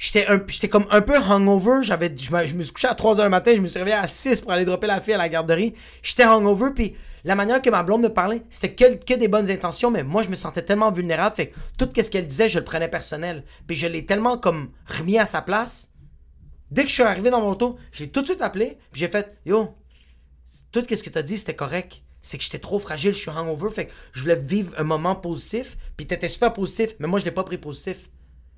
j'étais, 0.00 0.26
un, 0.26 0.40
j'étais 0.48 0.68
comme 0.68 0.86
un 0.90 1.02
peu 1.02 1.16
hungover. 1.16 1.82
J'avais, 1.82 2.12
je, 2.16 2.34
me, 2.34 2.46
je 2.46 2.54
me 2.54 2.62
suis 2.64 2.72
couché 2.72 2.88
à 2.88 2.94
3h 2.94 3.22
du 3.22 3.28
matin, 3.28 3.52
je 3.54 3.60
me 3.60 3.68
suis 3.68 3.78
réveillé 3.78 3.96
à 3.96 4.08
6 4.08 4.40
pour 4.40 4.50
aller 4.50 4.64
dropper 4.64 4.88
la 4.88 5.00
fille 5.00 5.14
à 5.14 5.18
la 5.18 5.28
garderie. 5.28 5.74
J'étais 6.02 6.24
hungover, 6.24 6.70
puis 6.74 6.96
la 7.22 7.34
manière 7.34 7.60
que 7.60 7.70
ma 7.70 7.82
blonde 7.82 8.02
me 8.02 8.08
parlait, 8.08 8.42
c'était 8.48 8.74
que, 8.74 9.04
que 9.04 9.14
des 9.14 9.28
bonnes 9.28 9.50
intentions, 9.50 9.90
mais 9.90 10.02
moi, 10.02 10.22
je 10.22 10.30
me 10.30 10.34
sentais 10.34 10.62
tellement 10.62 10.90
vulnérable. 10.90 11.36
Fait 11.36 11.48
que 11.48 11.58
tout 11.78 11.88
ce 11.94 12.10
qu'elle 12.10 12.26
disait, 12.26 12.48
je 12.48 12.58
le 12.58 12.64
prenais 12.64 12.88
personnel. 12.88 13.44
Puis 13.66 13.76
je 13.76 13.86
l'ai 13.86 14.06
tellement 14.06 14.38
comme 14.38 14.70
remis 14.86 15.18
à 15.18 15.26
sa 15.26 15.42
place. 15.42 15.92
Dès 16.70 16.82
que 16.82 16.88
je 16.88 16.94
suis 16.94 17.02
arrivé 17.02 17.30
dans 17.30 17.42
mon 17.42 17.50
auto, 17.50 17.78
j'ai 17.92 18.08
tout 18.08 18.22
de 18.22 18.26
suite 18.26 18.42
appelé, 18.42 18.78
puis 18.92 19.00
j'ai 19.00 19.08
fait 19.08 19.36
Yo, 19.44 19.74
tout 20.72 20.84
ce 20.88 21.02
que 21.02 21.10
t'as 21.10 21.22
dit, 21.22 21.36
c'était 21.36 21.56
correct. 21.56 22.00
C'est 22.22 22.38
que 22.38 22.44
j'étais 22.44 22.58
trop 22.58 22.78
fragile, 22.78 23.12
je 23.12 23.18
suis 23.18 23.30
hangover, 23.30 23.70
fait 23.70 23.86
que 23.86 23.92
je 24.12 24.20
voulais 24.22 24.36
vivre 24.36 24.72
un 24.76 24.84
moment 24.84 25.16
positif, 25.16 25.76
puis 25.96 26.06
t'étais 26.06 26.28
super 26.28 26.52
positif, 26.52 26.94
mais 27.00 27.08
moi 27.08 27.18
je 27.18 27.24
l'ai 27.24 27.30
pas 27.32 27.44
pris 27.44 27.58
positif. 27.58 28.08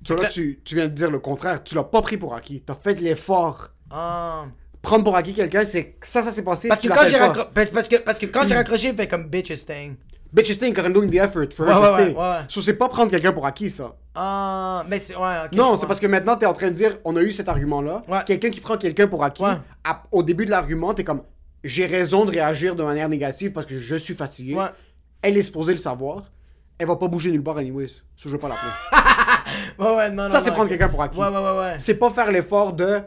Tu, 0.03 0.13
vois, 0.13 0.23
là, 0.23 0.29
tu, 0.29 0.59
tu 0.65 0.75
viens 0.75 0.85
de 0.85 0.93
dire 0.93 1.09
le 1.11 1.19
contraire. 1.19 1.63
Tu 1.63 1.75
l'as 1.75 1.83
pas 1.83 2.01
pris 2.01 2.17
pour 2.17 2.33
acquis. 2.35 2.61
T'as 2.61 2.75
fait 2.75 2.93
de 2.95 3.01
l'effort. 3.01 3.69
Ah. 3.91 4.45
Prendre 4.81 5.03
pour 5.05 5.15
acquis 5.15 5.33
quelqu'un, 5.33 5.63
c'est 5.63 5.95
ça, 6.03 6.21
ça 6.21 6.31
s'est 6.31 6.43
passé. 6.43 6.67
Parce 6.67 6.81
tu 6.81 6.89
que, 6.89 6.93
quand 6.93 7.05
j'ai 7.05 7.11
l'appelles 7.17 7.31
pas. 7.31 7.43
raccro- 7.43 7.53
parce, 7.53 7.69
parce 7.69 7.87
que, 7.87 7.95
parce 7.97 8.19
que 8.19 8.25
quand 8.25 8.45
j'ai 8.47 8.55
raccroché, 8.55 8.89
il 8.89 8.95
fait 8.95 9.07
comme 9.07 9.29
bitch 9.29 9.49
is 9.51 9.57
staying. 9.57 9.95
Bitch 10.33 10.49
is 10.49 10.55
staying 10.55 10.73
because 10.73 10.85
I'm 10.87 10.93
doing 10.93 11.09
the 11.09 11.15
effort 11.23 11.47
for 11.53 11.65
her 11.67 11.69
Ouais, 11.69 11.75
to 11.75 11.81
ouais, 11.95 12.03
stay. 12.03 12.13
ouais, 12.13 12.19
ouais. 12.19 12.39
So, 12.49 12.59
c'est 12.61 12.73
pas 12.73 12.89
prendre 12.89 13.09
quelqu'un 13.11 13.31
pour 13.31 13.45
acquis, 13.45 13.69
ça. 13.69 13.95
Ah, 14.15 14.83
mais 14.89 14.99
c'est. 14.99 15.15
Ouais, 15.15 15.35
ok. 15.45 15.53
non, 15.53 15.75
c'est 15.77 15.85
parce 15.85 15.99
que 16.01 16.07
maintenant, 16.07 16.35
t'es 16.35 16.45
en 16.47 16.53
train 16.53 16.67
de 16.67 16.73
dire, 16.73 16.97
on 17.05 17.15
a 17.15 17.21
eu 17.21 17.31
cet 17.31 17.47
argument-là. 17.47 18.03
Ouais. 18.09 18.19
Quelqu'un 18.25 18.49
qui 18.49 18.59
prend 18.59 18.77
quelqu'un 18.77 19.07
pour 19.07 19.23
acquis, 19.23 19.43
Ouais. 19.43 19.53
à- 19.85 20.03
au 20.11 20.21
début 20.21 20.45
de 20.45 20.51
l'argument, 20.51 20.93
t'es 20.93 21.03
comme, 21.05 21.21
j'ai 21.63 21.85
raison 21.85 22.25
de 22.25 22.31
réagir 22.31 22.75
de 22.75 22.83
manière 22.83 23.07
négative 23.07 23.53
parce 23.53 23.65
que 23.65 23.79
je 23.79 23.95
suis 23.95 24.15
fatigué. 24.15 24.55
Ouais. 24.55 24.65
Elle 25.21 25.37
est 25.37 25.41
supposée 25.43 25.71
le 25.71 25.77
savoir. 25.77 26.23
Elle 26.79 26.87
va 26.87 26.95
pas 26.95 27.07
bouger 27.07 27.31
nulle 27.31 27.43
part, 27.43 27.57
anyways. 27.57 27.87
So, 28.17 28.27
je 28.27 28.29
veux 28.29 28.37
pas 28.39 28.49
l'appeler. 28.49 28.71
Ouais, 29.77 29.95
ouais, 29.95 30.09
non, 30.09 30.29
ça, 30.29 30.39
c'est 30.39 30.51
prendre 30.51 30.69
quelqu'un 30.69 30.89
pour 30.89 31.01
acquis. 31.01 31.17
Ouais, 31.19 31.27
ouais, 31.27 31.33
ouais, 31.37 31.57
ouais. 31.59 31.75
C'est 31.77 31.95
pas 31.95 32.09
faire 32.09 32.29
l'effort 32.31 32.73
de, 32.73 33.01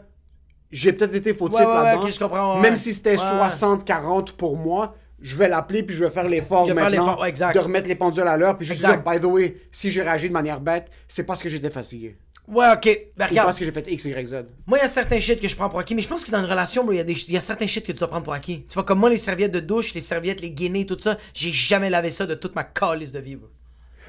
j'ai 0.71 0.93
peut-être 0.93 1.15
été 1.15 1.33
fautif 1.33 1.59
Ouais, 1.59 1.65
ouais, 1.65 1.71
ouais, 1.75 1.83
là-dedans. 1.83 2.07
je 2.09 2.19
comprends, 2.19 2.59
Même 2.59 2.75
si 2.75 2.93
c'était 2.93 3.17
Ouais. 3.17 3.47
60-40 3.49 4.33
pour 4.33 4.57
moi, 4.57 4.95
je 5.19 5.35
vais 5.35 5.47
l'appeler 5.47 5.83
puis 5.83 5.95
je 5.95 6.03
vais 6.05 6.11
faire 6.11 6.27
l'effort 6.27 6.67
maintenant 6.67 7.15
de 7.15 7.59
remettre 7.59 7.87
les 7.89 7.95
pendules 7.95 8.27
à 8.27 8.37
l'heure 8.37 8.57
puis 8.57 8.67
juste 8.67 8.79
dire, 8.85 9.01
by 9.03 9.19
the 9.19 9.25
way, 9.25 9.57
si 9.71 9.89
j'ai 9.91 10.01
réagi 10.03 10.27
de 10.29 10.33
manière 10.33 10.61
bête, 10.61 10.89
c'est 11.07 11.25
parce 11.25 11.41
que 11.41 11.49
j'étais 11.49 11.69
fatigué. 11.69 12.17
Ouais, 12.47 12.67
ok. 12.73 12.99
Ben, 13.17 13.25
regarde, 13.27 13.47
parce 13.47 13.59
que 13.59 13.65
j'ai 13.65 13.71
fait 13.71 13.89
X, 13.91 14.05
Y, 14.05 14.25
Z. 14.27 14.45
moi, 14.65 14.77
il 14.77 14.81
y 14.81 14.85
a 14.85 14.89
certains 14.89 15.19
shit 15.19 15.41
que 15.41 15.47
je 15.49 15.55
prends 15.55 15.69
pour 15.69 15.79
acquis, 15.79 15.95
mais 15.95 16.01
je 16.01 16.07
pense 16.07 16.23
que 16.23 16.31
dans 16.31 16.39
une 16.39 16.45
relation, 16.49 16.89
il 16.91 16.97
y, 16.97 16.99
a 16.99 17.03
des- 17.03 17.31
y 17.31 17.35
a 17.37 17.41
certains 17.41 17.67
shit 17.67 17.85
que 17.85 17.91
tu 17.91 17.97
dois 17.99 18.07
prendre 18.07 18.23
pour 18.23 18.33
acquis. 18.33 18.65
Tu 18.69 18.73
vois, 18.75 18.83
comme 18.83 18.99
moi, 18.99 19.09
les 19.09 19.17
serviettes 19.17 19.51
de 19.51 19.59
douche, 19.59 19.93
les 19.93 19.99
serviettes, 20.01 20.39
les 20.39 20.51
guinées, 20.51 20.85
tout 20.85 20.97
ça, 20.99 21.17
j'ai 21.33 21.51
jamais 21.51 21.89
lavé 21.89 22.09
ça 22.09 22.25
de 22.25 22.35
toute 22.35 22.55
ma 22.55 22.63
calice 22.63 23.11
de 23.11 23.19
vie, 23.19 23.35
bro. 23.35 23.49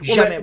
Jamais, 0.00 0.40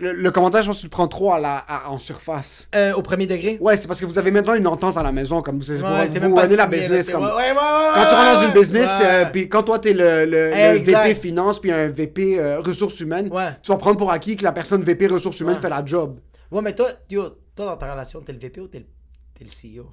le, 0.00 0.12
le 0.12 0.30
commentaire, 0.30 0.62
je 0.62 0.66
pense 0.68 0.76
que 0.76 0.80
tu 0.80 0.86
le 0.86 0.90
prends 0.90 1.08
trop 1.08 1.32
à 1.32 1.38
la, 1.40 1.58
à- 1.58 1.90
en 1.90 1.98
surface. 1.98 2.68
Euh, 2.74 2.92
au 2.94 3.02
premier 3.02 3.26
degré? 3.26 3.56
Ouais, 3.60 3.76
c'est 3.76 3.86
parce 3.86 4.00
que 4.00 4.06
vous 4.06 4.18
avez 4.18 4.30
maintenant 4.30 4.54
une 4.54 4.66
entente 4.66 4.96
à 4.96 5.02
la 5.02 5.12
maison, 5.12 5.40
comme 5.42 5.58
vous, 5.60 5.66
vous, 5.66 5.82
Ouais, 5.82 6.06
vous 6.06 6.20
même 6.20 6.34
runnez 6.34 6.56
la 6.56 6.66
business. 6.66 7.08
Comme, 7.10 7.22
ouais, 7.24 7.30
ouais, 7.30 7.36
ouais, 7.36 7.52
ouais, 7.52 7.90
Quand 7.94 8.06
tu 8.08 8.14
rentres 8.14 8.40
dans 8.40 8.46
une 8.48 8.60
business, 8.60 8.90
euh, 9.00 9.24
puis 9.26 9.48
quand 9.48 9.62
toi 9.62 9.78
t'es 9.78 9.92
le, 9.92 10.24
le, 10.24 10.50
le 10.50 10.76
Exact. 10.76 11.04
VP 11.08 11.14
finance 11.14 11.60
puis 11.60 11.70
un 11.70 11.86
VP 11.88 12.38
euh, 12.40 12.60
ressources 12.60 12.98
humaines, 13.00 13.30
tu 13.62 13.70
vas 13.70 13.76
prendre 13.78 13.96
pour 13.98 14.10
acquis 14.10 14.36
que 14.36 14.44
la 14.44 14.52
personne 14.52 14.82
VP 14.82 15.06
ressources 15.06 15.38
humaines 15.40 15.60
fait 15.60 15.68
la 15.70 15.84
job. 15.84 16.18
Ouais, 16.50 16.62
mais 16.62 16.74
toi, 16.74 16.88
yo, 17.10 17.28
toi, 17.54 17.66
dans 17.66 17.76
ta 17.76 17.92
relation, 17.92 18.20
t'es 18.22 18.32
le 18.32 18.38
VP 18.38 18.60
ou 18.60 18.68
t'es 18.68 18.78
le, 18.80 18.86
t'es 19.38 19.44
le 19.44 19.50
CEO? 19.80 19.86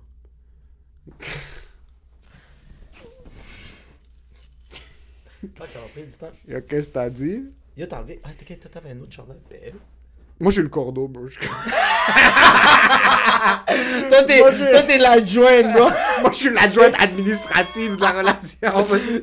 Ah, 5.59 5.65
ça 5.67 5.79
va 5.79 5.85
prendre 5.87 6.07
du 6.07 6.13
temps. 6.13 6.61
Qu'est-ce 6.67 6.87
que 6.89 6.93
t'as 6.93 7.09
dit? 7.09 7.43
Yo, 7.77 7.85
t'as 7.87 7.97
enlevé. 7.99 8.19
Ah, 8.23 8.29
t'inquiète, 8.37 8.61
toi, 8.61 8.71
t'avais 8.73 8.91
un 8.91 9.01
autre 9.01 9.11
chandail. 9.11 9.37
Ben, 9.49 9.73
Moi, 10.39 10.49
je 10.51 10.55
suis 10.55 10.61
le 10.63 10.69
cordeau, 10.69 11.07
bro. 11.07 11.27
Je- 11.27 11.39
Toi, 14.09 14.23
t'es, 14.23 14.39
toi, 14.39 14.81
t'es 14.83 14.97
l'adjointe, 14.97 15.73
bro. 15.73 15.89
Moi, 16.21 16.31
je 16.31 16.35
suis 16.37 16.49
l'adjointe 16.49 16.93
administrative 16.99 17.95
de 17.95 18.01
la 18.01 18.11
relation. 18.11 18.57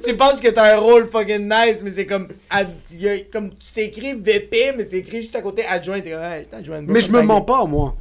tu 0.05 0.17
penses 0.17 0.41
que 0.41 0.49
t'as 0.49 0.75
un 0.77 0.79
rôle 0.79 1.09
fucking 1.09 1.49
nice, 1.49 1.79
mais 1.83 1.91
c'est 1.91 2.07
comme. 2.07 2.29
ad- 2.51 2.69
y 2.91 3.09
a- 3.09 3.21
comme 3.33 3.53
c'est 3.65 3.85
écrit 3.87 4.15
VP, 4.15 4.75
mais 4.77 4.85
c'est 4.85 4.99
écrit 4.99 5.23
juste 5.23 5.35
à 5.37 5.43
côté 5.43 5.65
adjoint. 5.67 6.01
T'es 6.01 6.11
comme, 6.11 6.21
ouais, 6.21 6.45
t'es 6.51 6.57
adjointe, 6.57 6.85
bro, 6.85 6.93
Mais 6.95 7.01
je 7.01 7.11
me 7.13 7.23
mens 7.23 7.41
pas, 7.41 7.65
moi. 7.65 7.97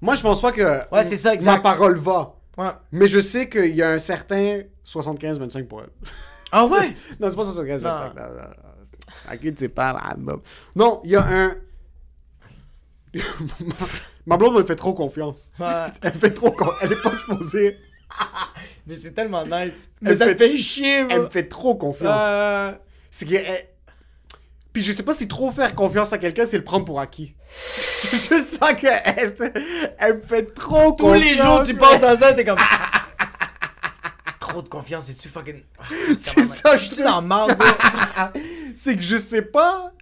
Moi, 0.00 0.14
je 0.14 0.22
pense 0.22 0.40
pas 0.40 0.52
que 0.52 0.62
Ouais, 0.92 1.04
c'est 1.04 1.16
ça, 1.16 1.34
exact. 1.34 1.52
ma 1.52 1.60
parole 1.60 1.96
va. 1.98 2.34
Ouais. 2.56 2.70
Mais 2.92 3.06
je 3.08 3.20
sais 3.20 3.48
qu'il 3.48 3.74
y 3.76 3.82
a 3.82 3.90
un 3.90 3.98
certain 3.98 4.60
75-25 4.86 5.64
pour 5.66 5.82
elle. 5.82 5.90
Ah 6.50 6.64
ouais? 6.66 6.94
Non, 7.20 7.30
c'est 7.30 7.36
pas 7.36 7.42
75-25. 7.44 7.80
Non. 7.82 7.90
non, 7.90 8.08
non, 8.16 8.34
non. 8.36 8.67
À 9.30 9.36
qui 9.36 9.54
tu 9.54 9.68
parles, 9.68 10.16
Bob? 10.18 10.42
Non, 10.74 11.00
il 11.04 11.10
y 11.10 11.16
a 11.16 11.24
un. 11.26 11.54
ma, 14.26 14.36
blonde 14.36 14.54
me 14.56 14.64
fait 14.64 14.76
trop 14.76 14.94
confiance. 14.94 15.50
Ouais. 15.58 15.66
Elle 16.02 16.12
fait 16.12 16.30
trop 16.30 16.50
con- 16.52 16.72
Elle 16.80 16.92
est 16.92 17.02
pas 17.02 17.14
supposée. 17.14 17.78
Mais 18.86 18.94
c'est 18.94 19.12
tellement 19.12 19.44
nice. 19.44 19.90
Mais 20.00 20.10
Elle 20.10 20.16
ça 20.16 20.24
fait- 20.26 20.36
te 20.36 20.44
fait 20.44 20.56
chier, 20.56 21.04
bro. 21.04 21.12
Elle 21.16 21.22
me 21.22 21.30
fait 21.30 21.48
trop 21.48 21.74
confiance. 21.74 22.14
Euh, 22.18 22.72
C'est 23.10 23.26
que. 23.26 23.34
elle- 23.34 23.68
Puis 24.72 24.82
je 24.82 24.92
sais 24.92 25.02
pas 25.02 25.14
si 25.14 25.28
trop 25.28 25.50
faire 25.50 25.74
confiance 25.74 26.12
à 26.12 26.18
quelqu'un, 26.18 26.46
c'est 26.46 26.58
le 26.58 26.64
prendre 26.64 26.84
pour 26.84 27.00
acquis. 27.00 27.34
c'est 27.48 28.16
juste 28.34 28.58
ça 28.60 28.74
que. 28.74 28.86
Elle, 28.86 29.94
elle 29.98 30.16
me 30.16 30.20
fait 30.22 30.54
trop 30.54 30.92
tous 30.92 31.04
confiance. 31.04 31.24
les 31.24 31.36
jours, 31.36 31.62
tu 31.64 31.74
penses 31.74 32.02
à 32.02 32.16
ça, 32.16 32.32
t'es 32.34 32.44
comme. 32.44 32.58
Trop 34.38 34.62
de 34.62 34.68
confiance, 34.68 35.10
et 35.10 35.14
tu 35.14 35.28
fucking. 35.28 35.62
C'est 36.18 36.42
ça, 36.44 36.76
je 36.78 36.90
suis 36.92 37.02
dans 37.02 37.20
bro? 37.22 37.46
C'est 38.78 38.96
que 38.96 39.02
je 39.02 39.16
sais 39.16 39.42
pas. 39.42 39.92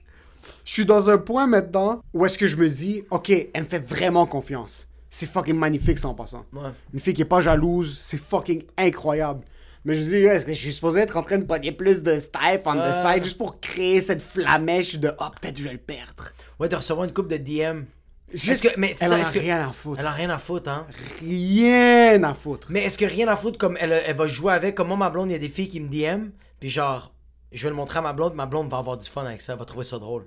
Je 0.64 0.72
suis 0.72 0.86
dans 0.86 1.10
un 1.10 1.18
point 1.18 1.46
maintenant 1.46 2.00
où 2.14 2.24
est-ce 2.24 2.38
que 2.38 2.46
je 2.46 2.56
me 2.56 2.68
dis, 2.68 3.02
ok, 3.10 3.30
elle 3.52 3.62
me 3.64 3.68
fait 3.68 3.78
vraiment 3.80 4.26
confiance. 4.26 4.86
C'est 5.10 5.26
fucking 5.26 5.56
magnifique 5.56 5.98
ça 5.98 6.08
en 6.08 6.14
passant. 6.14 6.44
Ouais. 6.52 6.70
Une 6.92 7.00
fille 7.00 7.14
qui 7.14 7.22
est 7.22 7.24
pas 7.24 7.40
jalouse, 7.40 7.98
c'est 8.02 8.18
fucking 8.18 8.62
incroyable. 8.76 9.40
Mais 9.84 9.96
je 9.96 10.02
me 10.02 10.08
dis, 10.08 10.14
est-ce 10.16 10.44
que 10.44 10.52
je 10.52 10.58
suis 10.58 10.72
supposé 10.72 11.00
être 11.00 11.16
en 11.16 11.22
train 11.22 11.38
de 11.38 11.44
pogner 11.44 11.72
plus 11.72 12.02
de 12.02 12.18
stuff 12.18 12.60
on 12.66 12.74
the 12.74 12.76
Ouais. 12.78 13.14
side 13.14 13.24
juste 13.24 13.38
pour 13.38 13.60
créer 13.60 14.00
cette 14.00 14.20
flamèche 14.22 14.98
de, 14.98 15.10
oh, 15.20 15.24
peut-être 15.40 15.58
je 15.58 15.62
vais 15.64 15.72
le 15.72 15.78
perdre. 15.78 16.30
Ouais, 16.58 16.68
de 16.68 16.76
recevoir 16.76 17.04
une 17.06 17.12
coupe 17.12 17.28
de 17.28 17.36
DM. 17.36 17.84
Juste- 18.32 18.64
Est-ce 18.64 18.74
que- 18.74 18.80
mais 18.80 18.94
elle 19.00 19.08
ça, 19.08 19.16
en 19.16 19.20
a 19.22 19.30
que- 19.32 19.38
rien 19.38 19.68
à 19.68 19.72
foutre. 19.72 20.00
Elle 20.00 20.06
a 20.06 20.10
rien 20.10 20.30
à 20.30 20.38
foutre, 20.38 20.68
hein. 20.68 20.86
Rien 21.20 22.22
à 22.24 22.34
foutre. 22.34 22.66
Mais 22.70 22.82
est-ce 22.84 22.98
que 22.98 23.04
rien 23.04 23.28
à 23.28 23.36
foutre 23.36 23.58
comme 23.58 23.76
elle, 23.80 23.92
elle 24.06 24.16
va 24.16 24.26
jouer 24.26 24.52
avec, 24.52 24.74
comme 24.74 24.88
moi, 24.88 24.96
ma 24.96 25.10
blonde, 25.10 25.30
il 25.30 25.32
y 25.32 25.36
a 25.36 25.38
des 25.38 25.48
filles 25.48 25.68
qui 25.68 25.80
me 25.80 25.88
DM, 25.88 26.30
puis 26.58 26.68
genre, 26.68 27.12
je 27.56 27.62
vais 27.62 27.70
le 27.70 27.76
montrer 27.76 27.98
à 27.98 28.02
ma 28.02 28.12
blonde, 28.12 28.34
ma 28.34 28.46
blonde 28.46 28.70
va 28.70 28.78
avoir 28.78 28.96
du 28.96 29.08
fun 29.08 29.24
avec 29.24 29.42
ça, 29.42 29.54
elle 29.54 29.58
va 29.58 29.64
trouver 29.64 29.84
ça 29.84 29.98
drôle. 29.98 30.26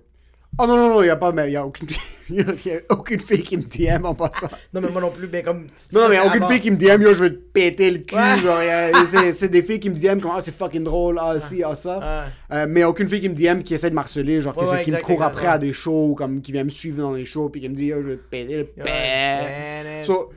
Oh 0.57 0.65
non, 0.65 0.75
non, 0.75 0.89
non, 0.89 1.03
y 1.03 1.09
a 1.09 1.15
pas, 1.15 1.31
mais 1.31 1.51
y 1.51 1.55
a 1.55 1.65
aucune, 1.65 1.87
y 2.29 2.41
a, 2.41 2.43
y 2.43 2.71
a 2.71 2.81
aucune 2.89 3.19
fille 3.19 3.43
qui 3.43 3.55
me 3.55 3.63
DM 3.63 4.03
en 4.05 4.15
passant. 4.15 4.47
Non, 4.73 4.81
mais 4.81 4.89
moi 4.89 4.99
non 4.99 5.11
plus, 5.11 5.29
mais 5.31 5.43
comme. 5.43 5.67
Non, 5.93 6.01
ça, 6.01 6.09
mais 6.09 6.19
aucune 6.19 6.47
fille 6.47 6.59
qui 6.59 6.71
me 6.71 6.75
DM, 6.75 7.01
yo, 7.01 7.13
je 7.13 7.23
vais 7.23 7.29
te 7.29 7.35
péter 7.35 7.91
le 7.91 7.99
cul. 7.99 8.15
Ouais. 8.15 9.31
C'est, 9.31 9.47
des 9.47 9.61
filles 9.61 9.79
qui 9.79 9.89
me 9.89 9.95
DM 9.95 10.19
comme, 10.19 10.31
ah, 10.35 10.41
c'est 10.41 10.53
fucking 10.53 10.83
drôle, 10.83 11.19
ah, 11.21 11.39
si, 11.39 11.63
ah, 11.63 11.75
ça. 11.75 12.25
Euh, 12.51 12.65
mais 12.67 12.83
aucune 12.83 13.07
fille 13.07 13.21
qui 13.21 13.29
me 13.29 13.35
DM 13.35 13.61
qui 13.61 13.73
essaie 13.73 13.89
de 13.89 13.97
harceler, 13.97 14.41
genre, 14.41 14.55
qui, 14.55 14.65
Ouais, 14.65 14.83
qui 14.83 14.91
me 14.91 14.97
court 14.97 15.13
exact, 15.13 15.27
après 15.27 15.47
à 15.47 15.57
des 15.57 15.71
shows, 15.71 16.15
comme, 16.15 16.41
qui 16.41 16.51
vient 16.51 16.63
me 16.63 16.69
suivre 16.69 17.01
dans 17.01 17.13
les 17.13 17.25
shows, 17.25 17.49
puis 17.49 17.61
qui 17.61 17.69
me 17.69 17.75
dit, 17.75 17.85
yo, 17.85 18.01
je 18.01 18.07
vais 18.07 18.17
te 18.17 18.29
péter 18.29 18.57
le 18.57 18.65
père. 18.65 20.05
So, 20.05 20.31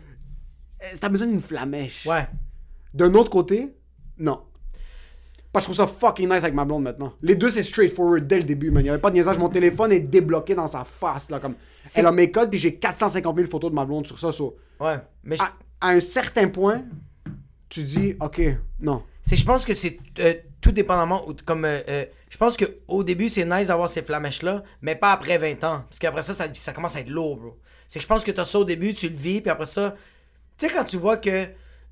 euh, 0.82 0.86
t'as 1.00 1.08
besoin 1.08 1.28
d'une 1.28 1.40
flamèche. 1.40 2.06
Ouais. 2.06 2.26
D'un 2.94 3.12
autre 3.14 3.30
côté, 3.30 3.74
non. 4.18 4.40
Parce 5.52 5.66
que 5.66 5.72
je 5.72 5.76
trouve 5.82 5.86
ça 5.88 5.98
fucking 6.00 6.26
nice 6.28 6.42
avec 6.44 6.54
ma 6.54 6.64
blonde 6.64 6.82
maintenant. 6.84 7.12
Les 7.20 7.34
deux, 7.34 7.50
c'est 7.50 7.62
straightforward 7.62 8.26
dès 8.26 8.38
le 8.38 8.44
début, 8.44 8.70
man. 8.70 8.84
Il 8.84 8.88
avait 8.88 8.98
pas 8.98 9.10
de 9.10 9.16
niaisage. 9.16 9.38
Mon 9.38 9.50
téléphone 9.50 9.92
est 9.92 10.00
débloqué 10.00 10.54
dans 10.54 10.66
sa 10.66 10.84
face, 10.84 11.28
là. 11.30 11.38
Comme... 11.40 11.54
Elle 11.94 12.06
a 12.06 12.12
mes 12.12 12.30
codes, 12.30 12.48
puis 12.48 12.58
j'ai 12.58 12.74
450 12.76 13.36
000 13.36 13.48
photos 13.50 13.70
de 13.70 13.74
ma 13.74 13.84
blonde 13.84 14.06
sur 14.06 14.18
ça. 14.18 14.32
so, 14.32 14.56
Ouais. 14.80 14.96
Mais 15.24 15.36
je- 15.36 15.42
à, 15.42 15.52
à 15.82 15.90
un 15.90 16.00
certain 16.00 16.48
point, 16.48 16.82
tu 17.68 17.82
dis, 17.82 18.14
ok, 18.20 18.40
non. 18.80 19.02
c'est 19.20 19.36
je 19.36 19.44
pense 19.44 19.64
que 19.64 19.74
c'est 19.74 19.98
euh, 20.20 20.34
tout 20.60 20.72
dépendamment 20.72 21.26
comme 21.44 21.64
euh, 21.64 21.80
euh, 21.88 22.04
je 22.30 22.36
pense 22.38 22.56
que 22.56 22.64
au 22.88 23.02
début 23.02 23.28
c'est 23.28 23.44
nice 23.44 23.68
d'avoir 23.68 23.88
ces 23.88 24.02
flamèches 24.02 24.42
là 24.42 24.62
mais 24.82 24.94
pas 24.94 25.12
après 25.12 25.38
20 25.38 25.52
ans 25.64 25.84
parce 25.88 25.98
qu'après 25.98 26.22
ça, 26.22 26.34
ça 26.34 26.46
ça 26.52 26.72
commence 26.72 26.94
à 26.96 27.00
être 27.00 27.08
lourd 27.08 27.36
bro 27.36 27.58
c'est 27.88 27.98
que 27.98 28.02
je 28.02 28.08
pense 28.08 28.22
que 28.24 28.30
t'as 28.30 28.44
ça 28.44 28.58
au 28.58 28.64
début 28.64 28.92
tu 28.94 29.08
le 29.08 29.16
vis 29.16 29.40
puis 29.40 29.50
après 29.50 29.64
ça 29.66 29.94
tu 30.58 30.66
sais 30.66 30.72
quand 30.72 30.84
tu 30.84 30.98
vois 30.98 31.16
que 31.16 31.46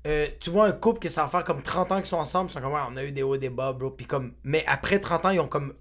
euh, 0.07 0.27
tu 0.39 0.49
vois 0.49 0.67
un 0.67 0.71
couple 0.71 1.09
ça 1.09 1.23
va 1.23 1.27
faire 1.29 1.43
comme 1.43 1.61
30 1.61 1.91
ans 1.91 1.97
qu'ils 1.97 2.05
sont 2.07 2.17
ensemble 2.17 2.49
ils 2.49 2.53
sont 2.53 2.61
comme 2.61 2.73
ouais, 2.73 2.79
on 2.91 2.97
a 2.97 3.03
eu 3.03 3.11
des 3.11 3.23
hauts 3.23 3.37
des 3.37 3.49
bas 3.49 3.73
bro. 3.73 3.91
Puis 3.91 4.05
comme 4.05 4.33
mais 4.43 4.63
après 4.67 4.99
30 4.99 5.25
ans 5.25 5.29
ils 5.29 5.39
ont 5.39 5.47
comme 5.47 5.73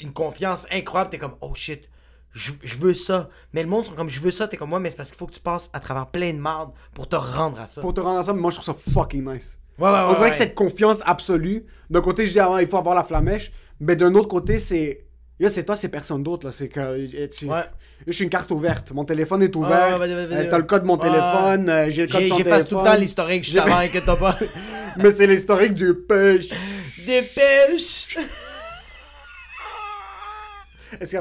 une 0.00 0.12
confiance 0.12 0.66
incroyable. 0.72 1.10
T'es 1.10 1.18
comme 1.18 1.36
oh 1.40 1.54
shit 1.54 1.88
je, 2.34 2.52
je 2.62 2.76
veux 2.78 2.94
ça. 2.94 3.28
Mais 3.52 3.62
le 3.62 3.68
monde 3.68 3.86
sont 3.86 3.92
comme 3.92 4.08
je 4.08 4.20
veux 4.20 4.30
ça. 4.30 4.48
T'es 4.48 4.56
comme 4.56 4.70
moi 4.70 4.80
mais 4.80 4.90
c'est 4.90 4.96
parce 4.96 5.10
qu'il 5.10 5.18
faut 5.18 5.26
que 5.26 5.34
tu 5.34 5.40
passes 5.40 5.70
à 5.72 5.80
travers 5.80 6.06
plein 6.08 6.32
de 6.32 6.38
marde 6.38 6.72
pour 6.94 7.08
te 7.08 7.16
rendre 7.16 7.60
à 7.60 7.66
ça. 7.66 7.80
Pour 7.80 7.94
te 7.94 8.00
rendre 8.00 8.20
ensemble, 8.20 8.40
moi, 8.40 8.50
je 8.50 8.60
trouve 8.60 8.74
ça 8.74 8.90
fucking 8.90 9.24
nice. 9.24 9.58
ouais 9.78 9.84
ouais 9.84 9.92
ouais, 9.92 10.04
On 10.08 10.14
dirait 10.14 10.30
que 10.30 10.36
cette 10.36 10.54
confiance 10.54 11.02
absolue, 11.04 11.66
d'un 11.90 12.00
côté, 12.00 12.26
je 12.26 12.32
dis, 12.32 12.40
ah 12.40 12.56
il 12.60 12.66
faut 12.66 12.78
avoir 12.78 12.94
la 12.94 13.04
flamèche, 13.04 13.52
mais 13.80 13.96
d'un 13.96 14.14
autre 14.14 14.28
côté, 14.28 14.58
c'est. 14.58 15.06
Yo, 15.42 15.48
c'est 15.48 15.64
toi, 15.64 15.74
c'est 15.74 15.88
personne 15.88 16.22
d'autre, 16.22 16.46
là. 16.46 16.52
C'est 16.52 16.68
que. 16.68 16.78
euh, 16.78 17.26
tu- 17.36 17.46
Ouais. 17.46 17.62
Je 18.06 18.12
suis 18.12 18.24
une 18.24 18.30
carte 18.30 18.50
ouverte. 18.52 18.92
Mon 18.92 19.04
téléphone 19.04 19.42
est 19.42 19.54
ouvert. 19.56 19.98
ouais, 20.00 20.06
euh. 20.08 20.46
T'as 20.50 20.56
le 20.58 20.62
code 20.64 20.82
de 20.82 20.86
mon 20.86 20.96
téléphone. 20.96 21.68
euh, 21.68 21.90
j'ai 21.90 22.06
le 22.06 22.12
code 22.12 22.22
de 22.22 22.28
son 22.28 22.36
J'efface 22.38 22.62
tout 22.68 22.76
le 22.76 22.78
temps 22.78 22.82
téléphone. 22.84 23.00
l'historique 23.00 23.44
juste 23.44 23.56
J'ai- 23.56 23.60
avant, 23.62 23.76
inquiète-toi 23.78 24.16
pas. 24.16 24.38
Mais 24.98 25.10
c'est 25.10 25.26
l'historique 25.26 25.74
du 25.74 25.94
qu'il 26.06 27.08
y 27.08 27.16
a 27.18 27.22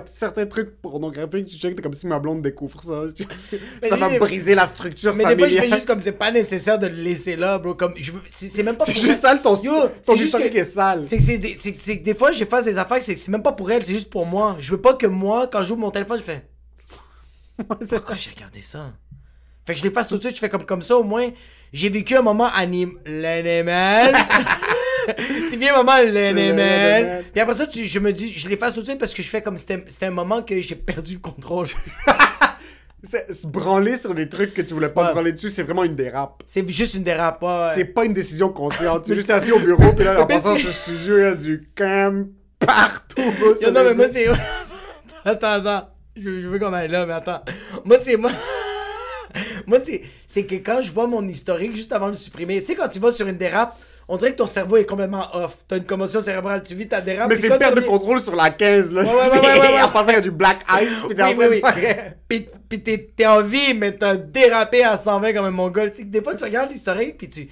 certains 0.05 0.45
trucs 0.45 0.81
pornographiques, 0.81 1.47
tu 1.47 1.57
checkes, 1.57 1.75
t'es 1.75 1.81
comme 1.81 1.93
si 1.93 2.07
ma 2.07 2.19
blonde 2.19 2.41
découvre 2.41 2.81
ça. 2.83 3.03
Mais 3.81 3.89
ça 3.89 3.95
va 3.97 4.09
briser 4.19 4.55
la 4.55 4.65
structure 4.65 5.15
Mais 5.15 5.23
des 5.25 5.37
fois, 5.37 5.47
je 5.47 5.55
familiale. 5.55 5.69
fais 5.69 5.75
juste 5.75 5.87
comme 5.87 5.99
c'est 5.99 6.11
pas 6.11 6.31
nécessaire 6.31 6.77
de 6.79 6.87
le 6.87 6.95
laisser 6.95 7.35
là, 7.35 7.57
bro. 7.59 7.73
Comme, 7.75 7.93
je 7.97 8.11
c'est 8.29 8.49
c'est 8.49 8.63
même 8.63 8.75
pas 8.77 8.85
C'est 8.85 8.93
pour 8.93 9.01
juste 9.01 9.23
elle. 9.23 9.29
sale, 9.37 9.41
ton, 9.41 9.55
Yo, 9.55 9.71
ton 9.71 9.89
c'est 10.03 10.13
juste 10.13 10.25
historique 10.25 10.53
que- 10.53 10.57
est 10.59 10.63
sale. 10.63 11.05
C'est 11.05 11.17
que, 11.17 11.23
c'est 11.23 11.37
des- 11.37 11.55
c'est 11.59 11.75
c'est 11.75 11.99
que 11.99 12.03
des 12.03 12.13
fois, 12.15 12.31
j'efface 12.31 12.65
des 12.65 12.77
affaires, 12.77 13.01
c'est 13.01 13.13
que 13.15 13.19
c'est 13.19 13.31
même 13.31 13.43
pas 13.43 13.51
pour 13.53 13.71
elle, 13.71 13.83
c'est 13.83 13.93
juste 13.93 14.09
pour 14.09 14.25
moi. 14.25 14.55
Je 14.59 14.71
veux 14.71 14.81
pas 14.81 14.93
que 14.93 15.07
moi, 15.07 15.47
quand 15.47 15.63
j'ouvre 15.63 15.81
mon 15.81 15.91
téléphone, 15.91 16.19
je 16.19 16.23
fais 16.23 16.45
Pourquoi 17.57 18.15
j'ai 18.15 18.31
regardé 18.31 18.61
ça? 18.61 18.91
Fait 19.65 19.73
que 19.73 19.79
je 19.79 19.83
l'efface 19.85 20.07
tout 20.07 20.17
de 20.17 20.21
suite, 20.21 20.35
je 20.35 20.39
fais 20.39 20.49
comme, 20.49 20.65
comme 20.65 20.81
ça, 20.81 20.95
au 20.97 21.03
moins, 21.03 21.27
j'ai 21.71 21.89
vécu 21.89 22.15
un 22.15 22.21
moment 22.23 22.49
anim... 22.55 22.97
l'animal. 23.05 24.13
c'est 25.49 25.57
bien 25.57 25.75
moment 25.75 25.97
l'animal. 25.97 26.35
L'animal. 26.35 27.23
Puis 27.31 27.41
après 27.41 27.53
ça, 27.55 27.67
tu, 27.67 27.85
je 27.85 27.99
me 27.99 28.11
dis, 28.13 28.31
je 28.31 28.47
l'efface 28.49 28.73
tout 28.73 28.81
de 28.81 28.85
suite 28.85 28.99
parce 28.99 29.13
que 29.13 29.21
je 29.21 29.27
fais 29.27 29.41
comme 29.41 29.57
c'était 29.57 29.83
c'était 29.87 30.07
un 30.07 30.11
moment 30.11 30.41
que 30.41 30.59
j'ai 30.59 30.75
perdu 30.75 31.13
le 31.13 31.19
contrôle. 31.19 31.67
Se 33.03 33.47
branler 33.47 33.97
sur 33.97 34.13
des 34.13 34.29
trucs 34.29 34.53
que 34.53 34.61
tu 34.61 34.75
voulais 34.75 34.89
pas 34.89 35.01
Ouais. 35.01 35.07
te 35.09 35.13
branler 35.13 35.31
dessus, 35.31 35.49
c'est 35.49 35.63
vraiment 35.63 35.83
une 35.83 35.95
dérape. 35.95 36.43
c'est 36.45 36.67
juste 36.69 36.93
une 36.93 37.03
dérape, 37.03 37.41
ouais. 37.41 37.69
C'est 37.73 37.85
pas 37.85 38.05
une 38.05 38.13
décision 38.13 38.49
consciente. 38.49 39.05
Tu 39.05 39.13
es 39.13 39.15
juste 39.15 39.31
assis 39.31 39.51
au 39.51 39.57
bureau, 39.59 39.91
puis 39.93 40.05
là, 40.05 40.21
en 40.21 40.27
passant 40.27 40.55
sur 40.55 40.71
ce 40.71 40.91
studio, 40.93 41.17
il 41.17 41.21
y 41.21 41.25
a 41.25 41.33
du 41.33 41.67
cam 41.75 42.27
partout. 42.59 43.19
Yo, 43.59 43.71
non, 43.71 43.83
mais 43.85 43.95
moi, 43.95 44.07
c'est. 44.07 44.27
attends, 45.25 45.53
attends. 45.53 45.89
Je, 46.15 46.41
je 46.41 46.47
veux 46.47 46.59
qu'on 46.59 46.73
aille 46.73 46.89
là, 46.89 47.07
mais 47.07 47.13
attends. 47.13 47.41
Moi, 47.85 47.97
c'est 47.97 48.17
moi. 48.17 48.31
moi, 49.65 49.79
c'est, 49.79 50.03
c'est 50.27 50.45
que 50.45 50.55
quand 50.55 50.81
je 50.83 50.91
vois 50.91 51.07
mon 51.07 51.27
historique 51.27 51.75
juste 51.75 51.93
avant 51.93 52.05
de 52.07 52.11
le 52.11 52.17
supprimer, 52.17 52.61
tu 52.61 52.67
sais, 52.67 52.75
quand 52.75 52.87
tu 52.89 52.99
vas 52.99 53.11
sur 53.11 53.25
une 53.27 53.37
dérape, 53.37 53.79
on 54.11 54.17
dirait 54.17 54.33
que 54.33 54.37
ton 54.37 54.45
cerveau 54.45 54.75
est 54.75 54.85
complètement 54.85 55.33
off. 55.33 55.59
T'as 55.69 55.77
une 55.77 55.85
commotion 55.85 56.19
cérébrale, 56.19 56.61
tu 56.63 56.75
vis 56.75 56.85
ta 56.85 56.99
dérape. 56.99 57.29
Mais 57.29 57.35
puis 57.35 57.43
c'est 57.43 57.47
une 57.47 57.57
perte 57.57 57.75
de 57.77 57.81
contrôle 57.81 58.19
sur 58.19 58.35
la 58.35 58.49
15, 58.49 58.91
là. 58.91 59.03
Ouais, 59.03 59.07
ouais, 59.07 59.15
ouais, 59.39 59.39
ouais, 59.39 59.73
ouais. 59.75 59.81
En 59.83 59.89
passant, 59.89 60.09
il 60.09 60.15
y 60.15 60.17
a 60.17 60.21
du 60.21 60.31
black 60.31 60.65
ice, 60.81 61.01
puis 61.07 61.15
t'es 61.15 61.23
en 61.23 61.27
Oui, 61.29 61.61
train 61.61 61.73
de 61.73 62.45
pis 62.67 62.81
t'es, 62.83 63.25
en 63.25 63.41
vie, 63.41 63.73
mais 63.73 63.93
t'as 63.93 64.17
dérapé 64.17 64.83
à 64.83 64.97
120 64.97 65.31
comme 65.31 65.45
un 65.45 65.51
mongol. 65.51 65.93
Tu 65.93 66.03
des 66.03 66.21
fois, 66.21 66.35
tu 66.35 66.43
regardes 66.43 66.69
l'historique, 66.71 67.17
pis 67.17 67.29
tu. 67.29 67.49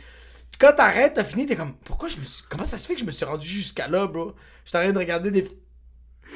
Quand 0.60 0.74
t'arrêtes, 0.74 1.14
t'as 1.14 1.24
fini, 1.24 1.45
t'es 1.45 1.55
comme, 1.55 1.76
pourquoi 1.86 2.10
je 2.10 2.18
me 2.18 2.26
suis. 2.26 2.43
Comment 2.49 2.66
ça 2.66 2.78
se 2.78 2.86
fait 2.86 2.95
que 2.95 2.99
je 2.99 3.05
me 3.05 3.12
suis 3.12 3.24
rendu 3.24 3.47
jusqu'à 3.47 3.88
là, 3.88 4.05
bro? 4.05 4.34
Je 4.66 4.70
suis 4.70 4.78
en 4.78 4.82
train 4.82 4.91
de 4.91 4.97
regarder 4.97 5.32
des. 5.32 5.47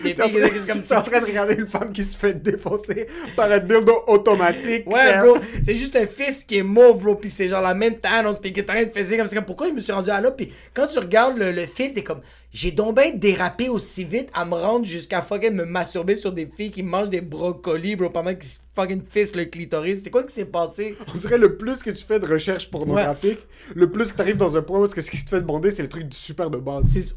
Des 0.02 0.16
T'es 0.16 0.24
en 0.24 0.30
train- 0.30 0.38
étaient 0.38 0.50
juste 0.52 0.68
comme 0.72 0.82
t'es 0.82 0.96
en 0.96 1.02
train 1.04 1.20
de 1.22 1.26
regarder 1.26 1.54
une 1.56 1.68
femme 1.68 1.92
qui 1.94 2.04
se 2.04 2.18
fait 2.18 2.34
défoncer 2.42 3.08
par 3.36 3.52
un 3.52 3.60
dildo 3.60 4.04
automatique. 4.08 4.86
Ouais, 4.90 5.00
c'est- 5.04 5.20
bro, 5.22 5.38
c'est 5.62 5.76
juste 5.76 5.96
un 5.96 6.08
fist 6.08 6.46
qui 6.48 6.58
est 6.58 6.64
mauve, 6.64 7.02
bro, 7.04 7.16
pis 7.16 7.30
c'est 7.30 7.48
genre 7.48 7.62
la 7.62 7.74
même 7.74 7.98
Thanos, 8.00 8.40
pis 8.40 8.52
qui 8.52 8.60
est 8.62 8.70
en 8.70 8.74
train 8.74 8.84
de 8.84 8.90
faire 8.92 9.18
comme 9.18 9.28
c'est 9.28 9.36
comme 9.36 9.46
pourquoi 9.46 9.68
je 9.68 9.74
me 9.74 9.80
suis 9.80 9.94
rendu 9.94 10.10
à 10.10 10.20
là, 10.20 10.32
pis 10.32 10.50
quand 10.74 10.88
tu 10.88 10.98
regardes 11.00 11.38
le, 11.38 11.52
le 11.52 11.66
film, 11.66 11.94
t'es 11.94 12.04
comme 12.04 12.22
j'ai 12.52 12.72
donc 12.72 12.98
bien 12.98 13.12
dérapé 13.16 13.70
aussi 13.70 14.04
vite 14.04 14.30
à 14.34 14.46
me 14.46 14.54
rendre 14.54 14.86
jusqu'à 14.86 15.22
fucking 15.22 15.54
me 15.54 15.64
masturber 15.66 16.16
sur 16.16 16.32
des 16.32 16.48
filles 16.56 16.70
qui 16.72 16.84
mangent 16.84 17.10
des 17.10 17.22
brocolis, 17.22 17.96
bro, 17.96 18.10
pendant 18.10 18.34
qu'ils 18.36 18.50
fucking 18.76 19.02
fistent 19.10 19.36
le 19.36 19.46
clitoris. 19.46 20.02
C'est 20.04 20.10
quoi 20.12 20.24
qui 20.24 20.34
s'est 20.34 20.46
passé? 20.46 20.96
On 21.14 21.18
dirait 21.18 21.38
le 21.40 21.56
plus 21.58 21.82
que 21.82 21.90
tu 21.92 22.04
fais 22.04 22.20
de 22.20 22.28
recherche 22.28 22.70
pornographique, 22.70 23.40
le 23.76 23.90
plus 23.92 24.12
que 24.12 24.18
t'arrives 24.18 24.38
dans 24.38 24.56
un 24.58 24.62
point 24.62 24.80
où 24.80 24.88
ce 24.88 24.94
que 24.94 25.02
ce 25.02 25.10
qui 25.10 25.24
te 25.24 25.30
fait 25.30 25.42
demander, 25.42 25.72
c'est 25.72 25.82
le 25.84 25.90
truc 25.90 26.08
du 26.10 26.18
super 26.18 26.50
de 26.50 26.58
base. 26.58 26.86
C'est. 26.94 27.16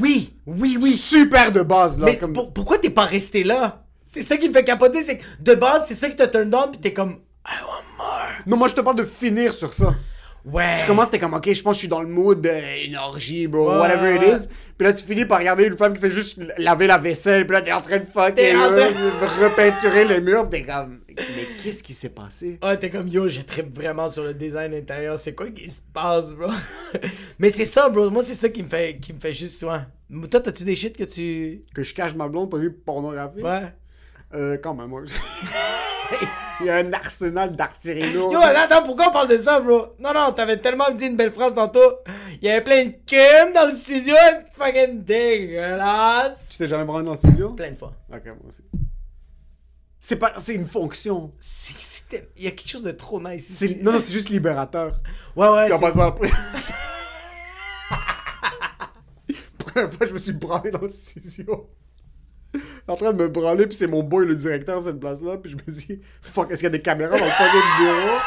Oui, 0.00 0.34
oui, 0.46 0.78
oui. 0.80 0.90
super 0.92 1.52
de 1.52 1.62
base, 1.62 1.98
là. 1.98 2.06
Mais 2.06 2.16
comme- 2.16 2.32
pour- 2.32 2.52
pourquoi 2.52 2.78
t'es 2.78 2.90
pas 2.90 3.04
resté 3.04 3.44
là? 3.44 3.82
C'est 4.04 4.22
ça 4.22 4.36
qui 4.36 4.48
me 4.48 4.54
fait 4.54 4.64
capoter, 4.64 5.02
c'est 5.02 5.18
que 5.18 5.24
de 5.40 5.54
base, 5.54 5.84
c'est 5.88 5.94
ça 5.94 6.08
qui 6.08 6.16
te 6.16 6.24
turn 6.24 6.54
on, 6.54 6.68
pis 6.70 6.78
t'es 6.78 6.92
comme 6.92 7.18
I 7.46 7.52
want 7.62 7.96
more. 7.98 8.28
Non, 8.46 8.56
moi 8.56 8.68
je 8.68 8.74
te 8.74 8.80
parle 8.80 8.96
de 8.96 9.04
finir 9.04 9.52
sur 9.54 9.74
ça. 9.74 9.94
Ouais. 10.44 10.76
Tu 10.78 10.86
commences, 10.86 11.10
t'es 11.10 11.18
comme, 11.18 11.34
ok, 11.34 11.52
je 11.52 11.60
pense 11.60 11.72
que 11.72 11.74
je 11.74 11.78
suis 11.80 11.88
dans 11.88 12.02
le 12.02 12.08
mood 12.08 12.40
d'une 12.40 12.96
orgie, 12.96 13.48
bro, 13.48 13.68
Ouais, 13.68 13.78
whatever 13.78 14.14
it 14.14 14.22
is. 14.22 14.46
Puis 14.78 14.86
là, 14.86 14.92
tu 14.92 15.04
finis 15.04 15.24
par 15.24 15.38
regarder 15.38 15.64
une 15.64 15.76
femme 15.76 15.92
qui 15.92 16.00
fait 16.00 16.10
juste 16.10 16.38
laver 16.58 16.86
la 16.86 16.98
vaisselle, 16.98 17.44
puis 17.48 17.54
là, 17.56 17.62
t'es 17.62 17.72
en 17.72 17.80
train 17.82 17.98
de 17.98 18.04
fucker, 18.04 18.34
T'es 18.34 18.54
en 18.54 18.70
là, 18.70 18.90
train- 18.90 18.92
de 18.92 19.44
repeinturer 19.44 20.04
les 20.04 20.20
murs, 20.20 20.48
pis 20.48 20.60
t'es 20.60 20.64
comme, 20.72 21.00
mais 21.16 21.46
qu'est-ce 21.62 21.82
qui 21.82 21.94
s'est 21.94 22.10
passé? 22.10 22.58
Ah, 22.62 22.76
t'es 22.76 22.90
comme 22.90 23.08
yo, 23.08 23.28
je 23.28 23.40
tripe 23.42 23.74
vraiment 23.74 24.08
sur 24.08 24.24
le 24.24 24.34
design 24.34 24.74
intérieur. 24.74 25.18
C'est 25.18 25.34
quoi 25.34 25.48
qui 25.48 25.68
se 25.68 25.80
passe, 25.92 26.32
bro? 26.32 26.50
Mais 27.38 27.50
c'est 27.50 27.64
ça, 27.64 27.88
bro. 27.88 28.10
Moi, 28.10 28.22
c'est 28.22 28.34
ça 28.34 28.48
qui 28.48 28.62
me 28.62 28.68
fait, 28.68 28.98
qui 28.98 29.12
me 29.12 29.20
fait 29.20 29.34
juste 29.34 29.58
soin. 29.58 29.86
Toi, 30.30 30.40
t'as-tu 30.40 30.64
des 30.64 30.76
shit 30.76 30.96
que 30.96 31.04
tu. 31.04 31.64
Que 31.74 31.82
je 31.82 31.94
cache 31.94 32.14
ma 32.14 32.28
blonde, 32.28 32.50
pas 32.50 32.58
vu 32.58 32.72
pornographie? 32.72 33.42
Ouais. 33.42 33.72
Euh, 34.34 34.56
quand 34.58 34.74
même, 34.74 34.88
moi. 34.88 35.02
Il 36.60 36.66
y 36.66 36.70
a 36.70 36.76
un 36.76 36.92
arsenal 36.92 37.54
d'artillerie 37.54 38.12
lourde. 38.12 38.32
Yo, 38.32 38.40
attends, 38.40 38.82
pourquoi 38.82 39.08
on 39.08 39.12
parle 39.12 39.28
de 39.28 39.36
ça, 39.36 39.60
bro? 39.60 39.88
Non, 39.98 40.14
non, 40.14 40.32
t'avais 40.32 40.56
tellement 40.56 40.90
dit 40.90 41.06
une 41.06 41.16
belle 41.16 41.32
phrase 41.32 41.54
tantôt. 41.54 41.98
Il 42.40 42.46
y 42.46 42.50
avait 42.50 42.62
plein 42.62 42.84
de 42.84 42.94
cum 43.06 43.52
dans 43.54 43.66
le 43.66 43.74
studio. 43.74 44.14
Fucking 44.52 45.04
dégueulasse. 45.04 46.46
Tu 46.50 46.58
t'es 46.58 46.68
jamais 46.68 46.84
branlé 46.84 47.04
dans 47.04 47.12
le 47.12 47.18
studio? 47.18 47.50
Plein 47.50 47.72
de 47.72 47.76
fois. 47.76 47.92
Ok, 48.10 48.24
moi 48.24 48.36
aussi. 48.48 48.62
C'est 50.08 50.14
pas, 50.20 50.34
c'est 50.38 50.54
une 50.54 50.66
fonction. 50.66 51.32
C'était- 51.40 52.28
Il 52.36 52.44
y 52.44 52.46
a 52.46 52.52
quelque 52.52 52.68
chose 52.68 52.84
de 52.84 52.92
trop 52.92 53.20
nice 53.20 53.50
ici. 53.50 53.78
non, 53.82 53.90
non, 53.90 53.98
c'est 54.00 54.12
juste 54.12 54.28
libérateur. 54.28 54.92
Ouais, 55.34 55.48
ouais. 55.48 55.64
Puis 55.64 55.72
en 55.74 55.78
c'est- 55.78 55.82
passant 55.84 56.06
après. 56.06 56.30
Première 59.58 59.92
fois, 59.92 60.06
je 60.06 60.12
me 60.12 60.18
suis 60.18 60.32
branlé 60.32 60.70
dans 60.70 60.80
le 60.80 60.88
studio. 60.88 61.68
En 62.86 62.94
train 62.94 63.12
de 63.12 63.20
me 63.24 63.28
branler, 63.28 63.66
puis 63.66 63.76
c'est 63.76 63.88
mon 63.88 64.04
boy, 64.04 64.24
le 64.26 64.36
directeur 64.36 64.78
de 64.78 64.84
cette 64.84 65.00
place-là. 65.00 65.38
Puis 65.38 65.50
je 65.50 65.56
me 65.56 65.72
dis, 65.72 66.00
fuck, 66.22 66.52
est-ce 66.52 66.60
qu'il 66.60 66.66
y 66.66 66.68
a 66.68 66.70
des 66.70 66.82
caméras 66.82 67.18
dans 67.18 67.24
le 67.24 67.30
fucking 67.32 67.60
bureau? 67.80 68.18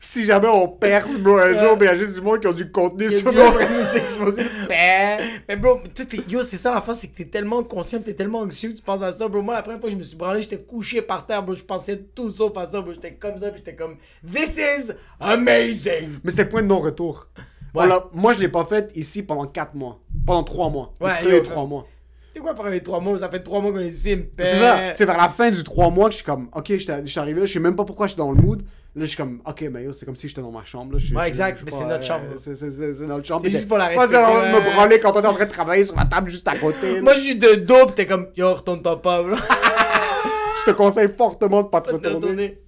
Si 0.00 0.24
jamais 0.24 0.48
on 0.48 0.68
perce, 0.68 1.16
bro, 1.18 1.38
un 1.38 1.54
jour, 1.58 1.76
mais 1.78 1.86
il 1.86 1.88
y 1.88 1.92
a 1.92 1.96
juste 1.96 2.14
du 2.14 2.20
monde 2.20 2.40
qui 2.40 2.46
ont 2.46 2.52
du 2.52 2.70
contenu 2.70 3.10
sur 3.10 3.30
du- 3.30 3.36
nous 3.38 3.42
en 3.42 3.52
train 3.52 3.64
de 3.64 3.78
nous 3.80 3.96
exploser 3.96 4.42
le 4.44 4.66
père. 4.68 5.20
Mais 5.48 5.56
bro, 5.56 5.80
yo, 6.28 6.42
c'est 6.42 6.58
ça 6.58 6.74
l'enfant, 6.74 6.92
c'est 6.92 7.08
que 7.08 7.16
t'es 7.16 7.24
tellement 7.24 7.62
conscient, 7.62 8.00
t'es 8.00 8.12
tellement 8.14 8.40
anxieux 8.40 8.70
que 8.72 8.76
tu 8.76 8.82
penses 8.82 9.02
à 9.02 9.12
ça, 9.12 9.26
bro. 9.28 9.40
Moi, 9.40 9.54
la 9.54 9.62
première 9.62 9.80
fois 9.80 9.88
que 9.88 9.94
je 9.94 9.98
me 9.98 10.02
suis 10.02 10.16
branlé, 10.16 10.42
j'étais 10.42 10.60
couché 10.60 11.00
par 11.00 11.26
terre, 11.26 11.42
bro. 11.42 11.54
Je 11.54 11.62
pensais 11.64 11.96
tout 12.14 12.28
sauf 12.30 12.54
à 12.56 12.66
ça, 12.66 12.82
bro. 12.82 12.92
J'étais 12.92 13.14
comme 13.14 13.38
ça, 13.38 13.48
puis 13.50 13.58
j'étais 13.64 13.74
comme, 13.76 13.96
This 14.30 14.58
is 14.58 14.92
amazing! 15.20 16.18
Mais 16.22 16.30
c'était 16.30 16.44
le 16.44 16.48
point 16.50 16.62
de 16.62 16.66
non-retour. 16.68 17.28
On 17.74 17.80
Ouais. 17.80 17.88
Moi, 18.12 18.32
je 18.34 18.38
l'ai 18.40 18.48
pas 18.48 18.64
fait 18.64 18.92
ici 18.94 19.22
pendant 19.22 19.46
4 19.46 19.74
mois. 19.74 20.00
Pendant 20.26 20.44
3 20.44 20.70
mois. 20.70 20.92
Ouais, 21.00 21.24
yo, 21.24 21.40
3 21.40 21.66
mois. 21.66 21.86
C'est 22.34 22.40
quoi, 22.40 22.52
pour 22.52 22.64
les 22.66 22.82
trois 22.82 22.98
mois? 23.00 23.16
Ça 23.18 23.28
fait 23.28 23.38
trois 23.40 23.60
mois 23.60 23.70
qu'on 23.72 23.78
est 23.78 23.86
ici, 23.88 24.16
me 24.16 24.24
C'est 24.36 24.56
ça, 24.58 24.92
c'est 24.92 25.04
vers 25.04 25.16
la 25.16 25.28
fin 25.28 25.50
du 25.52 25.62
3 25.62 25.90
mois 25.90 26.06
que 26.08 26.12
je 26.12 26.16
suis 26.16 26.24
comme, 26.26 26.48
ok, 26.52 26.72
je 26.76 27.06
suis 27.06 27.20
arrivé 27.20 27.38
là, 27.40 27.46
je 27.46 27.52
sais 27.52 27.60
même 27.60 27.76
pas 27.76 27.84
pourquoi 27.84 28.06
je 28.08 28.12
suis 28.12 28.18
dans 28.18 28.32
le 28.32 28.40
mood. 28.42 28.62
Là, 28.96 29.02
je 29.02 29.06
suis 29.06 29.16
comme, 29.16 29.40
ok, 29.46 29.62
mais 29.72 29.84
yo, 29.84 29.92
c'est 29.92 30.04
comme 30.04 30.16
si 30.16 30.28
j'étais 30.28 30.40
dans 30.40 30.50
ma 30.50 30.64
chambre. 30.64 30.92
Là, 30.94 30.98
je- 30.98 31.14
Ouais, 31.14 31.22
je- 31.22 31.28
exact, 31.28 31.58
je- 31.60 31.64
mais 31.64 31.70
je- 31.70 31.76
c'est 31.76 31.84
notre 31.84 32.00
euh, 32.00 32.02
chambre. 32.02 32.24
C'est 32.36 33.06
notre 33.06 33.24
chambre. 33.26 33.42
C'est 33.44 33.50
juste 33.52 33.68
pour 33.68 33.78
la 33.78 33.92
Moi, 33.94 34.06
c'est 34.08 34.16
en 34.16 34.22
train 34.22 34.32
de 34.32 34.36
respecter, 34.46 34.68
me 34.68 34.74
branler 34.74 35.00
quand 35.00 35.12
on 35.16 35.22
est 35.22 35.26
en 35.26 35.32
train 35.34 35.44
de 35.46 35.50
travailler 35.50 35.84
sur 35.84 35.96
la 35.96 36.04
table 36.06 36.30
juste 36.30 36.46
à 36.48 36.56
côté. 36.56 37.00
Moi, 37.00 37.14
je 37.14 37.20
suis 37.20 37.36
de 37.36 37.54
dos, 37.54 37.86
pis 37.86 37.92
t'es 37.94 38.06
comme, 38.06 38.28
yo, 38.36 38.52
retourne-toi 38.52 39.00
pas, 39.00 39.22
bro. 39.22 39.36
je 40.66 40.70
te 40.70 40.76
conseille 40.76 41.08
fortement 41.08 41.62
de 41.62 41.68
pas 41.68 41.80
te 41.80 41.90
retourner. 41.90 42.58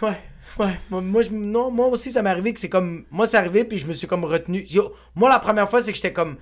Ouais, 0.00 0.08
ouais. 0.58 0.78
Moi, 0.90 1.00
moi, 1.02 1.22
je- 1.22 1.30
non, 1.30 1.70
moi 1.70 1.86
aussi, 1.88 2.10
ça 2.10 2.22
m'est 2.22 2.30
arrivé 2.30 2.52
que 2.54 2.60
c'est 2.60 2.68
comme. 2.70 3.04
Moi, 3.10 3.26
c'est 3.26 3.36
arrivé, 3.36 3.64
puis 3.64 3.78
je 3.78 3.86
me 3.86 3.92
suis 3.92 4.06
comme 4.06 4.24
retenu. 4.24 4.64
Yo, 4.70 4.92
moi, 5.14 5.28
la 5.28 5.38
première 5.38 5.68
fois, 5.68 5.80
c'est 5.82 5.90
que 5.92 5.96
j'étais 5.96 6.12
comme. 6.14 6.36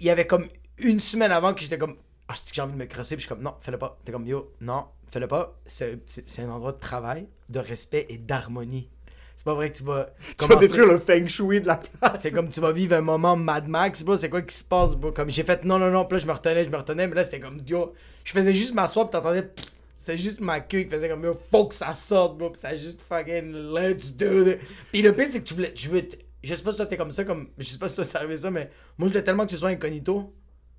Il 0.00 0.06
y 0.06 0.10
avait 0.10 0.26
comme 0.26 0.46
une 0.78 1.00
semaine 1.00 1.32
avant 1.32 1.54
que 1.54 1.60
j'étais 1.60 1.78
comme. 1.78 1.96
Ah, 2.28 2.34
que 2.34 2.40
j'ai 2.52 2.60
envie 2.60 2.72
de 2.72 2.78
me 2.78 2.86
crosser, 2.86 3.14
puis 3.16 3.22
je 3.22 3.26
suis 3.26 3.34
comme, 3.34 3.42
non, 3.44 3.54
fais-le 3.60 3.78
pas. 3.78 3.98
T'es 4.04 4.10
comme, 4.12 4.26
yo, 4.26 4.52
non, 4.60 4.86
fais-le 5.12 5.28
pas. 5.28 5.56
C'est 5.66 6.00
c'est- 6.06 6.28
c'est 6.28 6.42
un 6.42 6.50
endroit 6.50 6.72
de 6.72 6.78
travail, 6.80 7.28
de 7.48 7.60
respect 7.60 8.06
et 8.08 8.18
d'harmonie. 8.18 8.90
C'est 9.36 9.44
pas 9.44 9.54
vrai 9.54 9.70
que 9.70 9.76
tu 9.78 9.84
vas. 9.84 10.08
Tu 10.38 10.46
vas 10.46 10.56
détruire 10.56 10.86
le 10.86 10.98
feng 10.98 11.28
shui 11.28 11.60
de 11.60 11.66
la 11.66 11.76
place. 11.76 12.20
c'est 12.22 12.30
comme 12.32 12.48
tu 12.48 12.58
vas 12.60 12.72
vivre 12.72 12.96
un 12.96 13.00
moment 13.02 13.36
Mad 13.36 13.68
Max, 13.68 14.02
bro. 14.02 14.16
C'est 14.16 14.30
quoi 14.30 14.42
qui 14.42 14.56
se 14.56 14.64
passe, 14.64 14.94
bro? 14.96 15.12
Comme 15.12 15.30
j'ai 15.30 15.42
fait 15.44 15.62
non, 15.64 15.78
non, 15.78 15.90
non. 15.90 16.04
Puis 16.06 16.16
là, 16.16 16.22
je 16.22 16.26
me 16.26 16.32
retenais, 16.32 16.64
je 16.64 16.70
me 16.70 16.76
retenais. 16.76 17.06
Mais 17.06 17.14
là, 17.14 17.22
c'était 17.22 17.38
comme, 17.40 17.60
yo, 17.68 17.92
je 18.24 18.32
faisais 18.32 18.52
juste 18.54 18.74
m'asseoir, 18.74 19.08
puis 19.10 19.12
t'entendais. 19.20 19.48
C'était 19.94 20.18
juste 20.18 20.40
ma 20.40 20.60
queue 20.60 20.82
qui 20.84 20.90
faisait 20.90 21.08
comme, 21.08 21.22
yo, 21.24 21.36
faut 21.50 21.66
que 21.66 21.74
ça 21.74 21.92
sorte, 21.94 22.38
bro. 22.38 22.50
Puis 22.50 22.60
ça 22.60 22.74
juste 22.74 23.00
fucking, 23.02 23.52
let's 23.74 24.16
do 24.16 24.46
it. 24.48 24.58
Puis 24.90 25.02
le 25.02 25.12
pire, 25.14 25.26
c'est 25.30 25.40
que 25.40 25.44
tu 25.46 25.54
voulais. 25.54 25.72
Je 25.76 25.90
veux. 25.90 26.02
Je 26.42 26.54
sais 26.54 26.62
pas 26.62 26.70
si 26.70 26.76
toi 26.78 26.86
t'es 26.86 26.96
comme 26.96 27.12
ça, 27.12 27.24
comme. 27.24 27.48
Je 27.58 27.66
sais 27.66 27.78
pas 27.78 27.88
si 27.88 27.94
toi 27.94 28.04
c'est 28.04 28.16
arrivé 28.16 28.36
ça, 28.38 28.50
mais 28.50 28.70
moi, 28.98 29.06
je 29.08 29.12
voulais 29.12 29.22
tellement 29.24 29.44
que 29.44 29.50
tu 29.50 29.56
sois 29.58 29.68
incognito. 29.68 30.32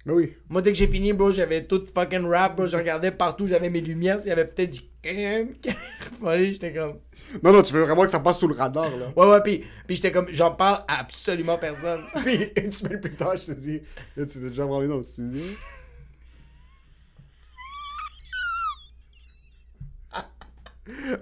Mais 0.08 0.14
oui. 0.14 0.34
Moi, 0.47 0.62
dès 0.62 0.72
que 0.72 0.78
j'ai 0.78 0.88
fini, 0.88 1.12
bro, 1.12 1.32
j'avais 1.32 1.66
tout 1.66 1.84
fucking 1.93 2.26
rap, 2.28 2.55
bro. 2.55 2.66
Je 2.66 2.78
regardais 2.78 3.12
partout, 3.12 3.45
j'avais 3.45 3.70
mes 3.70 3.82
lumières. 3.82 4.22
S'il 4.22 4.30
y 4.30 4.32
avait 4.32 4.45
peut-être 4.45 4.72
du. 4.72 4.80
J'étais 5.03 6.74
comme. 6.74 6.99
Non, 7.43 7.51
non, 7.51 7.62
tu 7.62 7.74
veux 7.74 7.82
vraiment 7.84 8.03
que 8.03 8.10
ça 8.10 8.22
passe 8.22 8.39
sous 8.39 8.47
le 8.47 8.55
radar, 8.55 8.89
là. 8.89 9.12
Ouais, 9.18 9.28
ouais, 9.28 9.41
puis, 9.41 9.66
puis 9.86 9.97
j'étais 9.97 10.12
comme, 10.12 10.28
j'en 10.30 10.51
parle 10.51 10.86
à 10.88 11.01
absolument 11.01 11.58
personne. 11.58 11.99
Puis 12.24 12.51
une 12.55 12.72
semaine 12.72 13.01
plus 13.01 13.16
tard, 13.16 13.36
je 13.36 13.47
te 13.47 13.51
dis, 13.51 13.82
Là, 14.16 14.26
tu 14.26 14.39
t'es 14.39 14.47
déjà 14.49 14.66
branlé 14.66 14.88
dans 14.88 14.95
le 14.95 15.03
studio. 15.03 15.41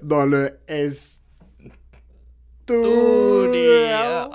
Dans 0.03 0.27
le 0.27 0.59
S. 0.67 1.19
Studio. 2.63 4.29